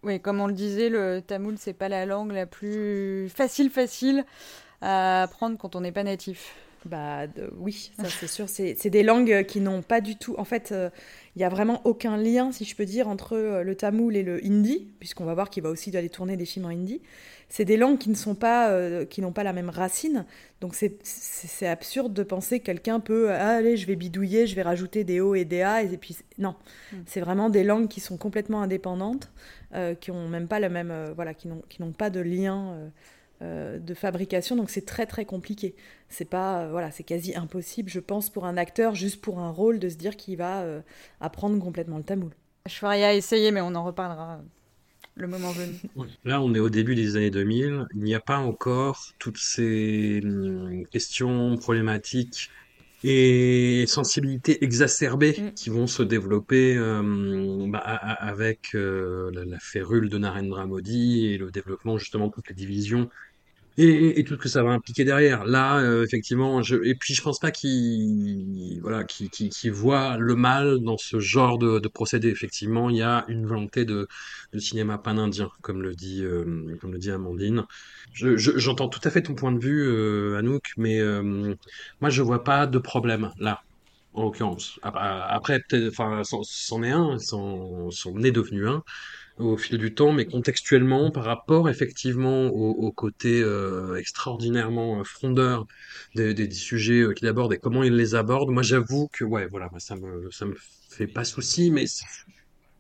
Oui, 0.04 0.19
comme 0.19 0.39
on 0.39 0.47
le 0.47 0.54
disait, 0.54 0.89
le 0.89 1.21
tamoul, 1.26 1.56
c'est 1.58 1.73
pas 1.73 1.89
la 1.89 2.06
langue 2.06 2.32
la 2.32 2.45
plus 2.45 3.30
facile, 3.30 3.69
facile 3.69 4.26
à 4.82 5.23
apprendre 5.23 5.58
quand 5.58 5.76
on 5.76 5.82
n'est 5.82 5.91
pas 5.91 6.04
natif. 6.04 6.56
Bah 6.86 7.28
de- 7.28 7.52
oui, 7.58 7.91
ça 7.97 8.08
c'est 8.08 8.28
sûr. 8.28 8.47
C'est 8.47 8.76
c'est 8.78 8.89
des 8.89 9.04
langues 9.04 9.45
qui 9.45 9.60
n'ont 9.60 9.82
pas 9.82 10.00
du 10.00 10.15
tout. 10.15 10.36
En 10.38 10.45
fait, 10.45 10.71
euh, 10.71 10.89
il 11.38 11.41
y 11.41 11.43
a 11.43 11.50
vraiment 11.50 11.82
aucun 11.86 12.17
lien, 12.17 12.52
si 12.52 12.65
je 12.65 12.76
peux 12.76 12.86
dire, 12.86 13.08
entre 13.08 13.34
euh, 13.34 13.62
le 13.62 13.76
tamoul 13.76 14.15
et 14.15 14.23
le 14.23 14.43
hindi, 14.43 14.88
puisqu'on 14.97 15.23
va 15.23 15.36
voir 15.36 15.52
qu'il 15.52 15.62
va 15.62 15.69
aussi 15.69 15.95
aller 15.95 16.10
tourner 16.10 16.36
des 16.36 16.45
films 16.45 16.65
en 16.65 16.69
hindi. 16.69 17.00
C'est 17.47 17.63
des 17.63 17.78
langues 17.78 18.00
qui 18.00 18.10
ne 18.10 18.15
sont 18.15 18.34
pas, 18.34 18.71
euh, 18.71 19.06
qui 19.06 19.21
n'ont 19.21 19.32
pas 19.32 19.43
la 19.43 19.54
même 19.54 19.69
racine. 19.69 20.26
Donc 20.62 20.73
c'est 20.73 21.67
absurde 21.67 22.12
de 22.12 22.23
penser 22.23 22.60
que 22.60 22.65
quelqu'un 22.65 23.00
peut, 23.00 23.30
ah, 23.30 23.58
allez, 23.58 23.78
je 23.78 23.86
vais 23.86 23.95
bidouiller, 23.95 24.47
je 24.47 24.56
vais 24.56 24.63
rajouter 24.63 25.04
des 25.04 25.19
O 25.19 25.36
et 25.36 25.45
des 25.45 25.62
A, 25.62 25.84
et 25.84 25.97
puis 25.97 26.17
non, 26.39 26.56
c'est 27.06 27.21
vraiment 27.21 27.52
des 27.52 27.63
langues 27.63 27.88
qui 27.88 28.00
sont 28.00 28.17
complètement 28.17 28.63
indépendantes, 28.63 29.32
euh, 29.76 29.93
qui 29.93 30.10
ont 30.10 30.28
même 30.28 30.47
pas 30.47 30.60
le 30.60 30.69
même, 30.69 30.89
euh, 30.89 31.13
voilà, 31.15 31.36
qui 31.36 31.47
n'ont 31.47 31.62
qui 31.69 31.84
n'ont 31.84 31.91
pas 31.91 32.10
de 32.10 32.19
lien. 32.19 32.89
Euh, 33.41 33.80
de 33.80 33.93
fabrication, 33.93 34.56
donc 34.56 34.69
c'est 34.69 34.86
très 34.86 35.06
très 35.06 35.26
compliqué. 35.26 35.76
C'est 36.10 36.26
pas, 36.26 36.63
euh, 36.63 36.71
voilà, 36.71 36.91
c'est 36.91 37.04
quasi 37.04 37.36
impossible, 37.36 37.89
je 37.89 38.00
pense, 38.00 38.30
pour 38.30 38.45
un 38.45 38.58
acteur 38.58 38.95
juste 38.95 39.21
pour 39.21 39.39
un 39.39 39.52
rôle 39.52 39.80
de 39.80 39.89
se 39.89 39.95
dire 39.95 40.15
qu'il 40.17 40.38
va 40.38 40.62
euh, 40.63 40.82
apprendre 41.21 41.60
complètement 41.63 41.97
le 41.97 42.04
tamoul. 42.04 42.32
Ashwarya 42.65 43.10
a 43.10 43.13
essayé, 43.13 43.52
mais 43.52 43.62
on 43.62 43.76
en 43.76 43.84
reparlera 43.86 44.41
le 45.15 45.28
moment 45.28 45.54
venu. 45.54 45.80
Là, 46.23 46.41
on 46.41 46.54
est 46.54 46.60
au 46.60 46.69
début 46.69 46.95
des 46.95 47.15
années 47.15 47.32
2000. 47.32 47.86
Il 47.95 48.02
n'y 48.04 48.15
a 48.15 48.19
pas 48.19 48.38
encore 48.38 49.13
toutes 49.19 49.38
ces 49.38 50.21
hum, 50.23 50.84
questions 50.91 51.58
problématiques 51.58 52.50
et 53.04 53.86
sensibilités 53.88 54.63
exacerbées 54.63 55.38
Mm. 55.38 55.54
qui 55.56 55.69
vont 55.69 55.88
se 55.88 56.04
développer 56.04 56.76
euh, 56.78 57.67
bah, 57.69 57.80
a- 57.80 57.95
a- 58.26 58.30
avec 58.30 58.76
euh, 58.76 59.32
la, 59.34 59.45
la 59.45 59.60
férule 59.60 60.10
de 60.10 60.17
Narendra 60.17 60.65
Modi 60.67 61.28
et 61.28 61.38
le 61.38 61.52
développement 61.52 61.97
justement 61.97 62.28
de 62.28 62.34
toutes 62.34 62.50
les 62.50 62.56
divisions 62.56 63.10
et, 63.77 64.19
et 64.19 64.23
tout 64.23 64.35
ce 64.35 64.39
que 64.39 64.49
ça 64.49 64.63
va 64.63 64.71
impliquer 64.71 65.03
derrière. 65.05 65.45
Là, 65.45 65.79
euh, 65.79 66.03
effectivement, 66.03 66.61
je, 66.63 66.75
et 66.83 66.95
puis 66.95 67.13
je 67.13 67.21
pense 67.21 67.39
pas 67.39 67.51
qu'il 67.51 68.79
voilà, 68.81 69.03
qu'il 69.03 69.29
qu'il- 69.29 69.49
qu'il 69.49 69.71
voit 69.71 70.17
le 70.17 70.35
mal 70.35 70.79
dans 70.81 70.97
ce 70.97 71.19
genre 71.19 71.57
de, 71.59 71.79
de 71.79 71.87
procédé. 71.87 72.29
Effectivement, 72.29 72.89
il 72.89 72.97
y 72.97 73.01
a 73.03 73.25
une 73.27 73.45
volonté 73.45 73.85
de, 73.85 74.07
de 74.53 74.59
cinéma 74.59 74.97
pan-indien, 74.97 75.49
comme 75.61 75.81
le 75.81 75.93
dit, 75.95 76.23
euh, 76.23 76.75
comme 76.81 76.91
le 76.93 76.99
dit 76.99 77.11
Amandine. 77.11 77.65
Je, 78.13 78.37
je- 78.37 78.57
j'entends 78.57 78.89
tout 78.89 79.01
à 79.03 79.11
fait 79.11 79.21
ton 79.23 79.35
point 79.35 79.51
de 79.51 79.59
vue, 79.59 79.83
euh, 79.87 80.37
Anouk, 80.37 80.63
mais 80.77 80.99
euh, 80.99 81.55
moi 82.01 82.09
je 82.09 82.21
vois 82.21 82.43
pas 82.43 82.67
de 82.67 82.77
problème 82.79 83.31
là. 83.37 83.59
En 84.13 84.23
l'occurrence. 84.23 84.79
Ap- 84.83 84.95
Après, 84.97 85.59
peut-être, 85.69 85.89
enfin, 85.89 86.23
c'en 86.25 86.81
est 86.83 86.89
un, 86.91 87.17
c'en 87.19 87.89
est 88.23 88.31
devenu 88.31 88.67
un 88.67 88.81
au 89.38 89.58
fil 89.58 89.78
du 89.78 89.93
temps, 89.93 90.12
mais 90.13 90.26
contextuellement, 90.26 91.12
par 91.12 91.23
rapport 91.26 91.69
effectivement 91.69 92.47
au, 92.47 92.71
au 92.71 92.91
côté 92.91 93.41
euh, 93.41 93.95
extraordinairement 93.97 95.00
euh, 95.00 95.04
frondeur 95.04 95.65
des, 96.15 96.34
des, 96.34 96.47
des 96.47 96.56
sujets 96.56 97.02
euh, 97.02 97.13
qu'il 97.13 97.28
aborde 97.28 97.54
et 97.54 97.60
comment 97.60 97.84
il 97.84 97.95
les 97.95 98.15
aborde, 98.15 98.50
moi 98.50 98.63
j'avoue 98.63 99.10
que 99.13 99.23
ouais, 99.23 99.47
voilà, 99.47 99.69
moi, 99.71 99.80
ça 99.80 99.95
me 99.95 100.30
ça 100.32 100.45
me 100.45 100.56
fait 100.89 101.08
pas 101.08 101.23
souci, 101.23 101.71
mais 101.71 101.86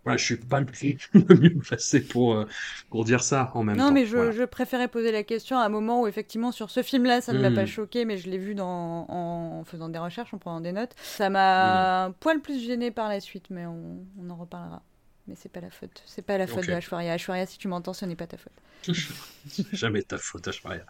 voilà, 0.03 0.17
je 0.17 0.23
suis 0.25 0.37
pas 0.37 0.59
le 0.61 0.65
plus 0.65 0.97
le 1.13 1.35
mieux 1.35 1.57
placé 1.59 2.01
pour 2.01 2.33
euh, 2.35 2.45
pour 2.89 3.05
dire 3.05 3.21
ça 3.23 3.51
en 3.55 3.63
même 3.63 3.75
Non, 3.75 3.83
temps. 3.83 3.91
mais 3.91 4.05
je, 4.05 4.17
Voilà. 4.17 4.31
je 4.31 4.43
préférais 4.43 4.87
poser 4.87 5.11
la 5.11 5.23
question 5.23 5.57
à 5.57 5.65
un 5.65 5.69
moment 5.69 6.01
où, 6.01 6.07
effectivement, 6.07 6.51
sur 6.51 6.69
ce 6.71 6.81
film-là, 6.81 7.21
ça 7.21 7.33
ne 7.33 7.39
m'a 7.39 7.51
pas 7.51 7.65
choqué, 7.65 8.05
mais 8.05 8.17
je 8.17 8.29
l'ai 8.29 8.37
vu 8.37 8.55
dans, 8.55 9.05
en 9.09 9.63
faisant 9.65 9.89
des 9.89 9.99
recherches, 9.99 10.33
en 10.33 10.37
prenant 10.37 10.61
des 10.61 10.71
notes. 10.71 10.95
Ça 11.11 11.29
m'a 11.29 12.05
un 12.05 12.11
poil 12.11 12.41
plus 12.41 12.63
gêné 12.65 12.91
par 12.91 13.09
la 13.09 13.19
suite, 13.19 13.49
mais 13.49 13.65
on, 13.65 14.05
on 14.17 14.29
en 14.29 14.35
reparlera. 14.37 14.83
Mais 15.27 15.35
c'est 15.35 15.51
pas 15.51 15.59
la 15.61 15.69
faute. 15.71 16.03
C'est 16.05 16.21
pas 16.21 16.37
la 16.37 16.47
faute 16.47 16.63
Ok. 16.63 16.67
de 16.67 16.73
Ashwarya. 16.73 17.13
Ashwarya, 17.13 17.45
si 17.45 17.57
tu 17.57 17.67
m'entends, 17.67 17.93
ce 17.93 18.05
n'est 18.05 18.15
pas 18.15 18.27
ta 18.27 18.37
faute. 18.37 18.53
Jamais 19.73 20.03
ta 20.03 20.17
faute, 20.17 20.47
Ashwarya. 20.47 20.85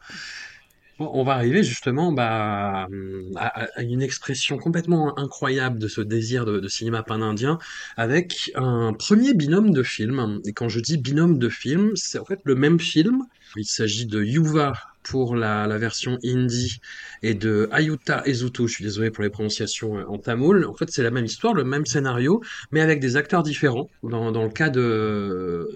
Bon, 0.99 1.11
on 1.13 1.23
va 1.23 1.33
arriver 1.33 1.63
justement 1.63 2.11
bah, 2.11 2.87
à, 3.35 3.47
à 3.75 3.81
une 3.83 4.01
expression 4.01 4.57
complètement 4.57 5.17
incroyable 5.19 5.77
de 5.77 5.87
ce 5.87 6.01
désir 6.01 6.43
de, 6.45 6.59
de 6.59 6.67
cinéma 6.67 7.03
pan-indien 7.03 7.59
avec 7.97 8.51
un 8.55 8.93
premier 8.93 9.35
binôme 9.35 9.71
de 9.71 9.83
films. 9.83 10.41
Et 10.45 10.53
quand 10.53 10.69
je 10.69 10.79
dis 10.79 10.97
binôme 10.97 11.37
de 11.37 11.49
films, 11.49 11.91
c'est 11.95 12.17
en 12.17 12.25
fait 12.25 12.39
le 12.45 12.55
même 12.55 12.79
film. 12.79 13.23
Il 13.55 13.65
s'agit 13.65 14.07
de 14.07 14.23
Yuva 14.23 14.73
pour 15.09 15.35
la, 15.35 15.67
la 15.67 15.77
version 15.77 16.17
hindi 16.23 16.79
et 17.23 17.33
de 17.33 17.69
Ayuta 17.71 18.23
Ezuto, 18.25 18.67
je 18.67 18.73
suis 18.73 18.83
désolé 18.83 19.11
pour 19.11 19.23
les 19.23 19.29
prononciations 19.29 19.97
euh, 19.97 20.05
en 20.07 20.17
tamoul. 20.17 20.65
En 20.65 20.73
fait, 20.73 20.89
c'est 20.89 21.03
la 21.03 21.11
même 21.11 21.25
histoire, 21.25 21.53
le 21.53 21.63
même 21.63 21.85
scénario, 21.85 22.41
mais 22.71 22.81
avec 22.81 22.99
des 22.99 23.15
acteurs 23.15 23.43
différents. 23.43 23.89
Dans, 24.03 24.31
le 24.31 24.49
cas 24.49 24.69
de, 24.69 25.69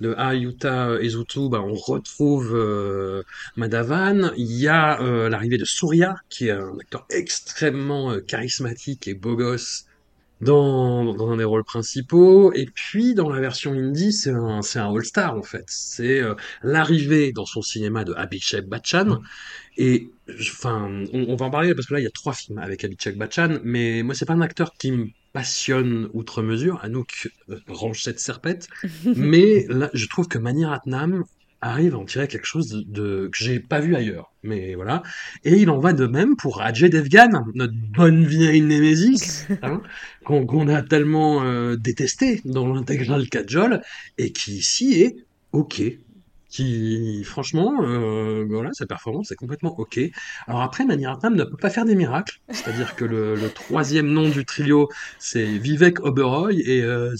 de 0.00 0.14
Ayuta 0.16 0.98
Ezuto, 1.02 1.48
bah, 1.48 1.62
on 1.62 1.74
retrouve 1.74 2.54
euh, 2.54 3.22
Madhavan. 3.56 4.32
Il 4.36 4.52
y 4.52 4.68
a 4.68 5.00
euh, 5.00 5.28
l'arrivée 5.28 5.58
de 5.58 5.64
Surya, 5.64 6.16
qui 6.28 6.48
est 6.48 6.52
un 6.52 6.78
acteur 6.78 7.06
extrêmement 7.10 8.12
euh, 8.12 8.20
charismatique 8.20 9.08
et 9.08 9.14
beau 9.14 9.36
gosse 9.36 9.85
dans, 10.40 11.14
dans 11.14 11.30
un 11.30 11.36
des 11.38 11.44
rôles 11.44 11.64
principaux. 11.64 12.52
Et 12.52 12.66
puis, 12.74 13.14
dans 13.14 13.28
la 13.30 13.40
version 13.40 13.72
indie, 13.72 14.12
c'est 14.12 14.30
un, 14.30 14.62
c'est 14.62 14.78
un 14.78 14.94
all-star, 14.94 15.34
en 15.36 15.42
fait. 15.42 15.64
C'est 15.68 16.20
euh, 16.20 16.34
l'arrivée 16.62 17.32
dans 17.32 17.46
son 17.46 17.62
cinéma 17.62 18.04
de 18.04 18.12
Abhishek 18.14 18.66
Bachchan. 18.68 19.20
Et, 19.76 20.10
je- 20.26 20.52
enfin, 20.52 20.88
on, 21.12 21.26
on 21.28 21.36
va 21.36 21.46
en 21.46 21.50
parler 21.50 21.74
parce 21.74 21.86
que 21.86 21.94
là, 21.94 22.00
il 22.00 22.04
y 22.04 22.06
a 22.06 22.10
trois 22.10 22.32
films 22.34 22.58
avec 22.58 22.84
Abhishek 22.84 23.16
Bachchan, 23.18 23.58
mais 23.64 24.02
moi, 24.02 24.14
c'est 24.14 24.26
pas 24.26 24.34
un 24.34 24.40
acteur 24.40 24.72
qui 24.78 24.92
me 24.92 25.06
passionne 25.32 26.08
outre 26.14 26.42
mesure. 26.42 26.80
Anouk 26.82 27.28
euh, 27.50 27.58
range 27.68 28.02
cette 28.02 28.20
serpette. 28.20 28.68
mais 29.14 29.66
là, 29.68 29.90
je 29.94 30.06
trouve 30.08 30.28
que 30.28 30.38
Mani 30.38 30.64
Ratnam 30.64 31.24
arrive 31.60 31.94
à 31.94 31.98
en 31.98 32.04
tirer 32.04 32.28
quelque 32.28 32.46
chose 32.46 32.68
de, 32.68 32.82
de- 32.86 33.28
que 33.28 33.38
j'ai 33.38 33.60
pas 33.60 33.80
vu 33.80 33.96
ailleurs. 33.96 34.32
Mais 34.42 34.74
voilà. 34.74 35.02
Et 35.44 35.56
il 35.56 35.70
en 35.70 35.78
va 35.78 35.92
de 35.92 36.06
même 36.06 36.36
pour 36.36 36.60
Ajay 36.62 36.88
Devgan, 36.88 37.44
notre 37.54 37.74
bonne 37.74 38.24
vieille 38.24 38.60
Némésis, 38.62 39.46
hein, 39.62 39.80
qu'on 40.24 40.68
a 40.68 40.82
tellement 40.82 41.42
euh, 41.42 41.76
détesté 41.76 42.40
dans 42.44 42.72
l'intégrale 42.72 43.28
Kajol, 43.28 43.82
et 44.18 44.32
qui 44.32 44.56
ici 44.56 45.00
est 45.02 45.16
ok, 45.52 45.82
qui, 46.48 47.22
franchement, 47.24 47.74
euh, 47.82 48.44
voilà, 48.48 48.70
sa 48.72 48.86
performance 48.86 49.32
est 49.32 49.34
complètement 49.36 49.78
ok. 49.78 49.98
Alors 50.46 50.62
après, 50.62 50.84
Mani 50.84 51.06
Ratnam 51.06 51.34
ne 51.34 51.44
peut 51.44 51.56
pas 51.56 51.70
faire 51.70 51.84
des 51.84 51.96
miracles, 51.96 52.40
c'est-à-dire 52.50 52.94
que 52.94 53.04
le, 53.04 53.34
le 53.34 53.50
troisième 53.50 54.06
nom 54.06 54.28
du 54.28 54.44
trio, 54.44 54.88
c'est 55.18 55.44
Vivek 55.44 56.00
Oberoi, 56.04 56.52
et 56.52 56.82
euh, 56.82 57.14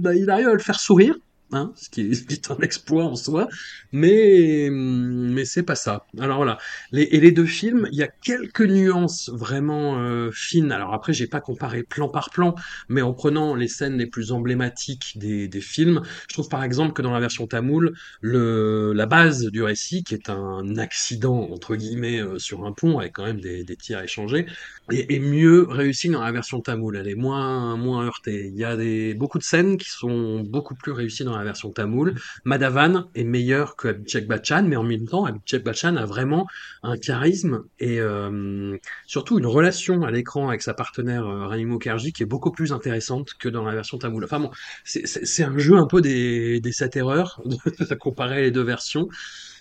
bah, 0.00 0.14
il 0.14 0.30
arrive 0.30 0.48
à 0.48 0.52
le 0.52 0.58
faire 0.58 0.80
sourire. 0.80 1.14
Hein, 1.52 1.72
ce 1.76 1.88
qui 1.90 2.00
est, 2.00 2.50
un 2.50 2.58
exploit 2.58 3.04
en 3.04 3.16
soi, 3.16 3.48
mais 3.92 4.68
mais 4.70 5.44
c'est 5.44 5.62
pas 5.62 5.74
ça. 5.76 6.06
Alors 6.18 6.38
voilà, 6.38 6.58
les, 6.90 7.02
et 7.02 7.20
les 7.20 7.32
deux 7.32 7.44
films, 7.44 7.86
il 7.92 7.98
y 7.98 8.02
a 8.02 8.08
quelques 8.08 8.62
nuances 8.62 9.30
vraiment 9.32 9.98
euh, 9.98 10.30
fines. 10.32 10.72
Alors 10.72 10.94
après, 10.94 11.12
j'ai 11.12 11.26
pas 11.26 11.40
comparé 11.40 11.82
plan 11.82 12.08
par 12.08 12.30
plan, 12.30 12.54
mais 12.88 13.02
en 13.02 13.12
prenant 13.12 13.54
les 13.54 13.68
scènes 13.68 13.98
les 13.98 14.06
plus 14.06 14.32
emblématiques 14.32 15.12
des, 15.16 15.46
des 15.46 15.60
films, 15.60 16.02
je 16.28 16.34
trouve 16.34 16.48
par 16.48 16.64
exemple 16.64 16.92
que 16.94 17.02
dans 17.02 17.12
la 17.12 17.20
version 17.20 17.46
tamoule, 17.46 17.94
le, 18.20 18.92
la 18.94 19.06
base 19.06 19.44
du 19.46 19.62
récit, 19.62 20.02
qui 20.02 20.14
est 20.14 20.30
un 20.30 20.76
accident 20.76 21.48
entre 21.52 21.76
guillemets 21.76 22.20
euh, 22.20 22.38
sur 22.38 22.64
un 22.64 22.72
pont 22.72 22.98
avec 22.98 23.12
quand 23.12 23.24
même 23.24 23.40
des, 23.40 23.64
des 23.64 23.76
tirs 23.76 24.00
échangés, 24.00 24.46
est, 24.90 25.12
est 25.12 25.18
mieux 25.20 25.66
réussie 25.68 26.08
dans 26.08 26.22
la 26.22 26.32
version 26.32 26.60
tamoule. 26.60 26.96
Elle 26.96 27.08
est 27.08 27.14
moins 27.14 27.76
moins 27.76 28.04
heurtée. 28.06 28.48
Il 28.48 28.58
y 28.58 28.64
a 28.64 28.76
des 28.76 29.14
beaucoup 29.14 29.38
de 29.38 29.44
scènes 29.44 29.76
qui 29.76 29.88
sont 29.90 30.40
beaucoup 30.40 30.74
plus 30.74 30.92
réussies 30.92 31.24
dans 31.24 31.33
la 31.36 31.44
version 31.44 31.70
tamoule. 31.70 32.14
Madhavan 32.44 33.08
est 33.14 33.24
meilleur 33.24 33.76
que 33.76 33.88
Abhishek 33.88 34.26
Bachchan, 34.26 34.64
mais 34.64 34.76
en 34.76 34.82
même 34.82 35.06
temps, 35.06 35.24
Abhishek 35.24 35.64
Bachchan 35.64 35.96
a 35.96 36.04
vraiment 36.04 36.46
un 36.82 36.96
charisme 36.96 37.64
et 37.78 38.00
euh, 38.00 38.76
surtout 39.06 39.38
une 39.38 39.46
relation 39.46 40.02
à 40.02 40.10
l'écran 40.10 40.48
avec 40.48 40.62
sa 40.62 40.74
partenaire 40.74 41.26
euh, 41.26 41.46
Rani 41.46 41.64
Mukherjee 41.64 42.12
qui 42.12 42.22
est 42.22 42.26
beaucoup 42.26 42.50
plus 42.50 42.72
intéressante 42.72 43.34
que 43.38 43.48
dans 43.48 43.64
la 43.64 43.74
version 43.74 43.98
tamoule. 43.98 44.24
Enfin 44.24 44.40
bon, 44.40 44.50
c'est 44.84 45.44
un 45.44 45.58
jeu 45.58 45.76
un 45.76 45.86
peu 45.86 46.00
des, 46.00 46.60
des 46.60 46.72
sept 46.72 46.96
erreurs 46.96 47.42
de 47.44 47.94
comparer 47.94 48.42
les 48.42 48.50
deux 48.50 48.62
versions. 48.62 49.08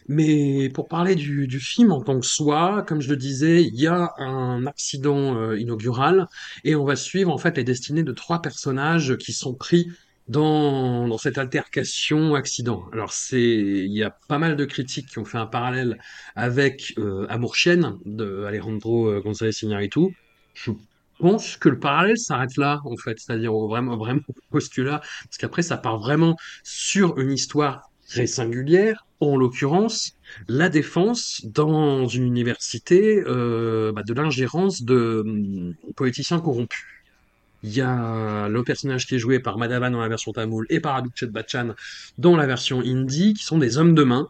Mais 0.07 0.69
pour 0.69 0.87
parler 0.87 1.15
du, 1.15 1.47
du 1.47 1.59
film 1.59 1.91
en 1.91 2.01
tant 2.01 2.19
que 2.19 2.25
soi, 2.25 2.83
comme 2.87 3.01
je 3.01 3.09
le 3.09 3.15
disais, 3.15 3.63
il 3.63 3.75
y 3.75 3.87
a 3.87 4.13
un 4.17 4.65
accident 4.65 5.37
euh, 5.37 5.57
inaugural 5.57 6.27
et 6.63 6.75
on 6.75 6.83
va 6.83 6.95
suivre 6.95 7.31
en 7.31 7.37
fait 7.37 7.55
les 7.57 7.63
destinées 7.63 8.03
de 8.03 8.11
trois 8.11 8.41
personnages 8.41 9.15
qui 9.17 9.31
sont 9.31 9.53
pris 9.53 9.89
dans, 10.27 11.07
dans 11.07 11.17
cette 11.17 11.37
altercation 11.37 12.35
accident. 12.35 12.85
Alors 12.93 13.11
c'est, 13.13 13.41
il 13.41 13.91
y 13.93 14.03
a 14.03 14.11
pas 14.27 14.37
mal 14.39 14.55
de 14.55 14.65
critiques 14.65 15.09
qui 15.09 15.19
ont 15.19 15.25
fait 15.25 15.37
un 15.37 15.45
parallèle 15.45 15.99
avec 16.35 16.93
euh, 16.97 17.25
Amour 17.29 17.55
chienne 17.55 17.97
de 18.05 18.43
Alejandro 18.45 19.07
euh, 19.09 19.21
González 19.21 19.53
Iñárritu. 19.63 20.15
Je 20.53 20.71
pense 21.19 21.57
que 21.57 21.69
le 21.69 21.79
parallèle 21.79 22.17
s'arrête 22.17 22.57
là 22.57 22.81
en 22.85 22.97
fait, 22.97 23.19
c'est-à-dire 23.19 23.53
au 23.53 23.67
vraiment 23.67 23.97
vraiment 23.97 24.21
postulat, 24.49 24.99
parce 25.25 25.37
qu'après 25.37 25.61
ça 25.61 25.77
part 25.77 25.99
vraiment 25.99 26.35
sur 26.63 27.19
une 27.19 27.31
histoire 27.31 27.89
très 28.07 28.27
singulière, 28.27 29.05
en 29.19 29.37
l'occurrence 29.37 30.13
la 30.47 30.69
défense 30.69 31.41
dans 31.45 32.07
une 32.07 32.23
université 32.25 33.23
euh, 33.25 33.91
bah, 33.93 34.03
de 34.03 34.13
l'ingérence 34.13 34.83
de 34.83 35.23
hum, 35.25 35.75
politiciens 35.95 36.39
corrompus. 36.39 36.92
Il 37.63 37.73
y 37.73 37.81
a 37.81 38.47
le 38.49 38.63
personnage 38.63 39.07
qui 39.07 39.15
est 39.15 39.19
joué 39.19 39.39
par 39.39 39.57
Madhavan 39.57 39.91
dans 39.91 40.01
la 40.01 40.09
version 40.09 40.31
tamoule 40.33 40.65
et 40.69 40.79
par 40.79 40.95
Abhishek 40.95 41.31
Bachchan 41.31 41.73
dans 42.17 42.35
la 42.35 42.45
version 42.45 42.81
hindi, 42.81 43.33
qui 43.33 43.43
sont 43.43 43.57
des 43.57 43.77
hommes 43.77 43.95
de 43.95 44.03
main 44.03 44.27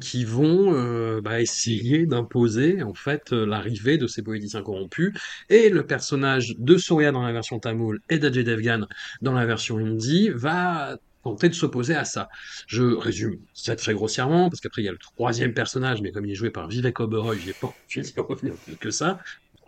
qui 0.00 0.24
vont 0.24 0.74
euh, 0.74 1.20
bah, 1.20 1.40
essayer 1.40 2.06
d'imposer 2.06 2.82
en 2.82 2.94
fait 2.94 3.32
euh, 3.32 3.46
l'arrivée 3.46 3.98
de 3.98 4.06
ces 4.06 4.22
politiciens 4.22 4.62
corrompus. 4.62 5.12
Et 5.50 5.68
le 5.68 5.86
personnage 5.86 6.54
de 6.58 6.76
Surya 6.76 7.12
dans 7.12 7.22
la 7.22 7.32
version 7.32 7.58
tamoule 7.58 8.00
et 8.08 8.18
d'Ajay 8.18 8.44
Devgan 8.44 8.86
dans 9.20 9.32
la 9.32 9.46
version 9.46 9.76
hindi 9.76 10.30
va 10.30 10.96
tenter 11.22 11.48
de 11.48 11.54
s'opposer 11.54 11.94
à 11.94 12.04
ça. 12.04 12.28
Je 12.66 12.82
résume 12.82 13.38
ça 13.54 13.76
très 13.76 13.94
grossièrement, 13.94 14.50
parce 14.50 14.60
qu'après 14.60 14.82
il 14.82 14.84
y 14.84 14.88
a 14.88 14.92
le 14.92 14.98
troisième 14.98 15.54
personnage, 15.54 16.02
mais 16.02 16.12
comme 16.12 16.26
il 16.26 16.32
est 16.32 16.36
joué 16.36 16.50
par 16.50 16.68
Vivek 16.68 17.00
Oberoi, 17.00 17.36
j'ai 17.38 17.54
pas 17.54 17.68
envie 17.68 18.02
d'y 18.02 18.20
revenir 18.20 18.54
plus 18.56 18.76
que 18.76 18.90
ça. 18.90 19.18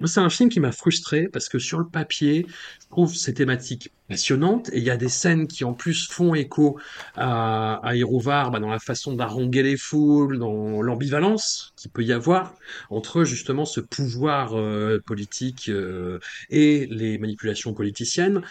C'est 0.05 0.21
un 0.21 0.29
film 0.29 0.51
qui 0.51 0.61
m'a 0.61 0.73
frustré 0.73 1.29
parce 1.29 1.49
que 1.49 1.59
sur 1.59 1.79
le 1.79 1.87
papier, 1.87 2.47
je 2.83 2.89
trouve 2.91 3.15
ces 3.15 3.33
thématiques 3.33 3.93
passionnantes 4.09 4.69
et 4.73 4.79
il 4.79 4.85
y 4.85 4.91
a 4.91 4.97
des 4.97 5.09
scènes 5.09 5.47
qui 5.47 5.65
en 5.65 5.73
plus 5.73 6.09
font 6.11 6.35
écho 6.35 6.79
à, 7.17 7.77
à 7.83 7.97
Irovar 7.97 8.51
bah, 8.51 8.61
dans 8.61 8.69
la 8.69 8.79
façon 8.79 9.15
d'arranger 9.15 9.63
les 9.63 9.77
foules, 9.79 10.39
dans 10.39 10.83
l'ambivalence 10.83 11.73
qu'il 11.77 11.91
peut 11.91 12.05
y 12.05 12.13
avoir 12.13 12.55
entre 12.91 13.25
justement 13.25 13.65
ce 13.65 13.81
pouvoir 13.81 14.55
euh, 14.55 15.01
politique 15.07 15.69
euh, 15.71 16.19
et 16.51 16.87
les 16.91 17.17
manipulations 17.19 17.73
politiciennes. 17.73 18.43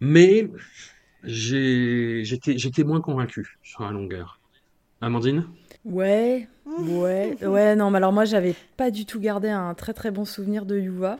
Mais 0.00 0.48
j'étais 1.24 2.84
moins 2.84 3.00
convaincu 3.00 3.58
sur 3.62 3.84
la 3.84 3.90
longueur. 3.90 4.40
Amandine? 5.00 5.46
Ouais, 5.84 6.48
ouais, 6.66 7.36
ouais, 7.44 7.76
non, 7.76 7.90
mais 7.90 7.98
alors 7.98 8.12
moi, 8.12 8.24
j'avais 8.24 8.54
pas 8.76 8.90
du 8.90 9.04
tout 9.04 9.20
gardé 9.20 9.48
un 9.50 9.74
très 9.74 9.92
très 9.92 10.10
bon 10.10 10.24
souvenir 10.24 10.64
de 10.64 10.78
Yuva. 10.78 11.18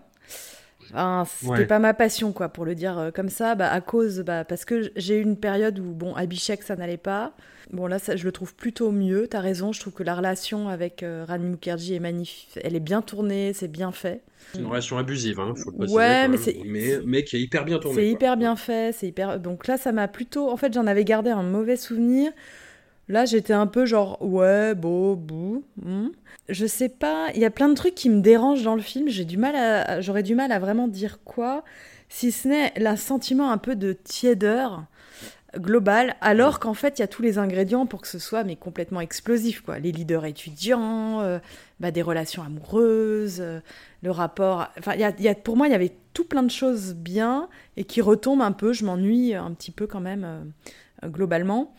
Enfin, 0.92 1.24
c'était 1.26 1.50
Ouais. 1.52 1.66
pas 1.66 1.78
ma 1.78 1.94
passion, 1.94 2.32
quoi, 2.32 2.48
pour 2.50 2.64
le 2.64 2.74
dire 2.74 2.98
euh, 2.98 3.10
comme 3.10 3.28
ça, 3.28 3.54
bah, 3.54 3.70
à 3.70 3.80
cause, 3.80 4.20
bah, 4.20 4.44
parce 4.44 4.64
que 4.64 4.90
j'ai 4.96 5.18
eu 5.18 5.22
une 5.22 5.36
période 5.36 5.78
où, 5.78 5.92
bon, 5.92 6.14
Abhishek, 6.14 6.62
ça 6.62 6.76
n'allait 6.76 6.96
pas. 6.98 7.32
Bon, 7.72 7.86
là, 7.86 7.98
ça, 7.98 8.16
je 8.16 8.24
le 8.24 8.32
trouve 8.32 8.54
plutôt 8.54 8.90
mieux, 8.92 9.26
t'as 9.26 9.40
raison, 9.40 9.72
je 9.72 9.80
trouve 9.80 9.94
que 9.94 10.02
la 10.02 10.14
relation 10.14 10.68
avec 10.68 11.02
euh, 11.02 11.24
Rani 11.26 11.46
Mukherjee 11.48 11.94
est 11.94 12.00
magnifique, 12.00 12.58
elle 12.62 12.76
est 12.76 12.80
bien 12.80 13.00
tournée, 13.00 13.52
c'est 13.54 13.68
bien 13.68 13.92
fait. 13.92 14.20
C'est 14.52 14.58
une 14.60 14.66
relation 14.66 14.98
abusive, 14.98 15.40
hein, 15.40 15.54
faut 15.56 15.70
le 15.70 15.76
préciser. 15.78 15.96
Ouais, 15.98 16.28
mais 16.28 16.36
c'est- 16.36 16.58
mais, 16.66 16.98
mais 17.06 17.24
qui 17.24 17.36
est 17.36 17.40
hyper 17.40 17.64
bien 17.64 17.78
tournée. 17.78 17.96
C'est 17.96 18.02
quoi. 18.02 18.10
hyper 18.12 18.36
bien 18.36 18.54
fait, 18.56 18.92
c'est 18.94 19.06
hyper. 19.08 19.40
Donc 19.40 19.66
là, 19.66 19.78
ça 19.78 19.90
m'a 19.92 20.06
plutôt. 20.06 20.50
En 20.50 20.56
fait, 20.58 20.72
j'en 20.74 20.86
avais 20.86 21.04
gardé 21.04 21.30
un 21.30 21.42
mauvais 21.42 21.76
souvenir. 21.76 22.30
Là, 23.08 23.24
j'étais 23.24 23.52
un 23.52 23.66
peu 23.66 23.86
genre 23.86 24.18
ouais, 24.22 24.74
beau, 24.74 25.16
bou. 25.16 25.64
hmm. 25.82 26.08
Je 26.48 26.66
sais 26.66 26.88
pas. 26.88 27.28
Il 27.34 27.40
y 27.40 27.44
a 27.44 27.50
plein 27.50 27.68
de 27.68 27.74
trucs 27.74 27.94
qui 27.94 28.10
me 28.10 28.20
dérangent 28.20 28.62
dans 28.64 28.74
le 28.74 28.82
film. 28.82 29.08
J'ai 29.08 29.24
du 29.24 29.36
mal 29.36 29.56
à. 29.56 30.00
J'aurais 30.00 30.22
du 30.22 30.34
mal 30.34 30.52
à 30.52 30.58
vraiment 30.58 30.88
dire 30.88 31.18
quoi, 31.24 31.64
si 32.08 32.32
ce 32.32 32.48
n'est 32.48 32.86
un 32.86 32.96
sentiment 32.96 33.50
un 33.50 33.58
peu 33.58 33.76
de 33.76 33.92
tiédeur 33.92 34.84
global, 35.58 36.16
alors 36.20 36.58
qu'en 36.60 36.74
fait, 36.74 36.98
il 36.98 37.02
y 37.02 37.04
a 37.04 37.08
tous 37.08 37.22
les 37.22 37.38
ingrédients 37.38 37.86
pour 37.86 38.00
que 38.00 38.08
ce 38.08 38.18
soit 38.18 38.44
mais 38.44 38.56
complètement 38.56 39.00
explosif, 39.00 39.60
quoi. 39.60 39.78
Les 39.78 39.92
leaders 39.92 40.24
étudiants, 40.24 41.20
euh, 41.20 41.38
bah, 41.80 41.90
des 41.90 42.02
relations 42.02 42.42
amoureuses, 42.42 43.38
euh, 43.40 43.60
le 44.02 44.10
rapport. 44.10 44.68
Enfin, 44.78 44.94
il 44.94 45.00
y 45.00 45.28
a, 45.28 45.34
pour 45.34 45.56
moi, 45.56 45.68
il 45.68 45.72
y 45.72 45.74
avait 45.74 45.92
tout 46.12 46.24
plein 46.24 46.42
de 46.42 46.50
choses 46.50 46.94
bien 46.94 47.48
et 47.76 47.84
qui 47.84 48.00
retombent 48.00 48.42
un 48.42 48.52
peu. 48.52 48.72
Je 48.72 48.84
m'ennuie 48.84 49.34
un 49.34 49.52
petit 49.52 49.70
peu 49.70 49.86
quand 49.86 50.00
même 50.00 50.24
euh, 50.24 51.08
globalement. 51.08 51.74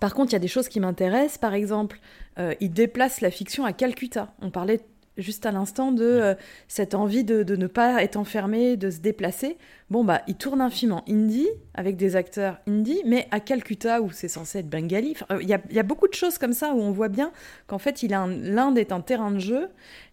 Par 0.00 0.14
contre, 0.14 0.32
il 0.32 0.34
y 0.34 0.36
a 0.36 0.40
des 0.40 0.48
choses 0.48 0.68
qui 0.68 0.80
m'intéressent. 0.80 1.38
Par 1.38 1.54
exemple, 1.54 1.98
euh, 2.38 2.54
il 2.60 2.70
déplace 2.72 3.20
la 3.20 3.30
fiction 3.30 3.64
à 3.64 3.72
Calcutta. 3.72 4.34
On 4.42 4.50
parlait 4.50 4.80
juste 5.18 5.46
à 5.46 5.50
l'instant 5.50 5.92
de 5.92 6.04
euh, 6.04 6.34
cette 6.68 6.94
envie 6.94 7.24
de, 7.24 7.42
de 7.42 7.56
ne 7.56 7.66
pas 7.66 8.02
être 8.02 8.16
enfermé, 8.16 8.76
de 8.76 8.90
se 8.90 8.98
déplacer. 8.98 9.56
Bon, 9.88 10.04
bah, 10.04 10.20
il 10.28 10.34
tourne 10.34 10.60
un 10.60 10.68
film 10.68 10.92
en 10.92 11.02
hindi, 11.08 11.48
avec 11.72 11.96
des 11.96 12.16
acteurs 12.16 12.58
hindi, 12.68 13.00
mais 13.06 13.26
à 13.30 13.40
Calcutta, 13.40 14.02
où 14.02 14.10
c'est 14.10 14.28
censé 14.28 14.58
être 14.58 14.68
bengali. 14.68 15.12
Enfin, 15.12 15.26
euh, 15.30 15.42
Il 15.42 15.48
y, 15.48 15.54
a, 15.54 15.60
il 15.70 15.76
y 15.76 15.78
a 15.78 15.82
beaucoup 15.82 16.08
de 16.08 16.14
choses 16.14 16.36
comme 16.36 16.52
ça 16.52 16.74
où 16.74 16.80
on 16.80 16.90
voit 16.90 17.08
bien 17.08 17.32
qu'en 17.66 17.78
fait, 17.78 18.02
il 18.02 18.12
a 18.12 18.20
un- 18.20 18.28
l'Inde 18.36 18.76
est 18.76 18.92
un 18.92 19.00
terrain 19.00 19.30
de 19.30 19.38
jeu 19.38 19.68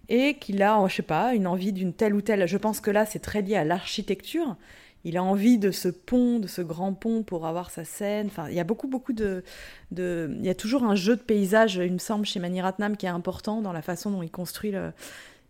et 0.08 0.36
qu'il 0.36 0.62
a, 0.64 0.86
je 0.88 0.96
sais 0.96 1.02
pas, 1.02 1.34
une 1.34 1.48
envie 1.48 1.74
d'une 1.74 1.92
telle 1.94 2.14
ou 2.14 2.22
telle. 2.22 2.48
Je 2.48 2.58
pense 2.58 2.80
que 2.80 2.92
là, 2.92 3.06
c'est 3.06 3.20
très 3.20 3.42
lié 3.42 3.56
à 3.58 3.66
l'architecture. 3.66 4.56
Il 5.06 5.18
a 5.18 5.24
envie 5.24 5.58
de 5.58 5.72
ce 5.72 5.90
pont, 5.90 6.40
de 6.40 6.48
ce 6.48 6.62
grand 6.62 6.94
pont 6.94 7.24
pour 7.24 7.46
avoir 7.46 7.72
sa 7.72 7.84
scène. 7.84 8.28
Enfin, 8.28 8.48
il 8.50 8.56
y 8.56 8.60
a 8.60 8.64
beaucoup, 8.64 8.88
beaucoup 8.88 9.14
de. 9.14 9.44
Il 9.92 10.46
y 10.46 10.50
a 10.50 10.56
toujours 10.56 10.84
un 10.84 10.96
jeu 10.96 11.16
de 11.16 11.22
paysage, 11.22 11.76
il 11.76 11.94
me 11.94 11.98
semble, 11.98 12.26
chez 12.26 12.40
Mani 12.40 12.62
Ratnam 12.62 12.98
qui 12.98 13.06
est 13.06 13.10
important 13.10 13.62
dans 13.62 13.74
la 13.74 13.82
façon 13.82 14.12
dont 14.12 14.24
il 14.24 14.32
construit 14.32 14.72
le, 14.72 14.92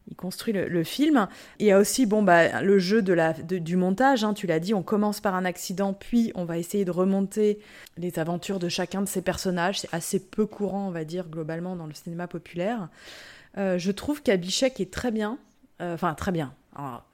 il 0.10 0.16
construit 0.16 0.54
le, 0.54 0.84
film. 0.84 1.28
Il 1.60 1.66
y 1.66 1.72
a 1.72 1.80
aussi 1.80 2.06
bon, 2.06 2.24
bah, 2.24 2.62
le 2.62 2.80
jeu 2.80 3.01
de 3.01 3.14
la, 3.14 3.34
du 3.34 3.78
montage, 3.78 4.24
hein, 4.24 4.34
tu 4.34 4.47
l'as 4.47 4.60
dit, 4.60 4.74
on 4.74 4.84
commence 4.84 5.22
par 5.22 5.36
un 5.36 5.45
accident, 5.45 5.93
puis 5.93 6.32
on 6.36 6.45
va 6.45 6.58
essayer 6.58 6.86
de 6.86 6.91
remonter 6.91 7.60
les 7.97 8.20
aventures 8.20 8.60
de 8.60 8.70
chacun 8.70 9.01
de 9.01 9.08
ces 9.08 9.22
personnages. 9.22 9.80
C'est 9.80 9.93
assez 9.93 10.20
peu 10.20 10.45
courant, 10.45 10.88
on 10.88 10.91
va 10.91 11.06
dire, 11.06 11.30
globalement, 11.30 11.76
dans 11.76 11.88
le 11.88 11.93
cinéma 11.93 12.28
populaire. 12.28 12.89
Euh, 13.58 13.78
je 13.78 13.91
trouve 13.91 14.22
qu'Abhishek 14.22 14.80
est 14.80 14.91
très 14.91 15.12
bien. 15.12 15.38
Euh, 15.82 15.93
Enfin, 15.93 16.14
très 16.16 16.32
bien. 16.32 16.54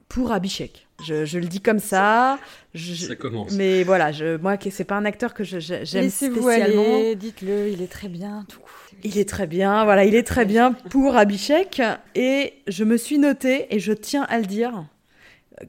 Pour 0.10 0.32
Abhishek. 0.34 0.88
Je, 1.06 1.24
je 1.24 1.40
le 1.40 1.46
dis 1.46 1.62
comme 1.62 1.80
ça. 1.80 2.38
Je- 2.74 2.94
Ça 3.08 3.16
commence. 3.16 3.54
mais 3.54 3.84
voilà, 3.84 4.12
je, 4.12 4.36
moi, 4.38 4.58
c'est 4.70 4.84
pas 4.84 4.96
un 4.98 5.06
acteur 5.06 5.34
que 5.34 5.44
j'aime 5.46 5.62
Laissez-vous 5.94 6.42
spécialement. 6.42 6.82
aller, 6.84 7.16
dites-le, 7.16 7.70
il 7.70 7.82
est 7.82 7.88
très 7.92 8.10
bien, 8.10 8.46
tout. 8.50 8.60
Il 9.04 9.18
est 9.18 9.30
très 9.30 9.48
bien, 9.48 9.86
voilà, 9.86 10.04
il 10.04 10.14
est 10.16 10.24
très 10.24 10.44
bien 10.46 10.74
pour 10.74 11.16
Abhishek. 11.16 11.82
Et 12.16 12.54
je 12.68 12.84
me 12.84 12.98
suis 12.98 13.18
notée, 13.18 13.74
et 13.74 13.80
je 13.80 13.94
tiens 13.94 14.24
à 14.28 14.40
le 14.40 14.46
dire, 14.46 14.84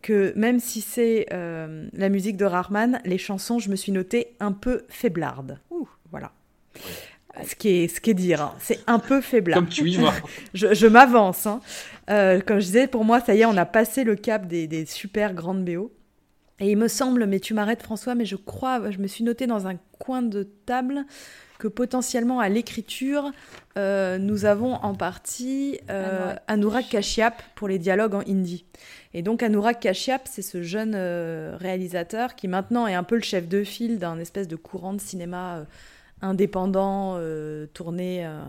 que 0.03 0.32
même 0.36 0.59
si 0.59 0.80
c'est 0.80 1.26
euh, 1.32 1.86
la 1.93 2.09
musique 2.09 2.36
de 2.36 2.45
Rahman, 2.45 3.01
les 3.05 3.18
chansons, 3.18 3.59
je 3.61 3.70
me 3.70 3.76
suis 3.76 3.93
notée 3.93 4.34
un 4.41 4.51
peu 4.53 4.82
faiblardes. 4.88 5.61
Ouh, 5.70 5.88
voilà. 6.11 6.32
Ce 7.47 7.55
qui 7.55 7.68
est, 7.68 7.88
ce 7.88 8.01
qui 8.01 8.11
est 8.11 8.14
dire, 8.14 8.41
hein. 8.43 8.55
c'est 8.59 8.80
un 8.86 8.99
peu 8.99 9.20
faiblard. 9.20 9.59
Comme 9.61 9.68
tu 9.68 9.88
y 9.88 9.97
vas. 9.97 10.12
je 10.55 10.74
je 10.74 10.86
m'avance. 10.86 11.47
hein. 11.47 11.61
Euh, 12.11 12.41
comme 12.41 12.59
je 12.61 12.66
disais, 12.66 12.86
pour 12.86 13.05
moi, 13.05 13.20
ça 13.20 13.34
y 13.34 13.41
est, 13.41 13.45
on 13.45 13.57
a 13.57 13.66
passé 13.66 14.05
le 14.05 14.16
cap 14.16 14.47
des, 14.47 14.66
des 14.66 14.86
super 14.86 15.34
grandes 15.34 15.64
BO. 15.64 15.93
Et 16.62 16.70
il 16.70 16.76
me 16.76 16.88
semble, 16.88 17.26
mais 17.26 17.41
tu 17.41 17.55
m'arrêtes 17.55 17.82
François, 17.82 18.14
mais 18.14 18.26
je 18.26 18.36
crois, 18.36 18.91
je 18.91 18.99
me 18.99 19.07
suis 19.07 19.24
notée 19.24 19.47
dans 19.47 19.66
un 19.66 19.76
coin 19.99 20.20
de 20.20 20.43
table 20.66 21.07
que 21.59 21.68
potentiellement 21.68 22.41
à 22.41 22.49
l'écriture, 22.49 23.30
euh, 23.78 24.18
nous 24.18 24.45
avons 24.47 24.74
en 24.74 24.95
partie 24.95 25.78
euh, 25.91 26.34
Anurag 26.49 26.86
Kashyap 26.88 27.43
pour 27.55 27.68
les 27.68 27.78
dialogues 27.78 28.14
en 28.14 28.20
hindi. 28.20 28.64
Et 29.14 29.22
donc 29.22 29.43
Anurag 29.43 29.78
Kashyap, 29.78 30.22
c'est 30.24 30.43
ce 30.43 30.62
jeune 30.62 30.95
euh, 30.97 31.57
réalisateur 31.59 32.34
qui 32.34 32.49
maintenant 32.49 32.86
est 32.86 32.95
un 32.95 33.05
peu 33.05 33.14
le 33.16 33.22
chef 33.22 33.47
de 33.49 33.62
file 33.62 33.99
d'un 33.99 34.18
espèce 34.18 34.49
de 34.49 34.57
courant 34.57 34.95
de 34.95 35.01
cinéma 35.01 35.57
euh, 35.57 35.64
indépendant 36.23 37.14
euh, 37.16 37.66
tourné, 37.73 38.25
euh, 38.27 38.43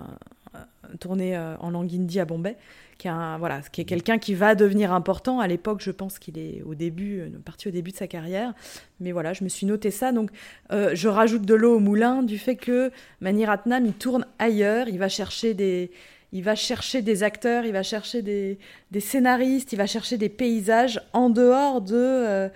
tourné 1.00 1.36
euh, 1.36 1.56
en 1.58 1.72
langue 1.72 1.94
hindi 1.94 2.20
à 2.20 2.26
Bombay, 2.26 2.58
qui 2.98 3.08
est, 3.08 3.38
voilà, 3.40 3.62
qui 3.72 3.82
est 3.82 3.86
quelqu'un 3.86 4.18
qui 4.18 4.34
va 4.34 4.56
devenir 4.56 4.94
important. 4.94 5.40
À 5.40 5.48
l'époque, 5.48 5.82
je 5.82 5.92
pense 5.92 6.20
qu'il 6.20 6.38
est 6.38 6.62
au 6.64 6.76
début, 6.76 7.20
euh, 7.20 7.30
parti 7.44 7.68
au 7.68 7.72
début 7.72 7.92
de 7.92 7.98
sa 7.98 8.08
carrière. 8.08 8.54
Mais 9.00 9.12
voilà, 9.12 9.34
je 9.34 9.44
me 9.44 9.50
suis 9.50 9.66
noté 9.66 9.92
ça. 9.92 10.12
Donc, 10.12 10.32
euh, 10.72 10.92
je 10.94 11.08
rajoute 11.08 11.44
de 11.44 11.54
l'eau 11.54 11.78
au 11.78 11.80
moulin 11.80 12.24
du 12.24 12.38
fait 12.38 12.56
que 12.56 12.92
Mani 13.22 13.46
Ratnam, 13.46 13.86
il 13.86 13.94
tourne 13.94 14.26
ailleurs, 14.40 14.88
il 14.88 15.00
va 15.00 15.10
chercher 15.10 15.54
des, 15.54 15.92
il 16.32 16.44
va 16.44 16.56
chercher 16.56 17.02
des 17.02 17.24
acteurs, 17.24 17.66
il 17.66 17.74
va 17.74 17.84
chercher 17.84 18.22
des, 18.22 18.60
des 18.92 19.00
scénaristes, 19.00 19.74
il 19.74 19.78
va 19.78 19.88
chercher 19.88 20.18
des 20.18 20.30
paysages 20.30 21.02
en 21.14 21.30
dehors 21.30 21.82
de, 21.82 22.50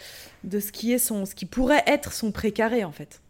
de 0.43 0.59
ce 0.59 0.71
qui 0.71 0.93
est 0.93 0.99
son, 0.99 1.25
ce 1.25 1.35
qui 1.35 1.45
pourrait 1.45 1.83
être 1.87 2.13
son 2.13 2.31
précaré 2.31 2.83
en 2.83 2.91
fait. 2.91 3.21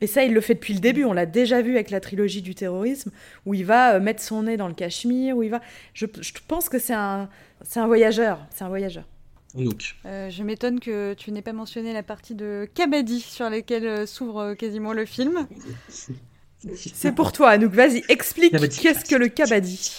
Et 0.00 0.06
ça, 0.06 0.24
il 0.24 0.34
le 0.34 0.40
fait 0.40 0.54
depuis 0.54 0.74
le 0.74 0.80
début. 0.80 1.04
On 1.04 1.12
l'a 1.12 1.26
déjà 1.26 1.62
vu 1.62 1.72
avec 1.74 1.90
la 1.90 2.00
trilogie 2.00 2.42
du 2.42 2.54
terrorisme, 2.54 3.10
où 3.46 3.54
il 3.54 3.64
va 3.64 3.94
euh, 3.94 4.00
mettre 4.00 4.22
son 4.22 4.42
nez 4.42 4.56
dans 4.56 4.68
le 4.68 4.74
Cachemire, 4.74 5.36
où 5.36 5.42
il 5.42 5.50
va. 5.50 5.60
Je, 5.94 6.06
je 6.20 6.32
pense 6.46 6.68
que 6.68 6.78
c'est 6.78 6.92
un, 6.94 7.28
c'est 7.62 7.80
un 7.80 7.86
voyageur. 7.86 8.46
C'est 8.50 8.64
un 8.64 8.68
voyageur. 8.68 9.04
Donc, 9.54 9.94
Euh, 10.04 10.28
je 10.28 10.42
m'étonne 10.42 10.80
que 10.80 11.14
tu 11.14 11.32
n'aies 11.32 11.40
pas 11.40 11.54
mentionné 11.54 11.94
la 11.94 12.02
partie 12.02 12.34
de 12.34 12.68
Kabaddi 12.74 13.20
sur 13.20 13.48
laquelle 13.48 13.86
euh, 13.86 14.06
s'ouvre 14.06 14.38
euh, 14.40 14.54
quasiment 14.54 14.92
le 14.92 15.06
film. 15.06 15.46
C'est 16.74 17.12
pour 17.12 17.32
toi, 17.32 17.50
Anouk. 17.50 17.72
Vas-y, 17.72 18.02
explique 18.08 18.56
qu'est-ce 18.80 19.04
que 19.04 19.16
le 19.16 19.28
kabaddi. 19.28 19.90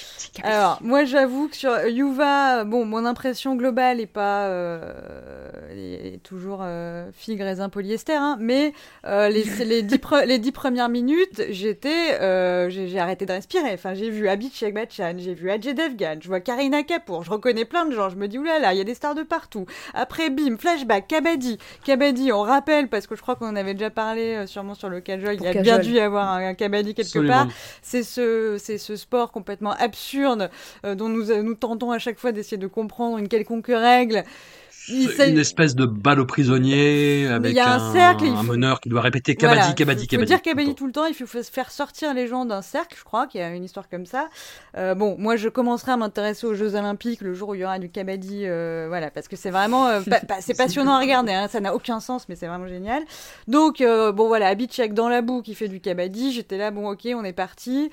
Alors, 0.43 0.78
moi, 0.84 1.03
j'avoue 1.03 1.47
que 1.47 1.55
sur 1.55 1.88
Yuva, 1.88 2.63
bon, 2.63 2.86
mon 2.86 3.05
impression 3.05 3.55
globale 3.55 3.99
est 3.99 4.05
pas 4.05 4.45
euh, 4.45 4.93
est 5.72 6.22
toujours 6.22 6.59
euh, 6.61 7.09
figue 7.11 7.41
raisin 7.41 7.70
polyester, 7.70 8.13
hein, 8.13 8.38
mais 8.39 8.74
euh, 9.07 9.30
les, 9.30 9.82
dix 9.82 9.95
pre- 9.95 10.26
les 10.26 10.38
dix 10.38 10.51
premières 10.51 10.89
minutes, 10.89 11.41
j'étais, 11.49 12.20
euh, 12.22 12.70
j'ai 12.70 12.99
arrêté 12.99 13.26
de 13.26 13.32
respirer. 13.32 13.74
Enfin, 13.74 13.95
j'ai 13.95 14.11
vu 14.11 14.28
Abhishek 14.28 14.76
Bachchan, 14.76 15.15
j'ai 15.18 15.34
vu 15.34 15.49
Ajay 15.49 15.74
Devgan, 15.74 16.18
je 16.22 16.28
vois 16.28 16.39
Karina 16.39 16.84
Kapoor, 16.84 17.24
je 17.24 17.32
reconnais 17.32 17.65
plein 17.65 17.86
de 17.86 17.95
gens. 17.95 18.09
Je 18.09 18.15
me 18.15 18.28
dis 18.28 18.38
oulala, 18.38 18.76
il 18.76 18.78
y 18.78 18.82
a 18.82 18.84
des 18.84 18.93
stars 18.93 19.15
de 19.15 19.24
partout. 19.24 19.65
Après, 19.95 20.30
bim, 20.30 20.57
flashback, 20.59 21.07
Kabaddi, 21.07 21.57
Kabaddi, 21.84 22.32
on 22.32 22.41
rappelle 22.41 22.89
parce 22.89 23.07
que 23.07 23.15
je 23.15 23.22
crois 23.24 23.36
qu'on 23.36 23.47
en 23.47 23.55
avait 23.55 23.74
déjà 23.74 23.89
parlé 23.89 24.45
sûrement 24.45 24.76
sur 24.76 24.89
le 24.89 24.99
Kajol. 24.99 25.36
Il 25.36 25.43
y 25.43 25.47
a 25.47 25.61
bien 25.61 25.80
dû 25.80 25.93
y 25.93 25.99
avoir 25.99 26.30
un, 26.30 26.45
un 26.45 26.53
Kabaddi 26.58 26.93
quelque 26.93 27.08
absolument. 27.08 27.34
part 27.34 27.47
c'est 27.82 28.03
ce, 28.03 28.58
c'est 28.60 28.78
ce 28.78 28.95
sport 28.95 29.32
complètement 29.32 29.72
absurde 29.72 30.49
euh, 30.86 30.95
dont 30.95 31.10
nous, 31.10 31.41
nous 31.41 31.55
tentons 31.55 31.91
à 31.91 31.99
chaque 31.99 32.20
fois 32.20 32.32
d'essayer 32.32 32.58
de 32.58 32.68
comprendre 32.68 33.18
une 33.18 33.28
quelconque 33.28 33.68
règle. 33.68 34.24
Il 34.89 35.09
C'est 35.09 35.15
s'agit- 35.17 35.31
une 35.31 35.39
espèce 35.39 35.75
de 35.75 35.85
balle 35.85 36.19
aux 36.19 36.25
prisonniers 36.25 37.27
avec 37.27 37.57
un 37.57 37.65
un, 37.73 37.93
cercle, 37.93 38.25
il 38.25 38.31
un 38.31 38.38
faut- 38.38 38.43
meneur 38.43 38.79
qui 38.79 38.89
doit 38.89 39.01
répéter 39.01 39.35
Kabaddi, 39.35 39.59
Voilà, 39.59 39.73
Kabaddi, 39.73 40.01
faut- 40.03 40.07
Kabaddi. 40.07 40.31
faut 40.31 40.35
dire 40.35 40.41
Kabaddi 40.41 40.75
tout 40.75 40.85
le 40.88 40.91
temps, 40.93 41.05
il 41.05 41.13
faut 41.13 41.25
faire 41.25 41.71
sortir 41.71 42.13
les 42.13 42.27
gens 42.27 42.45
d'un 42.45 42.61
cercle, 42.61 42.95
je 42.97 43.03
crois 43.03 43.27
qu'il 43.27 43.41
y 43.41 43.43
a 43.43 43.49
une 43.53 43.63
histoire 43.63 43.89
comme 43.89 44.05
ça. 44.05 44.29
Euh, 44.77 44.95
bon, 44.95 45.15
moi 45.19 45.35
je 45.35 45.49
commencerai 45.49 45.91
à 45.91 45.97
m'intéresser 45.97 46.47
aux 46.47 46.53
Jeux 46.53 46.75
Olympiques 46.75 47.21
le 47.21 47.33
jour 47.33 47.49
où 47.49 47.55
il 47.55 47.61
y 47.61 47.63
aura 47.65 47.79
du 47.79 47.89
Kabaddi, 47.89 48.41
euh, 48.45 48.85
voilà, 48.88 49.11
parce 49.11 49.27
que 49.27 49.35
c'est 49.35 49.51
vraiment, 49.51 49.88
euh, 49.88 50.01
pa- 50.01 50.21
pa- 50.21 50.41
c'est 50.41 50.55
passionnant 50.57 50.93
à 50.95 50.99
regarder, 50.99 51.33
hein, 51.33 51.47
ça 51.49 51.59
n'a 51.59 51.75
aucun 51.75 51.99
sens, 51.99 52.27
mais 52.29 52.35
c'est 52.35 52.47
vraiment 52.47 52.67
génial. 52.67 53.03
Donc, 53.47 53.81
euh, 53.81 54.11
bon 54.11 54.27
voilà, 54.27 54.47
Abhishek 54.47 54.93
dans 54.93 55.09
la 55.09 55.21
boue 55.21 55.41
qui 55.41 55.55
fait 55.55 55.67
du 55.67 55.79
Kabaddi, 55.79 56.31
j'étais 56.31 56.57
là, 56.57 56.71
bon 56.71 56.89
ok, 56.89 57.07
on 57.15 57.23
est 57.23 57.33
parti. 57.33 57.89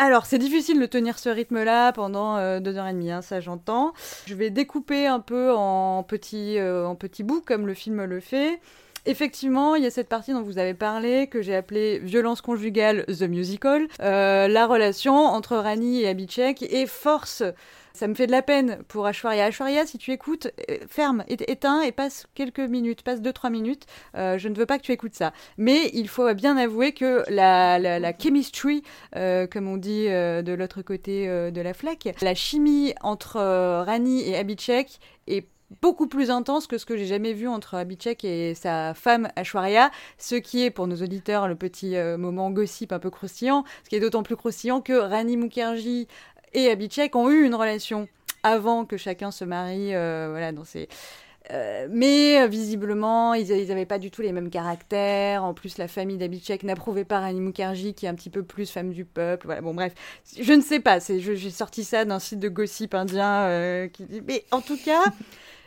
Alors, 0.00 0.26
c'est 0.26 0.38
difficile 0.38 0.78
de 0.78 0.86
tenir 0.86 1.18
ce 1.18 1.28
rythme-là 1.28 1.92
pendant 1.92 2.36
euh, 2.36 2.60
deux 2.60 2.76
heures 2.76 2.86
et 2.86 2.92
demie, 2.92 3.10
hein, 3.10 3.20
ça 3.20 3.40
j'entends. 3.40 3.94
Je 4.26 4.34
vais 4.36 4.48
découper 4.48 5.08
un 5.08 5.18
peu 5.18 5.52
en 5.52 6.04
petits, 6.04 6.56
euh, 6.56 6.86
en 6.86 6.94
petits 6.94 7.24
bouts, 7.24 7.42
comme 7.44 7.66
le 7.66 7.74
film 7.74 8.04
le 8.04 8.20
fait. 8.20 8.60
Effectivement, 9.06 9.74
il 9.74 9.82
y 9.82 9.86
a 9.86 9.90
cette 9.90 10.08
partie 10.08 10.32
dont 10.32 10.42
vous 10.42 10.58
avez 10.58 10.74
parlé, 10.74 11.26
que 11.26 11.42
j'ai 11.42 11.56
appelée 11.56 11.98
violence 11.98 12.42
conjugale, 12.42 13.06
The 13.06 13.22
Musical, 13.22 13.88
euh, 14.00 14.46
la 14.46 14.66
relation 14.68 15.16
entre 15.16 15.56
Rani 15.56 16.02
et 16.02 16.08
Abhishek, 16.08 16.62
et 16.62 16.86
force 16.86 17.42
ça 17.98 18.06
me 18.06 18.14
fait 18.14 18.28
de 18.28 18.32
la 18.32 18.42
peine 18.42 18.78
pour 18.86 19.06
Ashwarya. 19.06 19.46
Ashwarya, 19.46 19.84
si 19.84 19.98
tu 19.98 20.12
écoutes, 20.12 20.46
euh, 20.70 20.78
ferme, 20.88 21.24
éteins 21.28 21.82
et 21.82 21.90
passe 21.90 22.26
quelques 22.34 22.60
minutes, 22.60 23.02
passe 23.02 23.20
2-3 23.20 23.50
minutes. 23.50 23.86
Euh, 24.16 24.38
je 24.38 24.48
ne 24.48 24.54
veux 24.54 24.66
pas 24.66 24.78
que 24.78 24.84
tu 24.84 24.92
écoutes 24.92 25.16
ça. 25.16 25.32
Mais 25.56 25.90
il 25.92 26.08
faut 26.08 26.32
bien 26.32 26.56
avouer 26.56 26.92
que 26.92 27.24
la, 27.28 27.80
la, 27.80 28.12
chemistry, 28.16 28.84
euh, 29.16 29.48
comme 29.48 29.66
on 29.66 29.76
dit 29.76 30.06
de 30.06 30.52
l'autre 30.52 30.82
côté 30.82 31.26
de 31.26 31.60
la 31.60 31.74
flaque, 31.74 32.08
la 32.22 32.34
chimie 32.34 32.94
entre 33.00 33.40
Rani 33.84 34.28
et 34.28 34.36
Abhishek 34.36 35.00
est 35.26 35.48
beaucoup 35.82 36.06
plus 36.06 36.30
intense 36.30 36.66
que 36.66 36.78
ce 36.78 36.86
que 36.86 36.96
j'ai 36.96 37.04
jamais 37.04 37.32
vu 37.32 37.48
entre 37.48 37.74
Abhishek 37.74 38.24
et 38.24 38.54
sa 38.54 38.94
femme 38.94 39.28
Ashwarya, 39.34 39.90
ce 40.18 40.36
qui 40.36 40.62
est 40.62 40.70
pour 40.70 40.86
nos 40.86 40.96
auditeurs 41.02 41.48
le 41.48 41.56
petit 41.56 41.96
moment 42.16 42.50
gossip 42.50 42.92
un 42.92 43.00
peu 43.00 43.10
croustillant, 43.10 43.64
ce 43.82 43.88
qui 43.88 43.96
est 43.96 44.00
d'autant 44.00 44.22
plus 44.22 44.36
croustillant 44.36 44.80
que 44.80 44.92
Rani 44.92 45.36
Mukherjee 45.36 46.06
et 46.54 46.70
Abhishek 46.70 47.14
ont 47.16 47.30
eu 47.30 47.44
une 47.44 47.54
relation 47.54 48.08
avant 48.42 48.84
que 48.84 48.96
chacun 48.96 49.30
se 49.30 49.44
marie, 49.44 49.94
euh, 49.94 50.28
voilà, 50.30 50.52
dans. 50.52 50.64
Euh, 51.50 51.88
mais 51.90 52.42
euh, 52.42 52.46
visiblement, 52.46 53.32
ils 53.32 53.68
n'avaient 53.68 53.86
pas 53.86 53.98
du 53.98 54.10
tout 54.10 54.20
les 54.20 54.32
mêmes 54.32 54.50
caractères. 54.50 55.44
En 55.44 55.54
plus, 55.54 55.78
la 55.78 55.88
famille 55.88 56.18
d'Abhishek 56.18 56.62
n'approuvait 56.62 57.04
pas 57.04 57.20
Rani 57.20 57.40
Mukherjee, 57.40 57.94
qui 57.94 58.06
est 58.06 58.08
un 58.08 58.14
petit 58.14 58.30
peu 58.30 58.42
plus 58.42 58.70
femme 58.70 58.90
du 58.90 59.04
peuple. 59.04 59.46
Voilà, 59.46 59.62
bon, 59.62 59.72
bref, 59.72 59.94
je 60.38 60.52
ne 60.52 60.60
sais 60.60 60.80
pas. 60.80 60.98
J'ai 61.00 61.50
sorti 61.50 61.84
ça 61.84 62.04
d'un 62.04 62.18
site 62.18 62.40
de 62.40 62.48
gossip 62.48 62.94
indien. 62.94 63.88
Mais 64.26 64.44
en 64.50 64.60
tout 64.60 64.76
cas, 64.76 65.04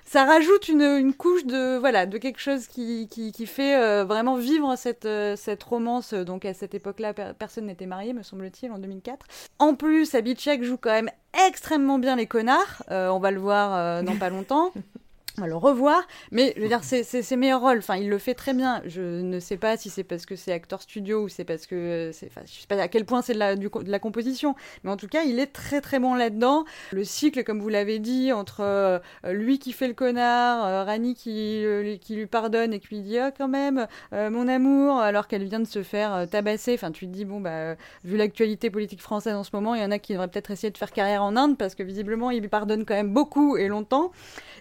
ça 0.06 0.26
rajoute 0.26 0.68
une, 0.68 0.82
une 0.82 1.14
couche 1.14 1.46
de 1.46 1.78
voilà 1.78 2.06
de 2.06 2.18
quelque 2.18 2.40
chose 2.40 2.68
qui, 2.68 3.08
qui, 3.10 3.46
fait 3.46 3.76
euh, 3.78 4.04
vraiment 4.04 4.36
vivre 4.36 4.76
cette, 4.76 5.06
euh, 5.06 5.36
cette 5.36 5.64
romance. 5.64 6.14
Donc 6.14 6.46
à 6.46 6.54
cette 6.54 6.74
époque-là, 6.74 7.14
per- 7.14 7.32
personne 7.38 7.66
n'était 7.66 7.86
marié, 7.86 8.14
me 8.14 8.24
semble-t-il, 8.24 8.72
en 8.72 8.78
2004. 8.78 9.26
En 9.60 9.76
plus, 9.76 10.14
Abhishek 10.16 10.64
joue 10.64 10.78
quand 10.78 10.92
même 10.92 11.10
extrêmement 11.48 12.00
bien 12.00 12.16
les 12.16 12.28
connards. 12.28 12.84
Euh, 12.92 13.10
on 13.10 13.20
va 13.20 13.32
le 13.32 13.40
voir 13.40 14.04
dans 14.04 14.18
pas 14.18 14.30
longtemps. 14.30 14.72
On 15.38 15.42
va 15.42 15.48
le 15.48 15.56
revoir, 15.56 16.02
mais 16.32 16.54
je 16.58 16.62
veux 16.62 16.68
dire, 16.68 16.84
c'est 16.84 17.04
ses 17.04 17.36
meilleurs 17.38 17.62
rôles. 17.62 17.78
Enfin, 17.78 17.96
il 17.96 18.10
le 18.10 18.18
fait 18.18 18.34
très 18.34 18.54
bien. 18.54 18.82
Je 18.86 19.02
ne 19.02 19.40
sais 19.40 19.56
pas 19.56 19.78
si 19.78 19.90
c'est 19.90 20.04
parce 20.04 20.26
que 20.26 20.36
c'est 20.36 20.52
acteur 20.52 20.82
studio 20.82 21.24
ou 21.24 21.30
c'est 21.30 21.46
parce 21.46 21.68
que 21.68 21.76
euh, 21.76 22.12
c'est. 22.12 22.28
Enfin, 22.28 22.42
je 22.46 22.52
sais 22.52 22.68
pas 22.68 22.76
à 22.82 22.90
quel 22.90 23.06
point 23.06 23.22
c'est 23.22 23.34
de 23.34 23.40
la, 23.40 23.56
du 23.56 23.70
de 23.70 23.90
la 23.90 24.00
composition, 24.00 24.56
mais 24.84 24.92
en 24.92 24.98
tout 24.98 25.08
cas, 25.08 25.24
il 25.24 25.40
est 25.40 25.54
très 25.54 25.80
très 25.80 26.00
bon 26.00 26.16
là-dedans. 26.16 26.66
Le 26.92 27.06
cycle, 27.06 27.44
comme 27.46 27.62
vous 27.62 27.70
l'avez 27.70 28.00
dit, 28.00 28.34
entre 28.34 28.62
euh, 28.62 29.00
lui 29.32 29.60
qui 29.60 29.72
fait 29.72 29.88
le 29.88 29.94
connard, 29.94 30.66
euh, 30.66 30.84
Rani 30.84 31.16
qui, 31.16 31.66
euh, 31.66 31.98
qui 31.98 32.16
lui 32.16 32.26
pardonne 32.26 32.74
et 32.74 32.80
qui 32.80 32.96
lui 32.96 33.02
dit 33.02 33.18
ah 33.18 33.32
quand 33.32 33.48
même 33.48 33.88
mon 34.12 34.48
amour, 34.48 35.00
alors 35.00 35.28
qu'elle 35.28 35.46
vient 35.46 35.60
de 35.60 35.66
se 35.66 35.84
faire 35.84 36.28
tabasser. 36.30 36.74
Enfin, 36.74 36.92
tu 36.92 37.08
te 37.08 37.12
dis 37.12 37.26
bon 37.26 37.40
bah 37.40 37.76
vu 38.04 38.18
l'actualité 38.18 38.70
politique 38.70 39.02
française 39.02 39.36
en 39.36 39.44
ce 39.44 39.52
moment, 39.54 39.76
il 39.76 39.82
y 39.82 39.86
en 39.86 39.92
a 39.92 40.00
qui 40.00 40.14
devraient 40.14 40.28
peut-être 40.28 40.52
essayer 40.52 40.72
de 40.72 40.78
faire 40.78 40.92
carrière 40.92 41.24
en 41.24 41.36
Inde 41.36 41.58
parce 41.58 41.76
que 41.76 41.84
visiblement 41.84 42.32
il 42.32 42.42
lui 42.42 42.50
pardonne 42.50 42.86
quand 42.86 42.96
même 42.96 43.14
beaucoup 43.14 43.58
et 43.58 43.68
longtemps. 43.68 44.12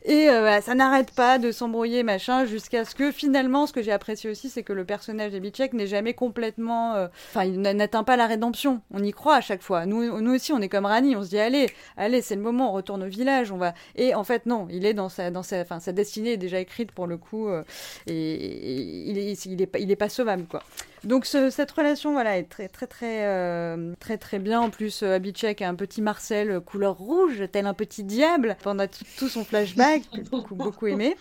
Et 0.04 0.28
bah, 0.60 0.66
ça 0.66 0.74
n'arrête 0.74 1.10
pas 1.12 1.38
de 1.38 1.52
s'embrouiller, 1.52 2.02
machin, 2.02 2.44
jusqu'à 2.44 2.84
ce 2.84 2.94
que 2.94 3.10
finalement, 3.12 3.66
ce 3.66 3.72
que 3.72 3.80
j'ai 3.82 3.92
apprécié 3.92 4.28
aussi, 4.30 4.48
c'est 4.50 4.62
que 4.62 4.72
le 4.74 4.84
personnage 4.84 5.32
d'Abhishek 5.32 5.72
n'est 5.72 5.86
jamais 5.86 6.12
complètement. 6.14 6.94
euh, 6.96 7.08
Enfin, 7.30 7.44
il 7.44 7.60
n'a- 7.60 7.72
n'atteint 7.72 8.04
pas 8.04 8.16
la 8.16 8.26
rédemption. 8.26 8.82
On 8.92 9.02
y 9.02 9.10
croit 9.12 9.36
à 9.36 9.40
chaque 9.40 9.62
fois. 9.62 9.86
Nous, 9.86 10.20
nous 10.20 10.34
aussi, 10.34 10.52
on 10.52 10.60
est 10.60 10.68
comme 10.68 10.84
Rani. 10.86 11.16
On 11.16 11.22
se 11.24 11.30
dit, 11.30 11.38
allez, 11.38 11.70
allez, 11.96 12.20
c'est 12.20 12.36
le 12.36 12.42
moment, 12.42 12.70
on 12.70 12.72
retourne 12.74 13.02
au 13.02 13.08
village, 13.08 13.52
on 13.52 13.56
va. 13.56 13.72
Et 13.96 14.14
en 14.14 14.24
fait, 14.24 14.44
non, 14.46 14.66
il 14.70 14.84
est 14.84 14.94
dans 14.94 15.08
sa, 15.08 15.30
dans 15.30 15.42
sa, 15.42 15.60
enfin, 15.62 15.80
sa 15.80 15.92
destinée 15.92 16.32
est 16.32 16.36
déjà 16.36 16.60
écrite 16.60 16.92
pour 16.92 17.06
le 17.06 17.16
coup, 17.16 17.48
euh, 17.48 17.62
et, 18.06 19.08
il 19.10 19.18
est, 19.18 19.46
il 19.46 19.62
est 19.62 19.70
il 19.80 19.90
est 19.90 19.96
pas 19.96 20.08
sauvable, 20.10 20.44
quoi. 20.44 20.62
Donc 21.04 21.24
ce- 21.26 21.50
cette 21.50 21.70
relation 21.70 22.12
voilà 22.12 22.36
est 22.38 22.44
très 22.44 22.68
très 22.68 22.86
très 22.86 23.24
euh, 23.26 23.94
très 24.00 24.18
très 24.18 24.38
bien. 24.38 24.60
En 24.60 24.70
plus 24.70 25.02
euh, 25.02 25.14
Abhishek 25.16 25.62
a 25.62 25.68
un 25.68 25.74
petit 25.74 26.02
Marcel 26.02 26.50
euh, 26.50 26.60
couleur 26.60 26.96
rouge 26.96 27.42
tel 27.52 27.66
un 27.66 27.74
petit 27.74 28.04
diable 28.04 28.56
pendant 28.62 28.86
tout, 28.86 29.04
tout 29.18 29.28
son 29.28 29.44
flashback 29.44 30.02
que 30.10 30.16
j'ai 30.16 30.22
beaucoup 30.22 30.54
beaucoup 30.54 30.86
aimé 30.86 31.16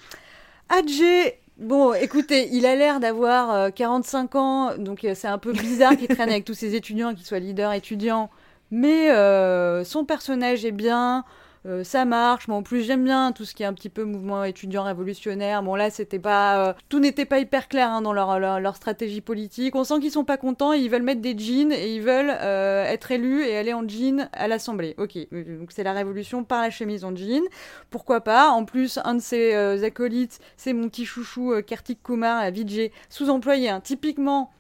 Adjé 0.70 1.40
Bon, 1.58 1.94
écoutez, 1.94 2.48
il 2.54 2.66
a 2.66 2.74
l'air 2.78 3.02
d'avoir 3.02 3.52
euh, 3.54 3.70
45 3.70 4.36
ans, 4.36 4.78
donc 4.78 5.06
c'est 5.14 5.28
un 5.28 5.38
peu 5.38 5.52
bizarre 5.52 5.98
qu'il 5.98 6.08
traîne 6.08 6.30
avec 6.30 6.46
tous 6.46 6.54
ces 6.54 6.74
étudiants, 6.74 7.14
qu'il 7.14 7.26
soit 7.26 7.40
leader 7.40 7.74
étudiant, 7.74 8.30
mais 8.72 9.12
euh, 9.12 9.84
son 9.84 10.06
personnage 10.06 10.64
est 10.64 10.72
bien, 10.72 11.26
euh, 11.66 11.84
ça 11.84 12.06
marche. 12.06 12.48
Bon, 12.48 12.56
en 12.56 12.64
plus, 12.64 12.84
j'aime 12.84 13.04
bien 13.04 13.32
tout 13.32 13.46
ce 13.46 13.54
qui 13.54 13.64
est 13.64 13.66
un 13.66 13.74
petit 13.74 13.90
peu 13.90 14.04
mouvement 14.04 14.44
étudiant 14.44 14.84
révolutionnaire. 14.84 15.64
Bon, 15.64 15.76
là, 15.76 15.90
c'était 15.90 16.20
pas, 16.20 16.70
euh, 16.70 16.74
tout 16.90 17.00
n'était 17.00 17.26
pas 17.26 17.40
hyper 17.40 17.68
clair 17.68 17.90
hein, 17.90 18.02
dans 18.02 18.14
leur, 18.14 18.40
leur, 18.40 18.60
leur 18.60 18.76
stratégie 18.76 19.22
politique. 19.22 19.76
On 19.76 19.84
sent 19.84 20.00
qu'ils 20.00 20.12
sont 20.12 20.24
pas 20.24 20.38
contents, 20.38 20.74
ils 20.74 20.90
veulent 20.90 21.04
mettre 21.04 21.22
des 21.22 21.38
jeans 21.38 21.72
et 21.72 21.94
ils 21.96 22.02
veulent 22.02 22.36
euh, 22.42 22.86
être 22.86 23.12
élus 23.12 23.44
et 23.44 23.58
aller 23.58 23.74
en 23.74 23.88
jean 23.88 24.30
à 24.34 24.48
l'Assemblée. 24.48 24.96
Ok, 24.98 25.18
donc 25.32 25.72
c'est 25.72 25.84
la 25.84 25.94
révolution 25.94 26.44
par 26.44 26.62
la 26.62 26.70
chemise 26.70 27.04
en 27.04 27.16
jean. 27.16 27.44
Pourquoi 27.90 28.22
pas? 28.22 28.50
En 28.50 28.66
plus, 28.66 29.00
un 29.04 29.16
de 29.16 29.22
ses 29.22 29.84
acolytes, 29.84 30.40
c'est 30.58 30.74
mon 30.74 30.90
petit 30.90 31.06
chouchou 31.06 31.54
Kartik 31.66 32.02
Kumar, 32.04 32.40
à 32.40 32.52
Vijay, 32.52 32.92
sous-employé, 33.10 33.70
hein, 33.70 33.82
typiquement 33.82 34.52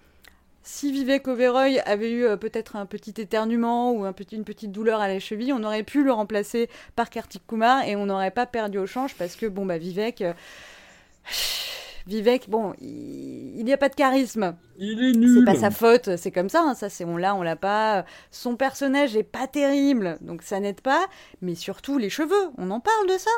si 0.63 0.91
Vivek 0.91 1.27
Oberoi 1.27 1.79
avait 1.85 2.11
eu 2.11 2.25
euh, 2.25 2.37
peut-être 2.37 2.75
un 2.75 2.85
petit 2.85 3.13
éternuement 3.17 3.91
ou 3.91 4.03
un 4.05 4.13
petit, 4.13 4.35
une 4.35 4.43
petite 4.43 4.71
douleur 4.71 4.99
à 5.01 5.07
la 5.07 5.19
cheville, 5.19 5.53
on 5.53 5.63
aurait 5.63 5.83
pu 5.83 6.03
le 6.03 6.11
remplacer 6.11 6.69
par 6.95 7.09
Kartik 7.09 7.45
Kumar 7.47 7.83
et 7.87 7.95
on 7.95 8.05
n'aurait 8.05 8.31
pas 8.31 8.45
perdu 8.45 8.77
au 8.77 8.85
change 8.85 9.15
parce 9.15 9.35
que 9.35 9.45
bon 9.45 9.65
bah 9.65 9.77
Vivek, 9.77 10.21
euh, 10.21 10.33
Vivek, 12.07 12.49
bon, 12.49 12.73
il 12.81 13.63
n'y 13.63 13.73
a 13.73 13.77
pas 13.77 13.89
de 13.89 13.95
charisme. 13.95 14.55
Il 14.77 15.03
est 15.03 15.11
nul. 15.17 15.39
C'est 15.39 15.45
pas 15.45 15.55
sa 15.59 15.69
faute, 15.69 16.15
c'est 16.17 16.31
comme 16.31 16.49
ça. 16.49 16.63
hein, 16.65 16.73
ça, 16.73 16.89
c'est 16.89 17.05
on 17.05 17.17
l'a, 17.17 17.35
on 17.35 17.43
l'a 17.43 17.55
pas. 17.55 18.05
Son 18.31 18.55
personnage 18.55 19.15
est 19.15 19.23
pas 19.23 19.47
terrible, 19.47 20.17
donc 20.21 20.41
ça 20.41 20.59
n'aide 20.59 20.81
pas. 20.81 21.05
Mais 21.41 21.55
surtout 21.55 21.97
les 21.97 22.09
cheveux, 22.09 22.49
on 22.57 22.71
en 22.71 22.79
parle 22.79 23.07
de 23.07 23.17
ça. 23.17 23.29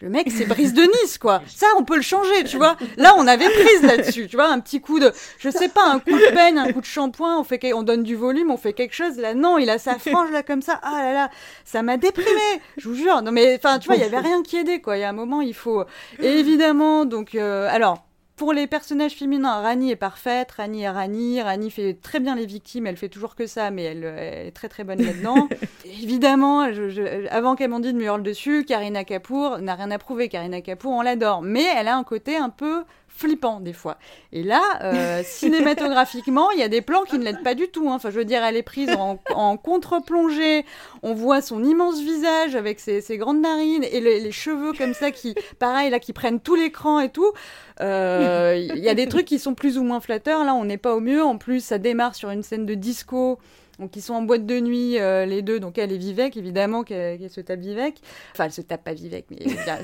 Le 0.00 0.10
mec, 0.10 0.28
c'est 0.30 0.44
Brice 0.44 0.74
de 0.74 0.82
Nice, 0.82 1.18
quoi. 1.18 1.40
Ça, 1.46 1.66
on 1.78 1.84
peut 1.84 1.94
le 1.94 2.02
changer, 2.02 2.42
tu 2.44 2.56
vois. 2.56 2.76
Là, 2.96 3.14
on 3.16 3.26
avait 3.28 3.48
prise 3.48 3.82
là-dessus, 3.82 4.26
tu 4.26 4.36
vois. 4.36 4.48
Un 4.48 4.58
petit 4.58 4.80
coup 4.80 4.98
de, 4.98 5.12
je 5.38 5.48
sais 5.48 5.68
pas, 5.68 5.88
un 5.88 6.00
coup 6.00 6.10
de 6.10 6.34
peigne, 6.34 6.58
un 6.58 6.72
coup 6.72 6.80
de 6.80 6.86
shampoing, 6.86 7.38
on 7.38 7.44
fait, 7.44 7.72
on 7.72 7.84
donne 7.84 8.02
du 8.02 8.16
volume, 8.16 8.50
on 8.50 8.56
fait 8.56 8.72
quelque 8.72 8.94
chose. 8.94 9.16
Là, 9.18 9.34
non, 9.34 9.56
il 9.56 9.70
a 9.70 9.78
sa 9.78 9.98
frange 9.98 10.32
là 10.32 10.42
comme 10.42 10.62
ça. 10.62 10.80
Ah 10.82 11.00
là 11.00 11.12
là, 11.12 11.30
ça 11.64 11.82
m'a 11.82 11.96
déprimé. 11.96 12.28
Je 12.76 12.88
vous 12.88 12.96
jure. 12.96 13.22
Non 13.22 13.30
mais, 13.30 13.56
enfin, 13.56 13.78
tu 13.78 13.86
vois, 13.86 13.96
il 13.96 14.02
y 14.02 14.04
avait 14.04 14.18
rien 14.18 14.42
qui 14.42 14.56
aidait, 14.56 14.80
quoi. 14.80 14.96
Il 14.96 15.00
y 15.00 15.04
a 15.04 15.08
un 15.08 15.14
moment, 15.14 15.40
il 15.40 15.54
faut. 15.54 15.84
Évidemment, 16.18 17.04
donc, 17.04 17.34
euh, 17.36 17.68
alors. 17.70 18.04
Pour 18.36 18.52
les 18.52 18.66
personnages 18.66 19.12
féminins, 19.12 19.60
Rani 19.62 19.92
est 19.92 19.96
parfaite, 19.96 20.50
Rani 20.50 20.82
est 20.82 20.90
Rani, 20.90 21.40
Rani 21.40 21.70
fait 21.70 21.94
très 22.02 22.18
bien 22.18 22.34
les 22.34 22.46
victimes, 22.46 22.86
elle 22.88 22.96
fait 22.96 23.08
toujours 23.08 23.36
que 23.36 23.46
ça, 23.46 23.70
mais 23.70 23.84
elle, 23.84 24.02
elle 24.02 24.46
est 24.48 24.50
très 24.50 24.68
très 24.68 24.82
bonne 24.82 25.00
là-dedans. 25.00 25.48
Évidemment, 25.84 26.72
je- 26.72 26.88
je- 26.88 27.28
avant 27.28 27.54
qu'Amandine 27.54 27.96
me 27.96 28.02
hurle 28.04 28.24
dessus, 28.24 28.64
Karina 28.64 29.04
Kapoor 29.04 29.58
n'a 29.58 29.76
rien 29.76 29.90
à 29.92 29.98
prouver, 29.98 30.28
Karina 30.28 30.60
Kapoor, 30.62 30.90
on 30.92 31.02
l'adore, 31.02 31.42
mais 31.42 31.64
elle 31.76 31.86
a 31.86 31.96
un 31.96 32.02
côté 32.02 32.36
un 32.36 32.50
peu 32.50 32.82
flippant 33.16 33.60
des 33.60 33.72
fois. 33.72 33.96
Et 34.32 34.42
là, 34.42 34.60
euh, 34.82 35.22
cinématographiquement, 35.24 36.50
il 36.50 36.58
y 36.58 36.62
a 36.62 36.68
des 36.68 36.80
plans 36.82 37.02
qui 37.02 37.18
ne 37.18 37.24
l'aident 37.24 37.42
pas 37.42 37.54
du 37.54 37.68
tout. 37.68 37.88
hein. 37.88 37.94
Enfin, 37.94 38.10
je 38.10 38.18
veux 38.18 38.24
dire, 38.24 38.42
elle 38.44 38.56
est 38.56 38.62
prise 38.62 38.90
en, 38.90 39.18
en 39.34 39.56
contre-plongée. 39.56 40.64
On 41.02 41.14
voit 41.14 41.40
son 41.40 41.62
immense 41.64 42.00
visage 42.00 42.56
avec 42.56 42.80
ses, 42.80 43.00
ses 43.00 43.16
grandes 43.16 43.40
narines 43.40 43.84
et 43.84 44.00
les, 44.00 44.20
les 44.20 44.32
cheveux 44.32 44.72
comme 44.72 44.94
ça 44.94 45.10
qui, 45.10 45.34
pareil, 45.58 45.90
là, 45.90 45.98
qui 46.00 46.12
prennent 46.12 46.40
tout 46.40 46.54
l'écran 46.56 47.00
et 47.00 47.08
tout. 47.08 47.32
Euh, 47.80 48.54
Il 48.74 48.82
y 48.82 48.88
a 48.88 48.94
des 48.94 49.08
trucs 49.08 49.26
qui 49.26 49.38
sont 49.38 49.54
plus 49.54 49.78
ou 49.78 49.82
moins 49.84 50.00
flatteurs. 50.00 50.44
Là, 50.44 50.54
on 50.54 50.64
n'est 50.64 50.78
pas 50.78 50.94
au 50.94 51.00
mieux. 51.00 51.22
En 51.22 51.38
plus, 51.38 51.64
ça 51.64 51.78
démarre 51.78 52.14
sur 52.14 52.30
une 52.30 52.42
scène 52.42 52.66
de 52.66 52.74
disco. 52.74 53.38
Donc 53.78 53.96
ils 53.96 54.02
sont 54.02 54.14
en 54.14 54.22
boîte 54.22 54.46
de 54.46 54.60
nuit 54.60 54.98
euh, 54.98 55.26
les 55.26 55.42
deux, 55.42 55.58
donc 55.58 55.78
elle 55.78 55.92
est 55.92 55.96
Vivek 55.96 56.36
évidemment 56.36 56.84
qu'elle 56.84 57.28
se 57.28 57.40
tape 57.40 57.60
Vivek. 57.60 58.00
Enfin 58.32 58.44
elle 58.44 58.52
se 58.52 58.60
tape 58.60 58.84
pas 58.84 58.94
Vivek, 58.94 59.26
mais 59.30 59.38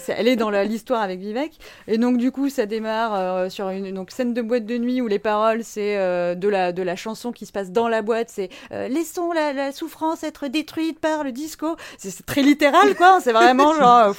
elle 0.09 0.29
est 0.29 0.37
dans 0.37 0.51
l'histoire 0.51 1.03
avec 1.03 1.19
Vivek. 1.19 1.59
Et 1.89 1.99
donc 1.99 2.17
du 2.17 2.31
coup 2.31 2.49
ça 2.51 2.67
démarre 2.67 3.15
euh, 3.15 3.49
sur 3.49 3.69
une 3.71 3.93
donc 3.93 4.13
scène 4.13 4.33
de 4.33 4.43
boîte 4.43 4.65
de 4.65 4.79
nuit 4.79 5.01
où 5.01 5.09
les 5.09 5.19
paroles 5.19 5.65
c'est 5.65 5.97
euh, 5.97 6.35
de 6.35 6.49
la 6.49 6.73
de 6.73 6.83
la 6.83 6.95
chanson 6.95 7.33
qui 7.33 7.47
se 7.47 7.53
passe 7.53 7.73
dans 7.73 7.89
la 7.89 8.03
boîte, 8.03 8.29
c'est 8.31 8.49
laissons 8.71 9.33
la, 9.33 9.73
souffrance 9.73 10.23
être 10.23 10.49
détruite 10.49 11.01
par 11.01 11.25
le 11.25 11.33
disco. 11.33 11.77
C'est 11.99 12.25
très 12.25 12.43
littéral 12.43 12.95
quoi, 12.95 13.21
c'est 13.21 13.33
vraiment 13.33 13.75
genre 13.75 14.15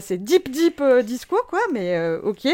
c'est 0.00 0.22
deep 0.22 0.50
deep 0.50 0.82
disco 1.04 1.36
quoi, 1.48 1.60
mais 1.72 1.98
ok. 2.22 2.48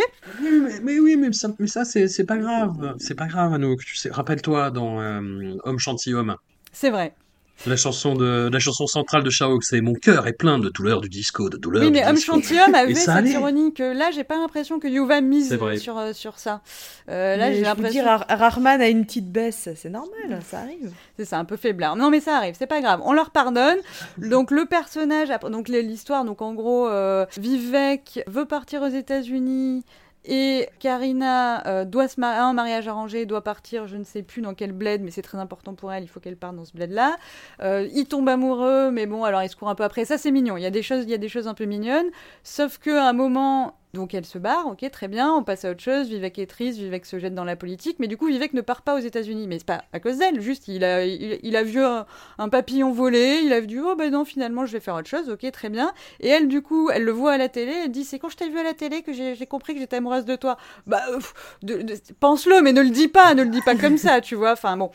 Mais, 0.83 0.99
oui, 0.99 1.17
mais 1.17 1.33
ça, 1.33 1.49
mais 1.59 1.67
c'est 1.67 2.25
pas 2.25 2.37
grave. 2.37 2.95
C'est 2.99 3.15
pas 3.15 3.27
grave, 3.27 3.53
Anouk. 3.53 3.81
Tu 3.85 4.11
rappelle-toi 4.11 4.71
dans 4.71 4.99
Homme 4.99 5.79
Gentilhomme, 5.79 6.37
C'est 6.79 6.91
vrai. 6.91 7.15
la 7.67 7.77
chanson 7.77 8.15
de 8.15 8.51
la 8.53 8.59
chanson 8.59 8.87
centrale 8.87 9.23
de 9.23 9.31
Chao, 9.31 9.59
c'est 9.63 9.81
Mon 9.81 9.95
cœur 9.95 10.27
est 10.27 10.35
plein 10.35 10.59
de 10.59 10.69
douleurs 10.69 11.01
du 11.01 11.09
disco, 11.09 11.49
de 11.49 11.57
douleurs 11.57 11.85
Oui, 11.85 11.91
du 11.91 11.95
mais 11.99 12.07
Homme. 12.07 12.19
Gentilhomme 12.19 12.75
avait 12.75 12.95
cette 12.95 13.09
allait. 13.09 13.31
ironie 13.31 13.73
que 13.73 13.83
là, 13.83 14.11
j'ai 14.11 14.25
pas 14.25 14.37
l'impression 14.37 14.79
que 14.79 14.87
Yuva 14.87 15.23
mise 15.23 15.49
C'est 15.49 15.57
vrai. 15.57 15.79
sur, 15.79 15.97
euh, 15.97 16.13
sur 16.13 16.39
ça. 16.39 16.61
Euh, 17.09 17.37
là, 17.37 17.51
j'ai 17.55 17.63
l'impression. 17.63 18.03
dis, 18.03 18.07
Ra- 18.07 18.27
Rahman 18.29 18.83
a 18.83 18.89
une 18.89 19.07
petite 19.07 19.33
baisse, 19.33 19.71
c'est 19.75 19.89
normal, 19.89 20.39
ça 20.47 20.59
arrive. 20.61 20.93
C'est 21.19 21.25
ça, 21.25 21.39
un 21.39 21.47
peu 21.47 21.57
faiblard. 21.57 21.97
Non, 21.97 22.11
mais 22.11 22.21
ça 22.21 22.37
arrive, 22.37 22.55
c'est 22.59 22.67
pas 22.67 22.83
grave. 22.83 23.01
On 23.05 23.15
leur 23.15 23.31
pardonne. 23.31 23.79
Donc, 24.19 24.51
le 24.51 24.67
personnage, 24.67 25.29
donc 25.51 25.69
l'histoire, 25.71 26.27
donc 26.27 26.43
en 26.43 26.53
gros, 26.53 26.89
euh, 26.89 27.25
Vivek 27.39 28.21
veut 28.27 28.45
partir 28.45 28.83
aux 28.83 28.89
États-Unis. 28.89 29.83
Et 30.27 30.69
Karina 30.81 31.67
euh, 31.67 31.85
doit 31.85 32.09
se 32.09 32.19
marier, 32.21 32.41
un 32.41 32.53
mariage 32.53 32.89
arrangé, 32.89 33.27
doit 33.27 33.45
partir, 33.45 33.87
je 33.87 33.97
ne 33.97 34.05
sais 34.05 34.23
plus 34.23 34.43
dans 34.43 34.55
quel 34.55 34.73
bled, 34.73 35.01
mais 35.03 35.13
c'est 35.13 35.23
très 35.23 35.39
important 35.39 35.75
pour 35.75 35.93
elle, 35.93 36.03
il 36.03 36.09
faut 36.09 36.19
qu'elle 36.19 36.37
parte 36.37 36.57
dans 36.57 36.65
ce 36.65 36.73
bled-là. 36.73 37.17
Euh, 37.63 37.89
il 37.95 38.07
tombe 38.07 38.29
amoureux, 38.29 38.91
mais 38.91 39.07
bon, 39.07 39.23
alors 39.25 39.43
il 39.43 39.49
se 39.49 39.57
court 39.57 39.69
un 39.69 39.77
peu 39.77 39.85
après. 39.85 40.05
Ça, 40.05 40.19
c'est 40.19 40.33
mignon. 40.33 40.57
Il 40.57 40.63
y 40.63 40.67
a 40.67 40.71
des 40.71 40.83
choses, 40.83 41.05
il 41.05 41.11
y 41.11 41.15
a 41.15 41.19
des 41.19 41.29
choses 41.29 41.47
un 41.47 41.55
peu 41.55 41.65
mignonnes. 41.65 42.11
Sauf 42.43 42.79
que 42.79 42.91
à 42.91 43.09
un 43.09 43.13
moment, 43.13 43.79
donc 43.97 44.15
elle 44.15 44.25
se 44.25 44.39
barre, 44.39 44.67
ok, 44.69 44.89
très 44.91 45.09
bien, 45.09 45.33
on 45.33 45.43
passe 45.43 45.65
à 45.65 45.71
autre 45.71 45.83
chose. 45.83 46.09
Vivek 46.09 46.39
est 46.39 46.47
triste, 46.47 46.79
Vivek 46.79 47.05
se 47.05 47.19
jette 47.19 47.35
dans 47.35 47.45
la 47.45 47.57
politique, 47.57 47.97
mais 47.99 48.07
du 48.07 48.17
coup, 48.17 48.27
Vivek 48.27 48.53
ne 48.53 48.61
part 48.61 48.83
pas 48.83 48.95
aux 48.95 49.01
États-Unis. 49.01 49.47
Mais 49.49 49.59
c'est 49.59 49.67
pas 49.67 49.85
à 49.93 49.99
cause 50.01 50.19
d'elle, 50.19 50.41
juste 50.41 50.69
il 50.69 50.85
a, 50.85 51.05
il, 51.05 51.57
a 51.57 51.63
vu 51.63 51.83
un, 51.83 52.07
papillon 52.49 52.93
voler, 52.93 53.41
il 53.45 53.53
a 53.53 53.61
vu, 53.61 53.81
oh 53.83 53.97
ben 53.97 54.13
non, 54.13 54.25
finalement, 54.25 54.67
je 54.67 54.73
vais 54.73 54.81
faire 54.81 54.95
autre 54.95 55.09
chose, 55.09 55.29
ok, 55.31 55.51
très 55.51 55.71
bien. 55.71 55.93
Et 56.21 56.29
elle, 56.29 56.47
du 56.47 56.63
coup, 56.63 56.91
elle 56.91 57.05
le 57.05 57.13
voit 57.13 57.33
à 57.33 57.39
la 57.39 57.49
télé, 57.49 57.73
elle 57.85 57.91
dit, 57.91 58.05
c'est 58.05 58.19
quand 58.19 58.29
je 58.29 58.37
t'ai 58.37 58.49
vu 58.49 58.59
à 58.59 58.63
la 58.63 58.75
télé 58.75 59.03
que 59.03 59.13
j'ai 59.13 59.47
compris 59.47 59.75
que 59.75 59.81
j'étais 59.81 59.97
amoureuse 59.97 60.27
de 60.27 60.37
toi? 60.37 60.59
Bah, 60.87 61.03
pense-le, 62.21 62.61
mais 62.63 62.73
ne 62.73 62.83
le 62.83 62.91
dis 62.91 63.09
pas, 63.09 63.35
ne 63.35 63.43
le 63.43 63.51
dis 63.51 63.63
pas 63.63 63.75
comme 63.75 63.99
ça, 63.99 64.21
tu 64.21 64.35
vois. 64.35 64.53
Enfin 64.53 64.77
bon 64.77 64.91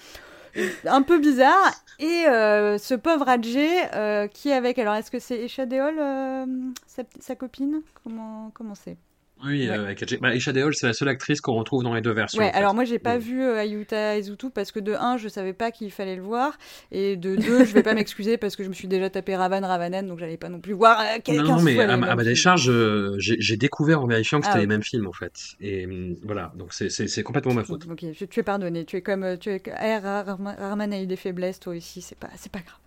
un 0.86 1.02
peu 1.02 1.20
bizarre. 1.20 1.74
Et 2.00 2.26
euh, 2.28 2.78
ce 2.78 2.96
pauvre 2.96 3.30
Adjé, 3.30 3.70
euh, 3.94 4.28
qui 4.28 4.50
est 4.50 4.54
avec, 4.54 4.80
alors 4.80 4.96
est-ce 4.96 5.12
que 5.12 5.20
c'est 5.20 5.38
Esha 5.38 5.66
Deol, 5.66 6.00
euh, 6.00 6.46
sa, 6.88 7.04
sa 7.20 7.36
copine? 7.36 7.82
Comment 8.04 8.52
comment 8.54 8.76
c'est? 8.76 8.98
Oui, 9.44 9.68
Ouais. 9.70 9.78
euh, 9.78 9.86
avec 9.86 10.20
bah, 10.22 10.32
Deol, 10.54 10.76
c'est 10.76 10.88
la 10.88 10.94
seule 10.94 11.08
actrice 11.10 11.42
qu'on 11.42 11.54
retrouve 11.54 11.84
dans 11.84 11.94
les 11.94 12.02
deux 12.02 12.12
versions. 12.12 12.40
Ouais, 12.40 12.50
en 12.50 12.52
fait. 12.52 12.58
alors 12.58 12.74
moi 12.74 12.84
j'ai 12.86 13.00
pas 13.00 13.14
Ouais. 13.14 13.20
vu 13.20 13.42
euh, 13.42 13.58
Ayuta 13.58 14.18
Ezutu 14.18 14.50
parce 14.50 14.72
que 14.72 14.80
de 14.80 14.94
un, 14.94 15.18
je 15.18 15.28
savais 15.28 15.54
pas 15.54 15.72
qu'il 15.72 15.92
fallait 15.92 16.16
le 16.16 16.22
voir, 16.22 16.58
et 16.92 17.16
de 17.18 17.36
deux, 17.36 17.66
je 17.66 17.74
vais 17.74 17.84
pas 17.84 17.94
m'excuser 17.94 18.38
parce 18.38 18.56
que 18.56 18.64
je 18.64 18.70
me 18.70 18.74
suis 18.74 18.88
déjà 18.88 19.10
tapé 19.10 19.36
Ravan 19.36 19.62
Ravanen, 19.66 20.08
donc 20.08 20.20
j'allais 20.20 20.38
pas 20.38 20.50
non 20.50 20.60
plus 20.60 20.74
voir 20.74 21.00
euh, 21.00 21.04
Non, 21.16 21.20
quelqu'un 21.24 21.44
non, 21.44 21.62
mais 21.62 21.76
sous 21.76 21.82
à, 21.82 21.98
ma 21.98 22.24
décharge, 22.24 22.70
euh, 22.70 23.16
j'ai 23.18 23.58
découvert 23.58 24.02
en 24.02 24.08
vérifiant 24.08 24.40
que 24.40 24.46
Ah, 24.48 24.52
c'était 24.52 24.62
les 24.62 24.68
mêmes 24.68 24.84
films 24.84 25.08
en 25.08 25.14
fait. 25.14 25.34
Et 25.60 25.86
hum, 25.86 26.16
voilà, 26.24 26.52
donc 26.56 26.74
c'est- 26.74 27.24
complètement 27.24 27.54
ma 27.54 27.64
faute. 27.64 27.86
Ok, 27.90 28.06
tu 28.30 28.40
es 28.40 28.44
pardonné. 28.44 28.86
Tu 28.86 28.98
es 28.98 29.02
comme 29.02 29.24
euh, 29.24 29.38
tu 29.38 29.50
es 29.50 29.58
R. 29.58 30.06
Arma- 30.06 30.56
Arman 30.60 30.92
a 30.94 31.02
eu 31.02 31.06
des 31.08 31.16
faiblesses, 31.16 31.60
toi 31.60 31.74
aussi. 31.76 32.02
C'est 32.02 32.18
pas, 32.18 32.30
c'est 32.36 32.52
pas 32.52 32.60
grave. 32.60 32.78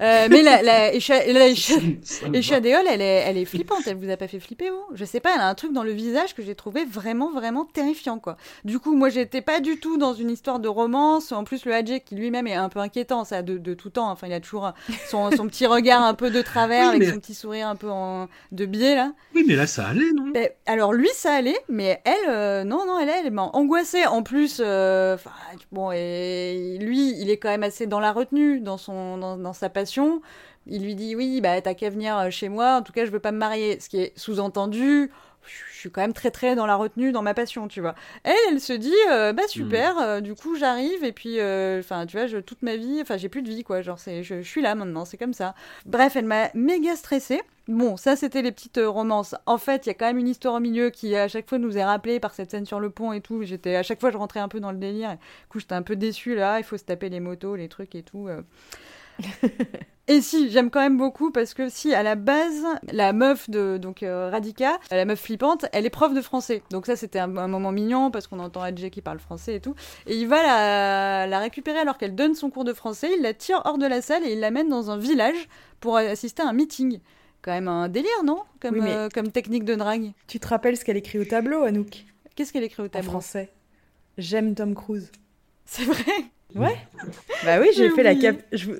Euh, 0.00 0.26
mais 0.30 0.42
la, 0.42 0.62
la, 0.62 0.90
Deol, 2.60 2.84
elle 2.88 3.00
est, 3.00 3.24
elle 3.26 3.38
est 3.38 3.44
flippante. 3.44 3.82
Elle 3.86 3.96
vous 3.96 4.10
a 4.10 4.16
pas 4.16 4.28
fait 4.28 4.40
flipper, 4.40 4.70
vous? 4.70 4.84
Je 4.94 5.04
sais 5.04 5.20
pas. 5.20 5.30
Elle 5.34 5.40
a 5.40 5.48
un 5.48 5.54
truc 5.54 5.72
dans 5.72 5.82
le 5.82 5.92
visage 5.92 6.34
que 6.34 6.42
j'ai 6.42 6.54
trouvé 6.54 6.84
vraiment, 6.84 7.30
vraiment 7.30 7.64
terrifiant, 7.64 8.18
quoi. 8.18 8.36
Du 8.64 8.78
coup, 8.78 8.94
moi, 8.94 9.08
j'étais 9.08 9.40
pas 9.42 9.60
du 9.60 9.78
tout 9.78 9.96
dans 9.96 10.14
une 10.14 10.30
histoire 10.30 10.58
de 10.58 10.68
romance. 10.68 11.32
En 11.32 11.44
plus, 11.44 11.64
le 11.64 11.74
Hadjé 11.74 12.00
qui 12.00 12.14
lui-même 12.14 12.46
est 12.46 12.54
un 12.54 12.68
peu 12.68 12.80
inquiétant, 12.80 13.24
ça, 13.24 13.42
de, 13.42 13.58
de 13.58 13.74
tout 13.74 13.90
temps. 13.90 14.10
Enfin, 14.10 14.26
il 14.26 14.32
a 14.32 14.40
toujours 14.40 14.72
son, 15.08 15.30
son 15.30 15.46
petit 15.46 15.66
regard 15.66 16.02
un 16.02 16.14
peu 16.14 16.30
de 16.30 16.42
travers, 16.42 16.82
Oui, 16.90 16.96
avec 16.96 17.00
mais- 17.00 17.12
son 17.14 17.20
petit 17.20 17.34
sourire 17.34 17.68
un 17.68 17.76
peu 17.76 17.90
en, 17.90 18.28
de 18.52 18.66
biais 18.66 18.94
là. 18.96 19.12
Oui, 19.34 19.44
mais 19.46 19.56
là 19.56 19.66
ça 19.66 19.86
allait, 19.88 20.12
non? 20.14 20.30
Ben, 20.32 20.48
alors 20.66 20.92
lui 20.92 21.08
ça 21.14 21.34
allait, 21.34 21.58
mais 21.68 22.00
elle 22.04 22.28
euh, 22.28 22.64
non 22.64 22.84
non 22.86 22.98
elle 22.98 23.08
elle 23.08 23.30
m'a 23.30 23.42
angoissée. 23.52 24.06
En 24.06 24.22
plus, 24.22 24.60
euh, 24.64 25.16
bon 25.72 25.90
et 25.92 26.78
lui 26.80 27.14
il 27.20 27.30
est 27.30 27.36
quand 27.36 27.48
même 27.48 27.62
assez 27.62 27.86
dans 27.86 28.00
la 28.00 28.12
retenue 28.12 28.60
dans 28.60 28.78
son 28.78 29.16
dans, 29.18 29.36
dans 29.36 29.52
sa 29.52 29.68
passion. 29.68 29.83
Il 30.66 30.82
lui 30.82 30.94
dit 30.94 31.14
oui 31.14 31.40
bah 31.40 31.60
t'as 31.60 31.74
qu'à 31.74 31.90
venir 31.90 32.16
euh, 32.18 32.30
chez 32.30 32.48
moi. 32.48 32.76
En 32.76 32.82
tout 32.82 32.92
cas 32.92 33.04
je 33.04 33.10
veux 33.10 33.20
pas 33.20 33.32
me 33.32 33.38
marier. 33.38 33.78
Ce 33.80 33.88
qui 33.88 33.98
est 33.98 34.18
sous-entendu. 34.18 35.10
Je 35.46 35.78
suis 35.78 35.90
quand 35.90 36.00
même 36.00 36.14
très 36.14 36.30
très 36.30 36.54
dans 36.54 36.66
la 36.66 36.76
retenue, 36.76 37.12
dans 37.12 37.22
ma 37.22 37.34
passion, 37.34 37.68
tu 37.68 37.80
vois. 37.80 37.94
Elle, 38.22 38.34
elle 38.50 38.60
se 38.60 38.72
dit, 38.72 38.94
euh, 39.10 39.32
bah 39.32 39.42
super, 39.46 39.98
euh, 39.98 40.20
du 40.20 40.34
coup 40.34 40.56
j'arrive 40.56 41.04
et 41.04 41.12
puis, 41.12 41.38
euh, 41.38 41.80
enfin 41.80 42.06
tu 42.06 42.16
vois, 42.16 42.26
je, 42.26 42.38
toute 42.38 42.62
ma 42.62 42.76
vie, 42.76 43.00
enfin 43.02 43.18
j'ai 43.18 43.28
plus 43.28 43.42
de 43.42 43.48
vie 43.48 43.64
quoi, 43.64 43.82
genre 43.82 43.98
c'est, 43.98 44.22
je, 44.22 44.40
je 44.40 44.48
suis 44.48 44.62
là 44.62 44.74
maintenant, 44.74 45.04
c'est 45.04 45.18
comme 45.18 45.34
ça. 45.34 45.54
Bref, 45.84 46.16
elle 46.16 46.24
m'a 46.24 46.48
méga 46.54 46.96
stressée. 46.96 47.42
Bon, 47.68 47.96
ça 47.96 48.16
c'était 48.16 48.42
les 48.42 48.52
petites 48.52 48.80
romances. 48.82 49.34
En 49.46 49.58
fait, 49.58 49.86
il 49.86 49.88
y 49.88 49.90
a 49.90 49.94
quand 49.94 50.06
même 50.06 50.18
une 50.18 50.28
histoire 50.28 50.54
au 50.54 50.60
milieu 50.60 50.90
qui 50.90 51.14
à 51.16 51.28
chaque 51.28 51.48
fois 51.48 51.58
nous 51.58 51.76
est 51.76 51.84
rappelée 51.84 52.20
par 52.20 52.34
cette 52.34 52.50
scène 52.50 52.66
sur 52.66 52.80
le 52.80 52.90
pont 52.90 53.12
et 53.12 53.20
tout. 53.20 53.42
J'étais 53.42 53.76
à 53.76 53.82
chaque 53.82 54.00
fois 54.00 54.10
je 54.10 54.16
rentrais 54.16 54.40
un 54.40 54.48
peu 54.48 54.60
dans 54.60 54.72
le 54.72 54.78
délire. 54.78 55.10
Et, 55.10 55.16
du 55.16 55.48
coup, 55.50 55.60
j'étais 55.60 55.74
un 55.74 55.82
peu 55.82 55.96
déçue 55.96 56.34
là. 56.34 56.58
Il 56.58 56.64
faut 56.64 56.78
se 56.78 56.84
taper 56.84 57.08
les 57.10 57.20
motos, 57.20 57.56
les 57.56 57.68
trucs 57.68 57.94
et 57.94 58.02
tout. 58.02 58.28
Et 60.06 60.20
si, 60.20 60.50
j'aime 60.50 60.68
quand 60.68 60.80
même 60.80 60.98
beaucoup 60.98 61.30
parce 61.30 61.54
que 61.54 61.70
si 61.70 61.94
à 61.94 62.02
la 62.02 62.14
base, 62.14 62.62
la 62.92 63.14
meuf 63.14 63.48
de 63.48 63.78
donc 63.78 64.02
euh, 64.02 64.28
Radika, 64.28 64.78
la 64.90 65.06
meuf 65.06 65.18
flippante, 65.18 65.64
elle 65.72 65.86
est 65.86 65.90
prof 65.90 66.12
de 66.12 66.20
français. 66.20 66.62
Donc 66.70 66.84
ça 66.84 66.94
c'était 66.94 67.18
un, 67.18 67.34
un 67.38 67.48
moment 67.48 67.72
mignon 67.72 68.10
parce 68.10 68.26
qu'on 68.26 68.38
entend 68.38 68.60
Adjé 68.60 68.90
qui 68.90 69.00
parle 69.00 69.18
français 69.18 69.54
et 69.54 69.60
tout. 69.60 69.74
Et 70.06 70.18
il 70.18 70.28
va 70.28 70.42
la, 70.42 71.26
la 71.26 71.38
récupérer 71.38 71.78
alors 71.78 71.96
qu'elle 71.96 72.14
donne 72.14 72.34
son 72.34 72.50
cours 72.50 72.64
de 72.64 72.74
français. 72.74 73.12
Il 73.16 73.22
la 73.22 73.32
tire 73.32 73.62
hors 73.64 73.78
de 73.78 73.86
la 73.86 74.02
salle 74.02 74.24
et 74.26 74.32
il 74.34 74.40
l'amène 74.40 74.68
dans 74.68 74.90
un 74.90 74.98
village 74.98 75.48
pour 75.80 75.96
assister 75.96 76.42
à 76.42 76.48
un 76.48 76.52
meeting. 76.52 76.98
Quand 77.40 77.52
même 77.52 77.68
un 77.68 77.88
délire, 77.88 78.24
non? 78.26 78.42
Comme, 78.60 78.74
Oui, 78.74 78.80
mais- 78.82 78.94
euh, 78.94 79.08
comme 79.08 79.30
technique 79.30 79.64
de 79.64 79.74
drague. 79.74 80.12
Tu 80.26 80.38
te 80.38 80.48
rappelles 80.48 80.76
ce 80.76 80.84
qu'elle 80.84 80.98
écrit 80.98 81.18
au 81.18 81.24
tableau, 81.24 81.62
Anouk? 81.62 82.04
Qu'est-ce 82.36 82.52
qu'elle 82.52 82.64
écrit 82.64 82.82
au 82.82 82.86
En 82.86 82.90
tableau? 82.90 83.10
français. 83.10 83.52
J'aime 84.18 84.54
Tom 84.54 84.74
Cruise. 84.74 85.10
C'est 85.64 85.84
vrai? 85.84 86.12
Ouais. 86.54 86.76
Bah 87.44 87.58
oui, 87.60 87.68
j'ai 87.74 87.88
fait 87.90 88.02
la 88.02 88.14
cap. 88.14 88.36
Je... 88.52 88.70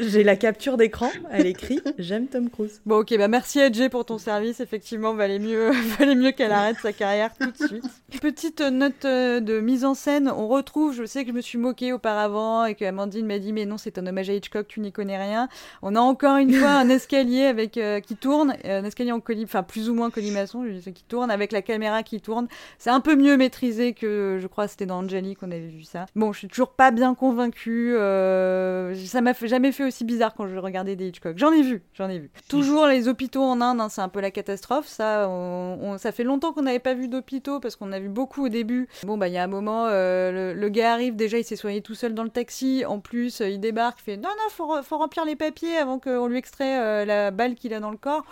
J'ai 0.00 0.24
la 0.24 0.36
capture 0.36 0.76
d'écran, 0.76 1.10
elle 1.30 1.46
écrit 1.46 1.80
J'aime 1.98 2.26
Tom 2.26 2.50
Cruise. 2.50 2.80
Bon, 2.86 3.00
ok, 3.00 3.16
bah 3.16 3.28
merci 3.28 3.58
Edge 3.60 3.88
pour 3.88 4.04
ton 4.04 4.18
service. 4.18 4.60
Effectivement, 4.60 5.14
valait 5.14 5.38
mieux, 5.38 5.70
valait 5.98 6.14
mieux 6.14 6.32
qu'elle 6.32 6.52
arrête 6.52 6.76
sa 6.82 6.92
carrière 6.92 7.30
tout 7.38 7.50
de 7.50 7.66
suite. 7.66 7.84
Petite 8.20 8.60
note 8.60 9.04
euh, 9.04 9.40
de 9.40 9.60
mise 9.60 9.84
en 9.84 9.94
scène. 9.94 10.28
On 10.34 10.48
retrouve, 10.48 10.94
je 10.94 11.04
sais 11.04 11.24
que 11.24 11.30
je 11.30 11.34
me 11.34 11.40
suis 11.40 11.58
moquée 11.58 11.92
auparavant 11.92 12.64
et 12.64 12.74
que 12.74 12.84
Amandine 12.84 13.26
m'a 13.26 13.38
dit, 13.38 13.52
mais 13.52 13.66
non, 13.66 13.78
c'est 13.78 13.98
un 13.98 14.06
hommage 14.06 14.30
à 14.30 14.34
Hitchcock, 14.34 14.66
tu 14.68 14.80
n'y 14.80 14.92
connais 14.92 15.18
rien. 15.18 15.48
On 15.82 15.94
a 15.94 16.00
encore 16.00 16.36
une 16.36 16.52
fois 16.52 16.70
un 16.70 16.88
escalier 16.88 17.44
avec 17.44 17.76
euh, 17.76 18.00
qui 18.00 18.16
tourne, 18.16 18.54
euh, 18.64 18.80
un 18.80 18.84
escalier 18.84 19.12
en 19.12 19.20
colis, 19.20 19.44
enfin 19.44 19.62
plus 19.62 19.88
ou 19.88 19.94
moins 19.94 20.10
colimaçon, 20.10 20.64
je 20.66 20.80
sais 20.80 20.92
qui 20.92 21.04
tourne 21.04 21.30
avec 21.30 21.52
la 21.52 21.62
caméra 21.62 22.02
qui 22.02 22.20
tourne. 22.20 22.48
C'est 22.78 22.90
un 22.90 23.00
peu 23.00 23.16
mieux 23.16 23.36
maîtrisé 23.36 23.92
que, 23.92 24.38
je 24.40 24.46
crois, 24.46 24.68
c'était 24.68 24.86
dans 24.86 24.98
Angelique 24.98 25.38
qu'on 25.38 25.50
avait 25.50 25.66
vu 25.66 25.84
ça. 25.84 26.06
Bon, 26.16 26.32
je 26.32 26.38
suis 26.38 26.48
toujours 26.48 26.70
pas 26.70 26.90
bien 26.90 27.14
convaincue. 27.14 27.94
euh, 27.96 28.94
ça 29.06 29.20
m'a 29.20 29.32
jamais 29.32 29.72
fait 29.72 29.77
aussi 29.84 30.04
bizarre 30.04 30.34
quand 30.34 30.46
je 30.48 30.56
regardais 30.56 30.96
des 30.96 31.08
Hitchcock. 31.08 31.36
J'en 31.38 31.52
ai 31.52 31.62
vu, 31.62 31.82
j'en 31.94 32.08
ai 32.08 32.18
vu. 32.18 32.30
Toujours 32.48 32.86
les 32.86 33.08
hôpitaux 33.08 33.42
en 33.42 33.60
Inde, 33.60 33.80
hein, 33.80 33.88
c'est 33.88 34.00
un 34.00 34.08
peu 34.08 34.20
la 34.20 34.30
catastrophe. 34.30 34.86
Ça, 34.86 35.26
on, 35.28 35.78
on- 35.82 35.98
ça 35.98 36.12
fait 36.12 36.24
longtemps 36.24 36.52
qu'on 36.52 36.62
n'avait 36.62 36.78
pas 36.78 36.94
vu 36.94 37.08
d'hôpitaux 37.08 37.60
parce 37.60 37.76
qu'on 37.76 37.92
a 37.92 37.98
vu 37.98 38.08
beaucoup 38.08 38.46
au 38.46 38.48
début. 38.48 38.88
Bon, 39.04 39.16
bah, 39.18 39.28
il 39.28 39.34
y 39.34 39.38
a 39.38 39.42
un 39.44 39.48
moment, 39.48 39.86
euh, 39.86 40.52
le, 40.54 40.60
le 40.60 40.68
gars 40.68 40.92
arrive, 40.92 41.16
déjà, 41.16 41.38
il 41.38 41.44
s'est 41.44 41.56
soigné 41.56 41.80
tout 41.82 41.94
seul 41.94 42.14
dans 42.14 42.24
le 42.24 42.30
taxi. 42.30 42.84
En 42.86 43.00
plus, 43.00 43.40
euh, 43.40 43.48
il 43.48 43.60
débarque, 43.60 43.98
il 44.00 44.04
fait 44.04 44.16
non, 44.16 44.28
non, 44.28 44.50
faut, 44.50 44.66
re- 44.66 44.82
faut 44.82 44.98
remplir 44.98 45.24
les 45.24 45.36
papiers 45.36 45.76
avant 45.76 45.98
qu'on 45.98 46.26
lui 46.26 46.38
extrait 46.38 46.80
euh, 46.80 47.04
la 47.04 47.30
balle 47.30 47.54
qu'il 47.54 47.74
a 47.74 47.80
dans 47.80 47.90
le 47.90 47.96
corps. 47.96 48.24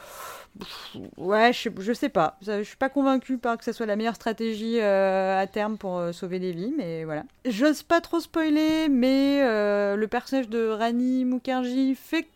Ouais, 1.16 1.52
je 1.52 1.92
sais, 1.92 2.09
pas. 2.09 2.38
Je 2.42 2.62
suis 2.62 2.76
pas 2.76 2.88
convaincue 2.88 3.38
par 3.38 3.59
que 3.59 3.64
ça 3.64 3.72
soit 3.72 3.86
la 3.86 3.96
meilleure 3.96 4.14
stratégie 4.14 4.78
euh, 4.80 5.40
à 5.40 5.46
terme 5.46 5.76
pour 5.76 5.98
euh, 5.98 6.12
sauver 6.12 6.38
des 6.38 6.52
vies, 6.52 6.72
mais 6.76 7.04
voilà. 7.04 7.24
J'ose 7.44 7.82
pas 7.82 8.00
trop 8.00 8.20
spoiler, 8.20 8.88
mais 8.88 9.42
euh, 9.42 9.96
le 9.96 10.09
personnage 10.09 10.48
de 10.48 10.68
Rani 10.68 11.24
Mukherjee 11.24 11.94
fait 11.94 12.28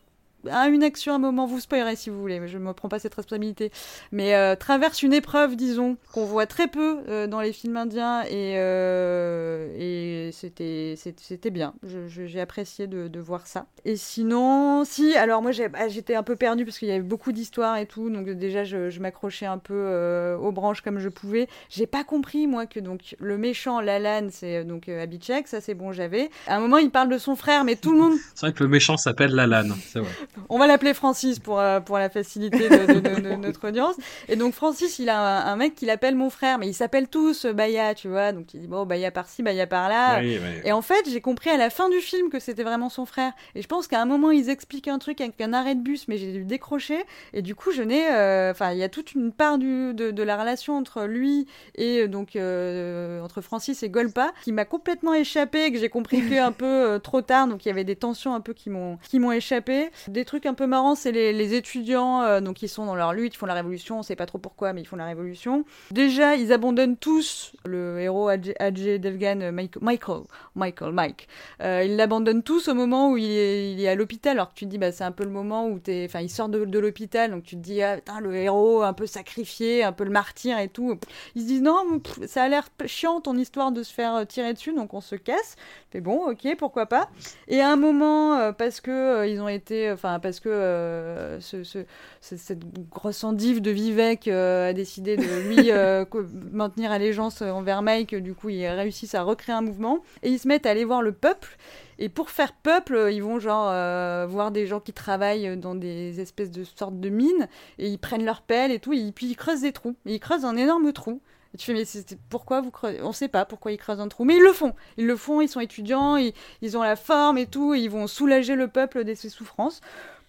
une 0.47 0.83
action 0.83 1.13
à 1.13 1.17
un 1.17 1.19
moment, 1.19 1.47
vous 1.47 1.61
spoilerez 1.61 1.97
si 1.97 2.11
vous 2.11 2.21
voulez, 2.21 2.41
mais 2.41 2.49
je 2.49 2.59
ne 2.59 2.65
me 2.65 2.73
prends 2.73 2.89
pas 2.89 2.99
cette 2.99 3.15
responsabilité, 3.15 3.71
mais 4.13 4.35
euh, 4.35 4.57
traverse 4.57 5.03
une 5.03 5.13
épreuve, 5.13 5.57
disons, 5.57 5.97
qu'on 6.13 6.25
voit 6.25 6.47
très 6.47 6.69
peu 6.69 7.01
euh, 7.09 7.27
dans 7.27 7.41
les 7.41 7.53
films 7.53 7.77
indiens, 7.77 8.23
et, 8.23 8.55
euh, 8.57 9.69
et 9.77 10.33
c'était 10.33 10.95
c'était 10.97 11.51
bien. 11.51 11.75
J'ai 12.09 12.41
apprécié 12.41 12.87
de, 12.87 13.21
voir 13.21 13.47
ça. 13.47 13.67
Et 13.85 13.97
sinon, 13.97 14.85
si, 14.85 15.15
alors 15.15 15.43
moi 15.43 15.51
bah, 15.71 15.89
j'étais 15.89 16.15
un 16.15 16.23
peu 16.23 16.37
perdue 16.37 16.65
parce 16.65 16.79
qu'il 16.79 16.89
y 16.89 16.93
avait 16.93 17.01
beaucoup 17.01 17.33
d'histoires 17.33 17.77
et 17.77 17.85
tout, 17.85 18.09
donc 18.09 18.31
déjà 18.31 18.65
je, 18.65 18.99
m'accrochais 19.01 19.47
un 19.47 19.59
peu 19.59 20.37
aux 20.41 20.53
branches 20.53 20.81
comme 20.81 20.99
je 20.99 21.09
pouvais. 21.09 21.49
J'ai 21.69 21.87
pas 21.87 22.05
compris, 22.05 22.47
moi, 22.47 22.67
que 22.67 22.81
donc 22.81 23.15
le 23.19 23.37
méchant, 23.37 23.81
Lalan, 23.81 24.29
c'est 24.31 24.65
donc 24.65 24.89
Abhishek, 24.89 25.49
ça 25.49 25.61
c'est 25.61 25.75
bon, 25.75 25.93
j'avais. 25.93 26.31
À 26.47 26.57
un 26.57 26.61
moment, 26.61 26.79
il 26.79 26.91
parle 26.91 27.11
de 27.11 27.19
son 27.19 27.37
frère, 27.37 27.65
mais 27.65 27.77
tout 27.77 27.93
le 27.93 27.99
monde 27.99 28.15
C'est 28.35 28.47
vrai 28.47 28.53
que 28.53 28.63
le 28.63 28.71
méchant 28.71 28.97
s'appelle 28.97 29.35
Lalan, 29.35 29.75
c'est 29.87 30.01
vrai. 30.01 30.11
On 30.49 30.59
va 30.59 30.67
l'appeler 30.67 30.95
Francis 30.95 31.39
pour, 31.39 31.59
euh, 31.61 31.81
pour 31.81 31.99
la 31.99 32.09
facilité 32.09 32.69
de, 32.69 32.95
de- 32.95 33.01
de- 33.01 33.21
de 33.21 33.35
notre 33.37 33.69
audience. 33.69 33.97
Et 34.29 34.37
donc 34.37 34.55
Francis, 34.55 34.99
il 34.99 35.09
a 35.09 35.19
un, 35.47 35.53
un 35.53 35.57
mec 35.57 35.75
qui 35.75 35.87
l'appelle 35.87 36.15
mon 36.15 36.31
frère, 36.31 36.59
mais 36.59 36.69
ils 36.69 36.75
s'appellent 36.75 37.09
tous 37.09 37.45
euh, 37.45 37.53
Baya, 37.53 37.95
tu 37.95 38.09
vois. 38.09 38.33
Donc 38.33 38.55
il 38.55 38.61
dit 38.61 38.67
bon, 38.69 38.87
Baya 38.87 39.11
par-ci, 39.11 39.43
Baya 39.43 39.67
par-là. 39.67 40.21
Oui, 40.21 40.39
oui. 40.43 40.61
Et 40.65 40.73
en 40.73 40.83
fait, 40.83 41.09
j'ai 41.11 41.21
compris 41.21 41.51
à 41.51 41.57
la 41.57 41.71
fin 41.71 41.89
du 41.89 41.99
film 41.99 42.31
que 42.31 42.39
c'était 42.39 42.63
vraiment 42.63 42.89
son 42.89 43.07
frère. 43.07 43.33
Et 43.55 43.63
je 43.63 43.67
pense 43.69 43.87
qu'à 43.89 44.01
un 44.01 44.07
moment, 44.07 44.31
ils 44.31 44.49
expliquent 44.51 44.89
un 44.89 44.99
truc 44.99 45.21
avec 45.21 45.41
un 45.41 45.53
arrêt 45.53 45.75
de 45.75 45.81
bus, 45.83 46.07
mais 46.09 46.17
j'ai 46.17 46.33
dû 46.33 46.45
décrocher. 46.45 47.05
Et 47.33 47.43
du 47.43 47.55
coup, 47.55 47.71
je 47.73 47.83
n'ai. 47.83 48.11
euh, 48.11 48.51
Enfin, 48.53 48.73
il 48.73 48.79
y 48.79 48.83
a 48.85 48.89
toute 48.89 49.13
une 49.15 49.33
part 49.33 49.59
du, 49.59 49.95
de, 49.95 50.11
de 50.11 50.23
la 50.23 50.37
relation 50.37 50.77
entre 50.77 51.05
lui 51.05 51.47
et 51.75 52.09
donc 52.09 52.37
euh, 52.37 53.21
entre 53.23 53.41
Francis 53.41 53.83
et 53.83 53.89
Golpa 53.91 54.33
qui 54.43 54.53
m'a 54.53 54.65
complètement 54.65 55.15
échappé 55.15 55.65
et 55.67 55.73
que 55.73 55.79
j'ai 55.79 55.89
compris 55.89 56.21
que 56.29 56.41
un 56.41 56.53
peu 56.53 56.99
trop 57.03 57.23
tard. 57.23 57.47
Donc 57.47 57.65
il 57.65 57.69
y 57.69 57.71
avait 57.71 57.85
des 57.85 57.97
tensions 57.97 58.35
un 58.35 58.41
peu 58.41 58.53
qui 58.53 58.71
m'ont 58.71 58.99
qui 59.09 59.19
m'ont 59.19 59.33
échappé. 59.33 59.91
Des 60.09 60.20
trucs 60.25 60.47
un 60.47 60.55
peu 60.55 60.67
marrants, 60.67 60.95
c'est 60.95 61.13
les, 61.13 61.55
étudiants 61.55 62.23
euh, 62.23 62.41
donc 62.41 62.63
ils 62.63 62.69
sont 62.69 62.87
dans 62.87 62.95
leur 62.95 63.13
lutte, 63.13 63.35
ils 63.35 63.37
font 63.37 63.47
la 63.47 63.55
révolution. 63.55 63.99
On 63.99 64.03
sait 64.03 64.17
pas 64.17 64.27
trop 64.27 64.39
pourquoi, 64.39 64.73
mais 64.73 64.83
ils 64.83 64.87
font 64.87 64.97
la 64.97 65.07
révolution. 65.07 65.65
Déjà, 65.91 66.37
ils 66.37 66.53
abandonnent 66.53 66.97
tous 66.97 67.53
le 67.65 68.01
héros 68.01 68.29
Ajay 68.29 68.99
Devgan, 68.99 69.41
euh, 69.41 69.53
Michael, 69.53 70.23
Michael, 70.55 70.93
Mike. 70.93 71.29
Euh, 71.63 71.85
ils 71.85 71.97
l'abandonnent 71.97 72.43
tous 72.43 72.69
au 72.69 72.75
moment 72.75 73.11
où 73.11 73.17
il 73.17 73.31
est, 73.31 73.89
à 73.89 73.95
l'hôpital. 73.95 74.33
Alors 74.33 74.51
que 74.51 74.55
tu 74.55 74.65
te 74.65 74.71
dis, 74.71 74.79
bah, 74.79 74.93
c'est 74.93 75.05
un 75.05 75.13
peu 75.13 75.25
le 75.25 75.31
moment 75.31 75.69
où 75.69 75.79
t'es, 75.79 76.05
enfin, 76.09 76.21
il 76.21 76.31
sort 76.31 76.49
de, 76.49 76.79
l'hôpital, 76.79 77.31
donc 77.31 77.45
tu 77.45 77.57
te 77.57 77.61
dis, 77.61 77.83
ah, 77.83 77.97
putain, 77.97 78.21
le 78.21 78.35
héros 78.35 78.83
un 78.83 78.93
peu 78.93 79.07
sacrifié, 79.07 79.85
un 79.85 79.93
peu 79.93 80.05
le 80.05 80.11
martyr 80.11 80.59
et 80.59 80.69
tout. 80.69 80.99
Ils 81.35 81.43
se 81.43 81.47
disent, 81.47 81.63
non, 81.63 82.01
ça 82.27 82.45
a 82.45 82.49
l'air 82.49 82.69
chiant 82.87 83.21
ton 83.21 83.37
histoire 83.37 83.73
de 83.73 83.83
se 83.83 83.93
faire 83.93 84.27
tirer 84.27 84.55
dessus, 84.55 84.73
donc 84.73 84.95
on 84.95 85.01
se 85.01 85.17
casse. 85.17 85.57
Mais 85.95 86.01
bon, 86.01 86.31
ok, 86.31 86.57
pourquoi 86.57 86.87
pas. 86.87 87.11
Et 87.49 87.61
à 87.61 87.71
un 87.71 87.77
moment, 87.77 88.53
parce 88.53 88.81
que 88.81 89.29
ils 89.29 89.41
ont 89.41 89.49
été, 89.49 89.91
enfin, 89.91 90.10
parce 90.19 90.41
que 90.41 90.49
euh, 90.49 91.39
ce, 91.41 91.63
ce- 91.63 91.85
ce- 92.21 92.37
cette 92.37 92.65
grosse 92.91 93.23
endive 93.23 93.61
de 93.61 93.71
Vivek 93.71 94.27
euh, 94.29 94.71
a 94.71 94.73
décidé 94.73 95.17
de 95.17 95.49
lui 95.49 95.71
euh, 95.71 96.05
maintenir 96.53 96.91
allégeance 96.91 97.43
envers 97.43 97.83
Mike, 97.83 98.15
du 98.17 98.35
coup, 98.35 98.49
ils 98.49 98.67
réussissent 98.67 99.15
à 99.15 99.23
recréer 99.23 99.55
un 99.55 99.61
mouvement 99.63 100.01
et 100.23 100.31
ils 100.31 100.39
se 100.39 100.49
mettent 100.49 100.67
à 100.67 100.71
aller 100.71 100.85
voir 100.85 101.03
le 101.03 101.13
peuple. 101.13 101.57
Et 101.99 102.09
pour 102.09 102.31
faire 102.31 102.55
peuple, 102.55 103.09
ils 103.13 103.23
vont 103.23 103.39
genre 103.39 103.69
euh, 103.71 104.27
voir 104.29 104.51
des 104.51 104.67
gens 104.67 104.81
qui 104.81 104.93
travaillent 104.95 105.57
dans 105.59 105.75
des 105.75 106.19
espèces 106.21 106.51
de 106.51 106.65
sortes 106.65 106.99
de 106.99 107.09
mines 107.11 107.47
et 107.79 107.89
ils 107.89 107.99
prennent 107.99 108.25
leur 108.25 108.41
pelle 108.43 108.73
et 108.73 108.79
tout, 108.79 108.93
et 108.95 109.13
puis 109.13 109.27
ils 109.27 109.37
creusent 109.37 109.61
des 109.61 109.73
trous. 109.73 109.95
Et 110.07 110.15
ils 110.15 110.21
creusent 110.21 110.47
un 110.47 110.57
énorme 110.57 110.93
trou. 110.95 111.21
Tu 111.59 111.67
fais, 111.67 111.75
mais 111.75 111.85
pourquoi 112.29 112.61
vous 112.61 112.71
creusez 112.71 113.03
On 113.03 113.13
sait 113.13 113.29
pas 113.29 113.45
pourquoi 113.45 113.73
ils 113.73 113.79
creusent 113.79 114.01
un 114.01 114.09
trou, 114.09 114.25
mais 114.25 114.37
ils 114.37 114.43
le 114.43 114.53
font. 114.53 114.75
Ils 114.97 115.07
le 115.07 115.17
font, 115.17 115.41
ils 115.41 115.49
sont 115.49 115.61
étudiants, 115.61 116.17
ils, 116.17 116.33
ils 116.63 116.77
ont 116.77 116.83
la 116.83 116.97
forme 116.97 117.39
et 117.39 117.47
tout, 117.47 117.75
ils 117.75 117.91
vont 117.91 118.07
soulager 118.07 118.55
le 118.55 118.69
peuple 118.69 119.05
de 119.05 119.15
ses 119.15 119.29
souffrances. 119.29 119.81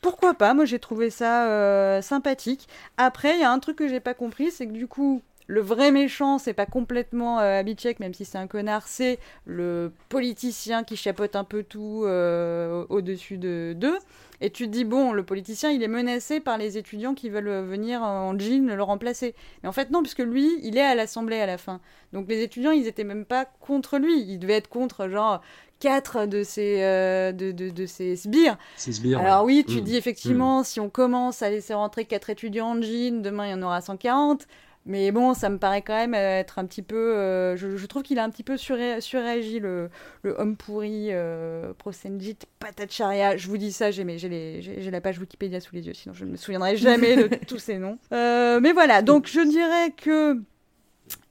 Pourquoi 0.01 0.33
pas? 0.33 0.55
Moi, 0.55 0.65
j'ai 0.65 0.79
trouvé 0.79 1.11
ça 1.11 1.47
euh, 1.47 2.01
sympathique. 2.01 2.67
Après, 2.97 3.35
il 3.35 3.41
y 3.41 3.43
a 3.43 3.51
un 3.51 3.59
truc 3.59 3.77
que 3.77 3.87
j'ai 3.87 3.99
pas 3.99 4.15
compris, 4.15 4.49
c'est 4.49 4.65
que 4.65 4.71
du 4.71 4.87
coup, 4.87 5.21
le 5.45 5.61
vrai 5.61 5.91
méchant, 5.91 6.39
c'est 6.39 6.53
pas 6.53 6.65
complètement 6.65 7.39
euh, 7.39 7.61
même 7.99 8.13
si 8.13 8.25
c'est 8.25 8.37
un 8.37 8.47
connard, 8.47 8.87
c'est 8.87 9.19
le 9.45 9.91
politicien 10.09 10.83
qui 10.83 10.95
chapeaute 10.95 11.35
un 11.35 11.43
peu 11.43 11.63
tout 11.63 12.03
euh, 12.05 12.85
au-dessus 12.89 13.37
de 13.37 13.73
d'eux. 13.77 13.97
Et 14.41 14.49
tu 14.49 14.65
te 14.65 14.71
dis, 14.71 14.83
bon, 14.83 15.11
le 15.13 15.23
politicien, 15.23 15.69
il 15.69 15.83
est 15.83 15.87
menacé 15.87 16.39
par 16.39 16.57
les 16.57 16.77
étudiants 16.77 17.13
qui 17.13 17.29
veulent 17.29 17.47
euh, 17.47 17.61
venir 17.63 18.01
en 18.01 18.37
jean 18.37 18.67
le 18.67 18.83
remplacer. 18.83 19.35
Mais 19.61 19.69
en 19.69 19.71
fait, 19.71 19.91
non, 19.91 20.01
puisque 20.01 20.19
lui, 20.19 20.49
il 20.63 20.77
est 20.77 20.81
à 20.81 20.95
l'Assemblée 20.95 21.39
à 21.39 21.45
la 21.45 21.57
fin. 21.59 21.79
Donc 22.11 22.27
les 22.27 22.41
étudiants, 22.41 22.71
ils 22.71 22.87
étaient 22.87 23.03
même 23.03 23.25
pas 23.25 23.45
contre 23.45 23.97
lui. 23.99 24.19
Ils 24.21 24.39
devaient 24.39 24.55
être 24.57 24.67
contre, 24.67 25.07
genre, 25.07 25.41
quatre 25.79 26.25
de 26.25 26.43
ces, 26.43 26.81
euh, 26.81 27.31
de, 27.31 27.51
de, 27.51 27.69
de 27.69 27.85
ces 27.85 28.15
sbires. 28.15 28.57
C'est 28.77 28.91
sbire. 28.91 29.19
Alors 29.19 29.43
oui, 29.45 29.63
tu 29.67 29.77
Mm. 29.77 29.81
dis 29.81 29.95
effectivement, 29.95 30.63
si 30.63 30.79
on 30.79 30.89
commence 30.89 31.41
à 31.41 31.49
laisser 31.49 31.73
rentrer 31.73 32.05
quatre 32.05 32.29
étudiants 32.31 32.77
en 32.77 32.81
jean, 32.81 33.21
demain 33.21 33.47
il 33.47 33.51
y 33.51 33.53
en 33.53 33.61
aura 33.63 33.81
140. 33.81 34.47
Mais 34.87 35.11
bon, 35.11 35.35
ça 35.35 35.49
me 35.49 35.59
paraît 35.59 35.83
quand 35.83 35.95
même 35.95 36.15
euh, 36.15 36.39
être 36.39 36.57
un 36.57 36.65
petit 36.65 36.81
peu... 36.81 36.95
euh, 37.15 37.55
je, 37.55 37.77
je 37.77 37.85
trouve 37.85 38.01
qu'il 38.01 38.17
a 38.17 38.23
un 38.23 38.29
petit 38.31 38.41
peu 38.43 38.55
surré- 38.57 38.99
surréagi, 38.99 39.59
le, 39.59 39.89
le 40.23 40.35
homme 40.39 40.55
pourri, 40.57 41.09
euh, 41.11 41.71
Prosenjit 41.77 42.37
Patacharya. 42.59 43.37
Je 43.37 43.47
vous 43.47 43.57
dis 43.57 43.71
ça, 43.71 43.91
j'ai 43.91 44.03
mes- 44.03 44.17
j'ai 44.17 44.27
les- 44.29 44.61
j'ai- 44.63 44.81
j'ai 44.81 44.89
la 44.89 44.99
page 44.99 45.19
Wikipédia 45.19 45.59
sous 45.59 45.75
les 45.75 45.85
yeux, 45.85 45.93
sinon 45.93 46.15
je 46.15 46.25
ne 46.25 46.31
me 46.31 46.35
souviendrai 46.35 46.77
jamais 46.77 47.15
de 47.15 47.29
tous 47.47 47.59
ces 47.59 47.77
noms. 47.77 47.99
Euh, 48.11 48.59
mais 48.59 48.73
voilà, 48.73 49.03
donc 49.03 49.27
je 49.27 49.41
dirais 49.47 49.91
que 49.95 50.41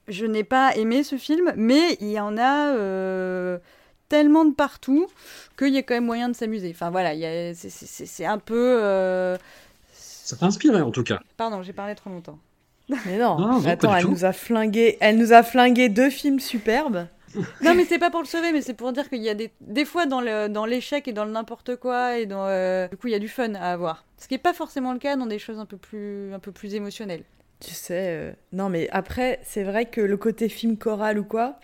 je 0.07 0.27
n'ai 0.27 0.45
pas 0.45 0.77
aimé 0.77 1.03
ce 1.03 1.17
film, 1.17 1.53
mais 1.57 1.97
il 2.01 2.11
y 2.11 2.21
en 2.21 2.39
a 2.39 2.75
euh, 2.77 3.59
tellement 4.09 4.45
de 4.45 4.55
partout 4.55 5.09
qu'il 5.59 5.75
y 5.75 5.79
a 5.79 5.83
quand 5.83 5.95
même 5.95 6.05
moyen 6.07 6.29
de 6.29 6.35
s'amuser. 6.37 6.71
Enfin 6.73 6.91
voilà, 6.91 7.15
il 7.15 7.21
y 7.21 7.27
a- 7.27 7.53
c'est- 7.55 7.69
c'est 7.71 8.07
c'est 8.07 8.27
un 8.27 8.39
peu... 8.39 8.79
euh, 8.81 9.37
Ça 9.93 10.37
t'a 10.37 10.47
inspiré 10.47 10.81
en 10.81 10.93
tout 10.93 11.03
cas. 11.03 11.21
Pardon, 11.37 11.63
j'ai 11.63 11.73
parlé 11.73 11.97
trop 11.97 12.11
longtemps. 12.11 12.39
Mais 13.07 13.19
non, 13.19 13.39
Non, 13.39 13.67
attends, 13.67 13.95
elle 13.95 14.05
tout. 14.05 14.11
nous 14.11 14.25
a 14.25 14.33
flingué, 14.33 14.97
elle 15.01 15.17
nous 15.19 15.33
a 15.33 15.43
flingué 15.43 15.89
deux 15.89 16.11
films 16.11 16.41
superbes. 16.41 17.07
Non, 17.63 17.75
mais 17.77 17.85
c'est 17.85 17.99
pas 18.01 18.11
pour 18.11 18.21
le 18.21 18.27
sauver, 18.27 18.51
mais 18.53 18.61
c'est 18.61 18.75
pour 18.75 18.93
dire 18.93 19.09
qu'il 19.09 19.23
y 19.23 19.29
a 19.29 19.35
des, 19.35 19.53
des 19.61 19.85
fois 19.85 20.07
dans 20.07 20.21
le 20.21 20.49
dans 20.49 20.67
l'échec 20.67 21.07
et 21.07 21.13
dans 21.13 21.25
le 21.25 21.31
n'importe 21.31 21.77
quoi 21.77 22.19
et 22.19 22.27
dans 22.27 22.45
euh, 22.49 22.89
du 22.89 22.97
coup 22.97 23.07
il 23.07 23.13
y 23.13 23.15
a 23.15 23.21
du 23.21 23.29
fun 23.29 23.55
à 23.55 23.73
avoir. 23.73 24.05
Ce 24.19 24.27
qui 24.27 24.35
est 24.35 24.39
pas 24.39 24.53
forcément 24.53 24.93
le 24.93 24.99
cas 24.99 25.15
dans 25.15 25.27
des 25.27 25.39
choses 25.39 25.61
un 25.61 25.65
peu 25.67 25.77
plus 25.77 26.35
un 26.35 26.41
peu 26.41 26.51
plus 26.51 26.75
émotionnelles. 26.75 27.23
Tu 27.61 27.71
sais, 27.73 28.07
euh, 28.09 28.33
non 28.53 28.69
mais 28.69 28.89
après, 28.91 29.39
c'est 29.45 29.63
vrai 29.63 29.85
que 29.85 30.01
le 30.01 30.17
côté 30.17 30.49
film 30.49 30.77
choral 30.77 31.21
ou 31.21 31.25
quoi, 31.25 31.61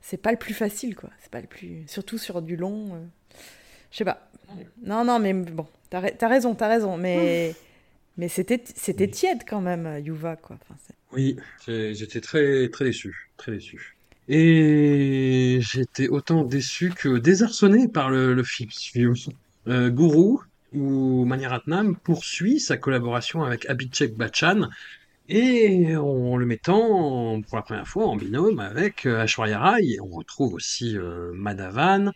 c'est 0.00 0.16
pas 0.16 0.30
le 0.30 0.36
plus 0.36 0.54
facile 0.54 0.94
quoi. 0.94 1.10
C'est 1.20 1.30
pas 1.32 1.40
le 1.40 1.48
plus, 1.48 1.82
surtout 1.88 2.16
sur 2.18 2.40
du 2.40 2.54
long. 2.56 2.90
euh, 2.94 2.98
Je 3.90 3.96
sais 3.96 4.04
pas. 4.04 4.28
Non 4.84 5.04
non 5.04 5.18
mais 5.18 5.32
bon, 5.32 5.66
t'as 5.90 6.00
ra- 6.00 6.10
t'as 6.12 6.28
raison, 6.28 6.54
t'as 6.54 6.68
raison, 6.68 6.96
mais 6.96 7.54
mais 8.20 8.28
c'était 8.28 8.62
c'était 8.76 9.08
tiède 9.08 9.40
quand 9.48 9.62
même, 9.62 10.00
Yuva 10.04 10.36
quoi. 10.36 10.56
Enfin, 10.62 10.76
Oui, 11.12 11.36
j'étais 11.66 12.20
très 12.20 12.68
très 12.68 12.84
déçu, 12.84 13.30
très 13.36 13.52
déçu. 13.52 13.96
Et 14.28 15.58
j'étais 15.60 16.08
autant 16.08 16.44
déçu 16.44 16.90
que 16.90 17.18
désarçonné 17.18 17.88
par 17.88 18.10
le, 18.10 18.34
le 18.34 18.44
film. 18.44 18.70
Euh, 19.66 19.90
Guru, 19.90 20.38
où 20.72 21.24
Maniratnam 21.24 21.96
poursuit 21.96 22.60
sa 22.60 22.76
collaboration 22.76 23.42
avec 23.42 23.68
Abhishek 23.68 24.16
Bachchan 24.16 24.68
et 25.28 25.96
en 25.96 26.36
le 26.36 26.46
mettant 26.46 27.40
pour 27.42 27.56
la 27.56 27.62
première 27.62 27.88
fois 27.88 28.06
en 28.06 28.16
binôme 28.16 28.60
avec 28.60 29.06
euh, 29.06 29.22
Aishwarya 29.22 29.58
Rai. 29.58 29.98
On 30.00 30.16
retrouve 30.16 30.54
aussi 30.54 30.96
euh, 30.96 31.32
Madhavan. 31.34 32.12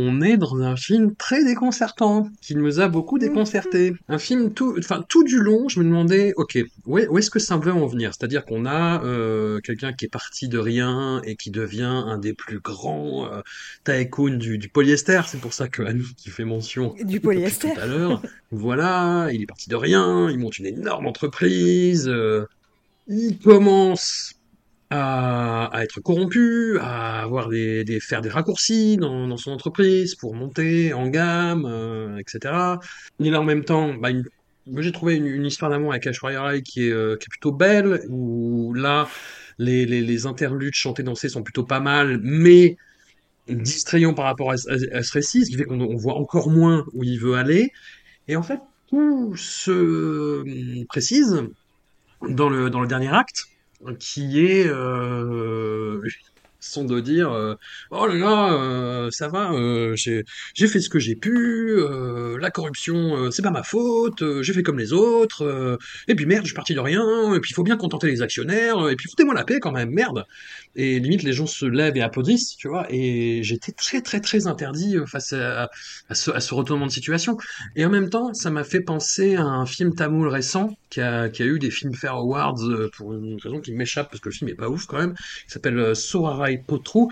On 0.00 0.20
est 0.20 0.36
dans 0.36 0.56
un 0.62 0.76
film 0.76 1.14
très 1.16 1.44
déconcertant, 1.44 2.28
qui 2.40 2.54
nous 2.54 2.78
a 2.78 2.86
beaucoup 2.88 3.18
déconcerté. 3.18 3.94
Un 4.08 4.18
film 4.18 4.52
tout, 4.54 4.76
enfin 4.78 5.04
tout 5.08 5.24
du 5.24 5.38
long, 5.40 5.68
je 5.68 5.80
me 5.80 5.84
demandais, 5.84 6.32
ok, 6.36 6.58
où, 6.86 6.98
est- 6.98 7.08
où 7.08 7.18
est-ce 7.18 7.30
que 7.30 7.38
ça 7.40 7.56
veut 7.56 7.72
en 7.72 7.86
venir? 7.86 8.12
C'est-à-dire 8.14 8.44
qu'on 8.44 8.64
a 8.64 9.02
euh, 9.04 9.58
quelqu'un 9.60 9.92
qui 9.92 10.04
est 10.04 10.08
parti 10.08 10.46
de 10.48 10.58
rien 10.58 11.20
et 11.24 11.34
qui 11.36 11.50
devient 11.50 11.82
un 12.06 12.18
des 12.18 12.32
plus 12.32 12.60
grands 12.60 13.26
euh, 13.32 13.40
tycoons 13.84 14.36
du, 14.36 14.58
du 14.58 14.68
polyester. 14.68 15.22
C'est 15.26 15.40
pour 15.40 15.52
ça 15.52 15.68
que 15.68 15.82
Annie 15.82 16.04
qui 16.16 16.30
fait 16.30 16.44
mention 16.44 16.94
Du 17.02 17.18
polyester. 17.20 17.72
tout 17.74 17.80
à 17.80 17.86
l'heure. 17.86 18.22
Voilà, 18.52 19.28
il 19.32 19.42
est 19.42 19.46
parti 19.46 19.68
de 19.68 19.76
rien, 19.76 20.30
il 20.30 20.38
monte 20.38 20.58
une 20.58 20.66
énorme 20.66 21.06
entreprise, 21.06 22.08
euh, 22.08 22.46
il 23.08 23.38
commence 23.38 24.34
à, 24.90 25.66
à 25.66 25.84
être 25.84 26.00
corrompu, 26.00 26.78
à 26.80 27.22
avoir 27.22 27.48
des, 27.48 27.84
des 27.84 28.00
faire 28.00 28.22
des 28.22 28.28
raccourcis 28.30 28.96
dans, 28.96 29.28
dans 29.28 29.36
son 29.36 29.52
entreprise 29.52 30.14
pour 30.14 30.34
monter 30.34 30.92
en 30.94 31.08
gamme, 31.08 31.66
euh, 31.66 32.18
etc. 32.18 32.80
Il 33.18 33.34
a 33.34 33.40
en 33.40 33.44
même 33.44 33.64
temps, 33.64 33.94
bah, 33.94 34.10
une- 34.10 34.24
j'ai 34.78 34.92
trouvé 34.92 35.16
une, 35.16 35.26
une 35.26 35.46
histoire 35.46 35.70
d'amour 35.70 35.92
avec 35.92 36.06
Aishwarya 36.06 36.42
Rai 36.42 36.62
qui 36.62 36.86
est, 36.88 36.92
euh, 36.92 37.16
qui 37.16 37.24
est 37.26 37.30
plutôt 37.30 37.52
belle, 37.52 38.02
où 38.08 38.74
là, 38.74 39.08
les, 39.58 39.86
les, 39.86 40.02
les 40.02 40.26
interludes 40.26 40.74
chantés 40.74 41.02
dansés 41.02 41.28
sont 41.28 41.42
plutôt 41.42 41.64
pas 41.64 41.80
mal, 41.80 42.20
mais 42.22 42.76
distrayants 43.48 44.14
par 44.14 44.26
rapport 44.26 44.52
à, 44.52 44.54
à- 44.54 44.98
à 44.98 45.02
ce 45.02 45.12
récit, 45.12 45.44
ce 45.46 45.50
qui 45.50 45.56
fait 45.56 45.64
qu'on 45.64 45.80
on 45.80 45.96
voit 45.96 46.16
encore 46.16 46.50
moins 46.50 46.84
où 46.94 47.04
il 47.04 47.18
veut 47.20 47.34
aller. 47.36 47.70
Et 48.28 48.36
en 48.36 48.42
fait, 48.44 48.60
tout 48.88 49.34
se 49.36 49.72
hum, 50.42 50.86
précise 50.88 51.42
dans 52.28 52.48
le, 52.48 52.70
dans 52.70 52.80
le 52.80 52.88
dernier 52.88 53.08
acte, 53.08 53.44
qui 53.98 54.40
est 54.40 54.66
euh, 56.58 56.68
son 56.68 56.84
de 56.84 57.00
dire 57.00 57.30
euh, 57.30 57.54
oh 57.90 58.06
là 58.06 58.14
là 58.14 58.52
euh, 58.52 59.10
ça 59.10 59.28
va 59.28 59.52
euh, 59.52 59.94
j'ai 59.96 60.24
fait 60.66 60.80
ce 60.80 60.88
que 60.88 60.98
j'ai 60.98 61.14
pu 61.14 61.80
la 62.40 62.50
corruption 62.50 63.30
c'est 63.30 63.42
pas 63.42 63.50
ma 63.50 63.62
faute 63.62 64.22
j'ai 64.42 64.52
fait 64.52 64.62
comme 64.62 64.78
les 64.78 64.92
autres 64.92 65.78
et 66.08 66.14
puis 66.14 66.26
merde 66.26 66.44
je 66.44 66.48
suis 66.48 66.54
parti 66.54 66.74
de 66.74 66.80
rien 66.80 67.34
et 67.34 67.40
puis 67.40 67.50
il 67.50 67.54
faut 67.54 67.62
bien 67.62 67.76
contenter 67.76 68.08
les 68.08 68.22
actionnaires 68.22 68.88
et 68.88 68.96
puis 68.96 69.08
foutez-moi 69.08 69.34
la 69.34 69.44
paix 69.44 69.60
quand 69.60 69.72
même 69.72 69.90
merde 69.90 70.24
et 70.74 70.98
limite 71.00 71.22
les 71.22 71.32
gens 71.32 71.46
se 71.46 71.66
lèvent 71.66 71.96
et 71.96 72.02
applaudissent 72.02 72.56
tu 72.56 72.68
vois 72.68 72.86
et 72.90 73.42
j'étais 73.42 73.72
très 73.72 74.00
très 74.02 74.20
très 74.20 74.46
interdit 74.46 74.96
face 75.06 75.32
à, 75.32 75.68
ce, 76.12 76.54
retournement 76.54 76.86
de 76.86 76.92
situation. 76.92 77.36
Et 77.76 77.84
en 77.84 77.90
même 77.90 78.10
temps 78.10 78.34
ça 78.34 78.50
m'a 78.50 78.64
fait 78.64 78.80
penser 78.80 79.36
à 79.36 79.42
un 79.42 79.66
film 79.66 79.94
tamoul 79.94 80.28
récent 80.28 80.76
qui 80.90 81.00
a, 81.00 81.28
qui 81.28 81.42
a 81.42 81.46
eu 81.46 81.58
des 81.58 81.70
Filmfare 81.70 82.16
Awards 82.16 82.62
euh, 82.62 82.90
pour 82.96 83.12
une 83.12 83.38
raison 83.40 83.60
qui 83.60 83.72
m'échappe 83.72 84.10
parce 84.10 84.20
que 84.20 84.28
le 84.28 84.34
film 84.34 84.48
est 84.48 84.54
pas 84.54 84.68
ouf 84.68 84.86
quand 84.86 84.98
même 84.98 85.14
qui 85.14 85.52
s'appelle 85.52 85.78
euh, 85.78 85.94
Potru, 86.56 87.08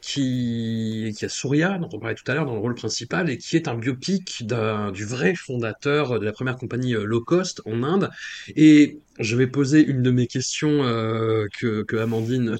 qui, 0.00 1.12
qui 1.16 1.24
a 1.24 1.28
Surya, 1.28 1.78
dont 1.78 1.88
on 1.92 1.98
parlait 1.98 2.14
tout 2.14 2.30
à 2.30 2.34
l'heure, 2.34 2.46
dans 2.46 2.54
le 2.54 2.60
rôle 2.60 2.74
principal, 2.74 3.28
et 3.28 3.36
qui 3.36 3.56
est 3.56 3.68
un 3.68 3.74
biopic 3.76 4.46
d'un- 4.46 4.90
du 4.92 5.04
vrai 5.04 5.34
fondateur 5.34 6.18
de 6.18 6.24
la 6.24 6.32
première 6.32 6.56
compagnie 6.56 6.94
euh, 6.94 7.04
low 7.04 7.20
cost 7.20 7.60
en 7.66 7.82
Inde. 7.82 8.08
Et 8.56 8.98
je 9.18 9.36
vais 9.36 9.46
poser 9.46 9.84
une 9.84 10.02
de 10.02 10.10
mes 10.10 10.26
questions 10.26 10.82
euh, 10.84 11.46
que, 11.58 11.82
que 11.82 11.96
Amandine 11.96 12.56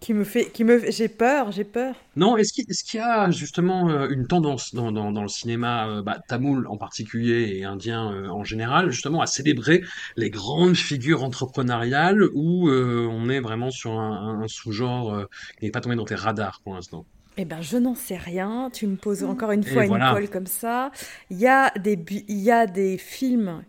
Qui 0.00 0.14
me 0.14 0.22
fait, 0.22 0.52
qui 0.52 0.62
me, 0.62 0.90
j'ai 0.90 1.08
peur, 1.08 1.50
j'ai 1.50 1.64
peur. 1.64 1.96
Non, 2.14 2.36
est-ce 2.36 2.52
qu'il 2.52 2.64
y 2.94 3.02
a 3.02 3.30
justement 3.32 3.88
euh, 3.90 4.08
une 4.08 4.28
tendance 4.28 4.72
dans, 4.72 4.92
dans, 4.92 5.10
dans 5.10 5.22
le 5.22 5.28
cinéma 5.28 5.88
euh, 5.88 6.02
bah, 6.02 6.20
tamoul 6.28 6.68
en 6.68 6.76
particulier 6.76 7.56
et 7.56 7.64
indien 7.64 8.12
euh, 8.12 8.28
en 8.28 8.44
général, 8.44 8.90
justement 8.90 9.20
à 9.20 9.26
célébrer 9.26 9.82
les 10.16 10.30
grandes 10.30 10.76
figures 10.76 11.24
entrepreneuriales 11.24 12.22
où 12.34 12.68
euh, 12.68 13.08
on 13.10 13.28
est 13.28 13.40
vraiment 13.40 13.70
sur 13.70 13.92
un, 13.98 14.40
un 14.42 14.48
sous-genre 14.48 15.12
euh, 15.12 15.24
qui 15.58 15.64
n'est 15.64 15.72
pas 15.72 15.80
tombé 15.80 15.96
dans 15.96 16.04
tes 16.04 16.14
radars 16.14 16.60
pour 16.62 16.74
l'instant? 16.74 17.04
Eh 17.36 17.44
ben, 17.44 17.60
je 17.60 17.76
n'en 17.76 17.94
sais 17.94 18.16
rien. 18.16 18.68
Tu 18.72 18.86
me 18.86 18.96
poses 18.96 19.22
encore 19.24 19.52
une 19.52 19.62
fois 19.62 19.82
une 19.84 19.90
voilà. 19.90 20.12
colle 20.12 20.28
comme 20.28 20.46
ça. 20.46 20.90
Il 21.30 21.38
y 21.38 21.46
a 21.46 21.70
des, 21.78 21.98
il 22.28 22.38
y 22.38 22.50
a 22.50 22.66
des 22.66 22.98
films 22.98 23.62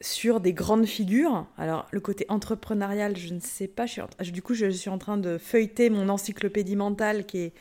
sur 0.00 0.40
des 0.40 0.52
grandes 0.52 0.86
figures. 0.86 1.46
Alors, 1.58 1.86
le 1.90 2.00
côté 2.00 2.24
entrepreneurial, 2.28 3.16
je 3.16 3.34
ne 3.34 3.40
sais 3.40 3.66
pas. 3.68 3.86
Je 3.86 3.92
suis 3.92 4.00
en- 4.00 4.08
du 4.32 4.42
coup, 4.42 4.54
je 4.54 4.70
suis 4.70 4.88
en 4.90 4.98
train 4.98 5.16
de 5.18 5.36
feuilleter 5.38 5.90
mon 5.90 6.08
encyclopédie 6.08 6.76
mentale 6.76 7.26
qui 7.26 7.38
est 7.38 7.52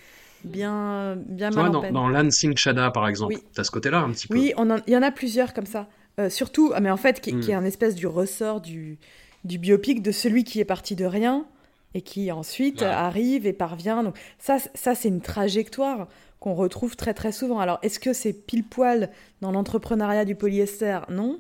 bien, 0.46 1.18
bien 1.18 1.50
Tu 1.50 1.58
mal 1.58 1.66
vois, 1.66 1.70
en 1.70 1.74
dans, 1.74 1.82
peine. 1.82 1.94
dans 1.94 2.56
Chada, 2.56 2.92
par 2.92 3.08
exemple, 3.08 3.34
Oui. 3.36 3.44
t'as 3.54 3.64
ce 3.64 3.72
côté-là 3.72 4.00
un 4.00 4.12
petit 4.12 4.28
peu. 4.28 4.36
Oui, 4.36 4.54
on 4.58 4.70
en- 4.70 4.80
il 4.88 4.94
y 4.94 4.98
en 4.98 5.02
a 5.02 5.12
plusieurs 5.12 5.54
comme 5.54 5.66
ça. 5.66 5.88
Euh, 6.20 6.30
surtout, 6.30 6.72
ah, 6.74 6.80
mais 6.80 6.92
en 6.92 6.98
fait, 6.98 7.20
qui, 7.22 7.34
Mm. 7.34 7.40
qui 7.42 7.52
est 7.52 7.56
un 7.56 7.66
espèce 7.66 7.96
du 7.96 8.08
ressort 8.08 8.62
du, 8.62 8.98
du 9.44 9.58
biopic 9.58 10.02
de 10.02 10.12
celui 10.12 10.44
qui 10.44 10.60
est 10.60 10.66
parti 10.66 10.96
de 10.96 11.06
rien 11.06 11.46
et 11.94 12.02
qui 12.02 12.32
ensuite 12.32 12.82
arrive 12.84 13.46
et 13.48 13.54
parvient. 13.54 14.04
Donc 14.04 14.16
ça, 14.38 14.58
ça 14.76 14.96
c'est 14.96 15.08
une 15.10 15.22
trajectoire 15.22 16.08
qu'on 16.40 16.54
retrouve 16.54 16.96
très 16.96 17.14
très 17.14 17.32
souvent. 17.34 17.60
Alors, 17.60 17.80
est-ce 17.82 18.00
que 18.00 18.14
c'est 18.14 18.32
pile 18.34 18.64
poil 18.64 19.10
dans 19.42 19.52
l'entrepreneuriat 19.52 20.24
du 20.24 20.36
polyester? 20.36 21.00
Non. 21.10 21.40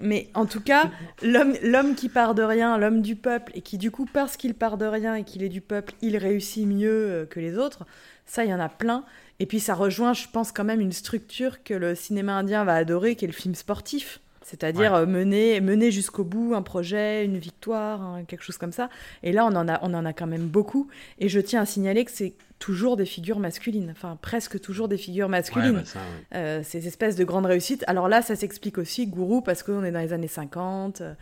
Mais 0.00 0.28
en 0.34 0.46
tout 0.46 0.60
cas, 0.60 0.90
l'homme, 1.22 1.94
qui 1.94 2.08
part 2.08 2.34
de 2.34 2.42
rien, 2.42 2.78
l'homme 2.78 3.02
du 3.02 3.16
peuple, 3.16 3.52
et 3.54 3.60
qui 3.60 3.78
du 3.78 3.90
coup, 3.90 4.06
parce 4.12 4.36
qu'il 4.36 4.54
part 4.54 4.76
de 4.78 4.86
rien 4.86 5.14
et 5.14 5.24
qu'il 5.24 5.42
est 5.42 5.48
du 5.48 5.60
peuple, 5.60 5.94
il 6.02 6.16
réussit 6.16 6.66
mieux 6.66 6.90
euh, 6.90 7.26
que 7.26 7.40
les 7.40 7.58
autres, 7.58 7.84
ça, 8.26 8.44
il 8.44 8.50
y 8.50 8.54
en 8.54 8.60
a 8.60 8.68
plein. 8.68 9.04
Et 9.38 9.46
puis 9.46 9.60
ça 9.60 9.74
rejoint, 9.74 10.12
je 10.14 10.26
pense, 10.32 10.50
quand 10.52 10.64
même 10.64 10.80
une 10.80 10.92
structure 10.92 11.62
que 11.62 11.74
le 11.74 11.94
cinéma 11.94 12.32
indien 12.34 12.64
va 12.64 12.74
adorer, 12.74 13.14
qui 13.16 13.24
est 13.24 13.28
le 13.28 13.34
film 13.34 13.54
sportif. 13.54 14.20
C'est-à-dire 14.42 14.92
Ouais. 14.92 14.98
euh, 15.00 15.06
mener, 15.06 15.60
mener 15.60 15.90
jusqu'au 15.90 16.22
bout 16.22 16.54
un 16.54 16.62
projet, 16.62 17.24
une 17.24 17.36
victoire, 17.36 18.00
hein, 18.00 18.22
quelque 18.28 18.44
chose 18.44 18.58
comme 18.58 18.70
ça. 18.72 18.88
Et 19.24 19.32
là, 19.32 19.44
on 19.44 19.54
en, 19.56 19.68
a, 19.68 19.80
on 19.82 19.92
en 19.92 20.04
a 20.04 20.12
quand 20.12 20.28
même 20.28 20.46
beaucoup. 20.46 20.86
Et 21.18 21.28
je 21.28 21.40
tiens 21.40 21.62
à 21.62 21.66
signaler 21.66 22.04
que 22.04 22.12
c'est 22.12 22.32
toujours 22.58 22.96
des 22.96 23.06
figures 23.06 23.38
masculines. 23.38 23.90
Enfin, 23.90 24.18
presque 24.20 24.60
toujours 24.60 24.88
des 24.88 24.96
figures 24.98 25.26
Ouais, 25.26 25.30
masculines. 25.32 25.72
bah, 25.72 25.84
ça, 25.84 25.98
ouais. 26.00 26.38
Euh, 26.38 26.62
ces 26.62 26.86
espèces 26.86 27.16
de 27.16 27.24
grandes 27.24 27.46
réussites. 27.46 27.84
Alors 27.86 28.08
là, 28.08 28.22
ça 28.22 28.36
s'explique 28.36 28.78
aussi, 28.78 29.06
Gourou, 29.06 29.42
parce 29.42 29.62
qu'on 29.62 29.84
est 29.84 29.92
dans 29.92 30.00
les 30.00 30.12
années 30.12 30.28
50. 30.28 31.00
euh, 31.00 31.14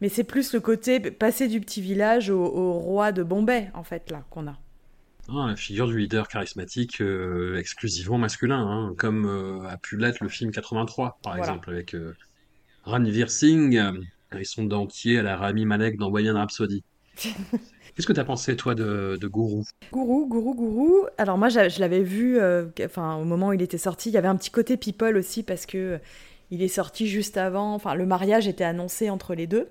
Mais 0.00 0.08
c'est 0.08 0.24
plus 0.24 0.52
le 0.52 0.60
côté 0.60 1.00
passer 1.00 1.48
du 1.48 1.60
petit 1.60 1.80
village 1.82 2.30
au, 2.30 2.40
au 2.44 2.72
roi 2.74 3.12
de 3.12 3.22
Bombay, 3.22 3.70
en 3.74 3.82
fait, 3.84 4.10
là, 4.10 4.24
qu'on 4.30 4.46
a. 4.46 4.56
Ah, 5.30 5.46
la 5.48 5.56
figure 5.56 5.86
du 5.88 5.98
leader 5.98 6.26
charismatique 6.28 7.02
euh, 7.02 7.56
exclusivement 7.58 8.16
masculin, 8.16 8.60
hein, 8.66 8.94
comme 8.96 9.26
euh, 9.26 9.68
a 9.68 9.76
pu 9.76 9.96
l'être 9.98 10.20
le 10.22 10.28
film 10.30 10.50
83, 10.52 11.18
par 11.22 11.36
Voilà. 11.36 11.52
exemple, 11.52 11.70
avec 11.70 11.94
Ranveer 12.84 13.28
Singh 13.28 13.76
euh, 13.76 13.92
et 14.38 14.44
son 14.44 14.64
dentier 14.64 15.18
à 15.18 15.22
la 15.22 15.36
Rami 15.36 15.66
Malek 15.66 15.98
dans 15.98 16.10
Bohemian 16.10 16.34
Rhapsody. 16.36 16.82
Qu'est-ce 17.94 18.06
que 18.06 18.12
t'as 18.12 18.24
pensé, 18.24 18.56
toi, 18.56 18.74
de, 18.74 19.16
de 19.20 19.26
Gourou? 19.28 19.64
Gourou, 19.92 20.26
Gourou, 20.26 20.54
Gourou. 20.54 21.06
Alors 21.18 21.38
moi, 21.38 21.48
je 21.48 21.80
l'avais 21.80 22.02
vu, 22.02 22.38
euh, 22.38 22.66
enfin 22.84 23.16
au 23.16 23.24
moment 23.24 23.48
où 23.48 23.52
il 23.52 23.62
était 23.62 23.78
sorti, 23.78 24.10
il 24.10 24.12
y 24.12 24.18
avait 24.18 24.28
un 24.28 24.36
petit 24.36 24.50
côté 24.50 24.76
people 24.76 25.16
aussi 25.16 25.42
parce 25.42 25.66
que 25.66 25.78
euh, 25.78 25.98
il 26.50 26.62
est 26.62 26.68
sorti 26.68 27.06
juste 27.06 27.36
avant. 27.36 27.74
Enfin, 27.74 27.94
le 27.94 28.06
mariage 28.06 28.48
était 28.48 28.64
annoncé 28.64 29.10
entre 29.10 29.34
les 29.34 29.46
deux. 29.46 29.68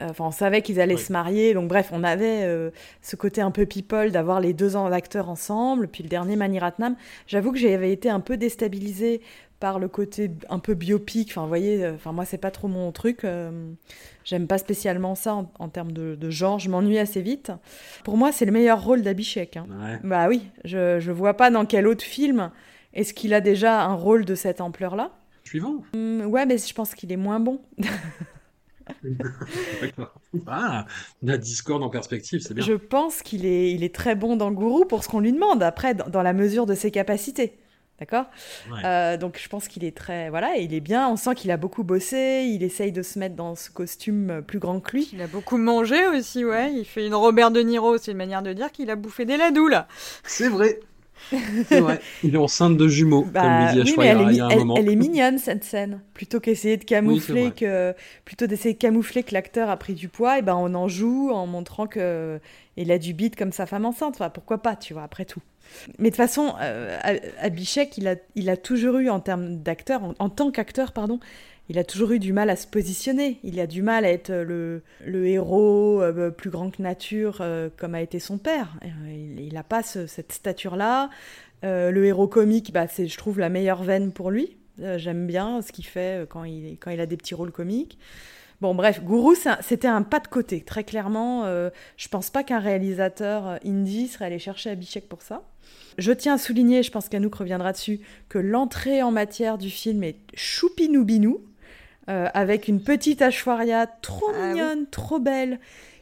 Euh, 0.00 0.08
Enfin, 0.10 0.26
on 0.26 0.30
savait 0.30 0.60
qu'ils 0.60 0.78
allaient 0.80 0.94
Oui. 0.94 1.00
se 1.00 1.10
marier, 1.12 1.54
donc 1.54 1.68
bref, 1.68 1.88
on 1.92 2.04
avait 2.04 2.42
euh, 2.44 2.70
ce 3.00 3.16
côté 3.16 3.40
un 3.40 3.50
peu 3.50 3.64
people 3.64 4.10
d'avoir 4.10 4.40
les 4.40 4.52
deux 4.52 4.76
acteurs 4.76 5.30
ensemble. 5.30 5.88
Puis 5.88 6.02
le 6.02 6.08
dernier 6.10 6.36
Maniratnam, 6.36 6.96
j'avoue 7.26 7.50
que 7.52 7.58
j'avais 7.58 7.92
été 7.92 8.10
un 8.10 8.20
peu 8.20 8.36
déstabilisée 8.36 9.22
par 9.60 9.78
le 9.78 9.88
côté 9.88 10.30
un 10.50 10.58
peu 10.58 10.74
biopic. 10.74 11.28
Enfin, 11.30 11.42
vous 11.42 11.48
voyez, 11.48 11.84
euh, 11.84 11.94
enfin 11.94 12.12
moi 12.12 12.24
c'est 12.24 12.38
pas 12.38 12.50
trop 12.50 12.68
mon 12.68 12.92
truc. 12.92 13.24
euh, 13.24 13.72
J'aime 14.24 14.46
pas 14.46 14.58
spécialement 14.58 15.14
ça 15.14 15.34
en, 15.34 15.50
en 15.58 15.68
termes 15.68 15.92
de, 15.92 16.14
de 16.14 16.30
genre. 16.30 16.58
Je 16.58 16.68
m'ennuie 16.68 16.98
assez 16.98 17.20
vite. 17.22 17.52
Pour 18.04 18.16
moi, 18.16 18.32
c'est 18.32 18.44
le 18.44 18.52
meilleur 18.52 18.82
rôle 18.84 19.02
d'Abhishek. 19.02 19.56
hein. 19.56 19.66
Ouais. 19.80 19.98
Bah 20.02 20.28
oui, 20.28 20.42
je, 20.64 20.98
je 21.00 21.12
vois 21.12 21.34
pas 21.34 21.50
dans 21.50 21.64
quel 21.64 21.86
autre 21.86 22.04
film 22.04 22.50
est-ce 22.92 23.14
qu'il 23.14 23.32
a 23.34 23.40
déjà 23.40 23.82
un 23.84 23.94
rôle 23.94 24.24
de 24.24 24.34
cette 24.34 24.60
ampleur-là. 24.60 25.10
Suivant. 25.44 25.84
Hum, 25.94 26.22
ouais, 26.26 26.44
mais 26.44 26.58
je 26.58 26.74
pense 26.74 26.94
qu'il 26.94 27.12
est 27.12 27.16
moins 27.16 27.38
bon. 27.40 27.60
D'accord. 29.80 30.14
Ah, 30.46 30.86
la 31.22 31.38
discorde 31.38 31.82
en 31.82 31.88
perspective, 31.90 32.40
c'est 32.40 32.54
bien. 32.54 32.64
Je 32.64 32.74
pense 32.74 33.22
qu'il 33.22 33.44
est, 33.46 33.72
il 33.72 33.82
est 33.84 33.94
très 33.94 34.14
bon 34.14 34.36
dans 34.36 34.50
Gourou 34.52 34.84
pour 34.84 35.02
ce 35.04 35.08
qu'on 35.08 35.20
lui 35.20 35.32
demande, 35.32 35.62
après, 35.62 35.94
dans, 35.94 36.08
dans 36.08 36.22
la 36.22 36.32
mesure 36.32 36.66
de 36.66 36.74
ses 36.74 36.90
capacités. 36.90 37.58
D'accord 37.98 38.26
Ouais. 38.70 38.84
Euh, 38.84 39.16
Donc 39.16 39.40
je 39.42 39.48
pense 39.48 39.68
qu'il 39.68 39.84
est 39.84 39.96
très... 39.96 40.28
Voilà, 40.28 40.58
et 40.58 40.62
il 40.62 40.74
est 40.74 40.80
bien, 40.80 41.08
on 41.08 41.16
sent 41.16 41.34
qu'il 41.34 41.50
a 41.50 41.56
beaucoup 41.56 41.82
bossé, 41.82 42.44
il 42.46 42.62
essaye 42.62 42.92
de 42.92 43.02
se 43.02 43.18
mettre 43.18 43.36
dans 43.36 43.54
ce 43.54 43.70
costume 43.70 44.30
euh, 44.30 44.40
plus 44.42 44.58
grand 44.58 44.80
que 44.80 44.92
lui. 44.96 45.08
Il 45.12 45.22
a 45.22 45.26
beaucoup 45.26 45.56
mangé 45.56 46.06
aussi, 46.08 46.44
ouais. 46.44 46.72
Il 46.74 46.84
fait 46.84 47.06
une 47.06 47.14
Robert 47.14 47.50
De 47.50 47.60
Niro, 47.60 47.96
c'est 47.98 48.10
une 48.12 48.18
manière 48.18 48.42
de 48.42 48.52
dire 48.52 48.70
qu'il 48.70 48.90
a 48.90 48.96
bouffé 48.96 49.24
des 49.24 49.36
ladous, 49.36 49.68
là. 49.68 49.88
C'est 50.24 50.48
vrai. 50.48 50.80
Vrai. 51.70 52.00
Il 52.22 52.34
est 52.34 52.38
enceinte 52.38 52.76
de 52.76 52.88
jumeaux, 52.88 53.24
Bah, 53.24 53.40
comme 53.42 53.50
elle 53.50 53.78
est, 53.78 53.82
Ashwarya 53.90 54.14
mi- 54.14 54.24
il 54.32 54.36
y 54.36 54.40
a 54.40 54.46
un 54.46 54.48
elle- 54.50 54.58
moment. 54.58 54.74
elle 54.76 54.88
est 54.88 54.96
mignonne 54.96 55.38
cette 55.38 55.64
scène. 55.64 56.00
Plutôt 56.14 56.40
qu'essayer 56.40 56.76
de 56.76 56.84
camoufler 56.84 57.50
que 57.50 57.94
plutôt 58.24 58.46
d'essayer 58.46 58.74
de 58.74 58.78
camoufler 58.78 59.22
que 59.22 59.34
l'acteur 59.34 59.68
a 59.70 59.76
pris 59.76 59.94
du 59.94 60.08
poids, 60.08 60.38
et 60.38 60.42
ben 60.42 60.54
on 60.54 60.74
en 60.74 60.88
joue 60.88 61.30
en 61.32 61.46
montrant 61.46 61.86
que 61.86 62.38
il 62.76 62.92
a 62.92 62.98
du 62.98 63.12
bite 63.14 63.36
comme 63.36 63.52
sa 63.52 63.66
femme 63.66 63.84
enceinte. 63.86 64.14
Enfin, 64.16 64.30
pourquoi 64.30 64.58
pas, 64.58 64.76
tu 64.76 64.92
vois, 64.92 65.02
après 65.02 65.24
tout. 65.24 65.40
Mais 65.98 66.10
de 66.10 66.14
toute 66.14 66.16
façon, 66.16 66.54
euh, 66.60 66.96
Abhishek, 67.40 67.98
il 67.98 68.06
a, 68.06 68.14
il 68.36 68.48
a 68.50 68.56
toujours 68.56 68.98
eu 68.98 69.08
en 69.10 69.18
termes 69.18 69.56
d'acteur, 69.56 70.04
en, 70.04 70.14
en 70.20 70.28
tant 70.28 70.50
qu'acteur, 70.52 70.92
pardon, 70.92 71.18
il 71.68 71.78
a 71.78 71.84
toujours 71.84 72.12
eu 72.12 72.18
du 72.18 72.32
mal 72.32 72.50
à 72.50 72.56
se 72.56 72.66
positionner. 72.66 73.38
Il 73.42 73.58
a 73.60 73.66
du 73.66 73.82
mal 73.82 74.04
à 74.04 74.10
être 74.10 74.32
le, 74.32 74.82
le 75.04 75.26
héros 75.26 76.00
euh, 76.02 76.30
plus 76.30 76.50
grand 76.50 76.70
que 76.70 76.80
nature, 76.82 77.38
euh, 77.40 77.68
comme 77.76 77.94
a 77.94 78.02
été 78.02 78.18
son 78.20 78.38
père. 78.38 78.74
Euh, 78.84 79.36
il 79.38 79.54
n'a 79.54 79.62
pas 79.64 79.82
ce- 79.82 80.06
cette 80.06 80.32
stature-là. 80.32 81.10
Euh, 81.64 81.90
le 81.90 82.04
héros 82.06 82.28
comique, 82.28 82.72
bah, 82.72 82.86
c'est, 82.86 83.08
je 83.08 83.18
trouve, 83.18 83.38
la 83.40 83.48
meilleure 83.48 83.82
veine 83.82 84.12
pour 84.12 84.30
lui. 84.30 84.56
Euh, 84.80 84.98
j'aime 84.98 85.26
bien 85.26 85.62
ce 85.62 85.72
qu'il 85.72 85.86
fait 85.86 86.22
euh, 86.22 86.26
quand 86.26 86.44
il, 86.44 87.00
a 87.00 87.06
des 87.06 87.16
petits 87.16 87.34
rôles 87.34 87.52
comiques. 87.52 87.98
Bon, 88.60 88.74
bref, 88.74 89.02
Gourou, 89.02 89.34
c'était 89.60 89.88
un 89.88 90.02
pas 90.02 90.20
de 90.20 90.28
côté. 90.28 90.60
Très 90.60 90.84
clairement, 90.84 91.44
euh, 91.44 91.70
je 91.96 92.08
pense 92.08 92.30
pas 92.30 92.42
qu'un 92.42 92.58
réalisateur 92.58 93.46
euh, 93.46 93.56
indie 93.66 94.08
serait 94.08 94.26
allé 94.26 94.38
chercher 94.38 94.70
Abhishek 94.70 95.08
pour 95.08 95.22
ça. 95.22 95.42
Je 95.98 96.12
tiens 96.12 96.34
à 96.34 96.38
souligner, 96.38 96.82
je 96.82 96.90
pense 96.90 97.08
qu'Anouk 97.08 97.34
reviendra 97.34 97.72
dessus, 97.72 98.00
que 98.28 98.38
l'entrée 98.38 99.02
en 99.02 99.10
matière 99.10 99.58
du 99.58 99.70
film 99.70 100.04
est 100.04 100.16
choupinoubinou, 100.34 101.40
euh, 102.08 102.28
avec 102.34 102.68
une 102.68 102.80
petite 102.82 103.22
Ashwarya 103.22 103.86
trop 104.02 104.30
Ah 104.34 104.38
oui. 104.40 104.48
mignonne, 104.50 104.86
trop 104.90 105.18
belle, 105.18 105.58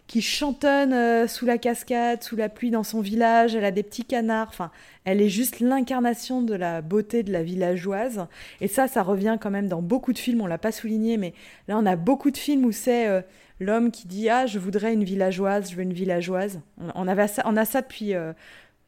qui 0.06 0.20
chantonne 0.20 0.92
euh, 0.92 1.26
sous 1.26 1.46
la 1.46 1.56
cascade, 1.56 2.22
sous 2.22 2.36
la 2.36 2.48
pluie 2.50 2.70
dans 2.70 2.82
son 2.82 3.00
village. 3.00 3.54
Elle 3.54 3.64
a 3.64 3.70
des 3.70 3.82
petits 3.82 4.04
canards. 4.04 4.48
Enfin, 4.48 4.70
elle 5.04 5.22
est 5.22 5.30
juste 5.30 5.60
l'incarnation 5.60 6.42
de 6.42 6.54
la 6.54 6.82
beauté 6.82 7.22
de 7.22 7.32
la 7.32 7.42
villageoise. 7.42 8.26
Et 8.60 8.68
ça, 8.68 8.86
ça 8.86 9.02
revient 9.02 9.38
quand 9.40 9.50
même 9.50 9.68
dans 9.68 9.80
beaucoup 9.80 10.12
de 10.12 10.18
films. 10.18 10.42
On 10.42 10.46
l'a 10.46 10.58
pas 10.58 10.72
souligné, 10.72 11.16
mais 11.16 11.32
là, 11.68 11.78
on 11.78 11.86
a 11.86 11.96
beaucoup 11.96 12.30
de 12.30 12.36
films 12.36 12.66
où 12.66 12.72
c'est 12.72 13.08
euh, 13.08 13.22
l'homme 13.60 13.90
qui 13.90 14.06
dit 14.06 14.28
ah, 14.28 14.44
je 14.46 14.58
voudrais 14.58 14.92
une 14.92 15.04
villageoise, 15.04 15.70
je 15.70 15.76
veux 15.76 15.82
une 15.82 15.94
villageoise. 15.94 16.60
On, 16.78 16.90
on 16.94 17.08
avait 17.08 17.28
ça, 17.28 17.42
on 17.46 17.56
a 17.56 17.64
ça 17.64 17.80
depuis 17.80 18.12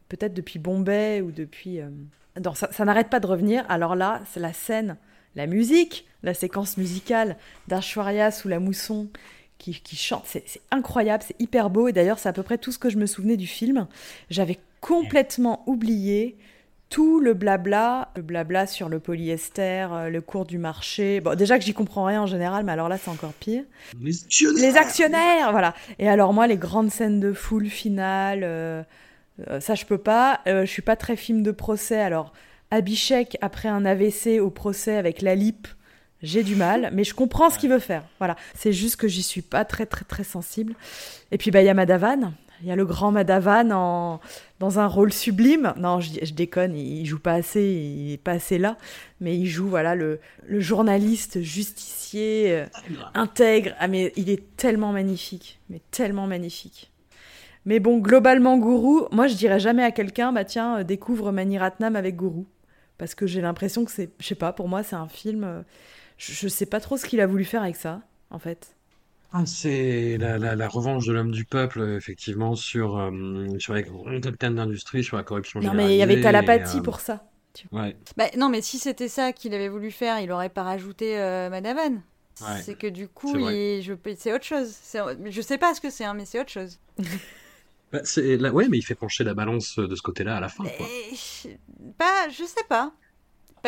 peut-être 0.08 0.34
depuis 0.34 0.58
Bombay 0.58 1.22
ou 1.22 1.30
depuis. 1.32 1.80
non, 2.44 2.54
ça, 2.54 2.68
ça 2.72 2.84
n'arrête 2.84 3.08
pas 3.08 3.20
de 3.20 3.26
revenir. 3.26 3.64
Alors 3.70 3.96
là, 3.96 4.20
c'est 4.30 4.40
la 4.40 4.52
scène, 4.52 4.96
la 5.34 5.46
musique, 5.46 6.06
la 6.26 6.34
séquence 6.34 6.76
musicale 6.76 7.36
d'Ashwarya 7.68 8.30
sous 8.30 8.48
la 8.48 8.60
mousson 8.60 9.08
qui, 9.58 9.80
qui 9.80 9.96
chante. 9.96 10.24
C'est 10.26 10.44
incroyable, 10.70 11.24
c'est 11.26 11.40
hyper 11.40 11.70
beau. 11.70 11.88
Et 11.88 11.92
d'ailleurs, 11.92 12.18
c'est 12.18 12.28
à 12.28 12.32
peu 12.32 12.42
près 12.42 12.58
tout 12.58 12.72
ce 12.72 12.78
que 12.78 12.90
je 12.90 12.98
me 12.98 13.06
souvenais 13.06 13.36
du 13.38 13.46
film. 13.46 13.86
J'avais 14.28 14.58
complètement 14.80 15.62
oublié 15.66 16.36
tout 16.90 17.18
le 17.18 17.34
blabla, 17.34 18.10
le 18.14 18.22
blabla 18.22 18.66
sur 18.66 18.88
le 18.88 19.00
polyester, 19.00 19.88
euh, 19.90 20.10
le 20.10 20.20
cours 20.20 20.44
du 20.44 20.58
marché. 20.58 21.20
Bon, 21.20 21.34
déjà 21.34 21.58
que 21.58 21.64
j'y 21.64 21.72
comprends 21.72 22.04
rien 22.04 22.22
en 22.22 22.26
général, 22.26 22.64
mais 22.64 22.72
alors 22.72 22.88
là, 22.88 22.96
c'est 22.96 23.10
encore 23.10 23.32
pire. 23.32 23.64
Les 24.00 24.22
actionnaires 24.22 24.62
Les 24.62 24.76
actionnaires, 24.76 25.50
voilà. 25.50 25.74
Et 25.98 26.08
alors 26.08 26.32
moi, 26.32 26.46
les 26.46 26.58
grandes 26.58 26.90
scènes 26.90 27.18
de 27.18 27.32
foule 27.32 27.68
finale, 27.68 28.42
euh, 28.44 28.82
euh, 29.48 29.60
ça 29.60 29.74
je 29.74 29.84
peux 29.84 29.98
pas. 29.98 30.40
Euh, 30.46 30.64
je 30.64 30.70
suis 30.70 30.82
pas 30.82 30.96
très 30.96 31.16
film 31.16 31.42
de 31.42 31.50
procès. 31.50 32.00
Alors 32.00 32.32
Abhishek 32.70 33.36
après 33.40 33.68
un 33.68 33.84
AVC 33.84 34.40
au 34.40 34.50
procès 34.50 34.96
avec 34.96 35.22
la 35.22 35.34
lip, 35.34 35.68
j'ai 36.22 36.42
du 36.42 36.56
mal, 36.56 36.90
mais 36.94 37.04
je 37.04 37.14
comprends 37.14 37.50
ce 37.50 37.58
qu'il 37.58 37.70
veut 37.70 37.78
faire. 37.78 38.04
Voilà. 38.18 38.36
C'est 38.54 38.72
juste 38.72 38.96
que 38.96 39.08
j'y 39.08 39.22
suis 39.22 39.42
pas 39.42 39.64
très 39.64 39.86
très 39.86 40.04
très 40.04 40.24
sensible. 40.24 40.74
Et 41.30 41.38
puis 41.38 41.50
bah 41.50 41.62
il 41.62 41.66
y 41.66 41.70
a 41.70 41.74
Madavan. 41.74 42.32
Il 42.62 42.68
y 42.68 42.72
a 42.72 42.76
le 42.76 42.86
grand 42.86 43.12
Madavan 43.12 43.70
en, 43.70 44.20
dans 44.60 44.78
un 44.78 44.86
rôle 44.86 45.12
sublime. 45.12 45.74
Non, 45.76 46.00
je, 46.00 46.10
je 46.22 46.32
déconne, 46.32 46.74
il, 46.74 47.04
joue 47.04 47.18
pas 47.18 47.34
assez, 47.34 47.62
il 47.62 48.12
est 48.14 48.22
pas 48.22 48.32
assez 48.32 48.56
là, 48.56 48.78
mais 49.20 49.36
il 49.36 49.46
joue 49.46 49.68
voilà 49.68 49.94
le, 49.94 50.20
le 50.46 50.60
journaliste 50.60 51.42
justicier 51.42 52.52
euh, 52.52 52.66
intègre. 53.14 53.72
Ah 53.78 53.88
mais 53.88 54.12
il 54.16 54.30
est 54.30 54.56
tellement 54.56 54.92
magnifique, 54.92 55.60
mais 55.68 55.82
tellement 55.90 56.26
magnifique. 56.26 56.90
Mais 57.66 57.80
bon, 57.80 57.98
globalement, 57.98 58.58
Gourou, 58.58 59.08
moi 59.10 59.26
je 59.26 59.34
dirais 59.34 59.58
jamais 59.58 59.82
à 59.82 59.90
quelqu'un, 59.90 60.32
bah 60.32 60.44
tiens, 60.44 60.78
euh, 60.78 60.84
découvre 60.84 61.32
Mani 61.32 61.58
Ratnam 61.58 61.96
avec 61.96 62.16
Gourou. 62.16 62.46
Parce 62.96 63.14
que 63.14 63.26
j'ai 63.26 63.42
l'impression 63.42 63.84
que 63.84 63.90
c'est, 63.90 64.08
je 64.18 64.26
sais 64.26 64.34
pas, 64.34 64.52
pour 64.52 64.68
moi 64.68 64.82
c'est 64.82 64.96
un 64.96 65.08
film, 65.08 65.44
euh, 65.44 65.62
je, 66.18 66.32
je 66.32 66.48
sais 66.48 66.66
pas 66.66 66.80
trop 66.80 66.96
ce 66.96 67.06
qu'il 67.06 67.20
a 67.20 67.26
voulu 67.26 67.44
faire 67.44 67.62
avec 67.62 67.76
ça, 67.76 68.00
en 68.30 68.38
fait. 68.38 68.74
Ah, 69.32 69.44
c'est 69.44 70.16
la, 70.18 70.38
la, 70.38 70.54
la 70.54 70.68
revanche 70.68 71.06
de 71.06 71.12
l'homme 71.12 71.32
du 71.32 71.44
peuple, 71.44 71.82
effectivement, 71.96 72.54
sur, 72.54 72.96
euh, 72.96 73.46
sur 73.58 73.74
les 73.74 73.84
capitaines 74.20 74.54
d'industrie, 74.54 75.04
sur 75.04 75.16
la 75.16 75.24
corruption 75.24 75.60
Non 75.60 75.74
mais 75.74 75.94
il 75.94 75.98
y 75.98 76.02
avait 76.02 76.14
et, 76.14 76.26
euh, 76.78 76.82
pour 76.82 77.00
ça. 77.00 77.24
Ouais, 77.72 77.96
Bah, 78.16 78.26
non, 78.36 78.48
mais 78.48 78.62
si 78.62 78.78
c'était 78.78 79.08
ça 79.08 79.32
qu'il 79.32 79.52
avait 79.54 79.68
voulu 79.68 79.90
faire, 79.90 80.20
il 80.20 80.30
aurait 80.30 80.48
pas 80.50 80.62
rajouté 80.62 81.18
euh, 81.18 81.50
Madavan. 81.50 82.02
Ouais. 82.42 82.60
C'est 82.62 82.74
que 82.74 82.86
du 82.86 83.08
coup, 83.08 83.32
C'est 83.32 83.40
il- 83.40 84.32
autre 84.32 84.44
chose. 84.44 84.74
Je 85.24 85.40
sais 85.40 85.58
pas 85.58 85.74
ce 85.74 85.80
que 85.80 85.90
c'est, 85.90 86.04
hein, 86.04 86.14
mais 86.14 86.24
c'est 86.26 86.40
autre 86.40 86.50
chose. 86.50 86.78
Bah, 87.92 88.00
c'est 88.02 88.36
là, 88.36 88.52
ouais, 88.52 88.66
mais 88.68 88.78
il 88.78 88.82
fait 88.82 88.96
pencher 88.96 89.22
la 89.22 89.32
balance 89.32 89.78
de 89.78 89.94
ce 89.94 90.02
côté-là 90.02 90.38
à 90.38 90.40
la 90.40 90.48
fin, 90.48 90.64
quoi. 90.64 90.86
Pas, 91.96 92.28
je 92.30 92.44
sais 92.44 92.64
pas. 92.68 92.92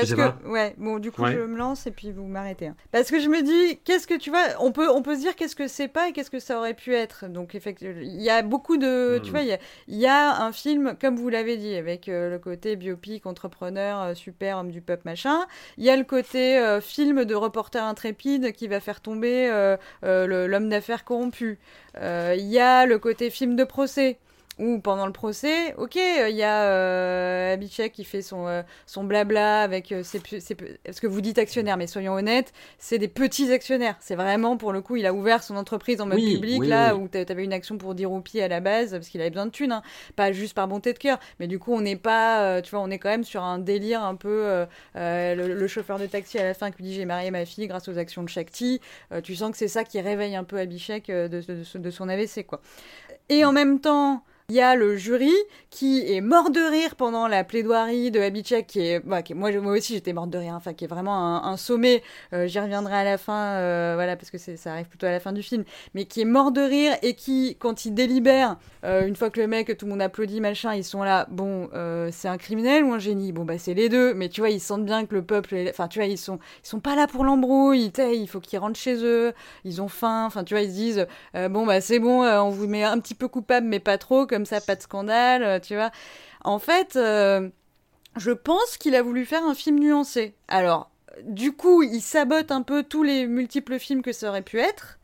Parce 0.01 0.15
que, 0.15 0.49
ouais, 0.49 0.75
bon, 0.79 0.99
du 0.99 1.11
coup, 1.11 1.23
Ouais. 1.23 1.33
je 1.33 1.39
me 1.39 1.57
lance 1.57 1.87
et 1.87 1.91
puis 1.91 2.13
vous 2.13 2.25
m'arrêtez. 2.27 2.69
hein. 2.69 2.77
Parce 2.93 3.11
que 3.11 3.21
je 3.21 3.29
me 3.29 3.43
dis, 3.43 3.79
qu'est-ce 3.85 4.07
que 4.07 4.15
tu 4.17 4.31
vois, 4.31 4.45
on 4.61 4.73
peut, 4.73 4.89
on 4.91 5.03
peut 5.03 5.15
se 5.17 5.21
dire 5.21 5.35
qu'est-ce 5.37 5.57
que 5.57 5.69
c'est 5.69 5.89
pas 5.89 6.09
et 6.09 6.13
qu'est-ce 6.13 6.31
que 6.31 6.39
ça 6.39 6.59
aurait 6.59 6.75
pu 6.75 6.95
être. 6.95 7.27
Donc, 7.29 7.55
effectivement, 7.55 7.95
il 8.01 8.21
y 8.23 8.31
a 8.31 8.43
beaucoup 8.43 8.77
de, 8.77 9.19
tu 9.23 9.29
Mm. 9.29 9.33
vois, 9.33 9.41
il 9.43 9.49
y 9.49 9.53
a, 9.53 9.59
il 9.89 9.97
y 9.97 10.07
a 10.07 10.43
un 10.43 10.53
film, 10.53 10.95
comme 11.01 11.17
vous 11.17 11.29
l'avez 11.29 11.57
dit, 11.57 11.75
avec 11.75 12.09
euh, 12.09 12.31
le 12.31 12.39
côté 12.39 12.77
biopic, 12.77 13.27
entrepreneur, 13.27 14.01
euh, 14.03 14.15
super, 14.15 14.59
homme 14.59 14.71
du 14.71 14.81
peuple, 14.81 15.03
machin. 15.05 15.41
Il 15.77 15.85
y 15.85 15.91
a 15.91 15.97
le 15.97 16.05
côté 16.05 16.59
euh, 16.59 16.81
film 16.81 17.25
de 17.25 17.35
reporter 17.35 17.83
intrépide 17.85 18.53
qui 18.53 18.69
va 18.69 18.81
faire 18.81 19.01
tomber 19.01 19.49
l'homme 20.03 20.69
d'affaires 20.69 21.05
corrompu. 21.05 21.59
Il 22.01 22.47
y 22.47 22.59
a 22.59 22.87
le 22.87 22.99
côté 22.99 23.31
film 23.31 23.57
de 23.57 23.65
procès. 23.65 24.19
Où 24.59 24.81
pendant 24.81 25.07
le 25.07 25.13
procès, 25.13 25.73
ok, 25.77 25.97
euh, 25.97 26.29
il 26.29 26.37
y 26.37 26.43
a 26.43 26.65
euh, 26.65 27.55
Abhishek 27.55 27.93
qui 27.93 28.03
fait 28.05 28.23
son, 28.23 28.49
euh, 28.49 28.63
son 28.87 29.05
blabla 29.05 29.63
avec 29.63 29.93
euh, 29.93 30.03
ses, 30.03 30.21
ses 30.41 30.55
Parce 30.57 30.99
que 30.99 31.07
vous 31.07 31.21
dites 31.21 31.39
actionnaires, 31.39 31.77
mais 31.77 31.87
soyons 31.87 32.15
honnêtes, 32.15 32.53
c'est 32.79 32.99
des 32.99 33.07
petits 33.07 33.53
actionnaires. 33.53 33.95
C'est 34.01 34.17
vraiment, 34.17 34.57
pour 34.57 34.73
le 34.73 34.81
coup, 34.81 34.97
il 34.97 35.07
a 35.07 35.13
ouvert 35.15 35.45
son 35.45 35.55
entreprise 35.57 36.01
en 36.01 36.07
mode 36.07 36.19
Oui, 36.19 36.35
public, 36.35 36.61
oui, 36.63 36.67
là, 36.67 36.97
oui. 36.97 37.03
où 37.03 37.09
t'a- 37.09 37.25
t'avais 37.25 37.45
une 37.45 37.53
action 37.53 37.79
pour 37.79 37.95
10 37.95 38.07
roupies 38.07 38.41
à 38.41 38.49
la 38.49 38.59
base, 38.59 38.91
parce 38.91 39.09
qu'il 39.09 39.21
avait 39.21 39.31
besoin 39.31 39.47
de 39.47 39.53
thunes, 39.53 39.71
hein. 39.71 39.83
pas 40.17 40.33
juste 40.33 40.55
par 40.55 40.67
bonté 40.67 40.93
de 40.93 40.99
cœur. 40.99 41.19
Mais 41.39 41.47
du 41.47 41.61
coup, 41.61 41.73
on 41.73 41.81
n'est 41.81 41.95
pas, 41.97 42.43
euh, 42.43 42.61
tu 42.61 42.73
vois, 42.73 42.81
on 42.81 42.91
est 42.91 42.99
quand 42.99 43.11
même 43.11 43.25
sur 43.25 43.45
un 43.45 43.59
délire 43.61 44.03
un 44.03 44.17
peu. 44.17 44.29
euh, 44.45 44.67
euh, 44.97 45.35
le, 45.37 45.55
le 45.55 45.67
chauffeur 45.69 46.01
de 46.01 46.07
taxi 46.07 46.37
à 46.39 46.43
la 46.45 46.55
fin 46.55 46.73
qui 46.73 46.79
lui 46.83 46.89
dit 46.89 46.95
J'ai 46.95 47.05
marié 47.05 47.31
ma 47.31 47.45
fille 47.45 47.69
grâce 47.69 47.87
aux 47.89 47.97
actions 47.97 48.25
de 48.25 48.29
Shakti. 48.29 48.81
Euh, 49.13 49.21
tu 49.21 49.37
sens 49.37 49.53
que 49.53 49.57
c'est 49.57 49.69
ça 49.69 49.85
qui 49.85 50.01
réveille 50.01 50.35
un 50.35 50.43
peu 50.45 50.59
Abhishek 50.59 51.11
euh, 51.11 51.29
de, 51.29 51.41
de- 51.43 51.79
de 51.79 51.91
son 51.91 52.09
AVC, 52.09 52.45
quoi. 52.45 52.61
Et 53.29 53.45
en 53.45 53.53
même 53.53 53.79
temps, 53.81 54.25
il 54.51 54.57
y 54.57 54.63
a 54.63 54.77
le 54.77 54.97
jury 54.97 55.35
qui 55.69 56.11
est 56.11 56.23
mort 56.23 56.49
de 56.49 56.61
rire 56.61 56.95
pendant 56.97 57.29
la 57.29 57.45
plaidoirie 57.45 58.11
de 58.11 58.19
Abhishek, 58.19 58.67
qui 58.67 58.81
est, 58.81 59.01
bah, 59.01 59.21
moi, 59.35 59.51
aussi 59.51 59.93
j'étais 59.93 60.15
morte 60.15 60.31
de 60.31 60.39
rire, 60.39 60.55
hein, 60.55 60.57
enfin 60.57 60.73
qui 60.73 60.87
est 60.87 60.89
vraiment 60.89 61.45
un, 61.45 61.57
sommet. 61.59 62.03
Euh, 62.33 62.47
J'y 62.47 62.59
reviendrai 62.59 62.95
à 62.95 63.05
la 63.05 63.19
fin, 63.19 63.57
euh, 63.57 63.93
voilà, 63.95 64.17
parce 64.17 64.31
que 64.31 64.39
ça 64.39 64.73
arrive 64.73 64.89
plutôt 64.89 65.05
à 65.05 65.11
la 65.11 65.21
fin 65.21 65.35
du 65.35 65.43
film, 65.43 65.65
mais 65.93 66.07
qui 66.07 66.23
est 66.23 66.25
mort 66.25 66.51
de 66.51 66.63
rire 66.63 66.97
et 67.03 67.13
qui, 67.13 67.59
quand 67.61 67.85
il 67.85 67.93
délibère, 67.93 68.57
euh, 68.87 69.07
une 69.07 69.17
fois 69.17 69.29
que 69.29 69.39
le 69.39 69.49
mec, 69.49 69.77
tout 69.77 69.85
le 69.85 69.91
monde 69.91 70.01
applaudit, 70.01 70.41
machin, 70.41 70.75
ils 70.75 70.83
sont 70.85 71.03
là, 71.03 71.27
bon, 71.31 71.69
c'est 72.11 72.29
un 72.29 72.39
criminel 72.39 72.85
ou 72.85 72.95
un 72.95 72.99
génie? 72.99 73.33
Bon 73.33 73.45
bah 73.45 73.59
c'est 73.59 73.75
les 73.75 73.91
deux, 73.91 74.15
mais 74.15 74.31
tu 74.31 74.41
vois, 74.41 74.49
ils 74.49 74.61
sentent 74.61 74.87
bien 74.87 75.05
que 75.05 75.15
le 75.15 75.23
peuple, 75.23 75.57
enfin 75.69 75.89
tu 75.89 75.99
vois, 75.99 76.09
ils 76.09 76.17
sont, 76.17 76.39
ils 76.65 76.69
sont 76.69 76.81
pas 76.81 76.97
là 76.97 77.07
pour 77.07 77.23
l'embrouille, 77.23 77.93
il 77.99 78.29
faut 78.29 78.41
qu'ils 78.41 78.59
rentrent 78.59 78.79
chez 78.79 79.05
eux, 79.05 79.35
ils 79.65 79.83
ont 79.83 79.89
faim, 79.89 80.25
enfin 80.25 80.43
tu 80.43 80.55
vois, 80.55 80.63
ils 80.63 80.71
se 80.71 80.75
disent, 80.75 81.07
bon 81.35 81.67
bah 81.67 81.83
c'est 81.83 81.99
bon, 81.99 82.25
on 82.25 82.49
vous 82.49 82.67
met 82.67 82.85
un 82.85 82.99
petit 82.99 83.15
peu 83.15 83.29
coupable, 83.29 83.67
mais 83.67 83.81
pas 83.81 83.99
trop, 83.99 84.27
comme 84.39 84.47
ça, 84.47 84.61
pas 84.61 84.77
de 84.77 84.83
scandale, 84.83 85.43
euh, 85.43 85.59
tu 85.59 85.75
vois. 85.75 85.91
En 86.45 86.61
fait, 86.61 86.95
euh, 86.95 87.49
je 88.17 88.31
pense 88.31 88.77
qu'il 88.77 88.95
a 88.95 89.03
voulu 89.03 89.27
faire 89.27 89.43
un 89.43 89.55
film 89.55 89.81
nuancé. 89.81 90.37
Alors, 90.47 90.93
du 91.25 91.51
coup, 91.51 91.83
il 91.83 92.01
sabote 92.01 92.53
un 92.53 92.63
peu 92.63 92.85
tous 92.85 93.03
les 93.03 93.27
multiples 93.27 93.81
films 93.81 94.01
que 94.01 94.13
ça 94.13 94.29
aurait 94.29 94.43
pu 94.43 94.61
être. 94.61 95.01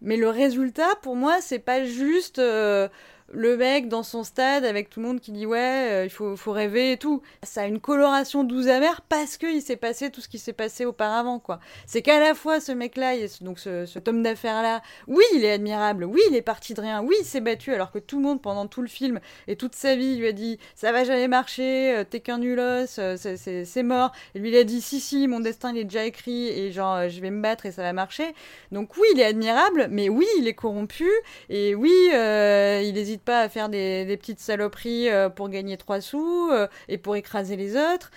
Mais 0.00 0.16
le 0.16 0.30
résultat, 0.30 0.88
pour 1.02 1.14
moi, 1.14 1.42
c'est 1.42 1.58
pas 1.58 1.84
juste 1.84 2.38
euh, 2.38 2.88
le 3.32 3.56
mec 3.56 3.88
dans 3.88 4.02
son 4.02 4.24
stade 4.24 4.64
avec 4.64 4.88
tout 4.90 5.00
le 5.00 5.06
monde 5.06 5.20
qui 5.20 5.32
dit 5.32 5.44
ouais, 5.46 5.58
euh, 5.90 6.04
il 6.04 6.10
faut, 6.10 6.36
faut 6.36 6.52
rêver 6.52 6.92
et 6.92 6.96
tout. 6.96 7.22
Ça 7.42 7.62
a 7.62 7.66
une 7.66 7.80
coloration 7.80 8.42
douce 8.44 8.66
amère 8.68 9.02
parce 9.02 9.36
qu'il 9.36 9.60
s'est 9.62 9.76
passé 9.76 10.10
tout 10.10 10.20
ce 10.20 10.28
qui 10.28 10.38
s'est 10.38 10.52
passé 10.52 10.84
auparavant, 10.86 11.38
quoi. 11.38 11.60
C'est 11.86 12.02
qu'à 12.02 12.20
la 12.20 12.34
fois 12.34 12.60
ce 12.60 12.72
mec-là, 12.72 13.28
ce- 13.28 13.44
donc 13.44 13.58
ce, 13.58 13.86
cet 13.86 14.08
homme 14.08 14.22
d'affaires-là, 14.22 14.82
oui, 15.06 15.24
il 15.34 15.44
est 15.44 15.52
admirable, 15.52 16.04
oui, 16.04 16.20
il 16.30 16.36
est 16.36 16.42
parti 16.42 16.74
de 16.74 16.80
rien, 16.80 17.02
oui, 17.02 17.14
il 17.20 17.24
s'est 17.24 17.40
battu 17.40 17.72
alors 17.74 17.90
que 17.90 17.98
tout 17.98 18.16
le 18.16 18.22
monde 18.22 18.40
pendant 18.40 18.66
tout 18.66 18.82
le 18.82 18.88
film 18.88 19.20
et 19.46 19.56
toute 19.56 19.74
sa 19.74 19.94
vie 19.94 20.16
lui 20.16 20.26
a 20.28 20.32
dit 20.32 20.58
ça 20.74 20.92
va 20.92 21.04
jamais 21.04 21.28
marcher, 21.28 21.96
euh, 21.96 22.04
t'es 22.08 22.20
qu'un 22.20 22.38
nulos, 22.38 22.98
euh, 22.98 23.16
c'est- 23.16 23.82
mort. 23.82 24.12
Et 24.34 24.38
lui 24.38 24.48
il 24.48 24.56
a 24.56 24.64
dit 24.64 24.80
si 24.80 25.00
si, 25.00 25.28
mon 25.28 25.40
destin 25.40 25.72
il 25.72 25.78
est 25.78 25.84
déjà 25.84 26.04
écrit 26.04 26.48
et 26.48 26.72
genre 26.72 27.08
je 27.08 27.20
vais 27.20 27.30
me 27.30 27.40
battre 27.42 27.66
et 27.66 27.72
ça 27.72 27.82
va 27.82 27.92
marcher. 27.92 28.34
Donc 28.72 28.96
oui, 28.96 29.06
il 29.14 29.20
est 29.20 29.24
admirable, 29.24 29.88
mais 29.90 30.08
oui, 30.08 30.26
il 30.38 30.48
est 30.48 30.54
corrompu 30.54 31.08
et 31.50 31.74
oui, 31.74 31.92
il 32.08 32.98
pas 33.18 33.40
à 33.40 33.48
faire 33.48 33.68
des, 33.68 34.16
petites 34.18 34.40
saloperies 34.40 35.08
euh, 35.08 35.28
pour 35.28 35.48
gagner 35.48 35.76
trois 35.76 36.00
sous 36.00 36.50
euh, 36.52 36.66
et 36.88 36.98
pour 36.98 37.16
écraser 37.16 37.56
les 37.56 37.76
autres. 37.76 38.10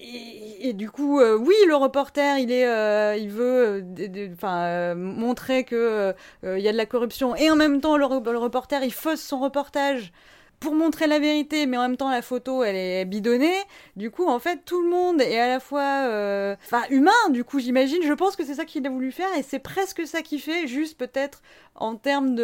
Et, 0.00 0.74
du 0.74 0.88
coup, 0.90 1.18
euh, 1.18 1.36
oui, 1.36 1.56
le 1.66 1.74
reporter, 1.74 2.38
il 2.38 2.52
est, 2.52 3.18
il 3.20 3.30
veut, 3.30 3.84
enfin, 4.32 4.94
montrer 4.94 5.64
que 5.64 6.14
il 6.44 6.60
y 6.60 6.68
a 6.68 6.72
de 6.72 6.76
la 6.76 6.86
corruption, 6.86 7.34
et 7.34 7.50
en 7.50 7.56
même 7.56 7.80
temps, 7.80 7.96
le, 7.96 8.06
le 8.06 8.38
reporter, 8.38 8.84
il 8.84 8.92
fausse 8.92 9.20
son 9.20 9.40
reportage 9.40 10.12
pour 10.60 10.74
montrer 10.74 11.06
la 11.06 11.18
vérité, 11.18 11.66
mais 11.66 11.76
en 11.76 11.82
même 11.82 11.96
temps 11.96 12.10
la 12.10 12.22
photo 12.22 12.62
elle 12.64 12.76
est 12.76 13.04
bidonnée. 13.04 13.56
Du 13.96 14.10
coup, 14.10 14.26
en 14.26 14.38
fait, 14.38 14.64
tout 14.64 14.82
le 14.82 14.88
monde 14.88 15.20
est 15.20 15.38
à 15.38 15.48
la 15.48 15.60
fois, 15.60 16.06
euh, 16.06 16.56
enfin, 16.64 16.82
humain. 16.90 17.10
Du 17.30 17.44
coup, 17.44 17.58
j'imagine. 17.58 18.02
Je 18.02 18.12
pense 18.12 18.36
que 18.36 18.44
c'est 18.44 18.54
ça 18.54 18.64
qu'il 18.64 18.86
a 18.86 18.90
voulu 18.90 19.12
faire, 19.12 19.28
et 19.36 19.42
c'est 19.42 19.58
presque 19.58 20.06
ça 20.06 20.22
qu'il 20.22 20.40
fait. 20.40 20.66
Juste 20.66 20.98
peut-être 20.98 21.42
en 21.74 21.96
termes 21.96 22.34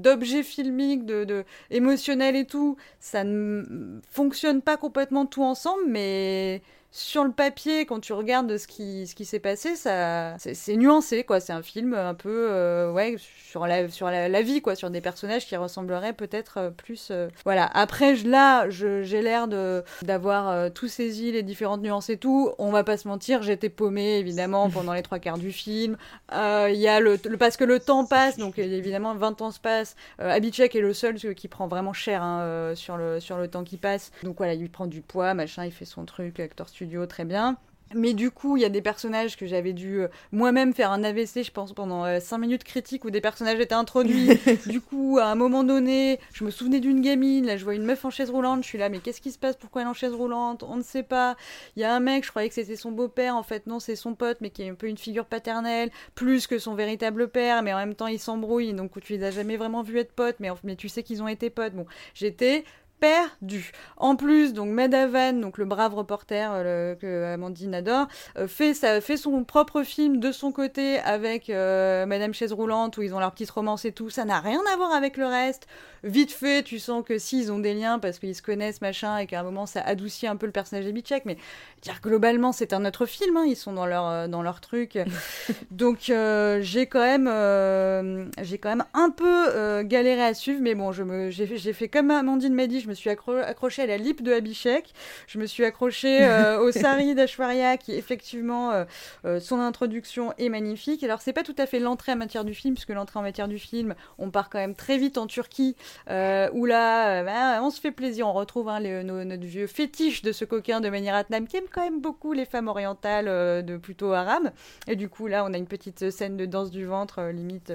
d'objets 0.00 0.42
filmiques, 0.42 1.04
de, 1.04 1.24
de 1.24 1.44
émotionnels 1.70 2.36
et 2.36 2.46
tout, 2.46 2.76
ça 3.00 3.24
ne 3.24 4.00
fonctionne 4.10 4.62
pas 4.62 4.76
complètement 4.76 5.26
tout 5.26 5.42
ensemble, 5.42 5.82
mais 5.88 6.62
sur 6.96 7.24
le 7.24 7.30
papier, 7.30 7.84
quand 7.84 8.00
tu 8.00 8.14
regardes 8.14 8.56
ce 8.56 8.66
qui, 8.66 9.06
ce 9.06 9.14
qui 9.14 9.26
s'est 9.26 9.38
passé, 9.38 9.76
ça, 9.76 10.34
c'est, 10.38 10.76
nuancé, 10.76 11.24
quoi. 11.24 11.40
C'est 11.40 11.52
un 11.52 11.62
film 11.62 11.92
un 11.92 12.14
peu, 12.14 12.48
euh, 12.50 12.90
ouais, 12.90 13.16
sur 13.18 13.66
la, 13.66 13.90
sur 13.90 14.08
la, 14.08 14.42
vie, 14.42 14.62
quoi, 14.62 14.74
sur 14.74 14.88
des 14.88 15.02
personnages 15.02 15.46
qui 15.46 15.54
ressembleraient 15.56 16.14
peut-être 16.14 16.56
euh, 16.56 16.70
plus, 16.70 17.08
euh, 17.10 17.28
voilà. 17.44 17.66
Après, 17.74 18.16
je- 18.16 18.26
là, 18.26 18.70
j'ai 18.70 19.20
l'air 19.20 19.46
de 19.46 19.84
d'avoir 20.02 20.72
tout 20.72 20.88
saisi 20.88 21.32
les 21.32 21.42
différentes 21.42 21.82
nuances 21.82 22.08
et 22.08 22.16
tout. 22.16 22.50
On 22.58 22.70
va 22.70 22.82
pas 22.82 22.96
se 22.96 23.06
mentir, 23.08 23.42
j'étais 23.42 23.68
paumée 23.68 24.16
évidemment 24.18 24.70
pendant 24.70 24.94
les 24.94 25.02
trois 25.02 25.18
quarts 25.18 25.38
du 25.38 25.52
film. 25.52 25.98
Il 26.32 26.74
y 26.76 26.88
a 26.88 27.00
le, 27.00 27.18
parce 27.38 27.58
que 27.58 27.64
le 27.64 27.78
temps 27.78 28.06
passe, 28.06 28.38
donc 28.38 28.58
évidemment 28.58 29.14
20 29.14 29.42
ans 29.42 29.50
se 29.50 29.60
passent. 29.60 29.96
Abhishek 30.18 30.74
est 30.74 30.80
le 30.80 30.94
seul 30.94 31.16
qui 31.34 31.48
prend 31.48 31.68
vraiment 31.68 31.92
cher 31.92 32.22
hein, 32.22 32.72
sur 32.74 32.96
le 32.96 33.20
sur 33.20 33.36
le 33.36 33.48
temps 33.48 33.64
qui 33.64 33.76
passe. 33.76 34.12
Donc 34.22 34.38
voilà, 34.38 34.54
il 34.54 34.70
prend 34.70 34.86
du 34.86 35.02
poids, 35.02 35.34
machin, 35.34 35.64
il 35.64 35.72
fait 35.72 35.84
son 35.84 36.04
truc, 36.04 36.40
acteur 36.40 36.68
studio, 36.68 36.85
très 37.08 37.24
bien. 37.24 37.56
Mais 37.94 38.14
du 38.14 38.32
coup, 38.32 38.56
il 38.56 38.62
y 38.62 38.64
a 38.64 38.68
des 38.68 38.82
personnages 38.82 39.36
que 39.36 39.46
j'avais 39.46 39.72
dû 39.72 40.00
euh, 40.00 40.08
moi-même 40.32 40.74
faire 40.74 40.90
un 40.90 41.04
AVC, 41.04 41.44
je 41.44 41.52
pense, 41.52 41.72
pendant 41.72 42.18
5 42.18 42.38
minutes 42.38 42.64
critiques 42.64 43.04
où 43.04 43.10
des 43.10 43.20
personnages 43.20 43.60
étaient 43.60 43.74
introduits. 43.74 44.40
du 44.66 44.80
coup, 44.80 45.18
à 45.20 45.26
un 45.26 45.36
moment 45.36 45.62
donné, 45.62 46.18
je 46.32 46.42
me 46.42 46.50
souvenais 46.50 46.80
d'une 46.80 47.00
gamine, 47.00 47.46
là 47.46 47.56
je 47.56 47.62
vois 47.62 47.74
une 47.74 47.84
meuf 47.84 48.04
en 48.04 48.10
chaise 48.10 48.30
roulante, 48.30 48.64
je 48.64 48.68
suis 48.68 48.78
là, 48.78 48.88
mais 48.88 48.98
qu'est-ce 48.98 49.20
qui 49.20 49.30
se 49.30 49.38
passe? 49.38 49.56
Pourquoi 49.56 49.82
elle 49.82 49.86
est 49.86 49.90
en 49.90 49.94
chaise 49.94 50.14
roulante? 50.14 50.64
On 50.64 50.76
ne 50.76 50.82
sait 50.82 51.04
pas. 51.04 51.36
Il 51.76 51.82
y 51.82 51.84
a 51.84 51.94
un 51.94 52.00
mec, 52.00 52.24
je 52.24 52.30
croyais 52.30 52.48
que 52.48 52.56
c'était 52.56 52.74
son 52.74 52.90
beau-père, 52.90 53.36
en 53.36 53.44
fait 53.44 53.68
non, 53.68 53.78
c'est 53.78 53.96
son 53.96 54.14
pote, 54.14 54.38
mais 54.40 54.50
qui 54.50 54.62
est 54.62 54.70
un 54.70 54.74
peu 54.74 54.88
une 54.88 54.98
figure 54.98 55.26
paternelle, 55.26 55.90
plus 56.16 56.48
que 56.48 56.58
son 56.58 56.74
véritable 56.74 57.28
père, 57.28 57.62
mais 57.62 57.72
en 57.72 57.78
même 57.78 57.94
temps 57.94 58.08
ils 58.08 58.18
s'embrouillent, 58.18 58.74
donc 58.74 59.00
tu 59.00 59.12
les 59.12 59.22
as 59.22 59.30
jamais 59.30 59.56
vraiment 59.56 59.82
vus 59.82 59.98
être 59.98 60.12
potes, 60.12 60.36
mais, 60.40 60.48
mais 60.64 60.74
tu 60.74 60.88
sais 60.88 61.04
qu'ils 61.04 61.22
ont 61.22 61.28
été 61.28 61.50
potes. 61.50 61.74
Bon, 61.74 61.86
j'étais 62.14 62.64
perdu. 63.00 63.72
En 63.96 64.16
plus, 64.16 64.52
donc 64.52 64.68
Madavan, 64.70 65.40
donc 65.40 65.58
le 65.58 65.64
brave 65.64 65.94
reporter 65.94 66.50
euh, 66.52 66.94
que 66.94 67.24
Amandine 67.24 67.74
adore, 67.74 68.06
euh, 68.38 68.48
fait, 68.48 68.74
ça, 68.74 69.00
fait 69.00 69.16
son 69.16 69.44
propre 69.44 69.82
film 69.82 70.18
de 70.18 70.32
son 70.32 70.52
côté 70.52 70.98
avec 71.00 71.50
euh, 71.50 72.06
Madame 72.06 72.32
Chaise 72.32 72.52
Roulante 72.52 72.96
où 72.96 73.02
ils 73.02 73.14
ont 73.14 73.20
leur 73.20 73.32
petite 73.32 73.50
romance 73.50 73.84
et 73.84 73.92
tout. 73.92 74.10
Ça 74.10 74.24
n'a 74.24 74.40
rien 74.40 74.60
à 74.72 74.76
voir 74.76 74.92
avec 74.92 75.16
le 75.16 75.26
reste. 75.26 75.66
Vite 76.04 76.32
fait, 76.32 76.62
tu 76.62 76.78
sens 76.78 77.04
que 77.04 77.18
si 77.18 77.40
ils 77.40 77.52
ont 77.52 77.58
des 77.58 77.74
liens 77.74 77.98
parce 77.98 78.18
qu'ils 78.18 78.34
se 78.34 78.42
connaissent 78.42 78.80
machin 78.80 79.18
et 79.18 79.26
qu'à 79.26 79.40
un 79.40 79.42
moment 79.42 79.66
ça 79.66 79.80
adoucit 79.80 80.26
un 80.26 80.36
peu 80.36 80.46
le 80.46 80.52
personnage 80.52 80.84
d'Abhishek, 80.84 81.24
mais 81.24 81.36
dire 81.82 82.00
globalement 82.00 82.52
c'est 82.52 82.72
un 82.72 82.84
autre 82.84 83.06
film. 83.06 83.36
hein, 83.36 83.44
ils 83.46 83.56
sont 83.56 83.72
dans 83.72 83.86
leur 83.86 84.28
dans 84.28 84.42
leur 84.42 84.60
truc. 84.60 84.98
donc 85.70 86.12
j'ai 86.60 86.86
quand 86.86 87.00
même 87.00 88.30
j'ai 88.40 88.58
quand 88.58 88.68
même 88.68 88.84
un 88.94 89.10
peu 89.10 89.82
galéré 89.82 90.22
à 90.22 90.34
suivre, 90.34 90.60
mais 90.62 90.74
bon, 90.74 90.92
je 90.92 91.02
me 91.02 91.30
j'ai 91.30 91.46
fait, 91.46 91.56
j'ai 91.56 91.72
fait 91.72 91.88
comme 91.88 92.10
Amandine 92.10 92.54
m'a 92.54 92.66
dit, 92.66 92.80
je 92.86 92.90
me 92.90 92.94
suis 92.94 93.10
accro- 93.10 93.42
accrochée 93.42 93.82
à 93.82 93.86
la 93.86 93.96
lip 93.96 94.22
de 94.22 94.32
Abhishek, 94.32 94.94
je 95.26 95.38
me 95.38 95.46
suis 95.46 95.64
accrochée 95.64 96.24
euh, 96.24 96.60
au 96.62 96.70
sari 96.70 97.16
d'Ashwarya 97.16 97.76
qui 97.78 97.92
effectivement 97.94 98.70
euh, 98.70 98.84
euh, 99.24 99.40
son 99.40 99.58
introduction 99.60 100.32
est 100.38 100.48
magnifique. 100.48 101.02
Alors 101.02 101.20
c'est 101.20 101.32
pas 101.32 101.42
tout 101.42 101.54
à 101.58 101.66
fait 101.66 101.80
l'entrée 101.80 102.12
en 102.12 102.16
matière 102.16 102.44
du 102.44 102.54
film, 102.54 102.74
puisque 102.74 102.90
l'entrée 102.90 103.18
en 103.18 103.22
matière 103.22 103.48
du 103.48 103.58
film, 103.58 103.94
on 104.18 104.30
part 104.30 104.48
quand 104.50 104.58
même 104.58 104.76
très 104.76 104.98
vite 104.98 105.18
en 105.18 105.26
Turquie, 105.26 105.74
où 106.08 106.64
là, 106.64 107.24
bah, 107.24 107.60
on 107.62 107.70
se 107.70 107.80
fait 107.80 107.90
plaisir, 107.90 108.28
on 108.28 108.32
retrouve 108.32 108.68
hein, 108.68 108.78
les- 108.78 109.02
nos- 109.02 109.24
notre 109.24 109.44
vieux 109.44 109.66
fétiche 109.66 110.22
de 110.22 110.30
ce 110.30 110.44
coquin 110.44 110.80
de 110.80 110.88
Manirat 110.88 111.24
Nam 111.30 111.48
qui 111.48 111.56
aime 111.56 111.64
quand 111.72 111.82
même 111.82 112.00
beaucoup 112.00 112.32
les 112.32 112.44
femmes 112.44 112.68
orientales 112.68 113.64
de 113.64 113.76
plutôt 113.76 114.12
arabes. 114.12 114.50
Et 114.86 114.94
du 114.94 115.08
coup 115.08 115.26
là, 115.26 115.44
on 115.44 115.52
a 115.52 115.58
une 115.58 115.66
petite 115.66 116.10
scène 116.10 116.36
de 116.36 116.46
danse 116.46 116.70
du 116.70 116.84
ventre, 116.84 117.22
limite. 117.32 117.72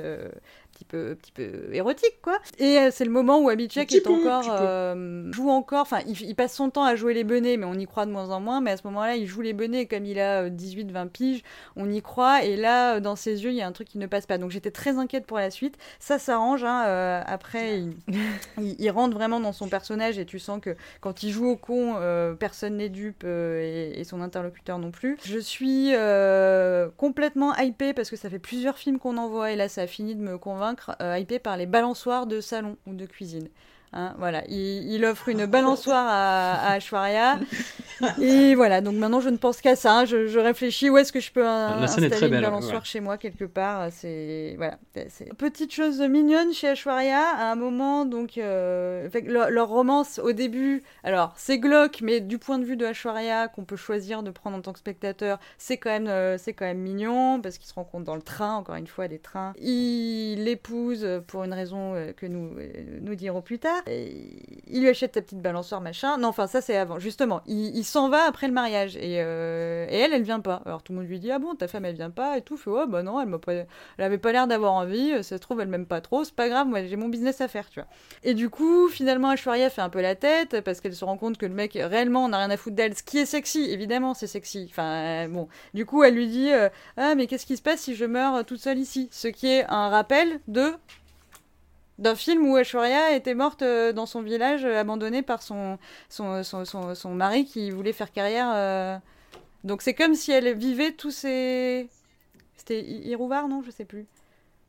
Euh, 0.94 1.16
petit 1.16 1.32
peu, 1.32 1.52
petit 1.52 1.68
peu 1.68 1.74
érotique, 1.76 2.22
quoi. 2.22 2.40
Et 2.60 2.78
euh, 2.78 2.90
c'est 2.92 3.06
le 3.06 3.12
moment 3.12 3.40
où 3.40 3.50
Abhishek 3.50 3.94
est 3.94 4.02
peu, 4.02 4.12
encore, 4.12 4.46
euh, 4.50 5.32
joue 5.32 5.50
encore, 5.50 5.82
enfin, 5.82 6.00
il, 6.08 6.20
il 6.22 6.36
passe 6.36 6.54
son 6.54 6.70
temps 6.70 6.84
à 6.84 6.96
jouer 6.96 7.14
les 7.14 7.24
benets, 7.24 7.58
mais 7.58 7.66
on 7.66 7.74
y 7.74 7.86
croit 7.86 8.06
de 8.06 8.12
moins 8.12 8.30
en 8.30 8.40
moins. 8.40 8.62
Mais 8.62 8.72
à 8.72 8.78
ce 8.78 8.84
moment-là, 8.88 9.16
il 9.16 9.28
joue 9.28 9.42
les 9.42 9.54
benets 9.54 9.86
comme 9.86 10.06
il 10.06 10.20
a 10.20 10.50
18-20 10.50 11.10
piges, 11.10 11.44
on 11.76 11.90
y 11.92 12.02
croit. 12.02 12.44
Et 12.44 12.56
là, 12.56 12.96
euh, 12.96 13.00
dans 13.00 13.16
ses 13.16 13.44
yeux, 13.44 13.52
il 13.52 13.56
y 13.56 13.62
a 13.62 13.68
un 13.68 13.72
truc 13.72 13.88
qui 13.88 13.98
ne 13.98 14.08
passe 14.08 14.26
pas. 14.26 14.38
Donc 14.38 14.52
j'étais 14.52 14.72
très 14.72 14.98
inquiète 14.98 15.26
pour 15.26 15.38
la 15.38 15.52
suite. 15.52 15.78
Ça 16.00 16.20
s'arrange, 16.20 16.64
hein, 16.64 16.86
euh, 16.88 17.22
après, 17.26 17.80
il, 17.80 17.94
il, 18.62 18.76
il 18.80 18.90
rentre 18.92 19.16
vraiment 19.16 19.40
dans 19.40 19.54
son 19.54 19.68
personnage 19.68 20.18
et 20.18 20.26
tu 20.26 20.40
sens 20.40 20.60
que 20.62 20.76
quand 21.00 21.24
il 21.24 21.32
joue 21.32 21.48
au 21.48 21.56
con, 21.56 21.96
euh, 21.98 22.34
personne 22.34 22.78
n'est 22.78 22.90
dupe 22.90 23.24
euh, 23.26 23.62
et, 23.94 24.00
et 24.00 24.04
son 24.04 24.22
interlocuteur 24.22 24.80
non 24.80 24.92
plus. 24.92 25.18
Je 25.24 25.40
suis 25.40 25.92
euh, 25.94 26.90
complètement 26.98 27.56
hypée 27.58 27.94
parce 27.94 28.10
que 28.10 28.16
ça 28.16 28.30
fait 28.30 28.40
plusieurs 28.40 28.78
films 28.78 29.00
qu'on 29.00 29.18
envoie 29.18 29.52
et 29.52 29.56
là 29.56 29.70
ça 29.70 29.82
a 29.82 29.88
fini 29.88 30.16
de 30.16 30.22
me 30.22 30.38
convaincre, 30.38 30.71
euh, 31.02 31.18
hypée 31.20 31.40
par 31.40 31.58
les 31.58 31.66
balançoires 31.66 32.28
de 32.28 32.42
salon 32.42 32.78
ou 32.86 32.94
de 32.94 33.06
cuisine. 33.06 33.50
Hein, 33.94 34.16
voilà, 34.20 34.44
il, 34.48 34.90
il 34.90 35.04
offre 35.04 35.28
une 35.28 35.46
balançoire 35.46 36.06
à, 36.08 36.54
à 36.54 36.74
Ashwarya. 36.76 37.40
Et 38.22 38.56
voilà, 38.56 38.82
donc 38.82 38.96
maintenant 38.96 39.20
je 39.20 39.30
ne 39.30 39.38
pense 39.38 39.60
qu'à 39.62 39.76
ça. 39.76 40.00
hein. 40.00 40.06
Je, 40.06 40.28
je 40.28 40.40
réfléchis 40.40 40.90
où 40.90 40.98
est-ce 40.98 41.12
que 41.12 41.20
je 41.20 41.32
peux 41.32 41.44
est 41.44 41.46
installer 41.46 42.08
une 42.08 42.30
belle, 42.30 42.42
balançoire 42.42 42.80
ouais. 42.82 42.86
chez 42.86 43.00
moi 43.02 43.18
quelque 43.18 43.44
part. 43.46 43.90
C'est 43.92 44.56
voilà, 44.58 44.80
petite 45.38 45.74
chose 45.74 46.00
mignonne 46.02 46.54
chez 46.54 46.70
Ashwarya. 46.70 47.20
À 47.20 47.52
un 47.52 47.56
moment, 47.56 48.06
donc 48.06 48.38
euh, 48.38 49.10
fait 49.10 49.22
leur, 49.22 49.50
leur 49.52 49.68
romance 49.68 50.20
au 50.20 50.32
début, 50.32 50.84
alors 51.04 51.34
c'est 51.36 51.60
glauque, 51.60 52.00
mais 52.02 52.22
du 52.22 52.38
point 52.38 52.60
de 52.60 52.66
vue 52.66 52.78
de 52.78 52.86
Ashwarya 52.86 53.50
qu'on 53.50 53.66
peut 53.66 53.76
choisir 53.76 54.24
de 54.24 54.32
prendre 54.32 54.58
en 54.58 54.62
tant 54.62 54.74
que 54.74 54.80
spectateur, 54.80 55.38
c'est 55.58 55.78
quand 55.78 55.90
même 55.92 56.08
euh, 56.08 56.38
c'est 56.38 56.54
quand 56.54 56.66
même 56.66 56.80
mignon 56.80 57.42
parce 57.42 57.58
qu'ils 57.58 57.68
se 57.68 57.74
rencontrent 57.74 58.06
dans 58.06 58.16
le 58.16 58.22
train. 58.22 58.56
Encore 58.56 58.76
une 58.76 58.88
fois, 58.88 59.08
des 59.10 59.20
trains. 59.20 59.54
Il 59.60 60.46
l'épouse 60.46 61.08
pour 61.28 61.44
une 61.44 61.54
raison 61.54 61.94
euh, 61.96 62.14
que 62.14 62.26
nous 62.26 62.56
nous 63.02 63.16
dirons 63.16 63.42
plus 63.42 63.60
tard. 63.60 63.81
Il 63.88 64.82
lui 64.82 64.90
achète 64.90 65.14
sa 65.16 65.22
petite 65.22 65.42
balançoire 65.42 65.82
machin. 65.82 66.18
Non, 66.18 66.30
enfin 66.30 66.48
ça 66.48 66.62
c'est 66.62 66.78
avant. 66.78 67.00
Justement, 67.00 67.42
il, 67.46 67.84
s'en 67.84 68.10
va 68.10 68.24
après 68.24 68.48
le 68.48 68.54
mariage 68.54 68.96
et, 68.96 69.22
euh, 69.22 69.86
et 69.90 69.98
elle, 69.98 70.14
elle 70.14 70.24
vient 70.24 70.40
pas. 70.40 70.62
Alors 70.66 70.84
tout 70.84 70.94
le 70.94 71.00
monde 71.00 71.08
lui 71.08 71.20
dit 71.20 71.32
ah 71.32 71.40
bon 71.40 71.56
ta 71.56 71.68
femme 71.68 71.86
elle 71.86 71.96
vient 71.96 72.10
pas 72.10 72.38
et 72.38 72.42
tout. 72.42 72.58
Fait 72.58 72.70
oh 72.70 72.88
bah 72.88 73.04
non 73.04 73.22
elle 73.22 73.30
pas, 73.40 73.54
elle 73.54 73.68
avait 73.98 74.18
pas 74.18 74.32
l'air 74.32 74.48
d'avoir 74.48 74.74
envie. 74.74 75.12
Ça 75.24 75.36
se 75.36 75.36
trouve 75.36 75.62
elle 75.62 75.68
m'aime 75.68 75.86
pas 75.86 76.02
trop. 76.02 76.24
C'est 76.24 76.36
pas 76.36 76.50
grave, 76.50 76.68
moi 76.68 76.84
j'ai 76.86 76.96
mon 76.96 77.10
business 77.10 77.42
à 77.42 77.48
faire 77.48 77.70
tu 77.70 77.80
vois. 77.80 77.90
Et 78.24 78.34
du 78.34 78.50
coup 78.50 78.88
finalement 78.88 79.30
Ashwarya 79.30 79.70
fait 79.70 79.82
un 79.82 79.90
peu 79.90 80.02
la 80.02 80.16
tête 80.16 80.62
parce 80.62 80.82
qu'elle 80.82 80.96
se 80.96 81.06
rend 81.06 81.18
compte 81.18 81.38
que 81.38 81.46
le 81.46 81.54
mec 81.54 81.74
réellement 81.74 82.24
on 82.26 82.34
a 82.34 82.38
rien 82.38 82.50
à 82.50 82.58
foutre 82.58 82.76
d'elle. 82.76 82.96
Ce 82.96 83.04
qui 83.04 83.18
est 83.18 83.26
sexy 83.26 83.70
évidemment 83.70 84.14
c'est 84.14 84.28
sexy. 84.28 84.68
Enfin 84.70 85.26
euh, 85.26 85.28
bon 85.28 85.48
du 85.74 85.86
coup 85.86 86.04
elle 86.04 86.16
lui 86.16 86.28
dit 86.28 86.52
euh, 86.52 86.70
ah 86.98 87.16
mais 87.16 87.28
qu'est-ce 87.28 87.46
qui 87.46 87.58
se 87.58 87.62
passe 87.62 87.82
si 87.82 87.96
je 87.96 88.06
meurs 88.06 88.46
toute 88.46 88.62
seule 88.62 88.80
ici? 88.80 89.10
Ce 89.12 89.28
qui 89.28 89.48
est 89.48 89.66
un 89.70 89.90
rappel 89.90 90.40
de 90.48 90.74
d'un 92.02 92.16
film 92.16 92.46
où 92.48 92.56
Ashwarya 92.56 93.16
était 93.16 93.36
morte 93.36 93.62
euh, 93.62 93.94
dans 93.94 94.08
son 94.08 94.22
village 94.22 94.66
euh, 94.66 94.80
abandonnée 94.80 95.22
par 95.22 95.44
son, 95.44 95.78
son, 96.10 97.14
mari 97.14 97.46
qui 97.46 97.70
voulait 97.70 97.94
faire 97.94 98.12
carrière. 98.12 98.52
euh. 98.54 98.98
Donc 99.64 99.84
c'est 99.84 99.94
comme 99.94 100.16
si 100.16 100.32
elle 100.32 100.54
vivait 100.58 100.92
tous 100.92 101.12
ces... 101.12 101.88
C'était 102.58 102.82
Irouvar, 102.82 103.48
non? 103.48 103.62
Je 103.64 103.72
sais 103.72 103.86
plus. 103.86 104.08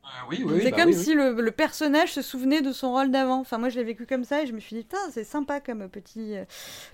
Ah 0.05 0.25
oui, 0.29 0.43
oui, 0.45 0.59
c'est 0.61 0.71
bah 0.71 0.77
comme 0.77 0.89
oui, 0.89 0.95
si 0.95 1.13
le, 1.13 1.31
le 1.31 1.51
personnage 1.51 2.11
se 2.11 2.21
souvenait 2.21 2.61
de 2.61 2.73
son 2.73 2.91
rôle 2.91 3.09
d'avant. 3.09 3.39
Enfin, 3.39 3.57
moi, 3.57 3.69
je 3.69 3.77
l'ai 3.77 3.85
vécu 3.85 4.05
comme 4.05 4.25
ça 4.25 4.43
et 4.43 4.47
je 4.47 4.51
me 4.51 4.59
suis 4.59 4.75
dit, 4.75 4.85
c'est 5.11 5.23
sympa 5.23 5.61
comme 5.61 5.87
petit, 5.89 6.35
euh, 6.35 6.43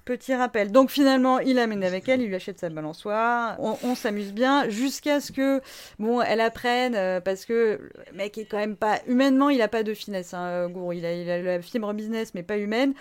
petit 0.05 0.35
rappel. 0.35 0.71
Donc, 0.71 0.91
finalement, 0.91 1.39
il 1.39 1.57
amène 1.57 1.83
avec 1.83 2.07
elle, 2.07 2.21
il 2.21 2.27
lui 2.27 2.35
achète 2.35 2.59
sa 2.59 2.69
balançoire. 2.69 3.55
On, 3.59 3.77
on 3.83 3.95
s'amuse 3.95 4.31
bien 4.31 4.69
jusqu'à 4.69 5.19
ce 5.19 5.31
que, 5.31 5.59
bon, 5.97 6.21
elle 6.21 6.39
apprenne 6.39 6.95
euh, 6.95 7.19
parce 7.19 7.45
que 7.45 7.79
le 8.11 8.17
mec 8.17 8.37
est 8.37 8.45
quand 8.45 8.57
même 8.57 8.75
pas. 8.75 8.99
Humainement, 9.07 9.49
il 9.49 9.61
a 9.61 9.67
pas 9.67 9.83
de 9.83 9.93
finesse, 9.95 10.33
hein, 10.35 10.69
Gourou. 10.69 10.93
Il 10.93 11.05
a, 11.05 11.13
il 11.13 11.29
a 11.29 11.41
la 11.41 11.61
fibre 11.61 11.91
business, 11.93 12.33
mais 12.35 12.43
pas 12.43 12.57
humaine. 12.57 12.93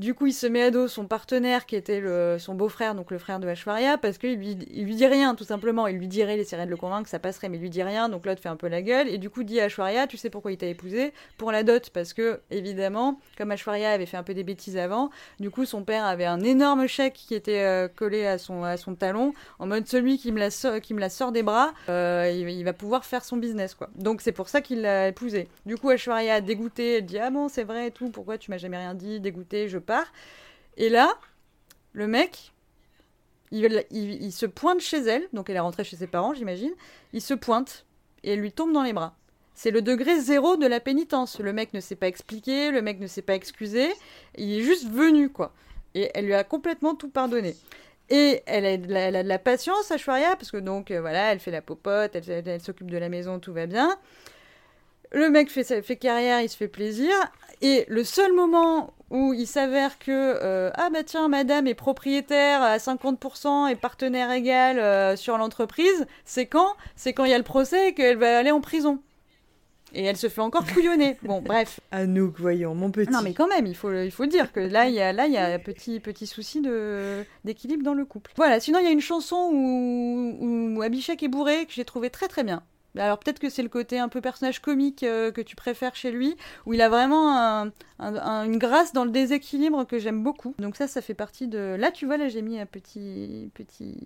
Du 0.00 0.14
coup, 0.14 0.28
il 0.28 0.32
se 0.32 0.46
met 0.46 0.62
à 0.62 0.70
dos 0.70 0.88
son 0.88 1.04
partenaire 1.04 1.66
qui 1.66 1.76
était 1.76 2.02
son 2.38 2.54
beau-frère, 2.54 2.94
donc 2.94 3.10
le 3.10 3.18
frère 3.18 3.38
de 3.38 3.46
Ashwarya, 3.46 3.98
parce 3.98 4.16
qu'il 4.16 4.36
lui, 4.36 4.56
il 4.72 4.86
lui 4.86 4.94
dit 4.94 5.06
rien, 5.06 5.34
tout 5.34 5.44
simplement. 5.44 5.86
Il 5.88 5.98
lui 5.98 6.08
dirait, 6.08 6.36
il 6.36 6.40
essaierait 6.40 6.64
de 6.64 6.70
le 6.70 6.78
convaincre, 6.78 7.06
ça 7.06 7.18
passerait, 7.18 7.50
mais 7.50 7.58
il 7.58 7.60
lui 7.60 7.68
dit 7.68 7.82
rien. 7.82 8.08
Donc 8.08 8.24
l'autre 8.24 8.40
fait 8.40 8.48
un 8.48 8.56
peu 8.56 8.66
la 8.66 8.80
gueule. 8.80 9.08
Et 9.10 9.18
du 9.18 9.28
coup, 9.28 9.42
dit 9.42 9.60
à 9.60 9.64
Ashwarya, 9.64 10.06
tu 10.06 10.16
sais 10.16 10.30
pourquoi 10.30 10.52
il 10.52 10.56
t'a 10.56 10.68
épousé 10.68 11.12
Pour 11.36 11.52
la 11.52 11.64
dot, 11.64 11.90
parce 11.90 12.14
que, 12.14 12.40
évidemment, 12.50 13.20
comme 13.36 13.50
Ashwarya 13.50 13.90
avait 13.90 14.06
fait 14.06 14.16
un 14.16 14.22
peu 14.22 14.32
des 14.32 14.42
bêtises 14.42 14.78
avant, 14.78 15.10
du 15.38 15.50
coup, 15.50 15.66
son 15.66 15.84
père 15.84 16.06
avait 16.06 16.24
un 16.24 16.40
énorme 16.40 16.86
chèque 16.86 17.12
qui 17.12 17.34
était 17.34 17.60
euh, 17.60 17.86
collé 17.86 18.24
à 18.24 18.38
son, 18.38 18.64
talon, 18.98 19.34
en 19.58 19.66
mode 19.66 19.86
celui 19.86 20.16
qui 20.16 20.32
me 20.32 20.38
la 20.38 20.50
sort, 20.50 20.80
qui 20.80 20.94
me 20.94 21.00
la 21.00 21.10
sort 21.10 21.30
des 21.30 21.42
bras, 21.42 21.74
euh, 21.90 22.32
il, 22.34 22.64
va 22.64 22.72
pouvoir 22.72 23.04
faire 23.04 23.22
son 23.22 23.36
business, 23.36 23.74
quoi. 23.74 23.90
Donc 23.96 24.22
c'est 24.22 24.32
pour 24.32 24.48
ça 24.48 24.62
qu'il 24.62 24.80
l'a 24.80 25.08
épousé. 25.08 25.48
Du 25.66 25.76
coup, 25.76 25.90
Ashwarya, 25.90 26.40
dégoûtée, 26.40 26.96
elle 26.96 27.04
dit 27.04 27.18
Ah 27.18 27.28
bon, 27.28 27.48
c'est 27.48 27.64
vrai 27.64 27.88
et 27.88 27.90
tout, 27.90 28.08
pourquoi 28.08 28.38
tu 28.38 28.50
m'as 28.50 28.56
jamais 28.56 28.78
rien 28.78 28.94
dit? 28.94 29.20
Dégoûtée, 29.20 29.68
je 29.68 29.76
Et 30.76 30.88
là, 30.88 31.14
le 31.92 32.06
mec, 32.06 32.52
il, 33.50 34.32
se 34.32 34.46
pointe 34.46 34.80
chez 34.80 34.98
elle, 34.98 35.26
donc 35.32 35.50
elle 35.50 35.56
est 35.56 35.60
rentrée 35.60 35.84
chez 35.84 35.96
ses 35.96 36.06
parents, 36.06 36.34
j'imagine. 36.34 36.72
Il 37.12 37.20
se 37.20 37.34
pointe 37.34 37.86
et 38.22 38.32
elle 38.32 38.40
lui 38.40 38.52
tombe 38.52 38.72
dans 38.72 38.82
les 38.82 38.92
bras. 38.92 39.14
c'est 39.54 39.70
le 39.70 39.82
degré 39.82 40.20
zéro 40.20 40.56
de 40.56 40.66
la 40.66 40.80
pénitence. 40.80 41.40
Le 41.40 41.52
mec 41.52 41.74
ne 41.74 41.80
s'est 41.80 41.96
pas 41.96 42.08
expliqué, 42.08 42.70
le 42.70 42.82
mec 42.82 43.00
ne 43.00 43.06
s'est 43.06 43.22
pas 43.22 43.34
excusé, 43.34 43.90
il 44.36 44.52
est 44.52 44.62
juste 44.62 44.88
venu, 44.88 45.30
quoi. 45.30 45.52
Et 45.94 46.10
elle 46.14 46.26
lui 46.26 46.34
a 46.34 46.44
complètement 46.44 46.94
tout 46.94 47.10
pardonné. 47.10 47.56
Et 48.08 48.42
elle 48.46 48.66
a, 48.66 48.76
de 48.76 48.92
la, 48.92 49.00
elle 49.00 49.16
a 49.16 49.22
de 49.22 49.42
patience, 49.42 49.90
Ashwarya, 49.90 50.36
parce 50.36 50.50
que 50.50 50.56
donc, 50.56 50.90
euh, 50.90 51.00
voilà, 51.00 51.32
elle 51.32 51.40
fait 51.40 51.52
la 51.52 51.62
popote, 51.62 52.16
elle 52.16 52.60
s'occupe 52.60 52.90
de 52.90 52.98
la 52.98 53.08
maison, 53.08 53.38
tout 53.38 53.52
va 53.52 53.66
bien. 53.66 53.96
Le 55.12 55.28
mec 55.28 55.50
fait, 55.50 55.96
carrière, 55.96 56.40
il 56.40 56.48
se 56.48 56.56
fait 56.56 56.68
plaisir. 56.68 57.12
Et 57.62 57.84
le 57.88 58.04
seul 58.04 58.32
moment 58.32 58.94
où 59.10 59.34
il 59.34 59.46
s'avère 59.46 59.98
que, 59.98 60.10
euh, 60.10 60.70
ah 60.74 60.88
bah 60.90 61.02
tiens, 61.02 61.28
madame 61.28 61.66
est 61.66 61.74
propriétaire 61.74 62.62
à 62.62 62.76
50% 62.78 63.70
et 63.70 63.74
partenaire 63.74 64.30
égal 64.30 64.78
euh, 64.78 65.16
sur 65.16 65.36
l'entreprise, 65.36 66.06
c'est 66.24 66.46
quand? 66.46 66.74
C'est 66.94 67.12
quand 67.12 67.24
il 67.24 67.32
y 67.32 67.34
a 67.34 67.38
le 67.38 67.44
procès 67.44 67.88
et 67.88 67.94
qu'elle 67.94 68.18
va 68.18 68.38
aller 68.38 68.52
en 68.52 68.60
prison. 68.60 69.00
Et 69.92 70.04
elle 70.04 70.16
se 70.16 70.28
fait 70.28 70.40
encore 70.40 70.64
couillonner. 70.64 71.18
Bon, 71.24 71.40
bref. 71.44 71.80
Anouk, 71.90 72.38
voyons, 72.38 72.76
mon 72.76 72.92
petit. 72.92 73.10
Non, 73.10 73.22
mais 73.22 73.34
quand 73.34 73.48
même, 73.48 73.66
il 73.66 73.74
faut, 73.74 73.92
il 73.92 74.12
faut 74.12 74.22
le 74.22 74.28
dire 74.28 74.52
que 74.52 74.60
là, 74.60 74.86
il 74.86 74.94
y 74.94 75.00
a, 75.00 75.12
là, 75.12 75.26
il 75.26 75.32
y 75.32 75.36
a 75.36 75.46
un 75.46 75.58
petit, 75.58 75.98
petit 75.98 76.28
souci 76.28 76.60
de, 76.60 77.24
d'équilibre 77.44 77.82
dans 77.82 77.94
le 77.94 78.04
couple. 78.04 78.30
Voilà, 78.36 78.60
sinon, 78.60 78.78
il 78.78 78.84
y 78.84 78.88
a 78.88 78.92
une 78.92 79.00
chanson 79.00 79.50
où, 79.52 80.76
où 80.76 80.82
Abhishek 80.82 81.22
est 81.24 81.28
bourré 81.28 81.66
que 81.66 81.72
j'ai 81.72 81.84
trouvé 81.84 82.10
très 82.10 82.28
très 82.28 82.44
bien. 82.44 82.62
Alors 82.98 83.18
peut-être 83.18 83.38
que 83.38 83.48
c'est 83.48 83.62
le 83.62 83.68
côté 83.68 83.98
un 83.98 84.08
peu 84.08 84.20
personnage 84.20 84.60
comique 84.60 85.02
euh, 85.04 85.30
que 85.30 85.40
tu 85.40 85.54
préfères 85.56 85.94
chez 85.94 86.10
lui, 86.10 86.36
où 86.66 86.74
il 86.74 86.80
a 86.82 86.88
vraiment 86.88 87.36
un- 87.36 87.66
un- 88.00 88.16
un- 88.16 88.44
une 88.44 88.58
grâce 88.58 88.92
dans 88.92 89.04
le 89.04 89.10
déséquilibre 89.10 89.84
que 89.86 89.98
j'aime 89.98 90.22
beaucoup. 90.22 90.54
Donc 90.58 90.76
ça, 90.76 90.88
ça 90.88 91.00
fait 91.00 91.14
partie 91.14 91.46
de... 91.48 91.76
Là, 91.78 91.90
tu 91.92 92.06
vois, 92.06 92.16
là, 92.16 92.28
j'ai 92.28 92.42
mis 92.42 92.58
un 92.58 92.66
petit, 92.66 93.50
petit, 93.54 93.96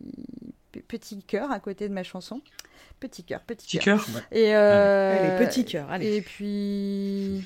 pe- 0.72 0.80
petit 0.80 1.22
cœur 1.22 1.50
à 1.50 1.60
côté 1.60 1.88
de 1.88 1.94
ma 1.94 2.02
chanson. 2.02 2.42
Petit 3.00 3.24
cœur, 3.24 3.40
petit, 3.40 3.66
Petit 3.66 3.78
cœur. 3.78 4.04
cœur 4.04 4.22
Et 4.32 4.54
euh, 4.54 5.36
Allez, 5.38 5.46
petit 5.46 5.64
cœur, 5.64 5.90
allez. 5.90 6.16
Et 6.16 6.20
puis. 6.22 7.44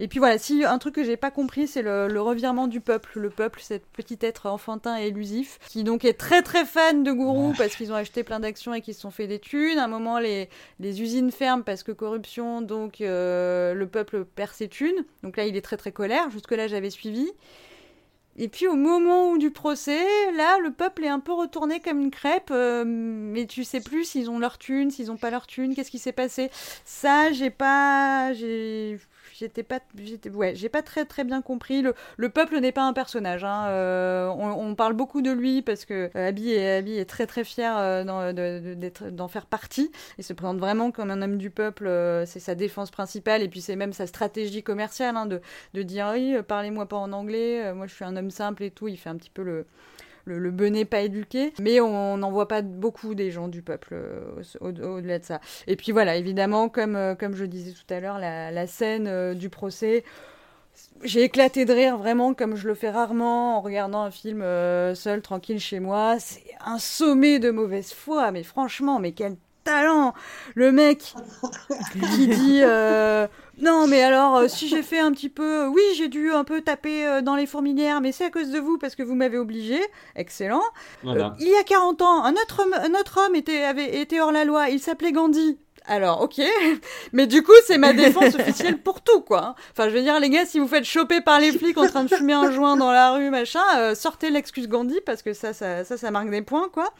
Et 0.00 0.06
puis 0.06 0.20
voilà, 0.20 0.38
si 0.38 0.64
un 0.64 0.78
truc 0.78 0.94
que 0.94 1.02
j'ai 1.02 1.16
pas 1.16 1.30
compris, 1.30 1.66
c'est 1.66 1.82
le, 1.82 2.06
le 2.06 2.20
revirement 2.20 2.68
du 2.68 2.80
peuple. 2.80 3.18
Le 3.18 3.30
peuple, 3.30 3.60
cet 3.60 3.84
petit 3.86 4.18
être 4.20 4.46
enfantin 4.46 4.98
et 4.98 5.06
élusif, 5.08 5.58
qui 5.68 5.82
donc 5.82 6.04
est 6.04 6.14
très 6.14 6.42
très 6.42 6.64
fan 6.64 7.02
de 7.02 7.12
gourou 7.12 7.52
parce 7.58 7.74
qu'ils 7.74 7.90
ont 7.92 7.96
acheté 7.96 8.22
plein 8.22 8.38
d'actions 8.38 8.74
et 8.74 8.80
qu'ils 8.80 8.94
se 8.94 9.00
sont 9.00 9.10
fait 9.10 9.26
des 9.26 9.40
thunes. 9.40 9.78
À 9.78 9.84
un 9.84 9.88
moment, 9.88 10.18
les, 10.20 10.48
les 10.78 11.02
usines 11.02 11.32
ferment 11.32 11.64
parce 11.64 11.82
que 11.82 11.90
corruption, 11.90 12.62
donc 12.62 13.00
euh, 13.00 13.74
le 13.74 13.86
peuple 13.88 14.24
perd 14.24 14.52
ses 14.52 14.68
thunes. 14.68 15.04
Donc 15.22 15.36
là, 15.36 15.46
il 15.46 15.56
est 15.56 15.62
très 15.62 15.76
très 15.76 15.90
colère. 15.90 16.30
Jusque-là, 16.30 16.68
j'avais 16.68 16.90
suivi. 16.90 17.28
Et 18.40 18.46
puis 18.46 18.68
au 18.68 18.76
moment 18.76 19.30
où 19.32 19.38
du 19.38 19.50
procès, 19.50 20.04
là, 20.36 20.60
le 20.60 20.70
peuple 20.70 21.04
est 21.04 21.08
un 21.08 21.18
peu 21.18 21.32
retourné 21.32 21.80
comme 21.80 22.00
une 22.00 22.12
crêpe, 22.12 22.50
euh, 22.52 22.84
mais 22.86 23.46
tu 23.46 23.64
sais 23.64 23.80
plus 23.80 24.04
s'ils 24.04 24.30
ont 24.30 24.38
leur 24.38 24.58
thune, 24.58 24.92
s'ils 24.92 25.10
ont 25.10 25.16
pas 25.16 25.30
leur 25.30 25.48
thune, 25.48 25.74
qu'est-ce 25.74 25.90
qui 25.90 25.98
s'est 25.98 26.12
passé? 26.12 26.48
Ça, 26.84 27.32
j'ai 27.32 27.50
pas, 27.50 28.32
j'ai, 28.34 29.00
j'étais 29.38 29.62
pas, 29.62 29.80
j'ai 30.54 30.68
pas 30.68 30.82
très 30.82 31.24
bien 31.24 31.42
compris. 31.42 31.82
Le, 31.82 31.94
le 32.16 32.28
peuple 32.28 32.58
n'est 32.58 32.72
pas 32.72 32.82
un 32.82 32.92
personnage. 32.92 33.44
Hein. 33.44 33.66
euh, 33.68 34.28
on, 34.28 34.74
parle 34.74 34.92
beaucoup 34.94 35.22
de 35.22 35.30
lui 35.30 35.62
parce 35.62 35.84
que 35.84 36.10
euh, 36.14 36.28
Abby 36.28 36.52
est, 36.52 37.08
très 37.08 37.26
très 37.26 37.44
fier 37.44 37.76
euh, 37.76 38.32
d'en, 39.10 39.28
faire 39.28 39.46
partie. 39.46 39.90
Il 40.18 40.24
se 40.24 40.32
présente 40.32 40.58
vraiment 40.58 40.90
comme 40.90 41.10
un 41.10 41.22
homme 41.22 41.38
du 41.38 41.50
peuple. 41.50 41.88
c'est 42.26 42.40
sa 42.40 42.54
défense 42.54 42.90
principale 42.90 43.42
et 43.42 43.48
puis 43.48 43.60
c'est 43.60 43.76
même 43.76 43.92
sa 43.92 44.06
stratégie 44.06 44.62
commerciale 44.62 45.16
hein, 45.16 45.26
de 45.26 45.40
de 45.74 45.82
dire 45.82 46.10
oui, 46.12 46.36
parlez-moi 46.46 46.86
pas 46.86 46.96
en 46.96 47.12
anglais, 47.12 47.72
moi 47.74 47.86
je 47.86 47.94
suis 47.94 48.04
un 48.04 48.16
homme 48.16 48.30
simple 48.30 48.64
et 48.64 48.70
tout. 48.70 48.88
Il 48.88 48.96
fait 48.96 49.10
un 49.10 49.16
petit 49.16 49.30
peu 49.30 49.42
le, 49.42 49.66
le, 50.28 50.50
benet 50.50 50.84
pas 50.84 51.00
éduqué, 51.00 51.52
mais 51.60 51.80
on 51.80 52.16
n'en 52.18 52.30
voit 52.30 52.48
pas 52.48 52.62
beaucoup 52.62 53.14
des 53.14 53.30
gens 53.30 53.48
du 53.48 53.62
peuple 53.62 53.88
euh, 53.94 54.20
au- 54.60 54.66
au- 54.68 54.96
au-delà 54.98 55.18
de 55.18 55.24
ça. 55.24 55.40
Et 55.66 55.76
puis 55.76 55.92
voilà, 55.92 56.16
évidemment, 56.16 56.68
comme, 56.68 56.96
euh, 56.96 57.14
comme 57.14 57.34
je 57.34 57.44
disais 57.44 57.72
tout 57.72 57.92
à 57.92 58.00
l'heure, 58.00 58.18
la, 58.18 58.66
scène 58.66 59.06
euh, 59.08 59.34
du 59.34 59.48
procès. 59.50 60.04
J'ai 61.02 61.22
éclaté 61.22 61.64
de 61.64 61.72
rire 61.72 61.96
vraiment 61.98 62.34
comme 62.34 62.54
je 62.54 62.68
le 62.68 62.74
fais 62.74 62.90
rarement 62.90 63.56
en 63.58 63.60
regardant 63.60 64.02
un 64.02 64.10
film 64.12 64.42
seul, 64.94 65.22
tranquille 65.22 65.58
chez 65.58 65.80
moi. 65.80 66.16
C'est 66.20 66.44
un 66.64 66.78
sommet 66.78 67.38
de 67.40 67.50
mauvaise 67.50 67.92
foi, 67.92 68.30
mais 68.30 68.44
franchement, 68.44 68.98
mais 69.00 69.12
quel 69.12 69.36
talent. 69.68 70.14
Le 70.54 70.72
mec 70.72 71.14
qui 71.92 72.26
dit 72.28 72.60
euh, 72.62 73.26
non 73.60 73.86
mais 73.86 74.02
alors 74.02 74.36
euh, 74.36 74.48
si 74.48 74.66
j'ai 74.68 74.82
fait 74.82 74.98
un 74.98 75.12
petit 75.12 75.28
peu 75.28 75.66
oui 75.66 75.82
j'ai 75.96 76.08
dû 76.08 76.30
un 76.30 76.44
peu 76.44 76.62
taper 76.62 77.06
euh, 77.06 77.20
dans 77.20 77.36
les 77.36 77.46
fourmilières 77.46 78.00
mais 78.00 78.12
c'est 78.12 78.24
à 78.24 78.30
cause 78.30 78.50
de 78.50 78.58
vous 78.58 78.78
parce 78.78 78.94
que 78.94 79.02
vous 79.02 79.14
m'avez 79.14 79.36
obligé. 79.36 79.78
Excellent. 80.16 80.62
Voilà. 81.02 81.26
Euh, 81.26 81.30
il 81.40 81.48
y 81.48 81.54
a 81.54 81.64
40 81.64 82.00
ans 82.02 82.24
un 82.24 82.32
autre 82.32 82.62
homme, 82.62 82.74
un 82.74 82.98
autre 82.98 83.20
homme 83.20 83.34
était 83.34 83.64
avait 83.64 84.00
été 84.00 84.20
hors 84.20 84.32
la 84.32 84.44
loi. 84.44 84.70
Il 84.70 84.80
s'appelait 84.80 85.12
Gandhi 85.12 85.58
alors, 85.88 86.20
ok, 86.22 86.40
mais 87.12 87.26
du 87.26 87.42
coup, 87.42 87.52
c'est 87.66 87.78
ma 87.78 87.92
défense 87.94 88.34
officielle 88.34 88.78
pour 88.78 89.00
tout, 89.00 89.20
quoi. 89.22 89.54
Enfin, 89.72 89.88
je 89.88 89.94
veux 89.94 90.02
dire, 90.02 90.20
les 90.20 90.28
gars, 90.30 90.44
si 90.44 90.58
vous 90.58 90.68
faites 90.68 90.84
choper 90.84 91.20
par 91.22 91.40
les 91.40 91.50
flics 91.50 91.78
en 91.78 91.86
train 91.86 92.04
de 92.04 92.14
fumer 92.14 92.34
un 92.34 92.50
joint 92.50 92.76
dans 92.76 92.92
la 92.92 93.12
rue, 93.12 93.30
machin, 93.30 93.62
euh, 93.78 93.94
sortez 93.94 94.30
l'excuse 94.30 94.68
Gandhi, 94.68 95.00
parce 95.06 95.22
que 95.22 95.32
ça, 95.32 95.52
ça, 95.52 95.84
ça, 95.84 96.10
marque 96.10 96.30
des 96.30 96.42
points, 96.42 96.68
quoi. 96.72 96.90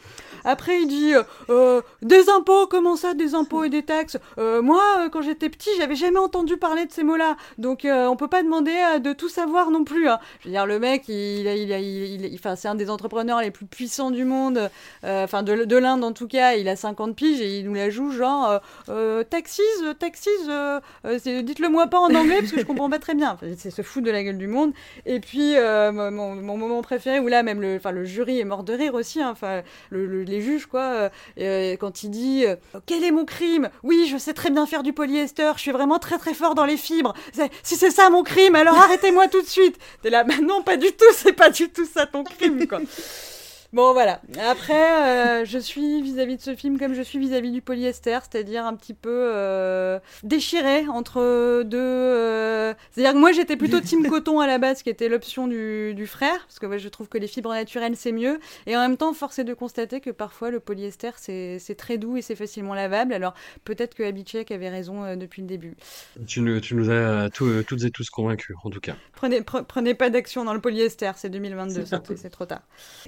Après, 0.43 0.81
il 0.81 0.87
dit, 0.87 1.13
euh, 1.13 1.23
euh, 1.49 1.81
des 2.01 2.29
impôts, 2.29 2.65
comment 2.67 2.95
ça, 2.95 3.13
des 3.13 3.35
impôts 3.35 3.63
et 3.63 3.69
des 3.69 3.83
taxes? 3.83 4.17
Euh, 4.39 4.61
Moi, 4.61 4.81
quand 5.11 5.21
j'étais 5.21 5.49
petit, 5.49 5.69
j'avais 5.77 5.95
jamais 5.95 6.19
entendu 6.19 6.57
parler 6.57 6.85
de 6.85 6.91
ces 6.91 7.03
mots-là, 7.03 7.37
donc 7.59 7.85
on 7.85 8.15
peut 8.15 8.27
pas 8.27 8.41
demander 8.43 8.73
de 8.99 9.13
tout 9.13 9.29
savoir 9.29 9.69
non 9.71 9.83
plus. 9.83 10.09
hein. 10.09 10.19
Je 10.41 10.47
veux 10.47 10.51
dire, 10.53 10.65
le 10.65 10.79
mec, 10.79 11.03
il, 11.07 11.45
il, 11.47 11.69
il, 11.71 12.25
il- 12.25 12.39
c'est 12.55 12.67
un 12.67 12.75
des 12.75 12.89
entrepreneurs 12.89 13.41
les 13.41 13.51
plus 13.51 13.65
puissants 13.67 14.09
du 14.11 14.25
monde, 14.25 14.69
enfin, 15.03 15.43
de, 15.43 15.63
de 15.65 15.77
l'Inde 15.77 16.03
en 16.03 16.11
tout 16.13 16.27
cas, 16.27 16.53
il 16.55 16.67
a 16.67 16.75
50 16.75 17.15
piges 17.15 17.39
et 17.41 17.59
il 17.59 17.65
nous 17.65 17.75
la 17.75 17.89
joue 17.91 18.11
genre... 18.11 18.59
euh, 18.87 19.23
taxis, 19.23 19.61
euh, 19.83 19.93
taxis, 19.93 20.29
euh, 20.47 20.79
euh, 21.05 21.41
dites-le 21.41 21.69
moi 21.69 21.87
pas 21.87 21.99
en 21.99 22.13
anglais 22.15 22.37
parce 22.39 22.51
que 22.51 22.59
je 22.59 22.65
comprends 22.65 22.89
pas 22.89 22.99
très 22.99 23.15
bien. 23.15 23.37
C'est 23.57 23.71
se 23.71 23.81
foutre 23.81 24.05
de 24.05 24.11
la 24.11 24.23
gueule 24.23 24.37
du 24.37 24.47
monde. 24.47 24.71
Et 25.05 25.19
puis 25.19 25.55
mon, 25.55 26.35
moment 26.57 26.81
préféré 26.81 27.19
où 27.19 27.27
là 27.27 27.43
même 27.43 27.61
le, 27.61 27.79
le 27.91 28.05
jury 28.05 28.39
est 28.39 28.45
mort 28.45 28.63
de 28.63 28.73
rire 28.73 28.93
aussi. 28.93 29.21
hein, 29.21 29.29
Enfin 29.31 29.61
le- 29.89 30.05
le- 30.05 30.23
les 30.23 30.41
juges 30.41 30.65
quoi. 30.65 31.09
quand 31.37 32.03
il 32.03 32.09
dit 32.09 32.45
quel 32.85 33.03
est 33.03 33.11
mon 33.11 33.25
crime? 33.25 33.69
Oui, 33.83 34.07
je 34.11 34.17
sais 34.17 34.33
très 34.33 34.49
bien 34.49 34.65
faire 34.65 34.83
du 34.83 34.93
polyester. 34.93 35.51
Je 35.55 35.61
suis 35.61 35.71
vraiment 35.71 35.99
très 35.99 36.17
très 36.17 36.33
fort 36.33 36.55
dans 36.55 36.65
les 36.65 36.77
fibres. 36.77 37.13
Si 37.63 37.75
c'est 37.75 37.91
ça 37.91 38.09
mon 38.09 38.23
crime, 38.23 38.55
alors 38.55 38.77
arrêtez-moi 38.77 39.27
tout 39.27 39.41
de 39.41 39.47
suite. 39.47 39.77
T'es 40.01 40.09
là, 40.09 40.23
bah 40.23 40.35
non, 40.41 40.61
pas 40.63 40.77
du 40.77 40.87
tout. 40.91 41.05
C'est 41.13 41.33
pas 41.33 41.49
du 41.49 41.69
tout 41.69 41.85
ça 41.85 42.05
ton 42.05 42.23
crime 42.23 42.67
quoi. 42.67 42.79
Bon 43.71 43.93
voilà. 43.93 44.19
Après, 44.49 45.41
euh, 45.41 45.45
je 45.45 45.59
suis 45.59 46.01
vis-à-vis 46.01 46.37
de 46.37 46.41
ce 46.41 46.55
film 46.55 46.79
comme 46.79 46.95
je 46.95 47.03
suis 47.03 47.19
vis-à-vis 47.19 47.51
du 47.51 47.61
polyester, 47.61 48.17
c'est-à-dire 48.23 48.65
un 48.65 48.75
petit 48.75 48.95
peu 48.95 49.09
euh, 49.35 49.99
déchiré 50.23 50.87
entre 50.87 51.61
deux. 51.63 51.77
euh, 51.77 52.73
C'est-à-dire 52.91 53.13
que 53.13 53.19
moi 53.19 53.31
j'étais 53.31 53.57
plutôt 53.57 53.79
team 53.79 54.07
coton 54.09 54.39
à 54.39 54.47
la 54.47 54.57
base, 54.57 54.81
qui 54.81 54.89
était 54.89 55.07
l'option 55.07 55.47
du, 55.47 55.93
du 55.93 56.07
frère, 56.07 56.39
parce 56.47 56.57
que 56.57 56.65
ouais, 56.65 56.79
je 56.79 56.89
trouve 56.89 57.09
que 57.09 57.19
les 57.19 57.27
fibres 57.27 57.51
naturelles 57.53 57.95
c'est 57.95 58.11
mieux. 58.11 58.39
Et 58.65 58.75
en 58.75 58.79
même 58.81 58.97
temps, 58.97 59.13
force 59.13 59.37
est 59.37 59.43
de 59.43 59.53
constater 59.53 60.01
que 60.01 60.09
parfois 60.09 60.49
le 60.49 60.59
polyester 60.59 61.11
c'est 61.17 61.75
très 61.77 61.99
doux 61.99 62.17
et 62.17 62.23
c'est 62.23 62.35
facilement 62.35 62.73
lavable. 62.73 63.13
Alors 63.13 63.35
peut-être 63.65 63.93
que 63.93 64.01
Abhishek 64.01 64.49
avait 64.51 64.69
raison 64.69 65.15
depuis 65.15 65.43
le 65.43 65.47
début. 65.47 65.75
Tu 66.25 66.41
nous, 66.41 66.59
tu 66.59 66.73
nous 66.73 66.89
as 66.89 67.29
tout- 67.29 67.61
toutes 67.67 67.83
et 67.83 67.91
tous 67.91 68.09
convaincus, 68.09 68.55
en 68.63 68.71
tout 68.71 68.79
cas. 68.79 68.95
Prenez, 69.13 69.41
pre- 69.41 69.63
prenez 69.63 69.93
pas 69.93 70.09
d'action 70.09 70.43
dans 70.43 70.55
le 70.55 70.61
polyester, 70.61 71.11
c'est 71.17 71.29
2022, 71.29 71.85
c'est 71.85 72.17
c'est 72.17 72.29
trop 72.31 72.45
tard. 72.45 72.61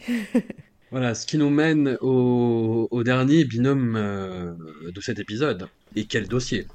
Voilà, 0.92 1.16
ce 1.16 1.26
qui 1.26 1.38
nous 1.38 1.50
mène 1.50 1.98
au, 2.02 2.88
au 2.92 3.04
dernier 3.04 3.46
binôme 3.46 3.96
euh, 3.96 4.54
de 4.92 5.02
cet 5.02 5.20
épisode. 5.20 5.70
Et 5.96 6.06
quel 6.06 6.28
dossier! 6.28 6.68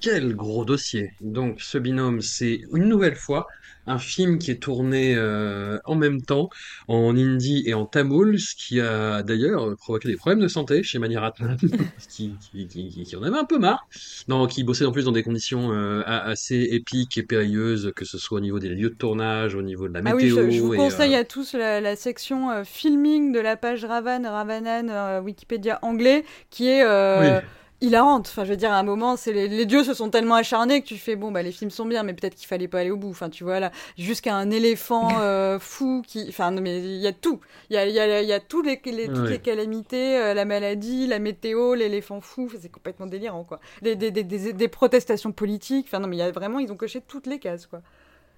Quel 0.00 0.34
gros 0.34 0.64
dossier! 0.64 1.12
Donc, 1.20 1.60
ce 1.60 1.78
binôme, 1.78 2.20
c'est 2.20 2.60
une 2.72 2.88
nouvelle 2.88 3.16
fois 3.16 3.46
un 3.86 3.98
film 3.98 4.38
qui 4.38 4.52
est 4.52 4.62
tourné 4.62 5.14
euh, 5.16 5.76
en 5.86 5.96
même 5.96 6.22
temps 6.22 6.50
en 6.86 7.16
hindi 7.16 7.64
et 7.66 7.74
en 7.74 7.84
tamoul, 7.84 8.38
ce 8.38 8.54
qui 8.54 8.80
a 8.80 9.24
d'ailleurs 9.24 9.76
provoqué 9.76 10.08
des 10.08 10.14
problèmes 10.16 10.38
de 10.40 10.46
santé 10.46 10.84
chez 10.84 11.00
Mani 11.00 11.16
Ratnam, 11.16 11.56
qui, 12.08 12.32
qui, 12.52 12.68
qui, 12.68 13.02
qui 13.02 13.16
en 13.16 13.22
avait 13.24 13.38
un 13.38 13.44
peu 13.44 13.58
marre. 13.58 13.86
Non, 14.28 14.46
qui 14.46 14.62
bossait 14.62 14.84
en 14.84 14.92
plus 14.92 15.04
dans 15.06 15.12
des 15.12 15.24
conditions 15.24 15.72
euh, 15.72 16.02
assez 16.06 16.68
épiques 16.70 17.18
et 17.18 17.24
périlleuses, 17.24 17.92
que 17.96 18.04
ce 18.04 18.18
soit 18.18 18.38
au 18.38 18.40
niveau 18.40 18.60
des 18.60 18.68
lieux 18.68 18.90
de 18.90 18.94
tournage, 18.94 19.56
au 19.56 19.62
niveau 19.62 19.88
de 19.88 19.94
la 19.94 20.00
Ah 20.04 20.14
oui, 20.14 20.24
météo. 20.26 20.44
je, 20.44 20.50
je 20.50 20.60
vous 20.60 20.74
et, 20.74 20.76
conseille 20.76 21.14
euh, 21.16 21.20
à 21.20 21.24
tous 21.24 21.54
la, 21.54 21.80
la 21.80 21.96
section 21.96 22.50
euh, 22.50 22.62
filming 22.64 23.32
de 23.32 23.40
la 23.40 23.56
page 23.56 23.84
Ravan, 23.84 24.22
Ravanan, 24.22 24.90
euh, 24.90 25.20
Wikipédia 25.20 25.80
anglais, 25.82 26.24
qui 26.50 26.68
est 26.68 26.84
euh, 26.84 27.40
Oui. 27.40 27.46
Hilarante. 27.82 28.28
Enfin, 28.28 28.44
je 28.44 28.50
veux 28.50 28.56
dire, 28.56 28.72
à 28.72 28.78
un 28.78 28.82
moment, 28.82 29.16
c'est 29.16 29.32
les, 29.32 29.48
les 29.48 29.66
dieux 29.66 29.84
se 29.84 29.92
sont 29.94 30.08
tellement 30.10 30.36
acharnés 30.36 30.80
que 30.82 30.86
tu 30.86 30.96
fais, 30.96 31.16
bon, 31.16 31.30
bah, 31.30 31.42
les 31.42 31.52
films 31.52 31.70
sont 31.70 31.84
bien, 31.84 32.02
mais 32.02 32.14
peut-être 32.14 32.34
qu'il 32.34 32.46
fallait 32.46 32.68
pas 32.68 32.80
aller 32.80 32.90
au 32.90 32.96
bout. 32.96 33.10
Enfin, 33.10 33.28
tu 33.28 33.44
vois, 33.44 33.60
là, 33.60 33.70
jusqu'à 33.98 34.34
un 34.34 34.50
éléphant 34.50 35.08
euh, 35.20 35.58
fou 35.58 36.02
qui... 36.06 36.24
Enfin, 36.28 36.50
non, 36.52 36.62
mais 36.62 36.78
il 36.80 37.00
y 37.00 37.06
a 37.06 37.12
tout. 37.12 37.40
Il 37.70 37.74
y 37.74 37.76
a, 37.76 37.86
il 37.86 37.94
y 37.94 38.00
a, 38.00 38.22
il 38.22 38.28
y 38.28 38.32
a 38.32 38.40
tous 38.40 38.62
les, 38.62 38.80
les- 38.86 39.12
toutes 39.12 39.18
Ouais. 39.24 39.30
les 39.30 39.38
calamités, 39.40 40.16
euh, 40.18 40.34
la 40.34 40.44
maladie, 40.44 41.06
la 41.06 41.18
météo, 41.18 41.74
l'éléphant 41.74 42.20
fou. 42.20 42.44
Enfin, 42.46 42.58
C'est 42.60 42.70
complètement 42.72 43.06
délirant, 43.06 43.44
quoi. 43.44 43.60
Des, 43.82 43.96
des, 43.96 44.10
des, 44.10 44.24
des, 44.24 44.52
des 44.52 44.68
protestations 44.68 45.32
politiques. 45.32 45.86
Enfin, 45.88 45.98
non, 46.00 46.08
mais 46.08 46.16
il 46.16 46.20
y 46.20 46.22
a 46.22 46.30
vraiment, 46.30 46.58
ils 46.58 46.72
ont 46.72 46.76
coché 46.76 47.00
toutes 47.06 47.26
les 47.26 47.38
cases, 47.38 47.66
quoi. 47.66 47.82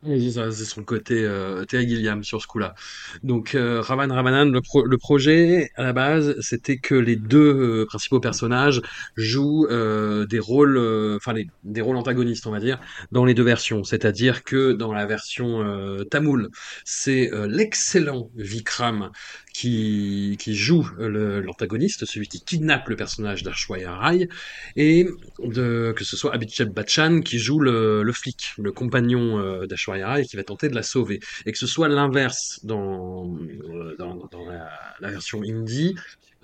C'est 0.07 0.65
son 0.67 0.83
côté 0.85 1.25
euh, 1.25 1.65
Terry 1.65 1.89
Gilliam 1.89 2.23
sur 2.25 2.43
ce 2.43 2.47
coup-là. 2.47 2.75
Donc, 3.23 3.55
euh, 3.55 3.81
Ravan 3.81 4.13
Ravanan, 4.13 4.51
le, 4.53 4.61
pro- 4.61 4.85
le 4.85 4.99
projet 4.99 5.71
à 5.77 5.83
la 5.83 5.95
base, 5.95 6.37
c'était 6.41 6.77
que 6.77 6.95
les 6.95 7.17
deux 7.17 7.39
euh, 7.83 7.87
principaux 7.87 8.21
personnages 8.21 8.83
jouent 9.17 9.67
euh, 9.71 10.27
des 10.27 10.39
rôles, 10.41 10.77
euh, 10.77 11.17
enfin 11.17 11.33
des 11.63 11.81
rôles 11.81 11.97
antagonistes, 11.97 12.47
on 12.47 12.51
va 12.51 12.61
dire, 12.61 12.79
dans 13.13 13.25
les 13.25 13.33
deux 13.33 13.45
versions. 13.45 13.83
C'est-à-dire 13.83 14.45
que 14.45 14.73
dans 14.73 14.93
la 14.93 15.07
version 15.07 15.63
euh, 15.63 16.05
tamoul, 16.05 16.51
c'est 16.85 17.31
l'excellent 17.49 18.31
Vikram 18.37 19.11
qui, 19.55 20.37
qui 20.39 20.55
joue 20.55 20.87
l'antagoniste, 20.99 22.05
celui 22.05 22.27
qui 22.29 22.41
kidnappe 22.41 22.89
le 22.89 22.97
personnage 22.97 23.45
d'Ashwaya 23.45 23.95
Rai, 23.95 24.29
et 24.77 25.07
de, 25.39 25.95
que 25.97 26.05
ce 26.05 26.17
soit 26.17 26.35
Abhishek 26.35 26.71
Bachchan 26.71 27.21
qui 27.21 27.39
joue 27.39 27.61
le, 27.61 28.03
le 28.03 28.13
flic, 28.13 28.53
le 28.59 28.73
compagnon 28.73 29.39
euh, 29.39 29.67
Rai, 29.87 30.25
qui 30.27 30.37
va 30.37 30.43
tenter 30.43 30.69
de 30.69 30.75
la 30.75 30.83
sauver, 30.83 31.21
et 31.47 31.53
que 31.53 31.59
ce 31.59 31.69
soit 31.69 31.89
l'inverse 31.89 32.61
dans, 32.65 33.33
euh, 33.39 33.95
dans, 33.97 34.29
dans 34.31 34.45
la, 34.45 34.69
la 35.01 35.11
version 35.11 35.43
indie. 35.43 35.95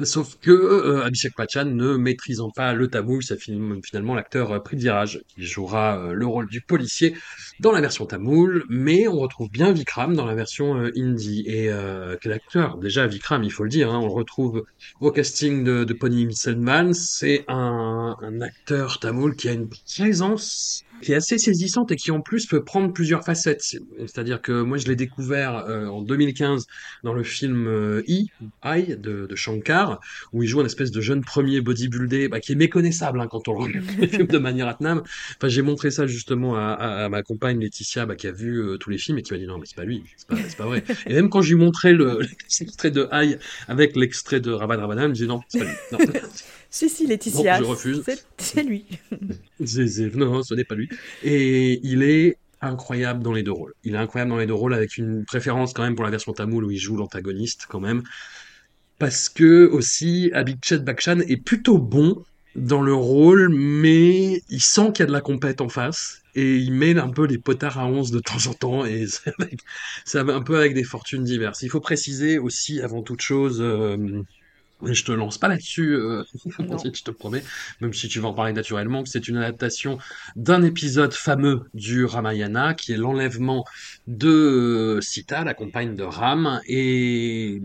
Sauf 0.03 0.39
que 0.41 0.51
euh, 0.51 1.05
Abhishek 1.05 1.33
Bachchan 1.37 1.67
ne 1.67 1.97
maîtrisant 1.97 2.51
pas 2.51 2.73
le 2.73 2.89
tamoul, 2.89 3.23
c'est 3.23 3.39
fin- 3.39 3.81
finalement 3.85 4.15
l'acteur 4.15 4.53
euh, 4.53 4.59
Prithviraj 4.59 5.21
qui 5.29 5.45
jouera 5.45 5.99
euh, 5.99 6.13
le 6.15 6.27
rôle 6.27 6.49
du 6.49 6.61
policier 6.63 7.15
dans 7.61 7.73
la 7.73 7.81
version 7.81 8.07
tamoul, 8.07 8.65
mais 8.69 9.09
on 9.09 9.19
retrouve 9.19 9.51
bien 9.51 9.73
Vikram 9.73 10.15
dans 10.17 10.27
la 10.27 10.35
version 10.35 10.77
euh, 10.79 10.91
indie. 10.97 11.45
Et 11.47 11.71
euh, 11.71 12.17
quel 12.21 12.33
acteur? 12.33 12.79
Déjà 12.79 13.07
Vikram, 13.07 13.43
il 13.45 13.53
faut 13.53 13.65
le 13.65 13.69
dire, 13.71 13.93
hein, 13.93 13.99
on 13.99 14.07
le 14.07 14.13
retrouve 14.13 14.65
au 15.01 15.11
casting 15.11 15.65
de, 15.65 15.85
de 15.85 15.93
Pony 15.93 16.35
Selman, 16.35 16.95
c'est 16.95 17.45
un, 17.49 18.17
un 18.23 18.41
acteur 18.41 19.01
tamoul 19.01 19.37
qui 19.37 19.49
a 19.49 19.53
une 19.53 19.69
présence 19.69 20.83
qui 21.03 21.13
est 21.13 21.17
assez 21.17 21.39
saisissante 21.39 21.91
et 21.93 21.97
qui 21.97 22.11
en 22.11 22.21
plus 22.21 22.47
peut 22.47 22.65
prendre 22.65 22.93
plusieurs 22.93 23.25
facettes. 23.25 23.63
C'est-à-dire 24.01 24.41
que 24.43 24.63
moi 24.63 24.79
je 24.79 24.87
l'ai 24.87 24.97
découvert 24.97 25.65
euh, 25.69 25.87
en 25.87 26.03
2015 26.03 26.67
dans 27.05 27.15
le 27.15 27.23
film 27.23 27.67
euh, 27.67 28.03
I, 28.07 28.31
I 28.65 28.97
de, 28.97 29.27
de 29.27 29.35
Shankar, 29.37 30.01
où 30.33 30.43
il 30.43 30.49
joue 30.49 30.61
un 30.61 30.67
espèce 30.67 30.91
de 30.91 31.01
jeune 31.01 31.23
premier 31.25 31.61
bodybuildé 31.61 32.29
bah, 32.29 32.41
qui 32.41 32.53
est 32.53 32.57
méconnaissable 32.57 33.21
hein, 33.21 33.29
quand 33.31 33.49
on 33.49 33.55
le 33.55 33.65
regarde 33.65 33.87
le 33.99 34.07
film 34.07 34.27
de 34.27 34.39
Mani 34.39 34.63
Ratnam. 34.63 35.03
Enfin, 35.37 35.49
j'ai 35.49 35.63
montré 35.63 35.91
ça 35.91 36.07
justement 36.07 36.57
à, 36.57 36.73
à, 36.73 37.05
à 37.05 37.09
ma 37.09 37.23
compagne 37.23 37.61
Laetitia 37.61 38.07
bah, 38.07 38.17
qui 38.17 38.27
a 38.27 38.33
vu 38.33 38.59
euh, 38.63 38.77
tous 38.77 38.91
les 38.91 38.99
films 38.99 39.19
et 39.19 39.23
qui 39.23 39.33
m'a 39.33 39.39
dit 39.39 39.47
non 39.47 39.59
mais 39.59 39.67
c'est 39.67 39.77
pas 39.77 39.85
lui, 39.85 40.03
c'est 40.17 40.27
pas, 40.29 40.37
pas 40.59 40.67
vrai. 40.67 40.85
Et 41.07 41.15
même 41.15 41.31
quand 41.31 41.43
je 41.43 41.55
lui 41.55 41.61
montrais 41.61 41.93
le- 41.93 42.21
l'extrait 42.61 42.91
de 42.91 43.09
I 43.13 43.37
avec 43.69 43.97
l'extrait 43.97 44.41
de 44.41 44.51
Ravan 44.51 44.79
Ravanan, 44.81 45.05
elle 45.05 45.09
me 45.11 45.15
disait 45.15 45.27
non, 45.27 45.41
c'est 45.49 45.59
pas 45.61 45.65
lui. 45.65 45.73
Non. 45.93 45.99
Si, 46.71 46.89
si, 46.89 47.07
Laetitia. 47.07 47.59
Non, 47.59 47.65
je 47.65 47.69
refuse. 47.71 48.03
c'est- 48.39 48.63
lui. 48.63 48.85
Non, 50.15 50.33
non, 50.33 50.43
ce 50.43 50.55
n'est 50.55 50.65
pas 50.65 50.75
lui. 50.77 50.89
Et 51.23 51.81
il 51.83 52.03
est 52.03 52.37
incroyable 52.61 53.23
dans 53.23 53.33
les 53.33 53.43
deux 53.43 53.53
rôles. 53.53 53.75
Il 53.85 53.95
est 53.95 53.99
incroyable 53.99 54.31
dans 54.31 54.39
les 54.39 54.47
deux 54.47 54.55
rôles 54.55 54.75
avec 54.75 54.97
une 54.97 55.25
préférence 55.25 55.73
quand 55.73 55.83
même 55.83 55.95
pour 55.97 56.05
la 56.05 56.11
version 56.11 56.33
tamoul 56.33 56.65
où 56.65 56.71
il 56.71 56.79
joue 56.79 56.97
l'antagoniste 56.97 57.67
quand 57.69 57.81
même. 57.81 58.03
Parce 58.99 59.29
que 59.29 59.67
aussi, 59.67 60.31
Abhishek 60.35 60.83
Bachchan 60.85 61.21
est 61.21 61.39
plutôt 61.43 61.79
bon 61.79 62.23
dans 62.57 62.83
le 62.83 62.93
rôle, 62.95 63.49
mais 63.49 64.43
il 64.49 64.61
sent 64.61 64.93
qu'il 64.93 65.01
y 65.01 65.03
a 65.05 65.07
de 65.07 65.13
la 65.13 65.21
compète 65.23 65.61
en 65.61 65.69
face. 65.69 66.19
Et 66.37 66.57
il 66.57 66.73
met 66.73 66.97
un 66.99 67.09
peu 67.09 67.27
les 67.27 67.39
potards 67.39 67.79
à 67.79 67.87
11 67.87 68.11
de 68.13 68.21
temps 68.21 68.47
en 68.47 68.55
temps, 68.55 68.85
et 68.85 69.07
avec- 69.39 69.61
c'est 70.05 70.19
un 70.19 70.43
peu 70.43 70.59
avec 70.59 70.75
des 70.75 70.85
fortunes 70.85 71.25
diverses. 71.25 71.63
Il 71.63 71.71
faut 71.71 71.81
préciser 71.81 72.39
aussi, 72.39 72.81
avant 72.81 73.03
toute 73.03 73.21
chose, 73.23 73.59
euh, 73.61 73.97
je 74.83 75.05
te 75.05 75.13
lance 75.13 75.39
pas 75.39 75.49
là-dessus, 75.49 75.95
euh, 75.95 76.25
je 76.45 77.03
te 77.03 77.11
promets, 77.11 77.43
même 77.81 77.93
si 77.93 78.09
tu 78.09 78.21
vas 78.21 78.29
en 78.29 78.35
parler 78.35 78.53
naturellement, 78.53 79.03
que 79.03 79.09
c'est 79.09 79.29
une 79.29 79.37
adaptation 79.37 79.99
d'un 80.37 80.63
épisode 80.63 81.13
fameux 81.13 81.63
du 81.75 82.05
Ramayana, 82.05 82.75
qui 82.75 82.93
est 82.93 82.97
l'enlèvement 82.97 83.65
de 84.07 84.29
euh, 84.29 85.01
Sita, 85.01 85.45
la 85.45 85.55
compagne 85.55 85.97
de 85.97 86.05
Ram, 86.05 86.61
et 86.67 87.61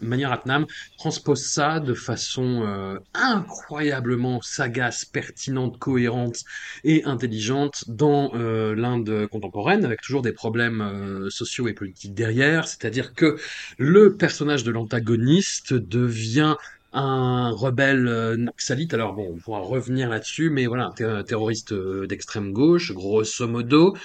Mani 0.00 0.24
Ratnam 0.24 0.66
transpose 0.98 1.44
ça 1.44 1.80
de 1.80 1.94
façon 1.94 2.62
euh, 2.64 2.98
incroyablement 3.14 4.40
sagace, 4.42 5.04
pertinente, 5.04 5.78
cohérente 5.78 6.44
et 6.84 7.04
intelligente 7.04 7.84
dans 7.88 8.32
euh, 8.34 8.74
l'Inde 8.74 9.26
contemporaine, 9.30 9.84
avec 9.84 10.00
toujours 10.00 10.22
des 10.22 10.32
problèmes 10.32 10.80
euh, 10.80 11.30
sociaux 11.30 11.68
et 11.68 11.72
politiques 11.72 12.14
derrière, 12.14 12.66
c'est-à-dire 12.66 13.14
que 13.14 13.36
le 13.78 14.16
personnage 14.16 14.64
de 14.64 14.70
l'antagoniste 14.70 15.74
devient 15.74 16.56
un 16.92 17.50
rebelle 17.50 18.08
euh, 18.08 18.36
naxalite. 18.36 18.94
Alors 18.94 19.14
bon, 19.14 19.32
on 19.34 19.36
pourra 19.38 19.60
revenir 19.60 20.08
là-dessus, 20.08 20.50
mais 20.50 20.66
voilà, 20.66 20.86
un 20.86 20.92
ter- 20.92 21.24
terroriste 21.24 21.72
euh, 21.72 22.06
d'extrême 22.06 22.52
gauche, 22.52 22.92
grosso 22.92 23.46
modo, 23.46 23.96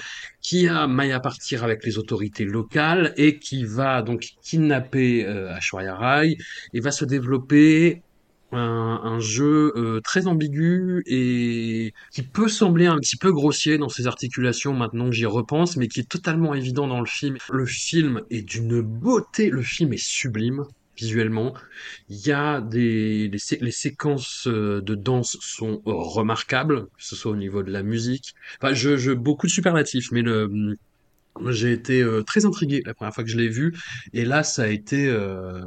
qui 0.41 0.67
a 0.67 0.87
maille 0.87 1.11
à 1.11 1.19
partir 1.19 1.63
avec 1.63 1.83
les 1.85 1.97
autorités 1.97 2.45
locales 2.45 3.13
et 3.17 3.39
qui 3.39 3.65
va 3.65 4.01
donc 4.01 4.29
kidnapper 4.43 5.25
euh, 5.25 5.55
Aishwarya 5.55 5.95
Rai 5.95 6.37
et 6.73 6.79
va 6.79 6.91
se 6.91 7.05
développer 7.05 8.03
un, 8.51 9.01
un 9.03 9.19
jeu 9.19 9.73
euh, 9.75 9.99
très 10.01 10.27
ambigu 10.27 11.01
et 11.07 11.93
qui 12.11 12.21
peut 12.21 12.47
sembler 12.47 12.85
un 12.85 12.97
petit 12.97 13.17
peu 13.17 13.31
grossier 13.33 13.77
dans 13.77 13.89
ses 13.89 14.07
articulations 14.07 14.73
maintenant 14.73 15.09
que 15.09 15.15
j'y 15.15 15.25
repense, 15.25 15.75
mais 15.77 15.87
qui 15.87 16.01
est 16.01 16.09
totalement 16.09 16.53
évident 16.53 16.87
dans 16.87 16.99
le 16.99 17.07
film. 17.07 17.37
Le 17.51 17.65
film 17.65 18.21
est 18.29 18.43
d'une 18.43 18.81
beauté, 18.81 19.49
le 19.49 19.63
film 19.63 19.93
est 19.93 20.03
sublime 20.03 20.65
visuellement. 20.97 21.53
Il 22.09 22.17
y 22.25 22.31
a 22.31 22.61
des 22.61 23.27
les, 23.29 23.37
sé- 23.39 23.57
les 23.61 23.71
séquences 23.71 24.47
euh, 24.47 24.81
de 24.81 24.95
danse 24.95 25.37
sont 25.41 25.81
remarquables, 25.85 26.85
que 26.85 26.89
ce 27.03 27.15
soit 27.15 27.31
au 27.31 27.35
niveau 27.35 27.63
de 27.63 27.71
la 27.71 27.83
musique. 27.83 28.33
Enfin, 28.61 28.73
je, 28.73 28.97
je 28.97 29.11
beaucoup 29.11 29.47
de 29.47 29.51
superlatifs, 29.51 30.11
mais 30.11 30.21
le 30.21 30.49
j'ai 31.49 31.71
été 31.73 32.01
euh, 32.01 32.23
très 32.23 32.45
intrigué 32.45 32.81
la 32.85 32.93
première 32.93 33.13
fois 33.13 33.23
que 33.23 33.29
je 33.29 33.37
l'ai 33.37 33.49
vu, 33.49 33.73
et 34.13 34.23
là 34.25 34.43
ça 34.43 34.63
a 34.63 34.67
été 34.67 35.07
euh, 35.07 35.61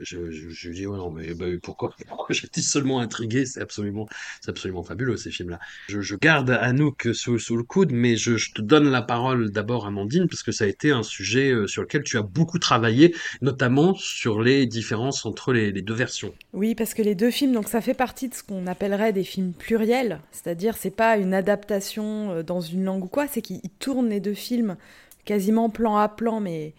je, 0.00 0.30
je, 0.30 0.70
dis 0.70 0.86
ouais 0.86 0.96
non 0.96 1.10
mais 1.10 1.34
bah, 1.34 1.46
pourquoi? 1.62 1.94
J'étais 2.30 2.60
seulement 2.60 3.00
intrigué? 3.00 3.46
C'est 3.46 3.60
absolument 3.60 4.08
c'est 4.40 4.50
absolument 4.50 4.82
fabuleux 4.82 5.16
ces 5.16 5.30
films 5.30 5.50
là 5.50 5.58
je, 5.88 6.16
garde 6.16 6.50
Anouk 6.50 7.08
sous, 7.12 7.56
le 7.56 7.62
coude 7.62 7.92
mais 7.92 8.16
je, 8.16 8.52
te 8.52 8.62
donne 8.62 8.90
la 8.90 9.02
parole 9.02 9.50
d'abord 9.50 9.86
Amandine 9.86 10.28
parce 10.28 10.42
que 10.42 10.52
ça 10.52 10.64
a 10.64 10.66
été 10.66 10.90
un 10.90 11.02
sujet 11.02 11.50
euh, 11.50 11.66
sur 11.66 11.82
lequel 11.82 12.02
tu 12.02 12.16
as 12.16 12.22
beaucoup 12.22 12.58
travaillé 12.58 13.14
notamment 13.42 13.94
sur 13.94 14.42
les 14.42 14.66
différences 14.66 15.24
entre 15.26 15.52
les, 15.52 15.72
les 15.72 15.82
deux 15.82 15.94
versions. 15.94 16.34
Oui, 16.52 16.74
parce 16.74 16.94
que 16.94 17.02
les 17.02 17.14
deux 17.14 17.30
films, 17.30 17.52
donc 17.52 17.68
ça 17.68 17.80
fait 17.80 17.94
partie 17.94 18.28
de 18.28 18.34
ce 18.34 18.42
qu'on 18.42 18.66
appellerait 18.66 19.12
des 19.12 19.24
films 19.24 19.52
pluriels, 19.52 20.20
c'est-à-dire 20.32 20.76
c'est 20.76 20.90
pas 20.94 21.16
une 21.16 21.34
adaptation 21.34 22.32
euh, 22.32 22.42
dans 22.42 22.60
une 22.60 22.84
langue 22.84 23.04
ou 23.04 23.08
quoi, 23.08 23.26
c'est 23.26 23.42
qu'ils 23.42 23.60
ils 23.62 23.70
tournent 23.70 24.08
les 24.08 24.20
deux 24.20 24.34
films 24.34 24.76
quasiment 25.24 25.68
plan 25.68 25.96
à 25.96 26.08
plan, 26.08 26.40
mais 26.40 26.74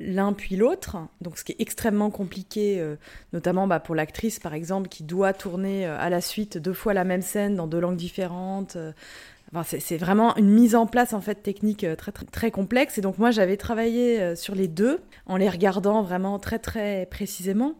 l'un 0.00 0.32
puis 0.32 0.56
l'autre. 0.56 0.96
Donc 1.20 1.38
ce 1.38 1.44
qui 1.44 1.52
est 1.52 1.60
extrêmement 1.60 2.10
compliqué, 2.10 2.80
euh, 2.80 2.96
notamment 3.32 3.66
bah, 3.66 3.80
pour 3.80 3.94
l'actrice 3.94 4.38
par 4.38 4.54
exemple, 4.54 4.88
qui 4.88 5.02
doit 5.02 5.32
tourner 5.32 5.86
euh, 5.86 5.98
à 5.98 6.10
la 6.10 6.20
suite 6.20 6.58
deux 6.58 6.72
fois 6.72 6.94
la 6.94 7.04
même 7.04 7.22
scène 7.22 7.56
dans 7.56 7.66
deux 7.66 7.80
langues 7.80 7.96
différentes. 7.96 8.76
euh, 8.76 8.92
Enfin, 9.54 9.62
c'est- 9.78 9.96
vraiment 9.96 10.36
une 10.36 10.50
mise 10.50 10.74
en 10.74 10.86
place 10.86 11.14
en 11.14 11.22
fait 11.22 11.36
technique 11.36 11.82
euh, 11.82 11.96
très 11.96 12.12
très, 12.12 12.26
très 12.26 12.50
complexe 12.50 12.98
et 12.98 13.00
donc 13.00 13.16
moi 13.16 13.30
j'avais 13.30 13.56
travaillé 13.56 14.20
euh, 14.20 14.36
sur 14.36 14.54
les 14.54 14.68
deux 14.68 15.00
en 15.24 15.38
les 15.38 15.48
regardant 15.48 16.02
vraiment 16.02 16.38
très 16.38 16.58
très 16.58 17.06
précisément 17.10 17.72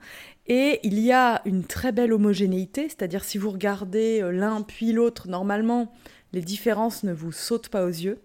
et 0.47 0.81
il 0.83 0.99
y 0.99 1.13
a 1.13 1.43
une 1.45 1.65
très 1.65 1.93
belle 1.93 2.15
homogénéité, 2.15 2.85
c'est-à-dire 2.89 3.23
si 3.23 3.37
vous 3.37 3.51
regardez 3.51 4.23
euh, 4.23 4.31
l'un 4.33 4.63
puis 4.63 4.93
l'autre 4.95 5.29
normalement 5.29 5.93
les 6.33 6.43
différences 6.43 7.05
ne 7.05 7.13
vous 7.13 7.33
sautent 7.33 7.69
pas 7.69 7.85
aux 7.85 7.89
yeux. 7.89 8.21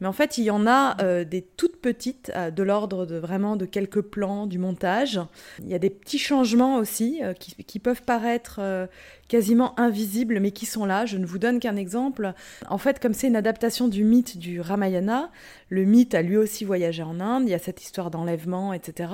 Mais 0.00 0.06
en 0.06 0.12
fait, 0.12 0.36
il 0.36 0.44
y 0.44 0.50
en 0.50 0.66
a 0.66 0.96
euh, 1.02 1.24
des 1.24 1.42
toutes 1.42 1.80
petites, 1.80 2.30
euh, 2.36 2.50
de 2.50 2.62
l'ordre 2.62 3.06
de 3.06 3.16
vraiment 3.16 3.56
de 3.56 3.64
quelques 3.64 4.02
plans, 4.02 4.46
du 4.46 4.58
montage. 4.58 5.20
Il 5.62 5.68
y 5.68 5.74
a 5.74 5.78
des 5.78 5.90
petits 5.90 6.18
changements 6.18 6.76
aussi 6.76 7.20
euh, 7.22 7.32
qui, 7.32 7.54
qui 7.64 7.78
peuvent 7.78 8.02
paraître 8.02 8.60
quasiment 9.28 9.78
invisibles, 9.80 10.38
mais 10.38 10.50
qui 10.50 10.66
sont 10.66 10.84
là. 10.84 11.06
Je 11.06 11.16
ne 11.16 11.26
vous 11.26 11.38
donne 11.38 11.58
qu'un 11.58 11.76
exemple. 11.76 12.34
En 12.68 12.78
fait, 12.78 13.00
comme 13.00 13.14
c'est 13.14 13.28
une 13.28 13.36
adaptation 13.36 13.88
du 13.88 14.04
mythe 14.04 14.38
du 14.38 14.60
Ramayana, 14.60 15.30
le 15.70 15.84
mythe 15.84 16.14
a 16.14 16.22
lui 16.22 16.36
aussi 16.36 16.64
voyagé 16.64 17.02
en 17.02 17.20
Inde. 17.20 17.44
Il 17.46 17.50
y 17.50 17.54
a 17.54 17.58
cette 17.58 17.82
histoire 17.82 18.10
d'enlèvement, 18.10 18.72
etc. 18.72 19.12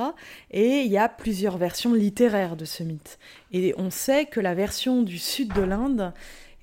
Et 0.50 0.80
il 0.80 0.90
y 0.90 0.98
a 0.98 1.08
plusieurs 1.08 1.58
versions 1.58 1.94
littéraires 1.94 2.56
de 2.56 2.64
ce 2.64 2.82
mythe. 2.82 3.18
Et 3.52 3.74
on 3.78 3.90
sait 3.90 4.26
que 4.26 4.40
la 4.40 4.54
version 4.54 5.02
du 5.02 5.18
sud 5.18 5.52
de 5.54 5.62
l'Inde 5.62 6.12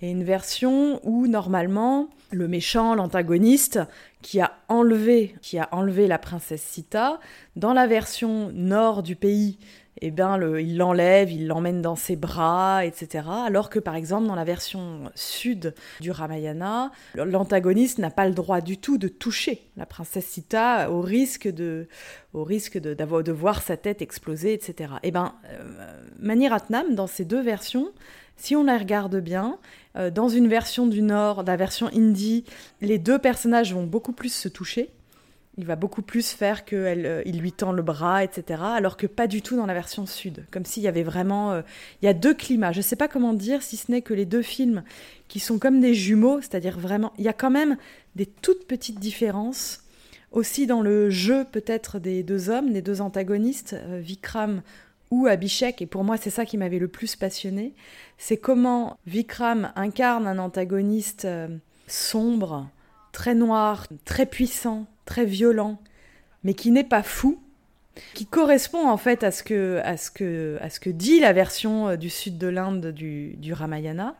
est 0.02 0.12
une 0.12 0.24
version 0.24 1.00
où 1.04 1.28
normalement 1.28 2.10
le 2.32 2.48
méchant, 2.48 2.96
l'antagoniste, 2.96 3.80
qui 4.22 4.40
a 4.40 4.54
enlevé, 4.68 5.36
qui 5.42 5.58
a 5.58 5.70
enlevé 5.72 6.08
la 6.08 6.20
princesse 6.20 6.62
Sita, 6.62 7.20
dans 7.56 7.74
la 7.74 7.88
version 7.88 8.52
nord 8.54 9.02
du 9.04 9.16
pays, 9.16 9.58
eh 10.02 10.12
ben 10.12 10.40
il 10.58 10.78
l'enlève, 10.78 11.32
il 11.32 11.48
l'emmène 11.48 11.82
dans 11.82 11.96
ses 11.96 12.16
bras, 12.16 12.86
etc. 12.86 13.26
Alors 13.46 13.70
que 13.70 13.80
par 13.80 13.96
exemple 13.96 14.28
dans 14.28 14.36
la 14.36 14.46
version 14.46 15.12
sud 15.16 15.74
du 16.00 16.12
Ramayana, 16.12 16.92
l'antagoniste 17.16 17.98
n'a 17.98 18.10
pas 18.10 18.28
le 18.28 18.34
droit 18.34 18.62
du 18.62 18.78
tout 18.78 18.98
de 18.98 19.08
toucher 19.08 19.62
la 19.76 19.86
princesse 19.86 20.26
Sita 20.26 20.90
au 20.90 21.02
risque 21.02 21.48
de, 21.48 21.88
au 22.34 22.44
risque 22.44 22.78
de, 22.78 23.32
voir 23.32 23.62
sa 23.62 23.76
tête 23.76 24.02
exploser, 24.02 24.54
etc. 24.54 24.94
Eh 25.04 25.12
ben 25.12 25.34
euh, 25.46 26.02
Mani 26.20 26.48
Ratnam 26.48 26.96
dans 26.96 27.08
ces 27.08 27.26
deux 27.26 27.42
versions, 27.42 27.92
si 28.40 28.56
on 28.56 28.64
la 28.64 28.78
regarde 28.78 29.18
bien, 29.18 29.58
euh, 29.96 30.10
dans 30.10 30.30
une 30.30 30.48
version 30.48 30.88
du 30.88 31.02
Nord, 31.02 31.44
la 31.44 31.58
version 31.58 31.88
indie, 31.94 32.46
les 32.82 32.98
deux 32.98 33.20
personnages 33.20 33.74
vont 33.74 33.86
beaucoup 33.86 34.14
plus 34.14 34.34
se 34.34 34.48
toucher. 34.48 34.90
Il 35.58 35.66
va 35.66 35.76
beaucoup 35.76 36.02
plus 36.02 36.32
faire 36.32 36.64
qu'il 36.64 37.40
lui 37.40 37.52
tend 37.52 37.74
le 37.74 37.82
bras, 37.82 38.24
etc. 38.24 38.62
Alors 38.64 38.96
que 38.96 39.08
pas 39.08 39.28
du 39.28 39.42
tout 39.42 39.58
dans 39.58 39.66
la 39.66 39.74
version 39.74 40.06
sud. 40.06 40.46
Comme 40.52 40.64
s'il 40.64 40.84
y 40.84 40.88
avait 40.88 41.04
vraiment... 41.04 41.52
euh, 41.52 41.62
il 42.02 42.06
y 42.06 42.08
a 42.08 42.14
deux 42.14 42.34
climats. 42.34 42.72
Je 42.72 42.80
sais 42.80 42.96
pas 42.96 43.10
comment 43.10 43.34
dire, 43.34 43.62
si 43.62 43.76
ce 43.76 43.92
n'est 43.92 44.02
que 44.02 44.14
les 44.14 44.26
deux 44.26 44.42
films 44.42 44.84
qui 45.28 45.42
sont 45.42 45.60
comme 45.60 45.82
des 45.82 45.94
jumeaux, 45.94 46.40
c'est-à-dire 46.40 46.80
vraiment... 46.80 47.12
Il 47.18 47.26
y 47.26 47.28
a 47.28 47.34
quand 47.34 47.52
même 47.52 47.76
des 48.16 48.26
toutes 48.26 48.68
petites 48.68 49.00
différences. 49.00 49.84
Aussi 50.32 50.66
dans 50.66 50.82
le 50.82 51.10
jeu 51.10 51.44
peut-être 51.52 52.00
des 52.00 52.24
deux 52.24 52.50
hommes, 52.50 52.72
des 52.72 52.84
deux 52.84 53.02
antagonistes, 53.02 53.74
euh, 53.74 54.00
Vikram 54.00 54.62
ou 55.12 55.28
Abhishek, 55.28 55.82
et 55.82 55.86
pour 55.86 56.04
moi 56.04 56.18
c'est 56.18 56.30
ça 56.30 56.46
qui 56.46 56.58
m'avait 56.58 56.80
le 56.80 56.88
plus 56.88 57.16
passionné, 57.16 57.74
c'est 58.18 58.38
comment 58.38 58.98
Vikram 59.06 59.72
incarne 59.76 60.28
un 60.28 60.40
antagoniste 60.40 61.26
euh, 61.26 61.48
sombre, 61.88 62.70
très 63.12 63.36
noir, 63.36 63.88
très 64.06 64.26
puissant, 64.26 64.86
très 65.06 65.26
violent, 65.26 65.80
mais 66.44 66.54
qui 66.54 66.72
n'est 66.72 66.84
pas 66.84 67.04
fou, 67.04 67.42
qui 68.14 68.26
correspond 68.26 68.88
en 68.88 68.98
fait 68.98 69.24
à 69.24 69.32
ce 69.32 69.44
que, 69.44 69.80
à 69.84 69.98
ce 69.98 70.12
que, 70.12 70.58
à 70.62 70.70
ce 70.70 70.80
que 70.80 70.90
dit 70.90 71.20
la 71.20 71.34
version 71.34 71.90
euh, 71.90 71.96
du 71.96 72.10
sud 72.10 72.38
de 72.38 72.48
l'Inde 72.48 72.88
du, 72.88 73.54
Ramayana, 73.54 74.16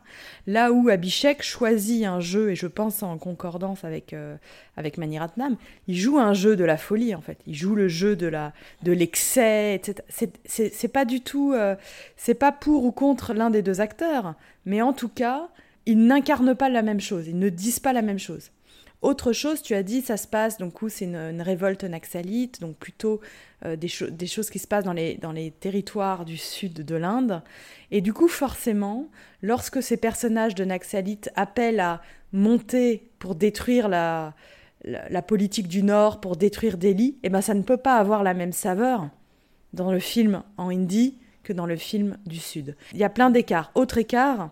là 0.46 0.72
où 0.72 0.88
Abhishek 0.88 1.42
choisit 1.42 2.04
un 2.04 2.20
jeu, 2.20 2.50
et 2.50 2.54
je 2.54 2.66
pense 2.66 3.02
en 3.02 3.18
concordance 3.18 3.84
avec, 3.84 4.12
euh, 4.12 4.36
avec 4.76 4.98
Maniratnam, 4.98 5.56
il 5.88 5.96
joue 5.96 6.18
un 6.18 6.34
jeu 6.34 6.56
de 6.56 6.64
la 6.64 6.76
folie 6.76 7.14
en 7.14 7.20
fait, 7.20 7.38
il 7.46 7.54
joue 7.54 7.74
le 7.74 7.88
jeu 7.88 8.16
de 8.16 8.30
de 8.82 8.92
l'excès, 8.92 9.74
etc. 9.74 10.02
C'est 10.08 10.74
c'est 10.74 10.88
pas 10.88 11.04
du 11.04 11.20
tout, 11.20 11.52
euh, 11.52 11.74
c'est 12.16 12.34
pas 12.34 12.52
pour 12.52 12.84
ou 12.84 12.92
contre 12.92 13.34
l'un 13.34 13.50
des 13.50 13.62
deux 13.62 13.80
acteurs, 13.80 14.34
mais 14.64 14.82
en 14.82 14.92
tout 14.92 15.08
cas, 15.08 15.48
ils 15.86 15.98
n'incarnent 15.98 16.54
pas 16.54 16.68
la 16.68 16.82
même 16.82 17.00
chose, 17.00 17.26
ils 17.26 17.38
ne 17.38 17.48
disent 17.48 17.80
pas 17.80 17.92
la 17.92 18.02
même 18.02 18.18
chose. 18.18 18.50
Autre 19.02 19.32
chose, 19.32 19.62
tu 19.62 19.74
as 19.74 19.82
dit, 19.82 20.02
ça 20.02 20.18
se 20.18 20.28
passe, 20.28 20.58
donc 20.58 20.74
c'est 20.88 21.06
une, 21.06 21.40
révolte 21.40 21.84
naxalite, 21.84 22.60
donc 22.60 22.76
plutôt 22.76 23.20
euh, 23.64 23.74
des, 23.74 23.88
des 24.10 24.26
choses 24.26 24.50
qui 24.50 24.58
se 24.58 24.66
passent 24.66 24.84
dans 24.84 24.92
les, 24.92 25.14
dans 25.14 25.32
les 25.32 25.50
territoires 25.50 26.26
du 26.26 26.36
sud 26.36 26.84
de 26.84 26.94
l'Inde. 26.96 27.42
Et 27.90 28.02
du 28.02 28.12
coup, 28.12 28.28
forcément, 28.28 29.08
lorsque 29.40 29.82
ces 29.82 29.96
personnages 29.96 30.54
de 30.54 30.64
naxalites 30.64 31.30
appellent 31.34 31.80
à 31.80 32.02
monter 32.32 33.10
pour 33.18 33.34
détruire 33.34 33.88
la, 33.88 34.34
la, 34.84 35.08
la 35.08 35.22
politique 35.22 35.68
du 35.68 35.82
Nord, 35.82 36.20
pour 36.20 36.36
détruire 36.36 36.76
Delhi, 36.76 37.16
eh 37.22 37.30
ben, 37.30 37.40
ça 37.40 37.54
ne 37.54 37.62
peut 37.62 37.78
pas 37.78 37.96
avoir 37.96 38.22
la 38.22 38.34
même 38.34 38.52
saveur 38.52 39.08
dans 39.72 39.92
le 39.92 39.98
film 39.98 40.42
en 40.58 40.68
hindi 40.68 41.16
que 41.42 41.52
dans 41.54 41.66
le 41.66 41.76
film 41.76 42.18
du 42.26 42.38
Sud. 42.38 42.76
Il 42.92 42.98
y 42.98 43.04
a 43.04 43.08
plein 43.08 43.30
d'écarts. 43.30 43.70
Autre 43.74 43.98
écart, 43.98 44.50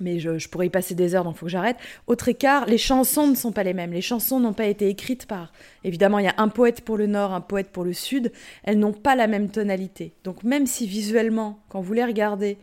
mais 0.00 0.18
je, 0.18 0.38
je 0.38 0.48
pourrais 0.48 0.66
y 0.66 0.70
passer 0.70 0.94
des 0.94 1.14
heures, 1.14 1.24
donc 1.24 1.36
il 1.36 1.38
faut 1.38 1.46
que 1.46 1.52
j'arrête. 1.52 1.76
Autre 2.06 2.28
écart, 2.28 2.66
les 2.66 2.78
chansons 2.78 3.26
ne 3.26 3.34
sont 3.34 3.52
pas 3.52 3.62
les 3.62 3.74
mêmes. 3.74 3.92
Les 3.92 4.00
chansons 4.00 4.40
n'ont 4.40 4.52
pas 4.52 4.66
été 4.66 4.88
écrites 4.88 5.26
par... 5.26 5.52
Évidemment, 5.84 6.18
il 6.18 6.24
y 6.24 6.28
a 6.28 6.34
un 6.38 6.48
poète 6.48 6.82
pour 6.82 6.96
le 6.96 7.06
Nord, 7.06 7.32
un 7.32 7.40
poète 7.40 7.70
pour 7.70 7.84
le 7.84 7.92
Sud. 7.92 8.32
Elles 8.64 8.78
n'ont 8.78 8.92
pas 8.92 9.16
la 9.16 9.26
même 9.26 9.50
tonalité. 9.50 10.12
Donc 10.24 10.42
même 10.42 10.66
si 10.66 10.86
visuellement, 10.86 11.60
quand 11.68 11.80
vous 11.80 11.92
les 11.92 12.04
regardez, 12.04 12.58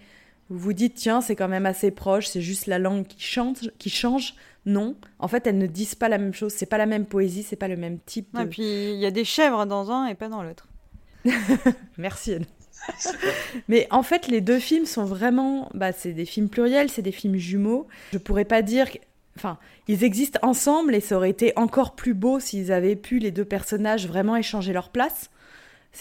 vous 0.49 0.59
vous 0.59 0.73
dites, 0.73 0.95
tiens, 0.95 1.21
c'est 1.21 1.35
quand 1.35 1.47
même 1.47 1.65
assez 1.65 1.91
proche, 1.91 2.27
c'est 2.27 2.41
juste 2.41 2.67
la 2.67 2.79
langue 2.79 3.07
qui 3.07 3.21
change, 3.21 3.71
qui 3.79 3.89
change, 3.89 4.35
non. 4.65 4.95
En 5.19 5.27
fait, 5.27 5.47
elles 5.47 5.57
ne 5.57 5.67
disent 5.67 5.95
pas 5.95 6.09
la 6.09 6.17
même 6.17 6.33
chose. 6.33 6.53
C'est 6.53 6.65
pas 6.65 6.77
la 6.77 6.85
même 6.85 7.05
poésie, 7.05 7.43
c'est 7.43 7.55
pas 7.55 7.67
le 7.67 7.77
même 7.77 7.99
type 8.05 8.35
de... 8.35 8.41
Et 8.41 8.45
puis 8.45 8.63
il 8.93 8.99
y 8.99 9.05
a 9.05 9.11
des 9.11 9.25
chèvres 9.25 9.65
dans 9.65 9.91
un 9.91 10.07
et 10.07 10.15
pas 10.15 10.29
dans 10.29 10.43
l'autre. 10.43 10.67
Merci 11.97 12.33
Anne. 12.33 12.45
Mais 13.67 13.87
en 13.91 14.03
fait, 14.03 14.27
les 14.27 14.41
deux 14.41 14.59
films 14.59 14.85
sont 14.85 15.05
vraiment. 15.05 15.69
Bah, 15.73 15.91
c'est 15.91 16.13
des 16.13 16.25
films 16.25 16.49
pluriels, 16.49 16.89
c'est 16.89 17.01
des 17.01 17.11
films 17.11 17.37
jumeaux. 17.37 17.87
Je 18.11 18.17
pourrais 18.17 18.45
pas 18.45 18.61
dire. 18.61 18.87
Enfin, 19.35 19.57
ils 19.87 20.03
existent 20.03 20.39
ensemble 20.43 20.93
et 20.93 20.99
ça 20.99 21.15
aurait 21.17 21.31
été 21.31 21.53
encore 21.55 21.95
plus 21.95 22.13
beau 22.13 22.39
s'ils 22.39 22.71
avaient 22.71 22.95
pu, 22.95 23.17
les 23.17 23.31
deux 23.31 23.45
personnages, 23.45 24.07
vraiment 24.07 24.35
échanger 24.35 24.73
leur 24.73 24.89
place. 24.89 25.31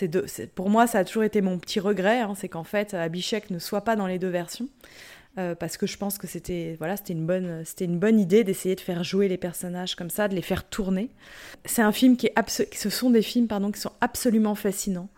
Deux- 0.03 0.27
pour 0.55 0.71
moi, 0.71 0.87
ça 0.87 0.99
a 0.99 1.05
toujours 1.05 1.25
été 1.25 1.41
mon 1.41 1.59
petit 1.59 1.81
regret, 1.81 2.21
hein, 2.21 2.35
c'est 2.37 2.49
qu'en 2.49 2.65
fait, 2.65 2.95
Abhishek 2.95 3.51
ne 3.51 3.59
soit 3.59 3.83
pas 3.83 3.97
dans 3.97 4.07
les 4.07 4.19
deux 4.19 4.29
versions. 4.29 4.69
Euh, 5.39 5.55
parce 5.55 5.79
que 5.79 5.87
je 5.87 5.97
pense 5.97 6.19
que 6.19 6.27
c'était 6.27 6.77
voilà, 6.77 6.99
c'était 6.99 7.15
une 7.15 7.25
bonne 7.25 7.63
c'était 7.65 7.87
une 7.87 7.99
bonne 7.99 8.21
idée 8.21 8.45
d'essayer 8.45 8.75
de 8.75 8.83
faire 8.83 9.03
jouer 9.03 9.29
les 9.29 9.39
personnages 9.39 9.95
comme 9.95 10.11
ça, 10.11 10.29
de 10.29 10.35
les 10.35 10.43
faire 10.43 10.69
tourner. 10.69 11.09
C'est 11.65 11.81
un 11.81 11.93
film 11.93 12.19
qui 12.19 12.27
est 12.27 12.35
ce 12.51 12.91
sont 12.91 13.09
des 13.09 13.23
films 13.23 13.47
pardon 13.47 13.73
qui 13.73 13.81
sont 13.81 13.93
absolument 14.03 14.55
fascinants, 14.55 15.09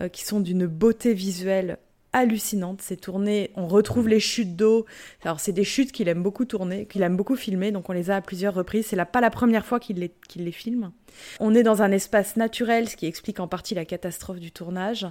euh, 0.00 0.08
qui 0.08 0.24
sont 0.24 0.40
d'une 0.40 0.66
beauté 0.66 1.14
visuelle 1.14 1.78
hallucinante. 2.14 2.80
C'est 2.80 2.96
tourné, 2.96 3.50
on 3.56 3.66
retrouve 3.66 4.08
les 4.08 4.20
chutes 4.20 4.56
d'eau. 4.56 4.86
Alors 5.24 5.40
c'est 5.40 5.52
des 5.52 5.64
chutes 5.64 5.92
qu'il 5.92 6.08
aime 6.08 6.22
beaucoup 6.22 6.44
tourner, 6.44 6.86
qu'il 6.86 7.02
aime 7.02 7.16
beaucoup 7.16 7.36
filmer, 7.36 7.72
donc 7.72 7.90
on 7.90 7.92
les 7.92 8.10
a 8.10 8.16
à 8.16 8.20
plusieurs 8.20 8.54
reprises. 8.54 8.86
C'est 8.86 8.96
là 8.96 9.04
pas 9.04 9.20
la 9.20 9.30
première 9.30 9.66
fois 9.66 9.80
qu'il 9.80 9.98
les 9.98 10.12
les 10.36 10.52
filme. 10.52 10.92
On 11.40 11.54
est 11.54 11.62
dans 11.62 11.82
un 11.82 11.90
espace 11.90 12.36
naturel, 12.36 12.88
ce 12.88 12.96
qui 12.96 13.06
explique 13.06 13.40
en 13.40 13.48
partie 13.48 13.74
la 13.74 13.84
catastrophe 13.84 14.40
du 14.40 14.52
tournage. 14.52 15.06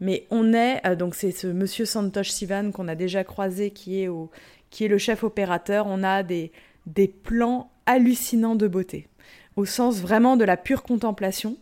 Mais 0.00 0.26
on 0.30 0.54
est, 0.54 0.84
euh, 0.86 0.96
donc 0.96 1.14
c'est 1.14 1.30
ce 1.30 1.46
monsieur 1.46 1.84
Santosh 1.84 2.30
Sivan 2.30 2.72
qu'on 2.72 2.88
a 2.88 2.94
déjà 2.94 3.22
croisé 3.22 3.70
qui 3.70 4.02
est, 4.02 4.08
au, 4.08 4.30
qui 4.70 4.86
est 4.86 4.88
le 4.88 4.98
chef 4.98 5.22
opérateur. 5.22 5.86
On 5.86 6.02
a 6.02 6.22
des, 6.22 6.52
des 6.86 7.06
plans 7.06 7.70
hallucinants 7.84 8.56
de 8.56 8.66
beauté, 8.66 9.08
au 9.56 9.66
sens 9.66 10.00
vraiment 10.00 10.38
de 10.38 10.44
la 10.44 10.56
pure 10.56 10.82
contemplation. 10.82 11.58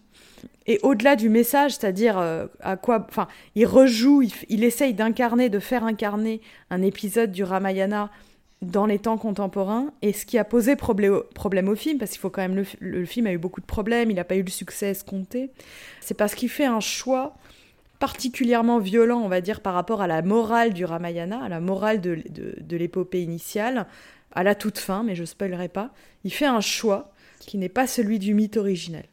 Et 0.66 0.78
au-delà 0.82 1.16
du 1.16 1.28
message, 1.28 1.72
c'est-à-dire 1.72 2.18
euh, 2.18 2.46
à 2.60 2.76
quoi, 2.76 3.06
enfin, 3.08 3.26
il 3.54 3.66
rejoue, 3.66 4.22
il, 4.48 4.64
essaye 4.64 4.94
d'incarner, 4.94 5.48
de 5.48 5.58
faire 5.58 5.84
incarner 5.84 6.40
un 6.70 6.82
épisode 6.82 7.32
du 7.32 7.42
Ramayana 7.42 8.10
dans 8.60 8.86
les 8.86 8.98
temps 8.98 9.18
contemporains, 9.18 9.92
et 10.02 10.12
ce 10.12 10.26
qui 10.26 10.36
a 10.36 10.44
posé 10.44 10.74
problème 10.74 11.68
au 11.68 11.74
film, 11.76 11.98
parce 11.98 12.10
qu'il 12.10 12.20
faut 12.20 12.28
quand 12.28 12.42
même 12.42 12.64
le, 12.80 13.04
film 13.04 13.28
a 13.28 13.32
eu 13.32 13.38
beaucoup 13.38 13.60
de 13.60 13.66
problèmes, 13.66 14.10
il 14.10 14.16
n'a 14.16 14.24
pas 14.24 14.34
eu 14.34 14.42
le 14.42 14.50
succès 14.50 14.88
escompté, 14.88 15.50
c'est 16.00 16.14
parce 16.14 16.34
qu'il 16.34 16.48
fait 16.48 16.64
un 16.64 16.80
choix 16.80 17.36
particulièrement 18.00 18.80
violent, 18.80 19.20
on 19.20 19.28
va 19.28 19.40
dire, 19.40 19.60
par 19.60 19.74
rapport 19.74 20.02
à 20.02 20.08
la 20.08 20.22
morale 20.22 20.72
du 20.72 20.84
Ramayana, 20.84 21.42
à 21.44 21.48
la 21.48 21.60
morale 21.60 22.00
de 22.00 22.76
l'épopée 22.76 23.22
initiale, 23.22 23.86
à 24.32 24.42
la 24.42 24.54
toute 24.54 24.78
fin, 24.78 25.02
mais 25.02 25.14
je 25.14 25.24
spoilerai 25.24 25.68
pas. 25.68 25.90
Il 26.24 26.32
fait 26.32 26.46
un 26.46 26.60
choix 26.60 27.12
qui 27.40 27.58
n'est 27.58 27.68
pas 27.68 27.86
celui 27.86 28.18
du 28.18 28.34
mythe 28.34 28.56
originel. 28.56 29.04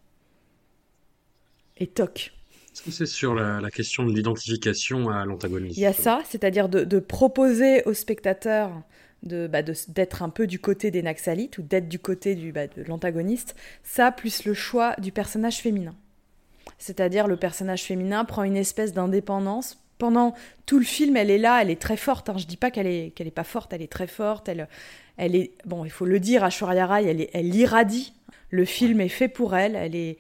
Et 1.78 1.88
toc. 1.88 2.32
Est-ce 2.74 2.82
que 2.84 2.92
c'est 2.92 3.06
sur 3.06 3.36
la, 3.36 3.62
la 3.62 3.72
question 3.72 4.06
de 4.06 4.14
l'identification 4.14 5.10
à 5.10 5.26
l'antagoniste 5.26 5.78
Il 5.78 5.82
y 5.82 5.86
a 5.86 5.94
ça, 5.94 6.22
c'est-à-dire 6.30 6.68
de, 6.68 6.84
de 6.84 7.00
proposer 7.00 7.84
au 7.86 7.94
spectateur 7.94 8.84
de, 9.24 9.48
bah, 9.48 9.62
d'être 9.64 10.24
un 10.24 10.30
peu 10.30 10.48
du 10.48 10.60
côté 10.60 10.92
des 10.92 11.02
Naxalites 11.02 11.58
ou 11.58 11.62
d'être 11.62 11.90
du 11.90 12.00
côté 12.00 12.36
du, 12.36 12.52
bah, 12.52 12.68
de 12.68 12.84
l'antagoniste, 12.84 13.56
ça 13.84 14.12
plus 14.12 14.46
le 14.46 14.54
choix 14.54 14.96
du 15.00 15.12
personnage 15.12 15.58
féminin. 15.58 15.96
C'est-à-dire 16.78 17.28
le 17.28 17.38
personnage 17.38 17.84
féminin 17.84 18.26
prend 18.26 18.44
une 18.44 18.58
espèce 18.58 18.94
d'indépendance. 18.94 19.80
Pendant 19.98 20.34
tout 20.66 20.78
le 20.78 20.86
film, 20.86 21.16
elle 21.16 21.32
est 21.32 21.38
là, 21.38 21.62
elle 21.62 21.70
est 21.70 21.82
très 21.82 21.98
forte. 21.98 22.30
Hein. 22.30 22.38
Je 22.38 22.46
dis 22.46 22.58
pas 22.58 22.70
qu'elle 22.70 22.88
est 22.88 23.12
qu'elle 23.16 23.28
est 23.28 23.32
pas 23.32 23.46
forte, 23.46 23.72
elle 23.72 23.82
est 23.82 23.92
très 23.92 24.08
forte. 24.08 24.50
Elle, 24.50 24.68
elle 25.18 25.36
est 25.36 25.54
bon, 25.66 25.86
il 25.86 25.92
faut 25.92 26.06
le 26.06 26.20
dire, 26.20 26.44
Ashwarya 26.44 26.86
Rai, 26.86 27.06
elle, 27.06 27.22
est, 27.22 27.30
elle 27.34 27.56
irradie. 27.56 28.14
Le 28.50 28.66
film 28.66 29.00
est 29.00 29.10
fait 29.10 29.30
pour 29.30 29.56
elle. 29.56 29.76
Elle 29.76 29.96
est 29.96 30.18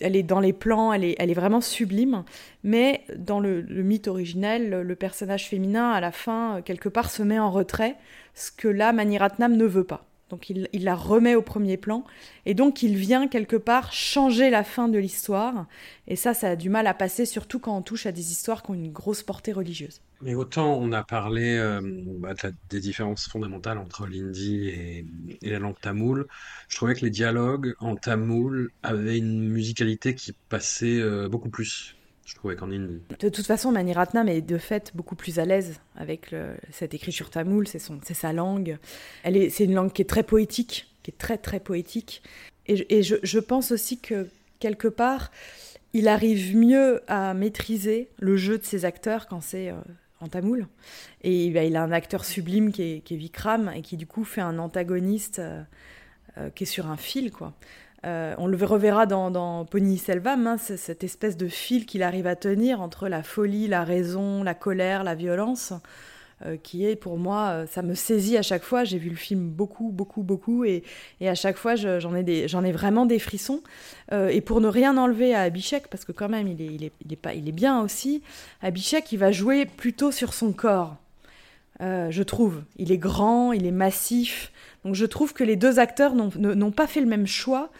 elle 0.00 0.16
est 0.16 0.22
dans 0.22 0.40
les 0.40 0.52
plans, 0.52 0.92
elle 0.92 1.04
est, 1.04 1.34
vraiment 1.34 1.60
sublime. 1.60 2.24
Mais 2.62 3.02
dans 3.16 3.40
le, 3.40 3.62
mythe 3.62 4.08
originel, 4.08 4.70
le, 4.70 4.96
personnage 4.96 5.48
féminin, 5.48 5.90
à 5.90 6.00
la 6.00 6.12
fin, 6.12 6.62
quelque 6.64 6.88
part, 6.88 7.10
se 7.10 7.22
met 7.22 7.38
en 7.38 7.50
retrait, 7.50 7.96
ce 8.34 8.50
que 8.50 8.68
là, 8.68 8.92
Maniratnam 8.92 9.56
ne 9.56 9.64
veut 9.64 9.84
pas. 9.84 10.06
Donc 10.30 10.50
il, 10.50 10.68
il 10.72 10.84
la 10.84 10.94
remet 10.94 11.34
au 11.34 11.42
premier 11.42 11.76
plan, 11.76 12.04
et 12.46 12.54
donc 12.54 12.82
il 12.82 12.96
vient 12.96 13.28
quelque 13.28 13.56
part 13.56 13.92
changer 13.92 14.50
la 14.50 14.64
fin 14.64 14.88
de 14.88 14.98
l'histoire. 14.98 15.66
Et 16.08 16.16
ça, 16.16 16.34
ça 16.34 16.50
a 16.50 16.56
du 16.56 16.70
mal 16.70 16.86
à 16.86 16.94
passer, 16.94 17.26
surtout 17.26 17.58
quand 17.58 17.76
on 17.76 17.82
touche 17.82 18.06
à 18.06 18.12
des 18.12 18.32
histoires 18.32 18.62
qui 18.62 18.70
ont 18.70 18.74
une 18.74 18.92
grosse 18.92 19.22
portée 19.22 19.52
religieuse. 19.52 20.00
Mais 20.20 20.34
autant 20.34 20.78
on 20.78 20.92
a 20.92 21.02
parlé 21.02 21.56
euh, 21.58 21.80
bah, 22.18 22.34
des 22.70 22.80
différences 22.80 23.26
fondamentales 23.28 23.78
entre 23.78 24.06
l'hindi 24.06 24.68
et, 24.68 25.06
et 25.42 25.50
la 25.50 25.58
langue 25.58 25.78
tamoule, 25.80 26.26
je 26.68 26.76
trouvais 26.76 26.94
que 26.94 27.04
les 27.04 27.10
dialogues 27.10 27.74
en 27.78 27.96
tamoul 27.96 28.70
avaient 28.82 29.18
une 29.18 29.48
musicalité 29.50 30.14
qui 30.14 30.32
passait 30.48 30.98
euh, 31.00 31.28
beaucoup 31.28 31.50
plus, 31.50 31.96
je 32.24 32.34
trouvais 32.34 32.56
qu'en. 32.56 32.66
De 32.68 33.00
toute 33.28 33.46
façon, 33.46 33.70
Maniratnam 33.72 34.28
est 34.28 34.40
de 34.40 34.58
fait 34.58 34.92
beaucoup 34.94 35.14
plus 35.14 35.38
à 35.38 35.44
l'aise 35.44 35.80
avec 35.96 36.30
le- 36.30 36.54
cette 36.72 36.94
écriture 36.94 37.30
tamoule, 37.30 37.68
c'est 37.68 37.78
son- 37.78 38.00
c'est 38.02 38.14
sa 38.14 38.32
langue. 38.32 38.78
C'est 39.24 39.64
une 39.64 39.74
langue 39.74 39.92
qui 39.92 40.02
est 40.02 40.08
très 40.08 40.22
poétique, 40.22 40.86
qui 41.02 41.10
est 41.10 41.18
très 41.18 41.38
très 41.38 41.60
poétique. 41.60 42.22
Et, 42.66 43.02
je 43.02 43.38
pense 43.38 43.72
aussi 43.72 43.98
que 44.00 44.28
quelque 44.58 44.88
part, 44.88 45.30
il 45.92 46.08
arrive 46.08 46.56
mieux 46.56 47.02
à 47.08 47.34
maîtriser 47.34 48.08
le 48.18 48.36
jeu 48.36 48.58
de 48.58 48.64
ses 48.64 48.84
acteurs 48.86 49.26
quand 49.28 49.42
c'est 49.42 49.68
euh, 49.68 49.74
en 50.20 50.28
tamoul. 50.28 50.66
Et 51.22 51.50
bah, 51.50 51.64
il 51.64 51.76
a 51.76 51.82
un 51.82 51.92
acteur 51.92 52.24
sublime 52.24 52.72
qui 52.72 52.82
est, 52.82 53.00
qui 53.00 53.14
est 53.14 53.16
Vikram 53.18 53.70
et 53.76 53.82
qui 53.82 53.96
du 53.98 54.06
coup 54.06 54.24
fait 54.24 54.40
un 54.40 54.58
antagoniste 54.58 55.38
euh, 55.40 55.62
euh, 56.38 56.50
qui 56.50 56.64
est 56.64 56.66
sur 56.66 56.86
un 56.88 56.96
fil, 56.96 57.30
quoi. 57.30 57.52
Euh, 58.04 58.34
on 58.38 58.46
le 58.46 58.56
reverra 58.64 59.06
dans, 59.06 59.30
dans 59.30 59.64
Pony 59.64 59.96
Selvam, 59.96 60.46
hein, 60.46 60.58
cette 60.58 61.04
espèce 61.04 61.36
de 61.36 61.48
fil 61.48 61.86
qu'il 61.86 62.02
arrive 62.02 62.26
à 62.26 62.36
tenir 62.36 62.80
entre 62.82 63.08
la 63.08 63.22
folie, 63.22 63.66
la 63.66 63.82
raison, 63.84 64.42
la 64.42 64.54
colère, 64.54 65.04
la 65.04 65.14
violence. 65.14 65.72
euh, 66.44 66.56
qui 66.62 66.84
est 66.84 66.96
pour 66.96 67.16
moi, 67.16 67.50
euh, 67.50 67.66
ça 67.66 67.80
me 67.82 67.94
saisit 67.94 68.36
à 68.36 68.42
chaque 68.42 68.64
fois. 68.64 68.82
J'ai 68.84 68.98
vu 68.98 69.08
le 69.08 69.16
film 69.16 69.48
beaucoup, 69.48 69.90
beaucoup, 69.92 70.22
beaucoup, 70.24 70.64
et, 70.64 70.82
à 71.22 71.34
chaque 71.36 71.56
fois, 71.56 71.76
je- 71.76 72.00
j'en 72.00 72.14
ai, 72.16 72.24
ai 72.28 72.72
vraiment 72.72 73.06
des 73.06 73.20
frissons. 73.20 73.62
Et 74.12 74.40
pour 74.40 74.60
ne 74.60 74.68
rien 74.68 74.96
enlever 74.98 75.34
à 75.34 75.42
Abhishek, 75.42 75.88
parce 75.88 76.04
que 76.04 76.12
quand 76.12 76.28
même, 76.28 76.48
il 76.48 76.60
est, 76.60 76.92
il 77.04 77.12
est, 77.12 77.16
pas, 77.16 77.34
il 77.34 77.48
est 77.48 77.52
bien 77.52 77.80
aussi, 77.80 78.22
Abhishek, 78.62 79.12
il 79.12 79.18
va 79.18 79.30
jouer 79.32 79.64
plutôt 79.64 80.10
sur 80.12 80.34
son 80.34 80.52
corps. 80.52 80.96
Je 81.80 82.22
trouve. 82.22 82.62
Il 82.78 82.92
est 82.92 82.98
grand, 82.98 83.52
il 83.52 83.64
est 83.66 83.70
massif. 83.72 84.52
Donc 84.84 84.94
je 84.94 85.06
trouve 85.06 85.32
que 85.32 85.44
les 85.44 85.56
deux 85.56 85.78
acteurs 85.78 86.14
n'ont- 86.14 86.70
pas 86.70 86.86
fait 86.86 87.00
le 87.00 87.06
même 87.06 87.26
choix 87.26 87.70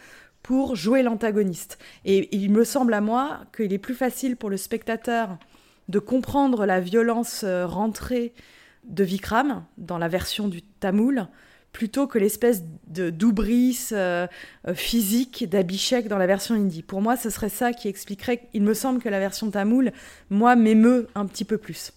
pour 0.43 0.75
jouer 0.75 1.03
l'antagoniste. 1.03 1.77
Et 2.05 2.35
il 2.35 2.51
me 2.51 2.63
semble 2.63 2.93
à 2.93 3.01
moi 3.01 3.41
qu'il 3.55 3.73
est 3.73 3.77
plus 3.79 3.95
facile 3.95 4.35
pour 4.37 4.49
le 4.49 4.57
spectateur 4.57 5.37
de 5.89 5.99
comprendre 5.99 6.65
la 6.65 6.79
violence 6.79 7.43
euh, 7.43 7.65
rentrée 7.67 8.33
de 8.85 9.03
Vikram 9.03 9.63
dans 9.77 9.97
la 9.97 10.07
version 10.07 10.47
du 10.47 10.61
tamoul 10.61 11.27
plutôt 11.71 12.07
que 12.07 12.17
l'espèce 12.17 12.63
de 12.87 13.09
d'oubris 13.09 13.89
euh, 13.91 14.27
euh, 14.67 14.73
physique 14.73 15.49
d'Abhishek 15.49 16.07
dans 16.07 16.17
la 16.17 16.27
version 16.27 16.55
hindi. 16.55 16.81
Pour 16.83 17.01
moi, 17.01 17.17
ce 17.17 17.29
serait 17.29 17.49
ça 17.49 17.73
qui 17.73 17.87
expliquerait. 17.89 18.47
Il 18.53 18.63
me 18.63 18.73
semble 18.73 19.01
que 19.01 19.09
la 19.09 19.19
version 19.19 19.51
tamoul, 19.51 19.91
moi, 20.29 20.55
m'émeut 20.55 21.07
un 21.15 21.25
petit 21.25 21.43
peu 21.43 21.57
plus. 21.57 21.91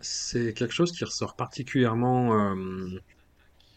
C'est 0.00 0.52
quelque 0.52 0.74
chose 0.74 0.92
qui 0.92 1.04
ressort 1.04 1.34
particulièrement 1.36 2.54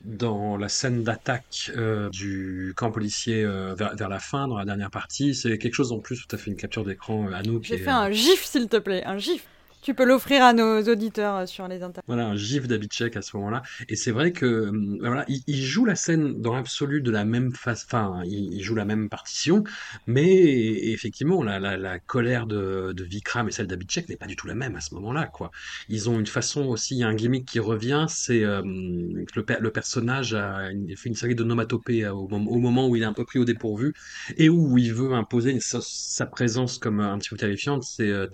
dans 0.03 0.57
la 0.57 0.69
scène 0.69 1.03
d'attaque 1.03 1.71
euh, 1.75 2.09
du 2.09 2.73
camp 2.75 2.91
policier 2.91 3.43
euh, 3.43 3.73
vers, 3.75 3.95
vers 3.95 4.09
la 4.09 4.19
fin, 4.19 4.47
dans 4.47 4.57
la 4.57 4.65
dernière 4.65 4.91
partie. 4.91 5.35
C'est 5.35 5.57
quelque 5.57 5.73
chose 5.73 5.91
en 5.91 5.99
plus 5.99 6.23
où 6.23 6.27
tu 6.27 6.35
as 6.35 6.37
fait 6.37 6.51
une 6.51 6.57
capture 6.57 6.85
d'écran 6.85 7.27
à 7.31 7.41
nous. 7.43 7.61
J'ai 7.63 7.77
fait 7.77 7.89
un 7.89 8.11
gif, 8.11 8.43
s'il 8.45 8.67
te 8.67 8.77
plaît, 8.77 9.03
un 9.05 9.17
gif. 9.17 9.45
Tu 9.81 9.93
peux 9.93 10.05
l'offrir 10.05 10.43
à 10.43 10.53
nos 10.53 10.81
auditeurs 10.83 11.35
euh, 11.35 11.45
sur 11.45 11.67
les 11.67 11.83
internets. 11.83 12.03
Voilà, 12.07 12.27
un 12.27 12.35
gif 12.35 12.67
d'Abhishek 12.67 13.15
à 13.15 13.21
ce 13.21 13.37
moment-là. 13.37 13.61
Et 13.87 13.95
c'est 13.95 14.11
vrai 14.11 14.31
que 14.31 14.67
hum, 14.67 14.97
voilà, 14.99 15.23
il, 15.27 15.63
joue 15.63 15.85
la 15.85 15.95
scène 15.95 16.41
dans 16.41 16.55
l'absolu 16.55 17.01
de 17.01 17.11
la 17.11 17.25
même 17.25 17.53
face, 17.53 17.85
enfin, 17.85 18.21
il, 18.25 18.61
joue 18.61 18.75
la 18.75 18.85
même 18.85 19.07
partition, 19.07 19.63
mais 20.07 20.91
effectivement, 20.91 21.43
la, 21.43 21.99
colère 21.99 22.47
de, 22.47 22.93
Vikram 22.97 23.47
et 23.47 23.51
celle 23.51 23.67
d'Abhishek 23.67 24.09
n'est 24.09 24.17
pas 24.17 24.25
du 24.25 24.35
tout 24.35 24.47
la 24.47 24.55
même 24.55 24.75
à 24.75 24.81
ce 24.81 24.93
moment-là, 24.95 25.27
quoi. 25.27 25.51
Ils 25.89 26.09
ont 26.09 26.19
une 26.19 26.27
façon 26.27 26.65
aussi, 26.65 26.95
il 26.95 26.99
y 26.99 27.03
a 27.03 27.07
un 27.07 27.15
gimmick 27.15 27.45
qui 27.45 27.59
revient, 27.59 28.05
c'est 28.09 28.43
euh, 28.43 28.61
le, 28.63 29.43
per- 29.43 29.57
le 29.59 29.71
personnage 29.71 30.33
a 30.33 30.69
fait 30.95 31.09
une 31.09 31.15
série 31.15 31.35
de 31.35 31.43
nomatopées 31.43 32.03
euh, 32.05 32.13
au, 32.13 32.27
mom- 32.27 32.47
au 32.47 32.59
moment 32.59 32.87
où 32.87 32.95
il 32.95 33.03
est 33.03 33.05
un 33.05 33.13
peu 33.13 33.25
pris 33.25 33.39
au 33.39 33.45
dépourvu 33.45 33.93
et 34.37 34.49
où 34.49 34.77
il 34.77 34.93
veut 34.93 35.13
imposer 35.13 35.59
sa, 35.59 36.25
présence 36.25 36.77
comme 36.77 36.99
un 36.99 37.17
petit 37.17 37.29
peu 37.29 37.37
terrifiante, 37.37 37.83
c'est 37.83 38.09
euh, 38.09 38.27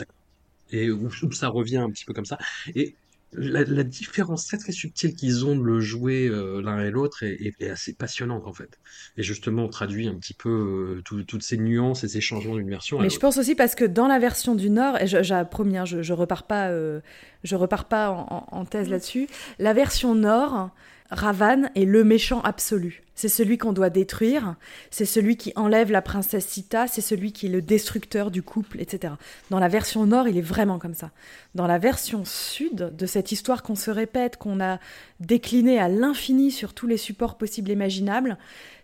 et 0.70 0.90
où, 0.92 1.10
où 1.24 1.32
ça 1.32 1.48
revient 1.50 1.78
un 1.78 1.90
petit 1.92 2.06
peu 2.06 2.14
comme 2.14 2.26
ça. 2.26 2.38
Et 2.76 2.98
la, 3.36 3.64
la 3.64 3.84
différence 3.84 4.46
très 4.46 4.58
très 4.58 4.72
subtile 4.72 5.16
qu'ils 5.16 5.46
ont 5.46 5.56
de 5.56 5.64
le 5.64 5.80
jouer 5.80 6.28
euh, 6.28 6.62
l'un 6.62 6.80
et 6.86 6.92
l'autre 6.92 7.24
est, 7.24 7.34
est- 7.34 7.62
est 7.62 7.70
assez 7.70 7.96
passionnante 7.96 8.46
en 8.46 8.54
fait. 8.54 8.78
Et 9.18 9.24
justement, 9.24 9.64
on 9.66 9.70
traduit 9.70 10.08
un 10.08 10.16
petit 10.20 10.36
peu 10.36 10.50
euh, 10.98 11.02
tout- 11.04 11.24
toutes 11.24 11.42
ces 11.44 11.58
nuances 11.58 12.04
et 12.04 12.08
ces 12.08 12.22
changements 12.22 12.56
d'une 12.56 12.70
version 12.70 13.00
à 13.00 13.04
Mais 13.04 13.10
je 13.10 13.20
pense 13.20 13.38
aussi 13.38 13.56
parce 13.56 13.74
que 13.76 13.86
dans 13.86 14.08
la 14.08 14.20
version 14.20 14.54
du 14.56 14.70
Nord, 14.70 15.00
et 15.02 15.08
je- 15.08 15.24
j'ai 15.24 15.42
promis, 15.50 15.78
hein, 15.78 15.86
je, 15.86 16.04
je 16.04 16.14
repars 16.14 16.44
pas, 16.46 16.70
euh, 16.70 17.02
je 17.44 17.56
repars 17.56 17.86
pas 17.86 18.12
en, 18.12 18.46
en- 18.52 18.58
en 18.60 18.66
thèse 18.66 18.88
là-dessus. 18.90 19.28
La 19.58 19.74
version 19.74 20.14
Nord, 20.16 20.70
Ravan 21.14 21.70
est 21.76 21.86
le 21.86 22.04
méchant 22.04 22.42
absolu. 22.42 23.04
C'est 23.16 23.30
celui 23.30 23.60
qu'on 23.60 23.74
doit 23.74 23.92
détruire. 23.92 24.56
C'est 24.90 25.06
celui 25.06 25.38
qui 25.38 25.54
enlève 25.56 25.92
la 25.92 26.02
princesse 26.02 26.48
Sita. 26.48 26.88
C'est 26.88 27.02
celui 27.02 27.32
qui 27.32 27.46
est 27.46 27.50
le 27.50 27.62
destructeur 27.62 28.32
du 28.32 28.42
couple, 28.42 28.82
etc. 28.82 29.14
Dans 29.52 29.60
la 29.60 29.68
version 29.68 30.06
Nord, 30.08 30.28
il 30.28 30.38
est 30.38 30.42
vraiment 30.42 30.80
comme 30.80 30.96
ça. 30.96 31.12
Dans 31.54 31.68
la 31.68 31.78
version 31.78 32.26
Sud 32.26 32.96
de 32.98 33.06
cette 33.06 33.32
histoire 33.32 33.62
qu'on 33.62 33.76
se 33.76 33.92
répète, 33.92 34.38
qu'on 34.38 34.60
a 34.60 34.80
déclinée 35.20 35.80
à 35.80 35.88
l'infini 35.88 36.50
sur 36.50 36.74
tous 36.74 36.88
les 36.88 36.98
supports 36.98 37.38
possibles 37.38 37.70
et 37.70 37.74
imaginables, 37.74 38.38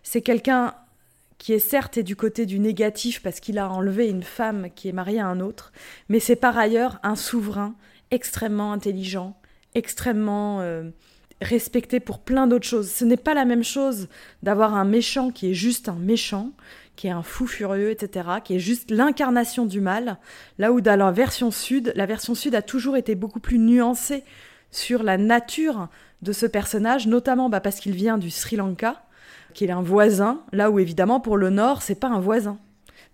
c'est 0.04 0.22
quelqu'un 0.22 0.74
qui 1.38 1.52
est 1.52 1.58
certes 1.58 1.98
du 1.98 2.14
côté 2.14 2.46
du 2.46 2.58
négatif 2.60 3.22
parce 3.22 3.40
qu'il 3.40 3.58
a 3.58 3.68
enlevé 3.68 4.08
une 4.08 4.22
femme 4.22 4.68
qui 4.76 4.88
est 4.88 4.92
mariée 4.92 5.20
à 5.20 5.26
un 5.26 5.40
autre, 5.40 5.72
mais 6.08 6.20
c'est 6.20 6.36
par 6.36 6.56
ailleurs 6.56 7.00
un 7.02 7.16
souverain 7.16 7.74
extrêmement 8.10 8.72
intelligent, 8.72 9.36
extrêmement 9.74 10.60
euh, 10.60 10.90
respecté 11.40 12.00
pour 12.00 12.18
plein 12.18 12.46
d'autres 12.46 12.66
choses. 12.66 12.90
Ce 12.90 13.04
n'est 13.04 13.16
pas 13.16 13.34
la 13.34 13.44
même 13.44 13.64
chose 13.64 14.08
d'avoir 14.42 14.74
un 14.74 14.84
méchant 14.84 15.30
qui 15.30 15.50
est 15.50 15.54
juste 15.54 15.88
un 15.88 15.94
méchant, 15.94 16.52
qui 16.96 17.06
est 17.06 17.10
un 17.10 17.22
fou 17.22 17.46
furieux, 17.46 17.90
etc., 17.90 18.28
qui 18.44 18.56
est 18.56 18.60
juste 18.60 18.90
l'incarnation 18.90 19.64
du 19.64 19.80
mal, 19.80 20.18
là 20.58 20.72
où 20.72 20.80
dans 20.80 20.98
la 20.98 21.10
version 21.10 21.50
sud, 21.50 21.92
la 21.96 22.06
version 22.06 22.34
sud 22.34 22.54
a 22.54 22.62
toujours 22.62 22.96
été 22.96 23.14
beaucoup 23.14 23.40
plus 23.40 23.58
nuancée 23.58 24.22
sur 24.70 25.02
la 25.02 25.16
nature 25.16 25.88
de 26.22 26.32
ce 26.32 26.46
personnage, 26.46 27.06
notamment 27.06 27.48
bah, 27.48 27.60
parce 27.60 27.80
qu'il 27.80 27.94
vient 27.94 28.18
du 28.18 28.30
Sri 28.30 28.56
Lanka, 28.56 29.02
qu'il 29.54 29.70
est 29.70 29.72
un 29.72 29.82
voisin, 29.82 30.42
là 30.52 30.70
où 30.70 30.78
évidemment 30.78 31.20
pour 31.20 31.36
le 31.36 31.50
Nord, 31.50 31.82
c'est 31.82 31.98
pas 31.98 32.08
un 32.08 32.20
voisin. 32.20 32.58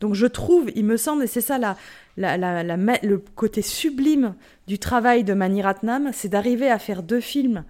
Donc 0.00 0.14
je 0.14 0.26
trouve, 0.26 0.70
il 0.74 0.84
me 0.84 0.96
semble, 0.96 1.22
et 1.22 1.26
c'est 1.26 1.40
ça 1.40 1.58
le 2.16 3.16
côté 3.34 3.62
sublime 3.62 4.34
du 4.66 4.78
travail 4.78 5.24
de 5.24 5.32
Mani 5.32 5.62
Ratnam, 5.62 6.10
c'est 6.12 6.28
d'arriver 6.28 6.68
à 6.68 6.78
faire 6.78 7.02
deux 7.02 7.20
films 7.20 7.64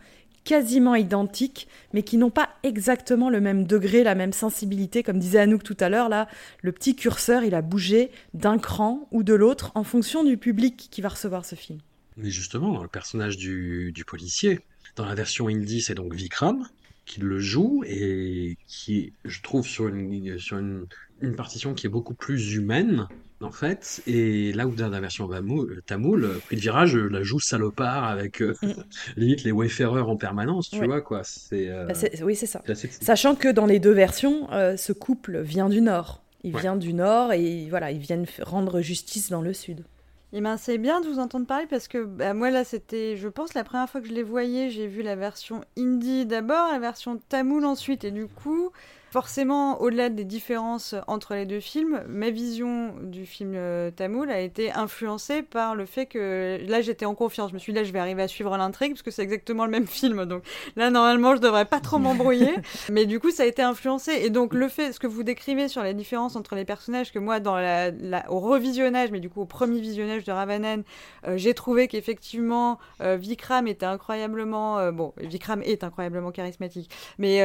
quasiment 0.47 0.95
identiques, 0.95 1.69
mais 1.93 2.03
qui 2.03 2.17
n'ont 2.17 2.31
pas 2.31 2.49
exactement 2.63 3.29
le 3.29 3.41
même 3.41 3.67
degré, 3.67 4.05
la 4.05 4.15
même 4.15 4.33
sensibilité. 4.33 5.03
Comme 5.03 5.19
disait 5.19 5.41
Anouk 5.41 5.65
tout 5.65 5.77
à 5.81 5.91
l'heure, 5.91 6.09
là, 6.09 6.29
le 6.63 6.73
petit 6.73 6.95
curseur, 6.95 7.43
il 7.43 7.55
a 7.55 7.61
bougé 7.61 8.11
d'un 8.33 8.57
cran 8.57 9.09
ou 9.11 9.25
de 9.25 9.35
l'autre 9.35 9.73
en 9.75 9.85
fonction 9.85 10.25
du 10.25 10.39
public 10.39 10.89
qui 10.91 11.03
va 11.03 11.11
recevoir 11.11 11.45
ce 11.45 11.57
film. 11.57 11.81
Mais 12.17 12.31
justement, 12.31 12.73
dans 12.73 12.83
le 12.83 12.89
personnage 12.89 13.37
du, 13.37 13.93
du 13.93 14.05
policier, 14.05 14.61
dans 14.95 15.05
la 15.05 15.15
version 15.15 15.49
indie, 15.49 15.83
c'est 15.83 15.95
donc 15.95 16.15
Vikram 16.15 16.67
qui 17.05 17.21
le 17.21 17.39
joue 17.39 17.85
et 17.87 18.57
qui, 18.67 19.13
je 19.25 19.43
trouve, 19.43 19.67
sur 19.67 19.89
une, 19.89 20.39
sur 20.39 20.59
une, 20.59 20.87
une 21.21 21.37
partition 21.37 21.75
qui 21.75 21.87
est 21.87 21.91
beaucoup 21.91 22.15
plus 22.15 22.55
humaine, 22.55 23.07
en 23.41 23.51
fait. 23.51 24.03
Et 24.07 24.53
là 24.53 24.67
où 24.67 24.75
dans 24.75 24.89
la 24.89 25.01
version 25.01 25.31
euh, 25.33 25.83
tamoul, 25.87 26.25
euh, 26.25 26.39
Prix 26.47 26.57
de 26.57 26.61
Virage 26.61 26.97
euh, 26.97 27.09
la 27.09 27.23
joue 27.23 27.41
salopard 27.41 28.05
avec 28.05 28.41
euh, 28.43 28.55
limite 29.17 29.45
les 29.45 29.53
wayfarers 29.53 30.03
en 30.09 30.17
permanence, 30.17 30.71
tu 30.71 30.79
Ouais. 30.81 30.87
vois, 30.87 31.01
quoi. 31.01 31.23
C'est, 31.25 31.69
euh, 31.69 31.87
Bah, 31.87 31.95
c'est- 31.95 32.23
oui, 32.23 32.35
c'est 32.37 32.47
ça. 32.47 32.63
assez. 32.69 32.89
Sachant 33.01 33.35
que 33.35 33.49
dans 33.49 33.67
les 33.67 33.79
deux 33.79 33.93
versions, 33.93 34.49
euh, 34.53 34.77
ce 34.77 34.93
couple 34.93 35.41
vient 35.41 35.69
du 35.69 35.81
Nord. 35.81 36.23
Il 36.45 36.55
Ouais. 36.55 36.61
vient 36.61 36.77
du 36.77 36.93
Nord 36.93 37.33
et 37.33 37.69
voilà, 37.71 37.91
ils 37.91 37.99
viennent 37.99 38.27
rendre 38.41 38.81
justice 38.81 39.31
dans 39.31 39.43
le 39.43 39.53
Sud. 39.53 39.85
Eh 40.33 40.41
ben, 40.41 40.57
c'est 40.57 40.77
bien 40.79 41.01
de 41.01 41.07
vous 41.09 41.19
entendre 41.19 41.47
parler 41.47 41.67
parce 41.71 41.89
que 41.89 42.05
bah, 42.05 42.35
moi 42.35 42.51
là 42.51 42.65
c'était, 42.65 43.17
je 43.17 43.29
pense, 43.29 43.55
la 43.55 43.65
première 43.65 43.89
fois 43.89 44.01
que 44.01 44.09
je 44.09 44.13
les 44.13 44.23
voyais, 44.25 44.71
j'ai 44.71 44.87
vu 44.87 45.03
la 45.03 45.17
version 45.17 45.63
indie 45.79 46.27
d'abord, 46.27 46.71
la 46.73 46.79
version 46.79 47.19
tamoul 47.29 47.65
ensuite, 47.65 48.05
et 48.05 48.11
du 48.11 48.27
coup, 48.27 48.71
forcément, 49.11 49.81
au-delà 49.81 50.09
des 50.11 50.25
différences 50.25 50.95
entre 51.07 51.35
les 51.35 51.47
deux 51.47 51.61
films, 51.61 52.03
ma 52.09 52.31
vision 52.31 52.95
du 53.03 53.25
film 53.25 53.53
euh, 53.55 53.91
tamoul 53.91 54.31
a 54.31 54.41
été 54.41 54.73
influencée 54.73 55.43
par 55.43 55.75
le 55.75 55.87
fait 55.87 56.07
que 56.07 56.59
là 56.67 56.81
j'étais 56.83 57.07
en 57.07 57.15
confiance. 57.15 57.51
Je 57.51 57.55
me 57.55 57.59
suis 57.59 57.73
dit 57.73 57.79
là 57.79 57.85
je 57.85 57.93
vais 57.93 57.99
arriver 57.99 58.23
à 58.23 58.29
suivre 58.29 58.57
l'intrigue 58.57 58.93
parce 58.93 59.03
que 59.03 59.11
c'est 59.11 59.23
exactement 59.23 59.65
le 59.65 59.71
même 59.71 59.87
film, 59.87 60.25
donc 60.27 60.43
là 60.77 60.91
normalement 60.91 61.35
je 61.37 61.41
devrais 61.41 61.65
pas 61.65 61.81
trop 61.81 61.99
m'embrouiller. 61.99 62.55
Mais 62.91 63.07
du 63.07 63.21
coup 63.21 63.31
ça 63.31 63.45
a 63.45 63.47
été 63.47 63.63
influencé 63.63 64.13
et 64.23 64.31
donc 64.31 64.53
le 64.53 64.69
fait, 64.69 64.93
ce 64.93 65.01
que 65.01 65.07
vous 65.07 65.23
décrivez 65.23 65.69
sur 65.69 65.83
la 65.83 65.93
différence 65.95 66.37
entre 66.37 66.55
les 66.55 66.65
personnages, 66.65 67.13
que 67.13 67.19
moi 67.19 67.41
dans 67.41 67.57
la, 67.57 67.91
la- 67.91 68.31
au 68.31 68.41
revisionnage, 68.41 69.11
mais 69.13 69.21
du 69.21 69.31
coup 69.31 69.41
au 69.41 69.47
premier 69.47 69.81
visionnage 69.81 70.25
de 70.25 70.33
Ravanan, 70.33 70.83
euh, 71.27 71.37
j'ai 71.37 71.55
trouvé 71.55 71.89
qu'effectivement 71.89 72.79
euh, 73.01 73.17
Vikram 73.17 73.67
était 73.67 73.87
incroyablement 73.87 74.79
euh, 74.79 74.93
bon 74.93 75.13
Vikram 75.17 75.63
est 75.63 75.85
incroyablement 75.85 76.31
charismatique 76.33 76.91
mais 77.19 77.37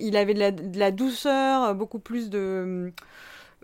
il 0.00 0.16
avait 0.16 0.34
de 0.34 0.38
la, 0.38 0.50
de 0.50 0.78
la 0.78 0.90
douceur 1.02 1.64
euh, 1.64 1.74
beaucoup 1.74 1.98
plus 1.98 2.30
de 2.30 2.92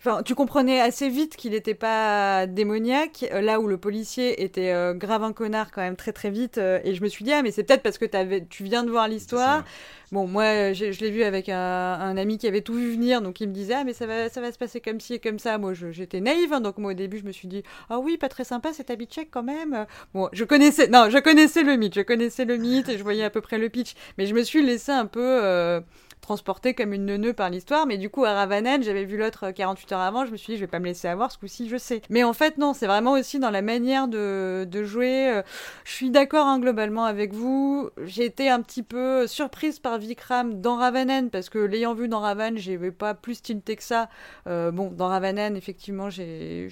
Enfin, 0.00 0.22
tu 0.22 0.36
comprenais 0.36 0.80
assez 0.80 1.08
vite 1.08 1.34
qu'il 1.34 1.50
n'était 1.50 1.74
pas 1.74 2.46
démoniaque, 2.46 3.26
euh, 3.32 3.40
là 3.40 3.58
où 3.58 3.66
le 3.66 3.78
policier 3.78 4.44
était 4.44 4.70
euh, 4.70 4.94
grave 4.94 5.24
un 5.24 5.32
connard 5.32 5.72
quand 5.72 5.80
même 5.82 5.96
très 5.96 6.12
très 6.12 6.30
vite. 6.30 6.56
euh, 6.58 6.78
et 6.84 6.94
je 6.94 7.02
me 7.02 7.08
suis 7.08 7.24
dit, 7.24 7.32
ah, 7.32 7.42
mais 7.42 7.50
c'est 7.50 7.64
peut-être 7.64 7.82
parce 7.82 7.98
que 7.98 8.04
tu 8.44 8.62
viens 8.62 8.84
de 8.84 8.90
voir 8.90 9.08
l'histoire. 9.08 9.64
Bon, 10.12 10.28
moi, 10.28 10.72
je 10.72 11.00
l'ai 11.00 11.10
vu 11.10 11.24
avec 11.24 11.48
un, 11.48 11.56
un 11.58 12.16
ami 12.16 12.38
qui 12.38 12.46
avait 12.46 12.60
tout 12.60 12.74
vu 12.74 12.92
venir, 12.92 13.20
donc 13.22 13.40
il 13.40 13.48
me 13.48 13.52
disait, 13.52 13.74
ah, 13.74 13.82
mais 13.82 13.92
ça 13.92 14.06
va, 14.06 14.28
ça 14.28 14.40
va 14.40 14.52
se 14.52 14.58
passer 14.58 14.80
comme 14.80 15.00
ci 15.00 15.14
et 15.14 15.18
comme 15.18 15.40
ça. 15.40 15.58
Moi, 15.58 15.72
j'étais 15.74 16.20
naïve, 16.20 16.52
hein, 16.52 16.60
donc 16.60 16.78
moi, 16.78 16.92
au 16.92 16.94
début, 16.94 17.18
je 17.18 17.24
me 17.24 17.32
suis 17.32 17.48
dit, 17.48 17.64
ah 17.90 17.98
oui, 17.98 18.16
pas 18.18 18.28
très 18.28 18.44
sympa, 18.44 18.70
c'est 18.72 18.90
Abhishek 18.90 19.30
quand 19.32 19.42
même. 19.42 19.84
Bon, 20.14 20.28
je 20.32 20.44
connaissais, 20.44 20.86
non, 20.86 21.10
je 21.10 21.18
connaissais 21.18 21.64
le 21.64 21.74
mythe, 21.76 21.96
je 21.96 22.02
connaissais 22.02 22.44
le 22.44 22.56
mythe 22.56 22.88
et 22.88 22.98
je 22.98 23.02
voyais 23.02 23.24
à 23.24 23.30
peu 23.30 23.40
près 23.40 23.58
le 23.58 23.68
pitch, 23.68 23.94
mais 24.16 24.26
je 24.26 24.34
me 24.34 24.44
suis 24.44 24.64
laissé 24.64 24.92
un 24.92 25.06
peu. 25.06 25.40
euh, 25.42 25.80
transportée 26.28 26.74
comme 26.74 26.92
une 26.92 27.06
neuneu 27.06 27.32
par 27.32 27.48
l'histoire. 27.48 27.86
Mais 27.86 27.96
du 27.96 28.10
coup, 28.10 28.26
à 28.26 28.34
Ravanen, 28.34 28.82
j'avais 28.82 29.06
vu 29.06 29.16
l'autre 29.16 29.46
euh, 29.46 29.52
48 29.52 29.92
heures 29.92 30.00
avant, 30.00 30.26
je 30.26 30.30
me 30.30 30.36
suis 30.36 30.52
dit, 30.52 30.56
je 30.58 30.64
vais 30.64 30.66
pas 30.70 30.78
me 30.78 30.84
laisser 30.84 31.08
avoir, 31.08 31.32
ce 31.32 31.38
coup-ci, 31.38 31.70
je 31.70 31.78
sais. 31.78 32.02
Mais 32.10 32.22
en 32.22 32.34
fait, 32.34 32.58
non, 32.58 32.74
c'est 32.74 32.86
vraiment 32.86 33.12
aussi 33.12 33.38
dans 33.38 33.50
la 33.50 33.62
manière 33.62 34.08
de, 34.08 34.66
de 34.70 34.84
jouer. 34.84 35.30
Euh, 35.30 35.42
Je 35.86 35.92
suis 35.92 36.10
d'accord 36.10 36.46
hein, 36.46 36.58
globalement 36.58 37.06
avec 37.06 37.32
vous. 37.32 37.88
J'ai 38.04 38.26
été 38.26 38.50
un 38.50 38.60
petit 38.60 38.82
peu 38.82 39.26
surprise 39.26 39.78
par 39.78 39.96
Vikram 39.96 40.60
dans 40.60 40.76
Ravanen, 40.76 41.30
parce 41.30 41.48
que 41.48 41.58
l'ayant 41.58 41.94
vu 41.94 42.08
dans 42.08 42.20
Ravan, 42.20 42.56
j'avais 42.56 42.90
pas 42.90 43.14
plus 43.14 43.40
tilté 43.40 43.76
que 43.76 43.82
ça. 43.82 44.10
Euh, 44.46 44.70
bon, 44.70 44.90
dans 44.90 45.06
Ravanen, 45.06 45.56
effectivement, 45.56 46.10
j'ai 46.10 46.68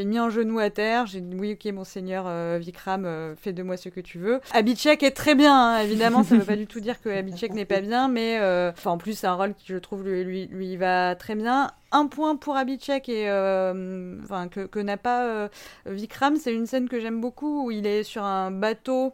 mis 0.00 0.18
un 0.18 0.30
genou 0.30 0.58
à 0.58 0.70
terre. 0.70 1.06
J'ai 1.06 1.20
dit, 1.20 1.36
oui, 1.38 1.52
ok, 1.52 1.72
mon 1.72 1.84
seigneur 1.84 2.24
euh, 2.26 2.58
Vikram, 2.60 3.04
euh, 3.04 3.36
fais 3.36 3.52
de 3.52 3.62
moi 3.62 3.76
ce 3.76 3.88
que 3.88 4.00
tu 4.00 4.18
veux. 4.18 4.40
Abhishek 4.52 5.04
est 5.04 5.12
très 5.12 5.36
bien, 5.36 5.54
hein, 5.54 5.78
évidemment, 5.80 6.24
ça 6.24 6.34
veut 6.36 6.44
pas 6.44 6.56
du 6.56 6.66
tout 6.66 6.80
dire 6.80 7.00
que 7.00 7.08
Abhishek 7.08 7.52
n'est 7.52 7.64
pas 7.64 7.80
bien, 7.80 8.08
mais 8.08 8.38
euh, 8.40 8.72
en 8.96 8.98
plus, 8.98 9.18
c'est 9.18 9.26
un 9.26 9.34
rôle 9.34 9.52
qui, 9.52 9.66
je 9.66 9.76
trouve, 9.76 10.04
lui, 10.04 10.76
va 10.78 11.14
très 11.16 11.34
bien. 11.34 11.70
Un 11.92 12.06
point 12.06 12.34
pour 12.36 12.56
Abhishek 12.56 13.10
et 13.10 13.28
euh, 13.28 14.16
que 14.48 14.78
n'a 14.78 14.96
pas 14.96 15.26
euh, 15.26 15.48
Vikram, 15.84 16.36
c'est 16.36 16.54
une 16.54 16.64
scène 16.64 16.88
que 16.88 16.98
j'aime 16.98 17.20
beaucoup 17.20 17.66
où 17.66 17.70
il 17.70 17.86
est 17.86 18.04
sur 18.04 18.24
un 18.24 18.50
bateau 18.50 19.12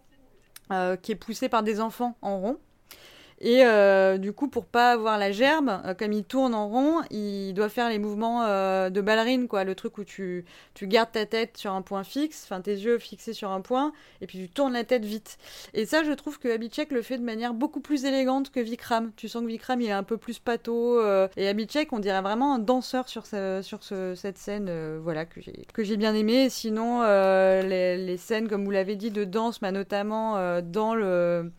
euh, 0.70 0.94
qui 0.94 1.10
est 1.10 1.16
poussé 1.16 1.48
par 1.48 1.64
des 1.64 1.80
enfants 1.80 2.16
en 2.22 2.38
rond. 2.38 2.58
Et 3.44 3.64
euh, 3.64 4.18
du 4.18 4.32
coup, 4.32 4.46
pour 4.46 4.64
pas 4.64 4.92
avoir 4.92 5.18
la 5.18 5.32
gerbe, 5.32 5.68
euh, 5.84 5.94
comme 5.94 6.12
il 6.12 6.22
tourne 6.22 6.54
en 6.54 6.68
rond, 6.68 7.00
il 7.10 7.52
doit 7.54 7.68
faire 7.68 7.88
les 7.88 7.98
mouvements 7.98 8.44
euh, 8.44 8.88
de 8.88 9.00
ballerine, 9.00 9.48
quoi. 9.48 9.64
Le 9.64 9.74
truc 9.74 9.98
où 9.98 10.04
tu, 10.04 10.44
tu 10.74 10.86
gardes 10.86 11.10
ta 11.10 11.26
tête 11.26 11.56
sur 11.56 11.72
un 11.72 11.82
point 11.82 12.04
fixe, 12.04 12.44
enfin 12.44 12.60
tes 12.60 12.70
yeux 12.70 12.98
fixés 13.00 13.32
sur 13.32 13.50
un 13.50 13.60
point, 13.60 13.92
et 14.20 14.28
puis 14.28 14.38
tu 14.38 14.48
tournes 14.48 14.72
la 14.74 14.84
tête 14.84 15.04
vite. 15.04 15.38
Et 15.74 15.86
ça, 15.86 16.04
je 16.04 16.12
trouve 16.12 16.38
que 16.38 16.46
Abhishek 16.46 16.92
le 16.92 17.02
fait 17.02 17.18
de 17.18 17.24
manière 17.24 17.52
beaucoup 17.52 17.80
plus 17.80 18.04
élégante 18.04 18.52
que 18.52 18.60
Vikram. 18.60 19.10
Tu 19.16 19.26
sens 19.28 19.42
que 19.42 19.48
Vikram, 19.48 19.80
il 19.80 19.88
est 19.88 19.90
un 19.90 20.04
peu 20.04 20.18
plus 20.18 20.38
pâteau, 20.38 21.02
et 21.36 21.48
Abhishek, 21.48 21.92
on 21.92 21.98
dirait 21.98 22.22
vraiment 22.22 22.54
un 22.54 22.60
danseur 22.60 23.08
sur, 23.08 23.26
ce- 23.26 23.58
sur 23.62 23.82
ce- 23.82 24.14
cette 24.14 24.38
scène, 24.38 24.98
voilà, 25.02 25.24
que 25.26 25.40
j'ai 25.82 25.96
bien 25.96 26.14
aimé. 26.14 26.48
Sinon, 26.48 27.02
les, 27.02 27.96
les 27.96 28.16
scènes, 28.18 28.48
comme 28.48 28.64
vous 28.64 28.70
l'avez 28.70 28.94
dit, 28.94 29.10
de 29.10 29.24
danse, 29.24 29.58
bah, 29.58 29.72
notamment 29.72 30.60
dans 30.62 30.94
le 30.94 31.50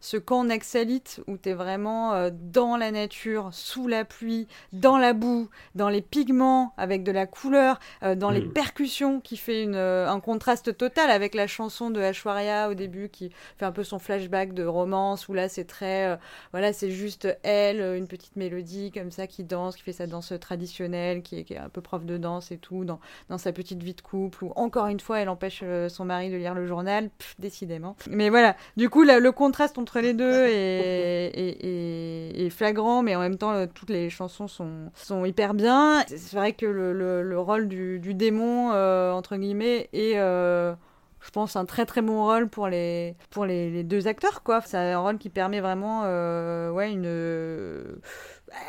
ce 0.00 0.16
camp 0.16 0.44
Naxalite 0.44 1.20
où 1.26 1.36
tu 1.36 1.50
es 1.50 1.52
vraiment 1.54 2.14
euh, 2.14 2.30
dans 2.32 2.76
la 2.76 2.90
nature, 2.90 3.50
sous 3.52 3.86
la 3.86 4.04
pluie, 4.04 4.46
dans 4.72 4.98
la 4.98 5.12
boue, 5.12 5.48
dans 5.74 5.88
les 5.88 6.00
pigments, 6.00 6.72
avec 6.76 7.02
de 7.02 7.12
la 7.12 7.26
couleur, 7.26 7.78
euh, 8.02 8.14
dans 8.14 8.30
les 8.30 8.40
Mm. 8.40 8.52
percussions 8.52 9.20
qui 9.20 9.36
fait 9.36 9.62
une, 9.62 9.74
euh, 9.76 10.08
un 10.08 10.20
contraste 10.20 10.76
total 10.76 11.10
avec 11.10 11.34
la 11.34 11.46
chanson 11.46 11.90
de 11.90 12.00
Ashwarya 12.00 12.70
au 12.70 12.74
début 12.74 13.08
qui 13.08 13.30
fait 13.58 13.64
un 13.66 13.72
peu 13.72 13.84
son 13.84 13.98
flashback 13.98 14.54
de 14.54 14.64
romance 14.64 15.28
où 15.28 15.34
là 15.34 15.48
c'est 15.48 15.64
très, 15.64 16.08
euh, 16.08 16.16
voilà, 16.52 16.72
c'est 16.72 16.90
juste 16.90 17.28
elle, 17.42 17.80
une 17.96 18.08
petite 18.08 18.36
mélodie 18.36 18.90
comme 18.92 19.10
ça 19.10 19.26
qui 19.26 19.44
danse, 19.44 19.76
qui 19.76 19.82
fait 19.82 19.92
sa 19.92 20.06
danse 20.06 20.32
traditionnelle, 20.40 21.22
qui 21.22 21.40
est, 21.40 21.44
qui 21.44 21.54
est 21.54 21.58
un 21.58 21.68
peu 21.68 21.80
prof 21.80 22.04
de 22.04 22.16
danse 22.16 22.50
et 22.52 22.58
tout, 22.58 22.84
dans, 22.84 23.00
dans 23.28 23.38
sa 23.38 23.52
petite 23.52 23.82
vie 23.82 23.94
de 23.94 24.00
couple 24.00 24.44
où 24.44 24.52
encore 24.56 24.86
une 24.86 25.00
fois 25.00 25.20
elle 25.20 25.28
empêche 25.28 25.62
son 25.88 26.04
mari 26.04 26.30
de 26.30 26.36
lire 26.36 26.54
le 26.54 26.66
journal, 26.66 27.10
Pff, 27.18 27.34
décidément. 27.38 27.96
Mais 28.08 28.30
voilà, 28.30 28.56
du 28.76 28.88
coup, 28.88 29.02
là, 29.02 29.18
le 29.18 29.32
contraste 29.32 29.78
entre 29.78 29.89
les 29.98 30.14
deux 30.14 30.44
est, 30.46 31.30
est- 31.34 31.66
est- 31.66 32.46
est 32.46 32.50
flagrant, 32.50 33.02
mais 33.02 33.16
en 33.16 33.20
même 33.20 33.36
temps, 33.36 33.52
euh, 33.52 33.66
toutes 33.72 33.90
les 33.90 34.08
chansons 34.10 34.46
sont, 34.48 34.90
sont 34.94 35.24
hyper 35.24 35.54
bien. 35.54 36.04
C'est 36.06 36.36
vrai 36.36 36.52
que 36.52 36.66
le, 36.66 36.92
le- 36.92 37.22
le 37.22 37.38
rôle 37.40 37.66
du, 37.68 37.98
du 37.98 38.14
démon, 38.14 38.70
euh, 38.72 39.10
entre 39.12 39.36
guillemets, 39.36 39.88
est, 39.92 40.18
euh, 40.18 40.72
je 41.20 41.30
pense, 41.30 41.56
un 41.56 41.64
très 41.64 41.84
très 41.86 42.00
bon 42.02 42.24
rôle 42.24 42.48
pour 42.48 42.68
les, 42.68 43.16
pour 43.30 43.44
les, 43.44 43.70
les 43.70 43.82
deux 43.84 44.06
acteurs, 44.06 44.42
quoi. 44.42 44.60
C'est 44.64 44.76
un 44.78 44.98
rôle 44.98 45.18
qui 45.18 45.28
permet 45.28 45.60
vraiment, 45.60 46.02
euh, 46.04 46.70
ouais, 46.70 46.92
une. 46.92 48.00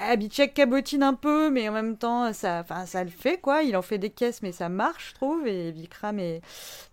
Abhishek 0.01 0.53
cabotine 0.53 1.03
un 1.03 1.13
peu, 1.13 1.49
mais 1.49 1.67
en 1.69 1.71
même 1.71 1.97
temps, 1.97 2.31
ça, 2.33 2.63
ça 2.85 3.03
le 3.03 3.09
fait, 3.09 3.37
quoi. 3.37 3.63
Il 3.63 3.75
en 3.75 3.81
fait 3.81 3.97
des 3.97 4.09
caisses, 4.09 4.41
mais 4.41 4.51
ça 4.51 4.69
marche, 4.69 5.09
je 5.09 5.15
trouve. 5.15 5.47
Et 5.47 5.71
Vikram 5.71 6.19
est, 6.19 6.41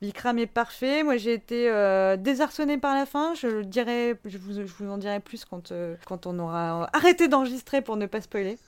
Vikram 0.02 0.38
est 0.38 0.46
parfait. 0.46 1.02
Moi, 1.02 1.16
j'ai 1.16 1.34
été 1.34 1.68
euh, 1.70 2.16
désarçonnée 2.16 2.78
par 2.78 2.94
la 2.94 3.06
fin. 3.06 3.34
Je 3.34 3.46
le 3.46 3.64
dirai, 3.64 4.16
je 4.24 4.38
vous, 4.38 4.54
je 4.54 4.72
vous 4.78 4.90
en 4.90 4.98
dirai 4.98 5.20
plus 5.20 5.44
quand, 5.44 5.72
euh, 5.72 5.96
quand 6.06 6.26
on 6.26 6.38
aura 6.38 6.88
arrêté 6.92 7.28
d'enregistrer 7.28 7.82
pour 7.82 7.96
ne 7.96 8.06
pas 8.06 8.20
spoiler. 8.20 8.58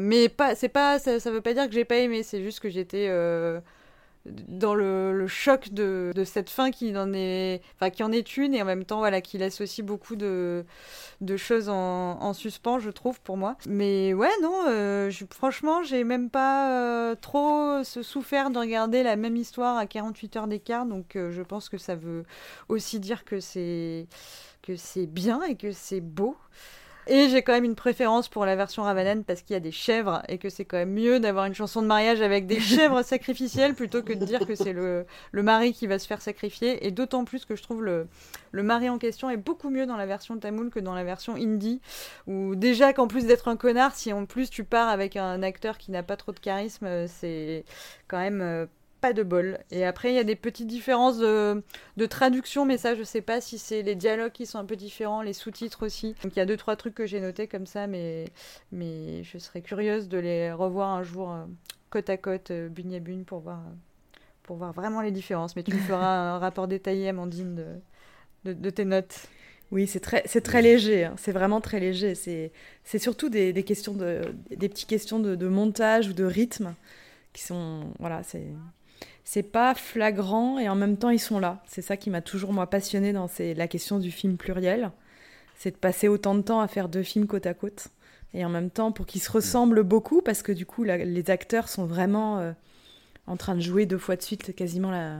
Mais 0.00 0.28
pas, 0.28 0.54
c'est 0.54 0.68
pas, 0.68 0.98
ça, 0.98 1.20
ça 1.20 1.30
veut 1.30 1.42
pas 1.42 1.54
dire 1.54 1.66
que 1.66 1.72
j'ai 1.72 1.84
pas 1.84 1.96
aimé. 1.96 2.22
C'est 2.22 2.42
juste 2.42 2.60
que 2.60 2.70
j'étais 2.70 3.06
euh, 3.10 3.60
dans 4.26 4.74
le, 4.74 5.12
le 5.12 5.26
choc 5.26 5.70
de, 5.72 6.12
de 6.14 6.24
cette 6.24 6.48
fin 6.50 6.70
qui 6.70 6.96
en 6.96 7.12
est, 7.12 7.60
qui 7.92 8.02
en 8.02 8.12
est 8.12 8.36
une 8.36 8.54
et 8.54 8.62
en 8.62 8.64
même 8.64 8.84
temps, 8.84 8.98
voilà, 8.98 9.20
qui 9.20 9.38
laisse 9.38 9.60
aussi 9.60 9.82
beaucoup 9.82 10.16
de, 10.16 10.64
de 11.20 11.36
choses 11.36 11.68
en, 11.68 12.20
en 12.20 12.32
suspens, 12.32 12.78
je 12.78 12.90
trouve, 12.90 13.20
pour 13.20 13.36
moi. 13.36 13.56
Mais 13.66 14.14
ouais, 14.14 14.30
non, 14.42 14.64
euh, 14.68 15.10
franchement, 15.30 15.82
j'ai 15.82 16.04
même 16.04 16.30
pas 16.30 16.70
euh, 17.10 17.14
trop 17.14 17.82
souffert 17.84 18.50
de 18.50 18.58
regarder 18.58 19.02
la 19.02 19.16
même 19.16 19.36
histoire 19.36 19.76
à 19.76 19.86
48 19.86 20.36
heures 20.36 20.48
d'écart, 20.48 20.86
donc 20.86 21.16
euh, 21.16 21.30
je 21.30 21.42
pense 21.42 21.68
que 21.68 21.78
ça 21.78 21.94
veut 21.96 22.24
aussi 22.68 23.00
dire 23.00 23.24
que 23.24 23.40
c'est 23.40 24.06
que 24.62 24.76
c'est 24.76 25.06
bien 25.06 25.42
et 25.42 25.56
que 25.56 25.72
c'est 25.72 26.00
beau. 26.00 26.36
Et 27.08 27.28
j'ai 27.28 27.42
quand 27.42 27.52
même 27.52 27.64
une 27.64 27.74
préférence 27.74 28.28
pour 28.28 28.46
la 28.46 28.54
version 28.54 28.84
Ravanen 28.84 29.24
parce 29.24 29.42
qu'il 29.42 29.54
y 29.54 29.56
a 29.56 29.60
des 29.60 29.72
chèvres 29.72 30.22
et 30.28 30.38
que 30.38 30.48
c'est 30.48 30.64
quand 30.64 30.76
même 30.76 30.92
mieux 30.92 31.18
d'avoir 31.18 31.46
une 31.46 31.54
chanson 31.54 31.82
de 31.82 31.86
mariage 31.86 32.20
avec 32.20 32.46
des 32.46 32.60
chèvres 32.60 33.02
sacrificielles 33.04 33.74
plutôt 33.74 34.02
que 34.02 34.12
de 34.12 34.24
dire 34.24 34.46
que 34.46 34.54
c'est 34.54 34.72
le, 34.72 35.04
le 35.32 35.42
mari 35.42 35.72
qui 35.72 35.86
va 35.88 35.98
se 35.98 36.06
faire 36.06 36.22
sacrifier. 36.22 36.86
Et 36.86 36.92
d'autant 36.92 37.24
plus 37.24 37.44
que 37.44 37.56
je 37.56 37.62
trouve 37.62 37.82
le, 37.82 38.06
le 38.52 38.62
mari 38.62 38.88
en 38.88 38.98
question 38.98 39.30
est 39.30 39.36
beaucoup 39.36 39.70
mieux 39.70 39.86
dans 39.86 39.96
la 39.96 40.06
version 40.06 40.38
tamoul 40.38 40.70
que 40.70 40.78
dans 40.78 40.94
la 40.94 41.04
version 41.04 41.34
hindi. 41.34 41.80
Où 42.28 42.54
déjà 42.54 42.92
qu'en 42.92 43.08
plus 43.08 43.26
d'être 43.26 43.48
un 43.48 43.56
connard, 43.56 43.94
si 43.96 44.12
en 44.12 44.24
plus 44.24 44.48
tu 44.48 44.62
pars 44.62 44.88
avec 44.88 45.16
un 45.16 45.42
acteur 45.42 45.78
qui 45.78 45.90
n'a 45.90 46.04
pas 46.04 46.16
trop 46.16 46.32
de 46.32 46.38
charisme, 46.38 46.86
euh, 46.86 47.06
c'est 47.08 47.64
quand 48.06 48.18
même 48.18 48.40
euh, 48.40 48.66
pas 49.02 49.12
de 49.12 49.22
bol. 49.22 49.58
Et 49.70 49.84
après, 49.84 50.12
il 50.12 50.14
y 50.14 50.18
a 50.18 50.24
des 50.24 50.36
petites 50.36 50.68
différences 50.68 51.18
de, 51.18 51.62
de 51.98 52.06
traduction, 52.06 52.64
mais 52.64 52.78
ça, 52.78 52.94
je 52.94 53.02
sais 53.02 53.20
pas 53.20 53.40
si 53.42 53.58
c'est 53.58 53.82
les 53.82 53.96
dialogues 53.96 54.32
qui 54.32 54.46
sont 54.46 54.58
un 54.58 54.64
peu 54.64 54.76
différents, 54.76 55.20
les 55.20 55.34
sous-titres 55.34 55.84
aussi. 55.84 56.14
Donc 56.22 56.34
il 56.34 56.38
y 56.38 56.40
a 56.42 56.46
deux, 56.46 56.56
trois 56.56 56.76
trucs 56.76 56.94
que 56.94 57.04
j'ai 57.04 57.20
notés 57.20 57.48
comme 57.48 57.66
ça, 57.66 57.86
mais, 57.88 58.26
mais 58.70 59.24
je 59.24 59.36
serais 59.38 59.60
curieuse 59.60 60.08
de 60.08 60.18
les 60.18 60.52
revoir 60.52 60.90
un 60.90 61.02
jour 61.02 61.32
euh, 61.32 61.44
côte 61.90 62.08
à 62.08 62.16
côte, 62.16 62.52
euh, 62.52 62.68
à 62.68 62.98
bugne, 63.00 63.24
pour 63.24 63.40
voir, 63.40 63.60
pour 64.44 64.56
voir 64.56 64.72
vraiment 64.72 65.02
les 65.02 65.10
différences. 65.10 65.56
Mais 65.56 65.64
tu 65.64 65.74
me 65.74 65.80
feras 65.88 66.34
un 66.34 66.38
rapport 66.38 66.68
détaillé, 66.68 67.08
Amandine, 67.08 67.56
de, 67.56 67.66
de, 68.44 68.52
de 68.54 68.70
tes 68.70 68.84
notes. 68.84 69.26
Oui, 69.72 69.86
c'est 69.88 70.00
très, 70.00 70.22
c'est 70.26 70.42
très 70.42 70.62
léger. 70.62 71.04
hein. 71.06 71.14
C'est 71.16 71.32
vraiment 71.32 71.60
très 71.60 71.80
léger. 71.80 72.14
C'est, 72.14 72.52
c'est 72.84 72.98
surtout 73.00 73.30
des, 73.30 73.52
des 73.52 73.62
questions 73.64 73.94
de, 73.94 74.20
des 74.56 74.68
petites 74.68 74.88
questions 74.88 75.18
de, 75.18 75.34
de 75.34 75.48
montage 75.48 76.08
ou 76.08 76.12
de 76.12 76.24
rythme 76.24 76.74
qui 77.32 77.42
sont, 77.42 77.92
voilà, 77.98 78.22
c'est, 78.22 78.46
c'est 79.24 79.42
pas 79.42 79.74
flagrant 79.74 80.58
et 80.58 80.68
en 80.68 80.74
même 80.74 80.96
temps 80.96 81.10
ils 81.10 81.20
sont 81.20 81.38
là. 81.38 81.62
C'est 81.66 81.82
ça 81.82 81.96
qui 81.96 82.10
m'a 82.10 82.20
toujours 82.20 82.52
moi 82.52 82.68
passionné 82.68 83.12
dans 83.12 83.28
la 83.38 83.68
question 83.68 83.98
du 83.98 84.10
film 84.10 84.36
pluriel, 84.36 84.90
c'est 85.56 85.70
de 85.70 85.76
passer 85.76 86.08
autant 86.08 86.34
de 86.34 86.42
temps 86.42 86.60
à 86.60 86.68
faire 86.68 86.88
deux 86.88 87.02
films 87.02 87.26
côte 87.26 87.46
à 87.46 87.54
côte 87.54 87.88
et 88.34 88.44
en 88.44 88.48
même 88.48 88.70
temps 88.70 88.92
pour 88.92 89.06
qu'ils 89.06 89.22
se 89.22 89.30
ressemblent 89.30 89.82
beaucoup 89.82 90.22
parce 90.22 90.42
que 90.42 90.52
du 90.52 90.66
coup 90.66 90.84
les 90.84 91.30
acteurs 91.30 91.68
sont 91.68 91.86
vraiment 91.86 92.38
euh, 92.38 92.52
en 93.26 93.36
train 93.36 93.54
de 93.54 93.60
jouer 93.60 93.86
deux 93.86 93.98
fois 93.98 94.16
de 94.16 94.22
suite 94.22 94.54
quasiment 94.54 94.90
la. 94.90 95.18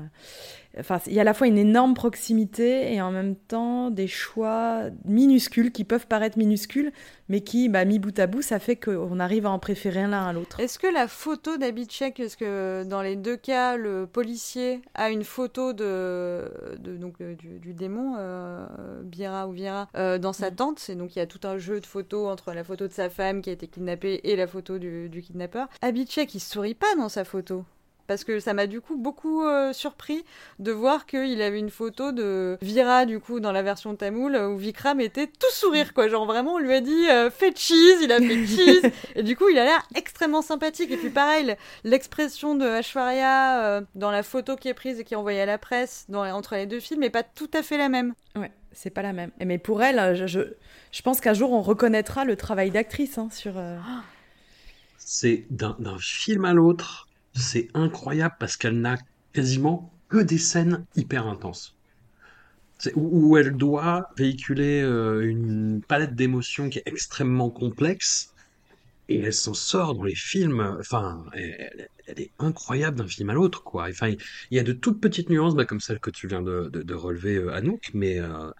Enfin, 0.78 0.98
il 1.06 1.12
y 1.12 1.18
a 1.18 1.20
à 1.20 1.24
la 1.24 1.34
fois 1.34 1.46
une 1.48 1.58
énorme 1.58 1.92
proximité 1.92 2.94
et 2.94 3.02
en 3.02 3.10
même 3.10 3.36
temps 3.36 3.90
des 3.90 4.06
choix 4.06 4.84
minuscules 5.04 5.70
qui 5.70 5.84
peuvent 5.84 6.06
paraître 6.06 6.38
minuscules, 6.38 6.92
mais 7.28 7.42
qui, 7.42 7.68
bah, 7.68 7.84
mis 7.84 7.98
bout 7.98 8.18
à 8.18 8.26
bout, 8.26 8.40
ça 8.40 8.58
fait 8.58 8.76
qu'on 8.76 9.20
arrive 9.20 9.44
à 9.44 9.50
en 9.50 9.58
préférer 9.58 10.06
l'un 10.06 10.26
à 10.26 10.32
l'autre. 10.32 10.58
Est-ce 10.60 10.78
que 10.78 10.86
la 10.86 11.08
photo 11.08 11.58
d'Abhishek, 11.58 12.18
est-ce 12.20 12.38
que 12.38 12.84
dans 12.84 13.02
les 13.02 13.16
deux 13.16 13.36
cas, 13.36 13.76
le 13.76 14.06
policier 14.06 14.80
a 14.94 15.10
une 15.10 15.24
photo 15.24 15.74
de, 15.74 16.50
de- 16.78 16.96
donc, 16.96 17.20
euh, 17.20 17.34
du, 17.34 17.58
du 17.58 17.74
démon, 17.74 18.14
euh, 18.18 18.66
Bira 19.02 19.48
ou 19.48 19.52
Vira, 19.52 19.90
euh, 19.94 20.16
dans 20.16 20.32
sa 20.32 20.50
tente? 20.50 20.78
C'est 20.78 20.94
donc 20.94 21.14
il 21.16 21.18
y 21.18 21.22
a 21.22 21.26
tout 21.26 21.46
un 21.46 21.58
jeu 21.58 21.80
de 21.80 21.86
photos 21.86 22.32
entre 22.32 22.52
la 22.54 22.64
photo 22.64 22.88
de 22.88 22.92
sa 22.94 23.10
femme 23.10 23.42
qui 23.42 23.50
a 23.50 23.52
été 23.52 23.66
kidnappée 23.66 24.20
et 24.24 24.36
la 24.36 24.46
photo 24.46 24.78
du, 24.78 25.10
du 25.10 25.20
kidnappeur. 25.20 25.68
Abhishek, 25.82 26.34
il 26.34 26.40
sourit 26.40 26.74
pas 26.74 26.94
dans 26.96 27.10
sa 27.10 27.24
photo. 27.24 27.66
Parce 28.12 28.24
que 28.24 28.40
ça 28.40 28.52
m'a 28.52 28.66
du 28.66 28.80
coup 28.80 28.96
beaucoup 28.96 29.42
euh, 29.42 29.72
surpris 29.72 30.24
de 30.58 30.70
voir 30.70 31.06
qu'il 31.06 31.40
avait 31.40 31.58
une 31.58 31.70
photo 31.70 32.12
de 32.12 32.58
Vira 32.60 33.06
du 33.06 33.20
coup 33.20 33.40
dans 33.40 33.52
la 33.52 33.62
version 33.62 33.96
tamoul 33.96 34.36
où 34.36 34.56
Vikram 34.56 35.00
était 35.00 35.26
tout 35.26 35.50
sourire 35.52 35.94
quoi. 35.94 36.08
Genre 36.08 36.26
vraiment 36.26 36.54
on 36.54 36.58
lui 36.58 36.74
a 36.74 36.80
dit 36.80 37.08
euh, 37.10 37.30
fais 37.30 37.52
cheese, 37.56 38.02
il 38.02 38.12
a 38.12 38.18
fait 38.18 38.46
cheese 38.46 38.82
et 39.16 39.22
du 39.22 39.36
coup 39.36 39.48
il 39.48 39.58
a 39.58 39.64
l'air 39.64 39.82
extrêmement 39.94 40.42
sympathique. 40.42 40.90
Et 40.90 40.96
puis 40.96 41.10
pareil 41.10 41.56
l'expression 41.84 42.54
de 42.54 42.66
Ashwarya 42.66 43.64
euh, 43.64 43.80
dans 43.94 44.10
la 44.10 44.22
photo 44.22 44.56
qui 44.56 44.68
est 44.68 44.74
prise 44.74 45.00
et 45.00 45.04
qui 45.04 45.14
est 45.14 45.16
envoyée 45.16 45.40
à 45.40 45.46
la 45.46 45.58
presse 45.58 46.04
dans, 46.08 46.24
entre 46.24 46.54
les 46.56 46.66
deux 46.66 46.80
films 46.80 47.02
est 47.02 47.10
pas 47.10 47.22
tout 47.22 47.50
à 47.54 47.62
fait 47.62 47.78
la 47.78 47.88
même. 47.88 48.14
Ouais, 48.36 48.52
c'est 48.72 48.90
pas 48.90 49.02
la 49.02 49.12
même. 49.12 49.30
Et 49.40 49.44
Mais 49.46 49.58
pour 49.58 49.82
elle, 49.82 50.14
je, 50.16 50.26
je, 50.26 50.40
je 50.90 51.02
pense 51.02 51.20
qu'un 51.20 51.34
jour 51.34 51.52
on 51.52 51.62
reconnaîtra 51.62 52.24
le 52.24 52.36
travail 52.36 52.70
d'actrice 52.70 53.16
hein, 53.18 53.28
sur. 53.32 53.54
euh, 53.56 53.78
C'est 54.98 55.44
d'un 55.50 55.76
film 55.98 56.44
à 56.44 56.52
l'autre, 56.54 57.08
c'est 57.34 57.68
incroyable 57.74 58.36
parce 58.40 58.56
qu'elle 58.56 58.80
n'a 58.80 58.96
quasiment 59.32 59.92
que 60.08 60.18
des 60.18 60.38
scènes 60.38 60.86
hyper 60.96 61.26
intenses. 61.26 61.76
Où, 62.96 63.36
elle 63.36 63.56
doit 63.56 64.08
véhiculer 64.16 64.82
euh, 64.82 65.20
une 65.24 65.82
palette 65.86 66.16
d'émotions 66.16 66.68
qui 66.68 66.78
est 66.78 66.82
extrêmement 66.86 67.48
complexe 67.48 68.34
et 69.08 69.20
elle 69.20 69.34
s'en 69.34 69.54
sort 69.54 69.94
dans 69.94 70.04
les 70.04 70.14
films. 70.16 70.60
Enfin, 70.80 71.24
elle, 71.34 71.88
elle- 72.06 72.20
est 72.20 72.32
incroyable 72.40 72.98
d'un 72.98 73.08
film 73.08 73.30
à 73.30 73.34
l'autre, 73.34 73.64
quoi. 73.64 73.88
Enfin, 73.90 74.10
il 74.10 74.18
y 74.56 74.58
a 74.60 74.64
de 74.64 74.72
toutes 74.74 75.00
petites 75.00 75.30
nuances, 75.30 75.54
bah, 75.56 75.66
comme 75.66 75.80
celle 75.80 76.00
que 76.00 76.10
tu 76.10 76.28
viens 76.28 76.42
de 76.42 76.94
relever, 76.94 77.36
euh, 77.36 77.54
Anouk, 77.54 77.90
mais 77.94 78.20
euh, 78.20 78.50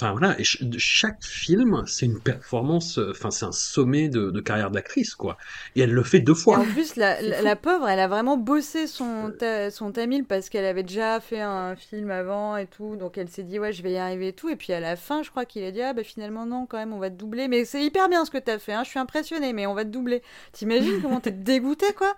enfin 0.00 0.12
voilà. 0.12 0.34
Et 0.40 0.44
ch- 0.44 0.62
chaque 0.78 1.22
film, 1.24 1.84
c'est 1.86 2.06
une 2.06 2.20
performance. 2.20 2.98
euh, 2.98 3.10
Enfin, 3.10 3.30
c'est 3.30 3.44
un 3.46 3.52
sommet 3.52 4.08
de, 4.08 4.30
de 4.30 4.40
carrière 4.40 4.70
d'actrice, 4.70 5.14
quoi. 5.14 5.36
Et 5.76 5.80
elle 5.82 5.92
le 5.92 6.02
fait 6.04 6.20
deux 6.20 6.34
Et 6.50 6.54
fois. 6.54 6.56
en 6.56 6.66
plus, 6.66 6.96
la, 6.96 7.56
pauvre, 7.56 7.86
elle 7.88 8.00
a 8.00 8.08
vraiment 8.08 8.38
bossé 8.38 8.86
son, 8.86 9.30
ta- 9.38 9.70
son 9.70 9.92
tamil 9.92 10.24
parce 10.24 10.48
qu'elle 10.48 10.64
avait 10.64 10.82
déjà 10.82 11.20
fait 11.20 11.40
un 11.42 11.76
film 11.76 12.10
avant 12.10 12.56
et 12.56 12.66
tout. 12.66 12.96
Donc 12.96 13.18
elle 13.18 13.28
s'est 13.28 13.42
dit, 13.42 13.58
ouais, 13.58 13.72
je 13.74 13.82
vais 13.82 13.92
y 13.92 13.98
arriver 13.98 14.28
et 14.28 14.32
tout. 14.32 14.48
Et 14.48 14.56
puis 14.56 14.72
à 14.72 14.80
la 14.80 14.96
fin, 14.96 15.22
je 15.22 15.30
crois 15.30 15.44
qu'il 15.44 15.62
a 15.64 15.70
dit, 15.72 15.82
ah 15.82 15.92
bah 15.92 16.04
finalement, 16.04 16.46
non, 16.46 16.64
quand 16.66 16.78
même, 16.78 16.94
on 16.94 16.98
va 16.98 17.10
te 17.10 17.16
doubler. 17.16 17.48
Mais 17.48 17.66
c'est 17.66 17.84
hyper 17.84 18.08
bien 18.08 18.24
ce 18.24 18.30
que 18.30 18.38
t'as 18.38 18.58
fait, 18.58 18.72
hein. 18.72 18.82
je 18.84 18.88
suis 18.90 18.98
impressionnée, 18.98 19.52
mais 19.52 19.66
on 19.66 19.74
va 19.74 19.84
te 19.84 19.90
doubler. 19.90 20.22
T'imagines 20.52 20.98
comment 21.02 21.20
t'es 21.20 21.32
dégoûtée, 21.32 21.92
quoi 21.94 22.14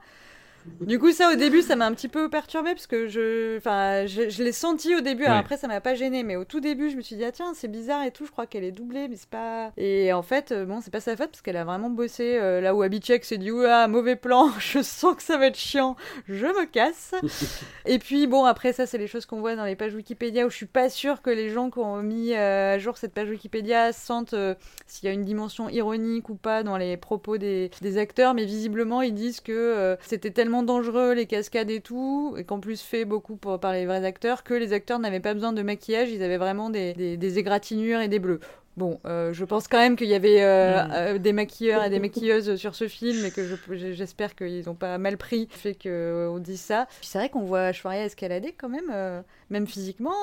Du 0.80 0.98
coup, 0.98 1.12
ça 1.12 1.30
au 1.32 1.36
début, 1.36 1.62
ça 1.62 1.76
m'a 1.76 1.86
un 1.86 1.92
petit 1.94 2.08
peu 2.08 2.28
perturbée 2.28 2.72
parce 2.74 2.86
que 2.86 3.08
je, 3.08 3.56
enfin, 3.58 4.06
je, 4.06 4.28
je 4.28 4.42
l'ai 4.42 4.52
senti 4.52 4.94
au 4.94 5.00
début. 5.00 5.24
Alors 5.24 5.36
Ouais. 5.36 5.40
après, 5.40 5.56
ça 5.56 5.68
m'a 5.68 5.80
pas 5.80 5.94
gêné, 5.94 6.22
mais 6.22 6.36
au 6.36 6.44
tout 6.44 6.60
début, 6.60 6.90
je 6.90 6.96
me 6.96 7.00
suis 7.02 7.16
dit 7.16 7.24
ah 7.24 7.32
tiens, 7.32 7.52
c'est 7.54 7.68
bizarre 7.68 8.04
et 8.04 8.10
tout. 8.10 8.26
Je 8.26 8.30
crois 8.30 8.46
qu'elle 8.46 8.64
est 8.64 8.72
doublée, 8.72 9.08
mais 9.08 9.16
c'est 9.16 9.28
pas. 9.30 9.72
Et 9.76 10.12
en 10.12 10.22
fait, 10.22 10.52
euh, 10.52 10.64
bon, 10.66 10.80
c'est 10.80 10.90
pas 10.90 11.00
sa 11.00 11.16
faute 11.16 11.30
parce 11.30 11.42
qu'elle 11.42 11.56
a 11.56 11.64
vraiment 11.64 11.90
bossé 11.90 12.36
euh, 12.38 12.60
là 12.60 12.74
où 12.74 12.82
Abhishek 12.82 13.24
s'est 13.24 13.38
dit 13.38 13.50
ouah 13.50 13.88
mauvais 13.88 14.16
plan, 14.16 14.50
je 14.58 14.82
sens 14.82 15.16
que 15.16 15.22
ça 15.22 15.38
va 15.38 15.46
être 15.46 15.56
chiant, 15.58 15.96
je 16.28 16.46
me 16.46 16.66
casse. 16.66 17.14
et 17.86 17.98
puis 17.98 18.26
bon, 18.26 18.44
après 18.44 18.72
ça, 18.72 18.86
c'est 18.86 18.98
les 18.98 19.06
choses 19.06 19.26
qu'on 19.26 19.40
voit 19.40 19.56
dans 19.56 19.64
les 19.64 19.76
pages 19.76 19.94
Wikipédia 19.94 20.46
où 20.46 20.50
je 20.50 20.56
suis 20.56 20.66
pas 20.66 20.88
sûre 20.90 21.22
que 21.22 21.30
les 21.30 21.50
gens 21.50 21.70
qui 21.70 21.78
ont 21.78 22.02
mis 22.02 22.34
euh, 22.34 22.74
à 22.74 22.78
jour 22.78 22.96
cette 22.98 23.14
page 23.14 23.28
Wikipédia 23.30 23.92
sentent 23.92 24.34
euh, 24.34 24.54
s'il 24.86 25.06
y 25.06 25.08
a 25.08 25.12
une 25.14 25.24
dimension 25.24 25.68
ironique 25.68 26.28
ou 26.28 26.34
pas 26.34 26.62
dans 26.62 26.76
les 26.76 26.96
propos 26.96 27.38
des, 27.38 27.70
des 27.80 27.98
acteurs, 27.98 28.34
mais 28.34 28.44
visiblement 28.44 29.02
ils 29.02 29.14
disent 29.14 29.40
que 29.40 29.96
c'était 30.02 30.30
tellement 30.30 30.59
dangereux 30.62 31.12
les 31.14 31.26
cascades 31.26 31.70
et 31.70 31.80
tout, 31.80 32.34
et 32.38 32.44
qu'en 32.44 32.60
plus 32.60 32.80
fait 32.82 33.04
beaucoup 33.04 33.36
pour, 33.36 33.58
par 33.60 33.72
les 33.72 33.86
vrais 33.86 34.04
acteurs, 34.04 34.42
que 34.44 34.54
les 34.54 34.72
acteurs 34.72 34.98
n'avaient 34.98 35.20
pas 35.20 35.34
besoin 35.34 35.52
de 35.52 35.62
maquillage, 35.62 36.10
ils 36.10 36.22
avaient 36.22 36.36
vraiment 36.38 36.70
des, 36.70 36.92
des, 36.94 37.16
des 37.16 37.38
égratignures 37.38 38.00
et 38.00 38.08
des 38.08 38.18
bleus. 38.18 38.40
Bon, 38.76 39.00
euh, 39.04 39.32
je 39.32 39.44
pense 39.44 39.66
quand 39.68 39.78
même 39.78 39.96
qu'il 39.96 40.06
y 40.06 40.14
avait 40.14 40.42
euh, 40.42 40.84
Mm. 40.84 40.90
euh, 40.92 41.18
des 41.18 41.32
maquilleurs 41.32 41.84
et 41.84 41.90
des 41.90 41.98
maquilleuses 41.98 42.54
sur 42.56 42.74
ce 42.76 42.86
film 42.88 43.24
et 43.26 43.30
que 43.30 43.44
je- 43.44 43.92
j'espère 43.92 44.34
qu'ils 44.36 44.64
n'ont 44.66 44.74
pas 44.76 44.96
mal 44.96 45.16
pris 45.18 45.48
le 45.50 45.56
fait 45.56 45.74
qu'on 45.74 46.38
dise 46.38 46.60
ça. 46.60 46.86
C'est 47.02 47.18
vrai 47.18 47.28
qu'on 47.28 47.42
voit 47.42 47.62
Ashwarya 47.62 48.04
escalader 48.04 48.52
quand 48.56 48.68
même, 48.68 48.90
euh, 48.92 49.20
même 49.50 49.66
physiquement, 49.66 50.14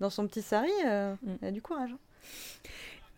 dans 0.00 0.08
son 0.10 0.26
petit 0.28 0.40
sari, 0.42 0.70
euh, 0.86 1.14
Mm. 1.22 1.30
elle 1.42 1.48
a 1.48 1.50
du 1.50 1.60
courage. 1.62 1.90
hein. 1.92 1.98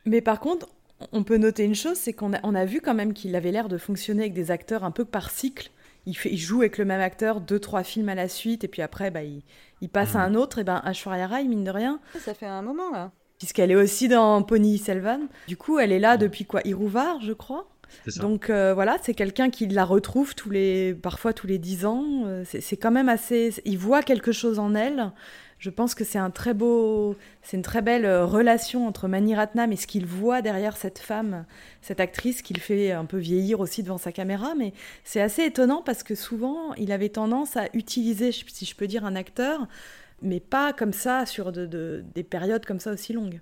Mais 0.04 0.20
par 0.20 0.40
contre, 0.40 0.68
on 1.12 1.22
peut 1.22 1.36
noter 1.36 1.64
une 1.64 1.74
chose, 1.74 1.96
c'est 1.98 2.14
qu'on 2.14 2.32
a, 2.32 2.38
on 2.42 2.54
a 2.54 2.64
vu 2.64 2.80
quand 2.80 2.94
même 2.94 3.12
qu'il 3.12 3.36
avait 3.36 3.52
l'air 3.52 3.68
de 3.68 3.76
fonctionner 3.78 4.22
avec 4.22 4.32
des 4.32 4.50
acteurs 4.50 4.84
un 4.84 4.90
peu 4.90 5.04
par 5.04 5.30
cycle. 5.30 5.70
Il, 6.06 6.14
fait, 6.16 6.30
il 6.30 6.38
joue 6.38 6.60
avec 6.60 6.78
le 6.78 6.84
même 6.84 7.00
acteur 7.00 7.40
deux, 7.40 7.58
trois 7.58 7.82
films 7.82 8.08
à 8.08 8.14
la 8.14 8.28
suite, 8.28 8.62
et 8.64 8.68
puis 8.68 8.80
après, 8.82 9.10
bah, 9.10 9.22
il, 9.24 9.42
il 9.80 9.88
passe 9.88 10.14
à 10.16 10.20
un 10.20 10.34
autre. 10.34 10.58
Et 10.58 10.64
ben, 10.64 10.80
Ashwarya 10.84 11.26
Rai, 11.26 11.44
mine 11.44 11.64
de 11.64 11.70
rien, 11.70 12.00
Ça 12.20 12.32
fait 12.34 12.46
un 12.46 12.62
moment 12.62 12.90
là. 12.92 13.10
puisqu'elle 13.38 13.70
est 13.70 13.76
aussi 13.76 14.08
dans 14.08 14.42
Pony 14.42 14.78
Selvan. 14.78 15.20
Du 15.48 15.56
coup, 15.56 15.78
elle 15.78 15.92
est 15.92 15.98
là 15.98 16.16
depuis 16.16 16.44
quoi? 16.44 16.60
Irouvar, 16.64 17.20
je 17.20 17.32
crois. 17.32 17.68
C'est 18.04 18.12
ça. 18.12 18.20
Donc 18.22 18.50
euh, 18.50 18.74
voilà, 18.74 18.98
c'est 19.02 19.14
quelqu'un 19.14 19.48
qui 19.48 19.66
la 19.68 19.84
retrouve 19.84 20.34
tous 20.34 20.50
les, 20.50 20.92
parfois 20.94 21.32
tous 21.32 21.46
les 21.46 21.58
dix 21.58 21.86
ans. 21.86 22.04
Euh, 22.26 22.42
C'est 22.44 22.60
c'est 22.60 22.76
quand 22.76 22.90
même 22.90 23.08
assez. 23.08 23.54
Il 23.64 23.78
voit 23.78 24.02
quelque 24.02 24.32
chose 24.32 24.58
en 24.58 24.74
elle. 24.74 25.12
Je 25.66 25.70
pense 25.72 25.96
que 25.96 26.04
c'est 26.04 26.18
un 26.20 26.30
très 26.30 26.54
beau, 26.54 27.16
c'est 27.42 27.56
une 27.56 27.64
très 27.64 27.82
belle 27.82 28.04
euh, 28.04 28.24
relation 28.24 28.86
entre 28.86 29.08
Mani 29.08 29.34
Ratnam 29.34 29.72
et 29.72 29.76
ce 29.76 29.88
qu'il 29.88 30.06
voit 30.06 30.40
derrière 30.40 30.76
cette 30.76 31.00
femme, 31.00 31.44
cette 31.82 31.98
actrice 31.98 32.40
qu'il 32.40 32.60
fait 32.60 32.92
un 32.92 33.04
peu 33.04 33.16
vieillir 33.18 33.58
aussi 33.58 33.82
devant 33.82 33.98
sa 33.98 34.12
caméra. 34.12 34.54
Mais 34.56 34.72
c'est 35.02 35.20
assez 35.20 35.42
étonnant 35.42 35.82
parce 35.82 36.04
que 36.04 36.14
souvent, 36.14 36.72
il 36.74 36.92
avait 36.92 37.08
tendance 37.08 37.56
à 37.56 37.64
utiliser, 37.74 38.30
si 38.30 38.64
je 38.64 38.76
peux 38.76 38.86
dire, 38.86 39.04
un 39.04 39.16
acteur, 39.16 39.66
mais 40.22 40.38
pas 40.38 40.72
comme 40.72 40.92
ça 40.92 41.26
sur 41.26 41.50
de- 41.50 41.66
de- 41.66 42.04
des 42.14 42.22
périodes 42.22 42.64
comme 42.64 42.78
ça 42.78 42.92
aussi 42.92 43.12
longues. 43.12 43.40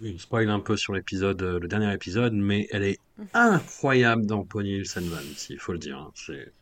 Oui, 0.00 0.16
spoil 0.20 0.48
un 0.50 0.60
peu 0.60 0.76
sur 0.76 0.92
l'épisode, 0.94 1.42
euh, 1.42 1.58
le 1.58 1.66
dernier 1.66 1.92
épisode, 1.92 2.34
mais 2.34 2.68
elle 2.70 2.84
est 2.84 3.00
incroyable 3.34 4.26
dans 4.26 4.44
Pony 4.44 4.76
Hill 4.76 4.84
Van, 5.10 5.18
il 5.50 5.58
faut 5.58 5.72
le 5.72 5.78
dire. 5.80 5.98
hein, 5.98 6.12
C'est 6.14 6.52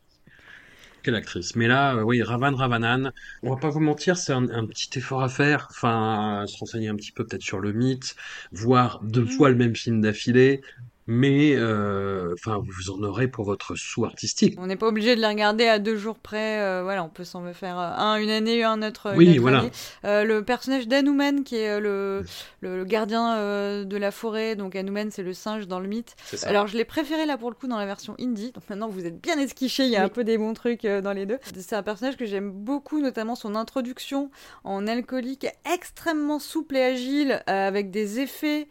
quelle 1.03 1.15
actrice. 1.15 1.55
Mais 1.55 1.67
là, 1.67 1.95
euh, 1.95 2.03
oui, 2.03 2.21
Ravan 2.23 2.55
Ravanan, 2.55 3.11
on 3.43 3.51
va 3.51 3.57
pas 3.57 3.69
vous 3.69 3.79
mentir, 3.81 4.17
c'est 4.17 4.33
un, 4.33 4.49
un 4.49 4.65
petit 4.67 4.97
effort 4.97 5.23
à 5.23 5.29
faire. 5.29 5.67
Enfin, 5.71 6.45
se 6.47 6.57
renseigner 6.57 6.89
un 6.89 6.95
petit 6.95 7.11
peu 7.11 7.25
peut-être 7.25 7.41
sur 7.43 7.59
le 7.59 7.73
mythe, 7.73 8.15
voir 8.51 9.01
deux 9.03 9.25
fois 9.25 9.49
le 9.49 9.55
même 9.55 9.75
film 9.75 10.01
d'affilée. 10.01 10.61
Mais 11.05 11.53
euh, 11.55 12.33
enfin, 12.33 12.61
vous 12.65 12.89
en 12.91 13.03
aurez 13.03 13.27
pour 13.27 13.43
votre 13.45 13.75
sou 13.75 14.05
artistique. 14.05 14.55
On 14.57 14.67
n'est 14.67 14.77
pas 14.77 14.87
obligé 14.87 15.15
de 15.15 15.21
les 15.21 15.27
regarder 15.27 15.67
à 15.67 15.77
deux 15.79 15.97
jours 15.97 16.17
près. 16.17 16.59
euh, 16.61 16.81
voilà, 16.83 17.03
on 17.03 17.09
peut 17.09 17.23
s'en 17.25 17.51
faire 17.53 17.77
un 17.77 18.15
une 18.15 18.29
année, 18.29 18.63
un 18.63 18.81
autre. 18.81 19.11
une 19.11 19.17
Oui, 19.17 19.29
autre 19.31 19.41
voilà. 19.41 19.59
année. 19.59 19.71
Euh, 20.05 20.23
le 20.23 20.43
personnage 20.45 20.87
d'Hanuman, 20.87 21.43
qui 21.43 21.57
est 21.57 21.79
le, 21.79 22.23
le, 22.61 22.77
le 22.77 22.85
gardien 22.85 23.83
de 23.83 23.97
la 23.97 24.11
forêt. 24.11 24.55
Donc 24.55 24.75
Hanuman, 24.75 25.09
c'est 25.11 25.23
le 25.23 25.33
singe 25.33 25.67
dans 25.67 25.79
le 25.81 25.87
mythe. 25.87 26.15
Alors 26.43 26.67
je 26.67 26.77
l'ai 26.77 26.85
préféré 26.85 27.25
là 27.25 27.37
pour 27.37 27.49
le 27.49 27.55
coup 27.55 27.67
dans 27.67 27.77
la 27.77 27.85
version 27.85 28.15
indie. 28.19 28.51
Donc 28.53 28.63
maintenant 28.69 28.87
vous 28.87 29.05
êtes 29.05 29.19
bien 29.21 29.37
esquiché, 29.37 29.83
il 29.83 29.89
y 29.91 29.95
a 29.97 29.99
Oui. 29.99 30.05
un 30.05 30.09
peu 30.09 30.23
des 30.23 30.37
bons 30.37 30.53
trucs 30.53 30.85
dans 30.85 31.13
les 31.13 31.25
deux. 31.25 31.39
C'est 31.57 31.75
un 31.75 31.83
personnage 31.83 32.15
que 32.17 32.25
j'aime 32.25 32.51
beaucoup, 32.51 33.01
notamment 33.01 33.35
son 33.35 33.55
introduction 33.55 34.31
en 34.63 34.87
alcoolique 34.87 35.47
extrêmement 35.73 36.39
souple 36.39 36.77
et 36.77 36.83
agile, 36.83 37.43
avec 37.47 37.91
des 37.91 38.19
effets 38.19 38.67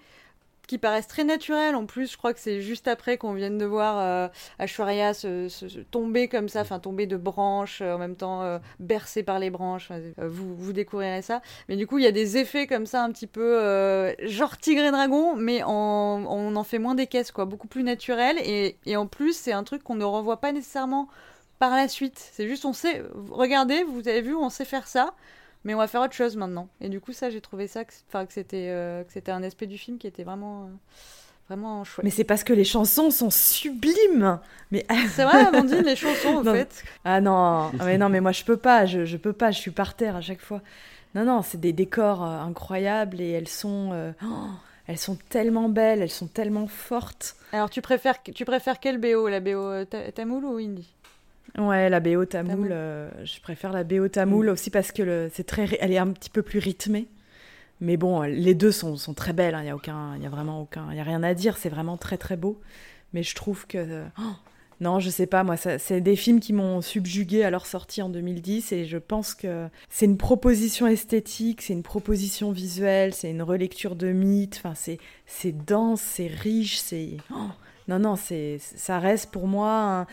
qui 0.66 0.78
paraissent 0.78 1.08
très 1.08 1.24
naturels. 1.24 1.74
En 1.74 1.86
plus, 1.86 2.12
je 2.12 2.16
crois 2.16 2.32
que 2.32 2.40
c'est 2.40 2.60
juste 2.60 2.88
après 2.88 3.18
qu'on 3.18 3.34
vienne 3.34 3.58
de 3.58 3.64
voir 3.64 3.98
euh, 3.98 4.28
Ashwarya 4.58 5.14
se, 5.14 5.80
tomber 5.90 6.28
comme 6.28 6.48
ça, 6.48 6.60
enfin 6.60 6.78
tomber 6.78 7.06
de 7.06 7.16
branches, 7.16 7.80
euh, 7.82 7.94
en 7.94 7.98
même 7.98 8.16
temps 8.16 8.42
euh, 8.42 8.58
bercé 8.78 9.22
par 9.22 9.38
les 9.38 9.50
branches. 9.50 9.88
Euh, 9.90 10.12
vous, 10.28 10.54
vous 10.54 10.72
découvrirez 10.72 11.22
ça. 11.22 11.42
Mais 11.68 11.76
du 11.76 11.86
coup, 11.86 11.98
il 11.98 12.04
y 12.04 12.08
a 12.08 12.12
des 12.12 12.36
effets 12.36 12.66
comme 12.66 12.86
ça, 12.86 13.02
un 13.02 13.10
petit 13.10 13.26
peu 13.26 13.60
euh, 13.60 14.12
genre 14.26 14.56
tigre 14.56 14.82
et 14.82 14.90
dragon, 14.90 15.34
mais 15.36 15.62
on 15.64 16.56
en 16.56 16.64
fait 16.64 16.78
moins 16.78 16.94
des 16.94 17.06
caisses, 17.06 17.32
quoi, 17.32 17.44
beaucoup 17.44 17.68
plus 17.68 17.82
naturel. 17.82 18.36
Et, 18.44 18.76
et 18.86 18.96
en 18.96 19.06
plus, 19.06 19.36
c'est 19.36 19.52
un 19.52 19.64
truc 19.64 19.82
qu'on 19.82 19.96
ne 19.96 20.04
revoit 20.04 20.40
pas 20.40 20.52
nécessairement 20.52 21.08
par 21.58 21.76
la 21.76 21.88
suite. 21.88 22.18
C'est 22.32 22.48
juste, 22.48 22.64
on 22.64 22.72
sait, 22.72 23.02
regardez, 23.30 23.84
vous 23.84 24.08
avez 24.08 24.20
vu, 24.20 24.34
on 24.34 24.50
sait 24.50 24.64
faire 24.64 24.86
ça. 24.86 25.14
Mais 25.64 25.74
on 25.74 25.78
va 25.78 25.86
faire 25.86 26.00
autre 26.02 26.14
chose 26.14 26.36
maintenant. 26.36 26.68
Et 26.80 26.88
du 26.88 27.00
coup, 27.00 27.12
ça, 27.12 27.30
j'ai 27.30 27.40
trouvé 27.40 27.66
ça, 27.68 27.84
que, 27.84 27.92
enfin, 28.08 28.26
que 28.26 28.32
c'était, 28.32 28.68
euh, 28.70 29.04
que 29.04 29.12
c'était 29.12 29.30
un 29.32 29.42
aspect 29.42 29.66
du 29.66 29.78
film 29.78 29.98
qui 29.98 30.06
était 30.06 30.24
vraiment, 30.24 30.64
euh, 30.64 30.66
vraiment 31.48 31.84
chouette. 31.84 32.04
Mais 32.04 32.10
c'est 32.10 32.24
parce 32.24 32.42
que 32.44 32.52
les 32.52 32.64
chansons 32.64 33.10
sont 33.10 33.30
sublimes. 33.30 34.40
Mais 34.70 34.84
C'est 35.14 35.24
vrai, 35.24 35.44
Amandine, 35.46 35.84
les 35.84 35.96
chansons, 35.96 36.38
en 36.38 36.42
Non. 36.42 36.52
fait. 36.54 36.84
Ah 37.04 37.20
non, 37.20 37.34
ah 37.34 37.84
mais 37.84 37.98
non, 37.98 38.08
mais 38.08 38.20
moi 38.20 38.32
je 38.32 38.44
peux 38.44 38.56
pas, 38.56 38.86
je, 38.86 39.04
je 39.04 39.16
peux 39.16 39.32
pas, 39.32 39.50
je 39.50 39.58
suis 39.58 39.70
par 39.70 39.94
terre 39.94 40.16
à 40.16 40.20
chaque 40.20 40.40
fois. 40.40 40.60
Non, 41.14 41.24
non, 41.24 41.42
c'est 41.42 41.60
des 41.60 41.72
décors 41.72 42.24
euh, 42.24 42.40
incroyables 42.40 43.20
et 43.20 43.30
elles 43.30 43.48
sont, 43.48 44.12
oh, 44.24 44.26
elles 44.86 44.98
sont 44.98 45.16
tellement 45.28 45.68
belles, 45.68 46.02
elles 46.02 46.10
sont 46.10 46.26
tellement 46.26 46.66
fortes. 46.66 47.36
Alors, 47.52 47.68
tu 47.70 47.82
préfères, 47.82 48.22
tu 48.22 48.44
préfères 48.44 48.80
quelle 48.80 48.98
BO 48.98 49.28
La 49.28 49.40
BO 49.40 49.84
ta- 49.84 50.10
tamoul 50.10 50.44
ou 50.44 50.56
hindi? 50.56 50.88
Ouais, 51.58 51.90
la 51.90 52.00
BO 52.00 52.24
tamoul, 52.24 52.68
euh, 52.72 53.10
je 53.24 53.40
préfère 53.40 53.72
la 53.72 53.84
BO 53.84 54.08
tamoul 54.08 54.48
aussi 54.48 54.70
parce 54.70 54.90
que 54.90 55.02
le, 55.02 55.30
c'est 55.32 55.44
très, 55.44 55.68
elle 55.80 55.92
est 55.92 55.98
un 55.98 56.08
petit 56.12 56.30
peu 56.30 56.42
plus 56.42 56.58
rythmée. 56.58 57.08
Mais 57.80 57.96
bon, 57.96 58.22
les 58.22 58.54
deux 58.54 58.70
sont, 58.72 58.96
sont 58.96 59.12
très 59.12 59.32
belles, 59.32 59.56
il 59.60 59.66
y 59.66 59.70
a 59.70 59.74
aucun, 59.76 60.14
il 60.16 60.22
y 60.22 60.26
a 60.26 60.30
vraiment 60.30 60.62
aucun, 60.62 60.86
il 60.92 60.96
y 60.96 61.00
a 61.00 61.04
rien 61.04 61.22
à 61.24 61.34
dire, 61.34 61.56
c'est 61.58 61.68
vraiment 61.68 61.96
très 61.96 62.16
très 62.16 62.36
beau. 62.36 62.60
Mais 63.12 63.22
je 63.24 63.34
trouve 63.34 63.66
que, 63.66 63.76
euh, 63.78 64.04
oh, 64.20 64.22
non, 64.80 64.98
je 65.00 65.10
sais 65.10 65.26
pas, 65.26 65.42
moi, 65.44 65.56
ça- 65.56 65.78
c'est 65.78 66.00
des 66.00 66.14
films 66.16 66.38
qui 66.40 66.52
m'ont 66.52 66.80
subjugué 66.80 67.42
à 67.44 67.50
leur 67.50 67.66
sortie 67.66 68.00
en 68.00 68.08
2010 68.08 68.72
et 68.72 68.84
je 68.86 68.98
pense 68.98 69.34
que 69.34 69.66
c'est 69.90 70.06
une 70.06 70.16
proposition 70.16 70.86
esthétique, 70.86 71.60
c'est 71.60 71.72
une 71.72 71.82
proposition 71.82 72.52
visuelle, 72.52 73.12
c'est 73.14 73.30
une 73.30 73.42
relecture 73.42 73.96
de 73.96 74.12
mythes, 74.12 74.56
enfin, 74.64 74.74
c'est, 74.76 74.98
c'est 75.26 75.52
dense, 75.52 76.00
c'est 76.00 76.28
riche, 76.28 76.78
c'est. 76.78 77.16
oh, 77.34 77.48
non, 77.88 77.98
non, 77.98 78.14
c'est, 78.16 78.58
ça 78.60 79.00
reste 79.00 79.32
pour 79.32 79.48
moi. 79.48 79.68
un- 80.02 80.06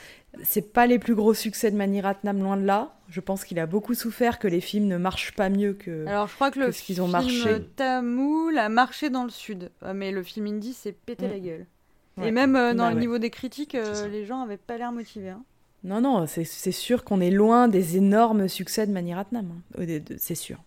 C'est 0.44 0.72
pas 0.74 0.86
les 0.86 1.00
plus 1.00 1.16
gros 1.16 1.34
succès 1.34 1.72
de 1.72 1.76
Mani 1.76 2.02
Ratnam, 2.02 2.40
loin 2.42 2.56
de 2.56 2.64
là. 2.66 2.94
Je 3.10 3.20
pense 3.20 3.44
qu'il 3.44 3.58
a 3.60 3.66
beaucoup 3.66 3.94
souffert 3.96 4.38
que 4.40 4.48
les 4.48 4.62
films 4.62 4.88
ne 4.88 4.98
marchent 4.98 5.34
pas 5.34 5.50
mieux 5.50 5.74
que. 5.74 6.06
Alors, 6.06 6.28
je 6.28 6.36
crois 6.36 6.52
que 6.52 6.60
le 6.60 6.72
qu'ils 6.72 7.02
ont 7.02 7.08
film 7.08 7.12
marché 7.44 7.62
tamoul 7.76 8.58
a 8.58 8.70
marché 8.70 9.10
dans 9.10 9.24
le 9.24 9.32
sud. 9.32 9.72
Euh, 9.84 9.94
Mais 9.94 10.12
le 10.12 10.22
film 10.24 10.46
hindi 10.46 10.74
s'est 10.74 10.92
pété 10.94 11.28
Mm. 11.28 11.32
la 11.32 11.40
gueule. 11.40 11.66
Ouais. 12.18 12.28
Et 12.28 12.32
même 12.32 12.56
euh, 12.56 12.74
dans 12.74 12.84
Bah 12.84 12.90
le 12.90 12.96
ouais. 12.96 13.02
niveau 13.02 13.18
des 13.18 13.30
critiques, 13.32 13.76
euh, 13.76 14.08
les 14.08 14.26
gens 14.26 14.42
avaient 14.42 14.58
pas 14.58 14.78
l'air 14.78 14.92
motivés. 14.92 15.30
hein. 15.30 15.44
Non, 15.84 16.02
non, 16.02 16.26
c'est 16.28 16.44
sûr 16.74 17.04
qu'on 17.06 17.22
est 17.22 17.32
loin 17.32 17.68
des 17.70 17.96
énormes 17.98 18.48
succès 18.50 18.86
de 18.86 18.92
Mani 18.92 19.14
Ratnam. 19.14 19.50
hein. 19.80 19.86
C'est 20.18 20.36
sûr. 20.36 20.58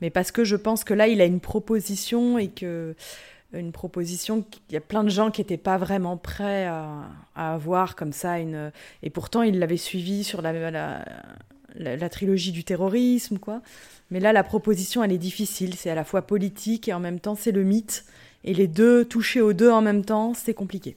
Mais 0.00 0.10
parce 0.10 0.30
que 0.32 0.44
je 0.44 0.56
pense 0.56 0.84
que 0.84 0.94
là, 0.94 1.08
il 1.08 1.20
a 1.20 1.24
une 1.24 1.40
proposition 1.40 2.38
et 2.38 2.48
que. 2.48 2.94
Une 3.54 3.72
proposition 3.72 4.42
qu'il 4.42 4.62
y 4.72 4.76
a 4.76 4.80
plein 4.80 5.04
de 5.04 5.08
gens 5.08 5.30
qui 5.30 5.40
n'étaient 5.40 5.56
pas 5.56 5.78
vraiment 5.78 6.16
prêts 6.16 6.66
à, 6.66 7.04
à 7.34 7.54
avoir 7.54 7.96
comme 7.96 8.12
ça. 8.12 8.38
Une... 8.38 8.72
Et 9.02 9.10
pourtant, 9.10 9.42
il 9.42 9.58
l'avait 9.58 9.76
suivi 9.76 10.24
sur 10.24 10.42
la, 10.42 10.70
la, 10.70 11.04
la, 11.76 12.08
trilogie 12.08 12.52
du 12.52 12.64
terrorisme, 12.64 13.38
quoi. 13.38 13.62
Mais 14.10 14.20
là, 14.20 14.32
la 14.32 14.44
proposition, 14.44 15.02
elle 15.02 15.12
est 15.12 15.18
difficile. 15.18 15.74
C'est 15.74 15.90
à 15.90 15.94
la 15.94 16.04
fois 16.04 16.22
politique 16.22 16.88
et 16.88 16.92
en 16.92 17.00
même 17.00 17.20
temps, 17.20 17.34
c'est 17.34 17.52
le 17.52 17.64
mythe. 17.64 18.04
Et 18.44 18.54
les 18.54 18.68
deux, 18.68 19.04
toucher 19.04 19.40
aux 19.40 19.52
deux 19.52 19.70
en 19.70 19.80
même 19.80 20.04
temps, 20.04 20.34
c'est 20.34 20.54
compliqué. 20.54 20.96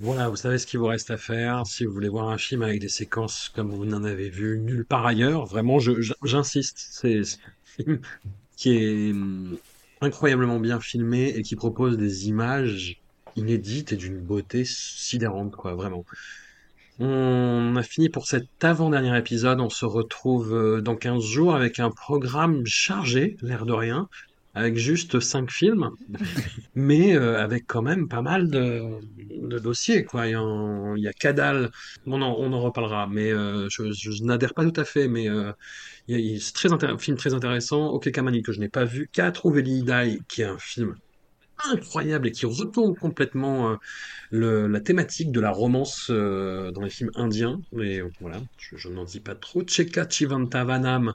Voilà, 0.00 0.28
vous 0.28 0.36
savez 0.36 0.58
ce 0.58 0.66
qu'il 0.66 0.80
vous 0.80 0.86
reste 0.86 1.10
à 1.10 1.16
faire. 1.16 1.64
Si 1.66 1.84
vous 1.84 1.92
voulez 1.92 2.08
voir 2.08 2.28
un 2.28 2.38
film 2.38 2.62
avec 2.62 2.80
des 2.80 2.88
séquences 2.88 3.48
comme 3.54 3.70
vous 3.70 3.84
n'en 3.84 4.02
avez 4.02 4.28
vu 4.28 4.58
nulle 4.58 4.84
part 4.84 5.06
ailleurs, 5.06 5.46
vraiment, 5.46 5.78
j'insiste. 5.78 6.88
C'est 6.90 7.22
qui 8.56 8.70
est 8.70 9.10
hum, 9.12 9.56
incroyablement 10.04 10.60
bien 10.60 10.80
filmé 10.80 11.28
et 11.28 11.42
qui 11.42 11.56
propose 11.56 11.96
des 11.96 12.28
images 12.28 13.02
inédites 13.36 13.92
et 13.92 13.96
d'une 13.96 14.20
beauté 14.20 14.64
sidérante, 14.64 15.56
quoi, 15.56 15.74
vraiment. 15.74 16.04
On 17.00 17.74
a 17.74 17.82
fini 17.82 18.08
pour 18.08 18.26
cet 18.28 18.62
avant-dernier 18.62 19.18
épisode. 19.18 19.60
On 19.60 19.70
se 19.70 19.84
retrouve 19.84 20.54
euh, 20.54 20.80
dans 20.80 20.94
15 20.94 21.24
jours 21.24 21.54
avec 21.56 21.80
un 21.80 21.90
programme 21.90 22.64
chargé, 22.66 23.36
l'air 23.42 23.66
de 23.66 23.72
rien, 23.72 24.08
avec 24.54 24.76
juste 24.76 25.20
5 25.20 25.50
films, 25.50 25.90
mais 26.74 27.16
euh, 27.16 27.42
avec 27.42 27.64
quand 27.66 27.82
même 27.82 28.08
pas 28.08 28.22
mal 28.22 28.48
de, 28.48 29.58
dossiers, 29.58 30.04
quoi. 30.04 30.26
Il 30.26 30.32
y, 30.32 30.36
en, 30.36 30.94
il 30.96 31.06
a 31.08 31.12
Cadal, 31.12 31.70
on 32.06 32.22
en, 32.22 32.34
on 32.38 32.52
en 32.52 32.60
reparlera, 32.60 33.06
mais 33.08 33.32
euh, 33.32 33.68
je, 33.70 34.22
n'adhère 34.24 34.54
pas 34.54 34.64
tout 34.64 34.80
à 34.80 34.84
fait, 34.84 35.08
mais 35.08 35.28
euh, 35.28 35.50
a- 35.50 36.38
c'est 36.40 36.52
très 36.54 36.72
un 36.72 36.98
film 36.98 37.16
très 37.16 37.34
intéressant. 37.34 37.88
Ok 37.88 38.10
Kamani 38.10 38.42
que 38.42 38.52
je 38.52 38.60
n'ai 38.60 38.68
pas 38.68 38.84
vu, 38.84 39.08
Quatre 39.12 39.50
Veli 39.50 39.82
Dai, 39.82 40.18
qui 40.28 40.42
est 40.42 40.44
un 40.44 40.58
film 40.58 40.94
incroyable 41.72 42.28
et 42.28 42.32
qui 42.32 42.46
retourne 42.46 42.96
complètement 42.96 43.78
euh, 44.32 44.68
la 44.68 44.80
thématique 44.80 45.32
de 45.32 45.40
la 45.40 45.50
romance 45.50 46.10
dans 46.10 46.82
les 46.82 46.90
films 46.90 47.10
indiens. 47.14 47.60
Mais 47.72 48.02
voilà, 48.20 48.40
je, 48.58 48.76
je 48.76 48.88
n'en 48.88 49.04
dis 49.04 49.20
pas 49.20 49.34
trop. 49.34 49.62
Cheka 49.66 50.08
Chivantavanam, 50.08 51.12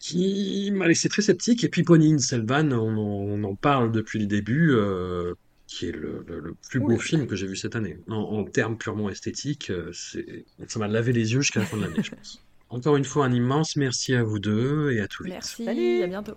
qui 0.00 0.70
m'a 0.72 0.88
laissé 0.88 1.08
très 1.08 1.22
sceptique. 1.22 1.62
Et 1.62 1.68
puis 1.68 1.84
Ponniyin 1.84 2.18
Selvan, 2.18 2.72
on, 2.72 2.96
en- 2.96 2.98
on 2.98 3.44
en 3.44 3.54
parle 3.54 3.92
depuis 3.92 4.18
le 4.18 4.26
début, 4.26 4.70
euh, 4.72 5.34
qui 5.68 5.86
est 5.86 5.92
le, 5.92 6.24
le- 6.26 6.40
le 6.40 6.54
plus 6.68 6.80
beau 6.80 6.98
film 6.98 7.26
que 7.28 7.36
j'ai 7.36 7.46
vu 7.46 7.54
cette 7.54 7.76
année. 7.76 7.98
En, 8.08 8.16
en 8.16 8.44
termes 8.44 8.76
purement 8.76 9.08
esthétiques, 9.10 9.70
euh, 9.70 9.92
ça 9.92 10.78
m'a 10.80 10.88
lavé 10.88 11.12
les 11.12 11.32
yeux 11.34 11.42
jusqu'à 11.42 11.60
la 11.60 11.66
fin 11.66 11.76
de 11.76 11.82
l'année, 11.82 12.02
je 12.02 12.10
pense. 12.10 12.42
Encore 12.70 12.96
une 12.96 13.04
fois, 13.04 13.26
un 13.26 13.32
immense 13.32 13.76
merci 13.76 14.14
à 14.14 14.22
vous 14.24 14.38
deux 14.38 14.90
et 14.92 15.00
à 15.00 15.06
tous 15.08 15.24
vite. 15.24 15.32
Merci, 15.34 15.64
Salut. 15.64 16.02
à 16.02 16.06
bientôt. 16.06 16.34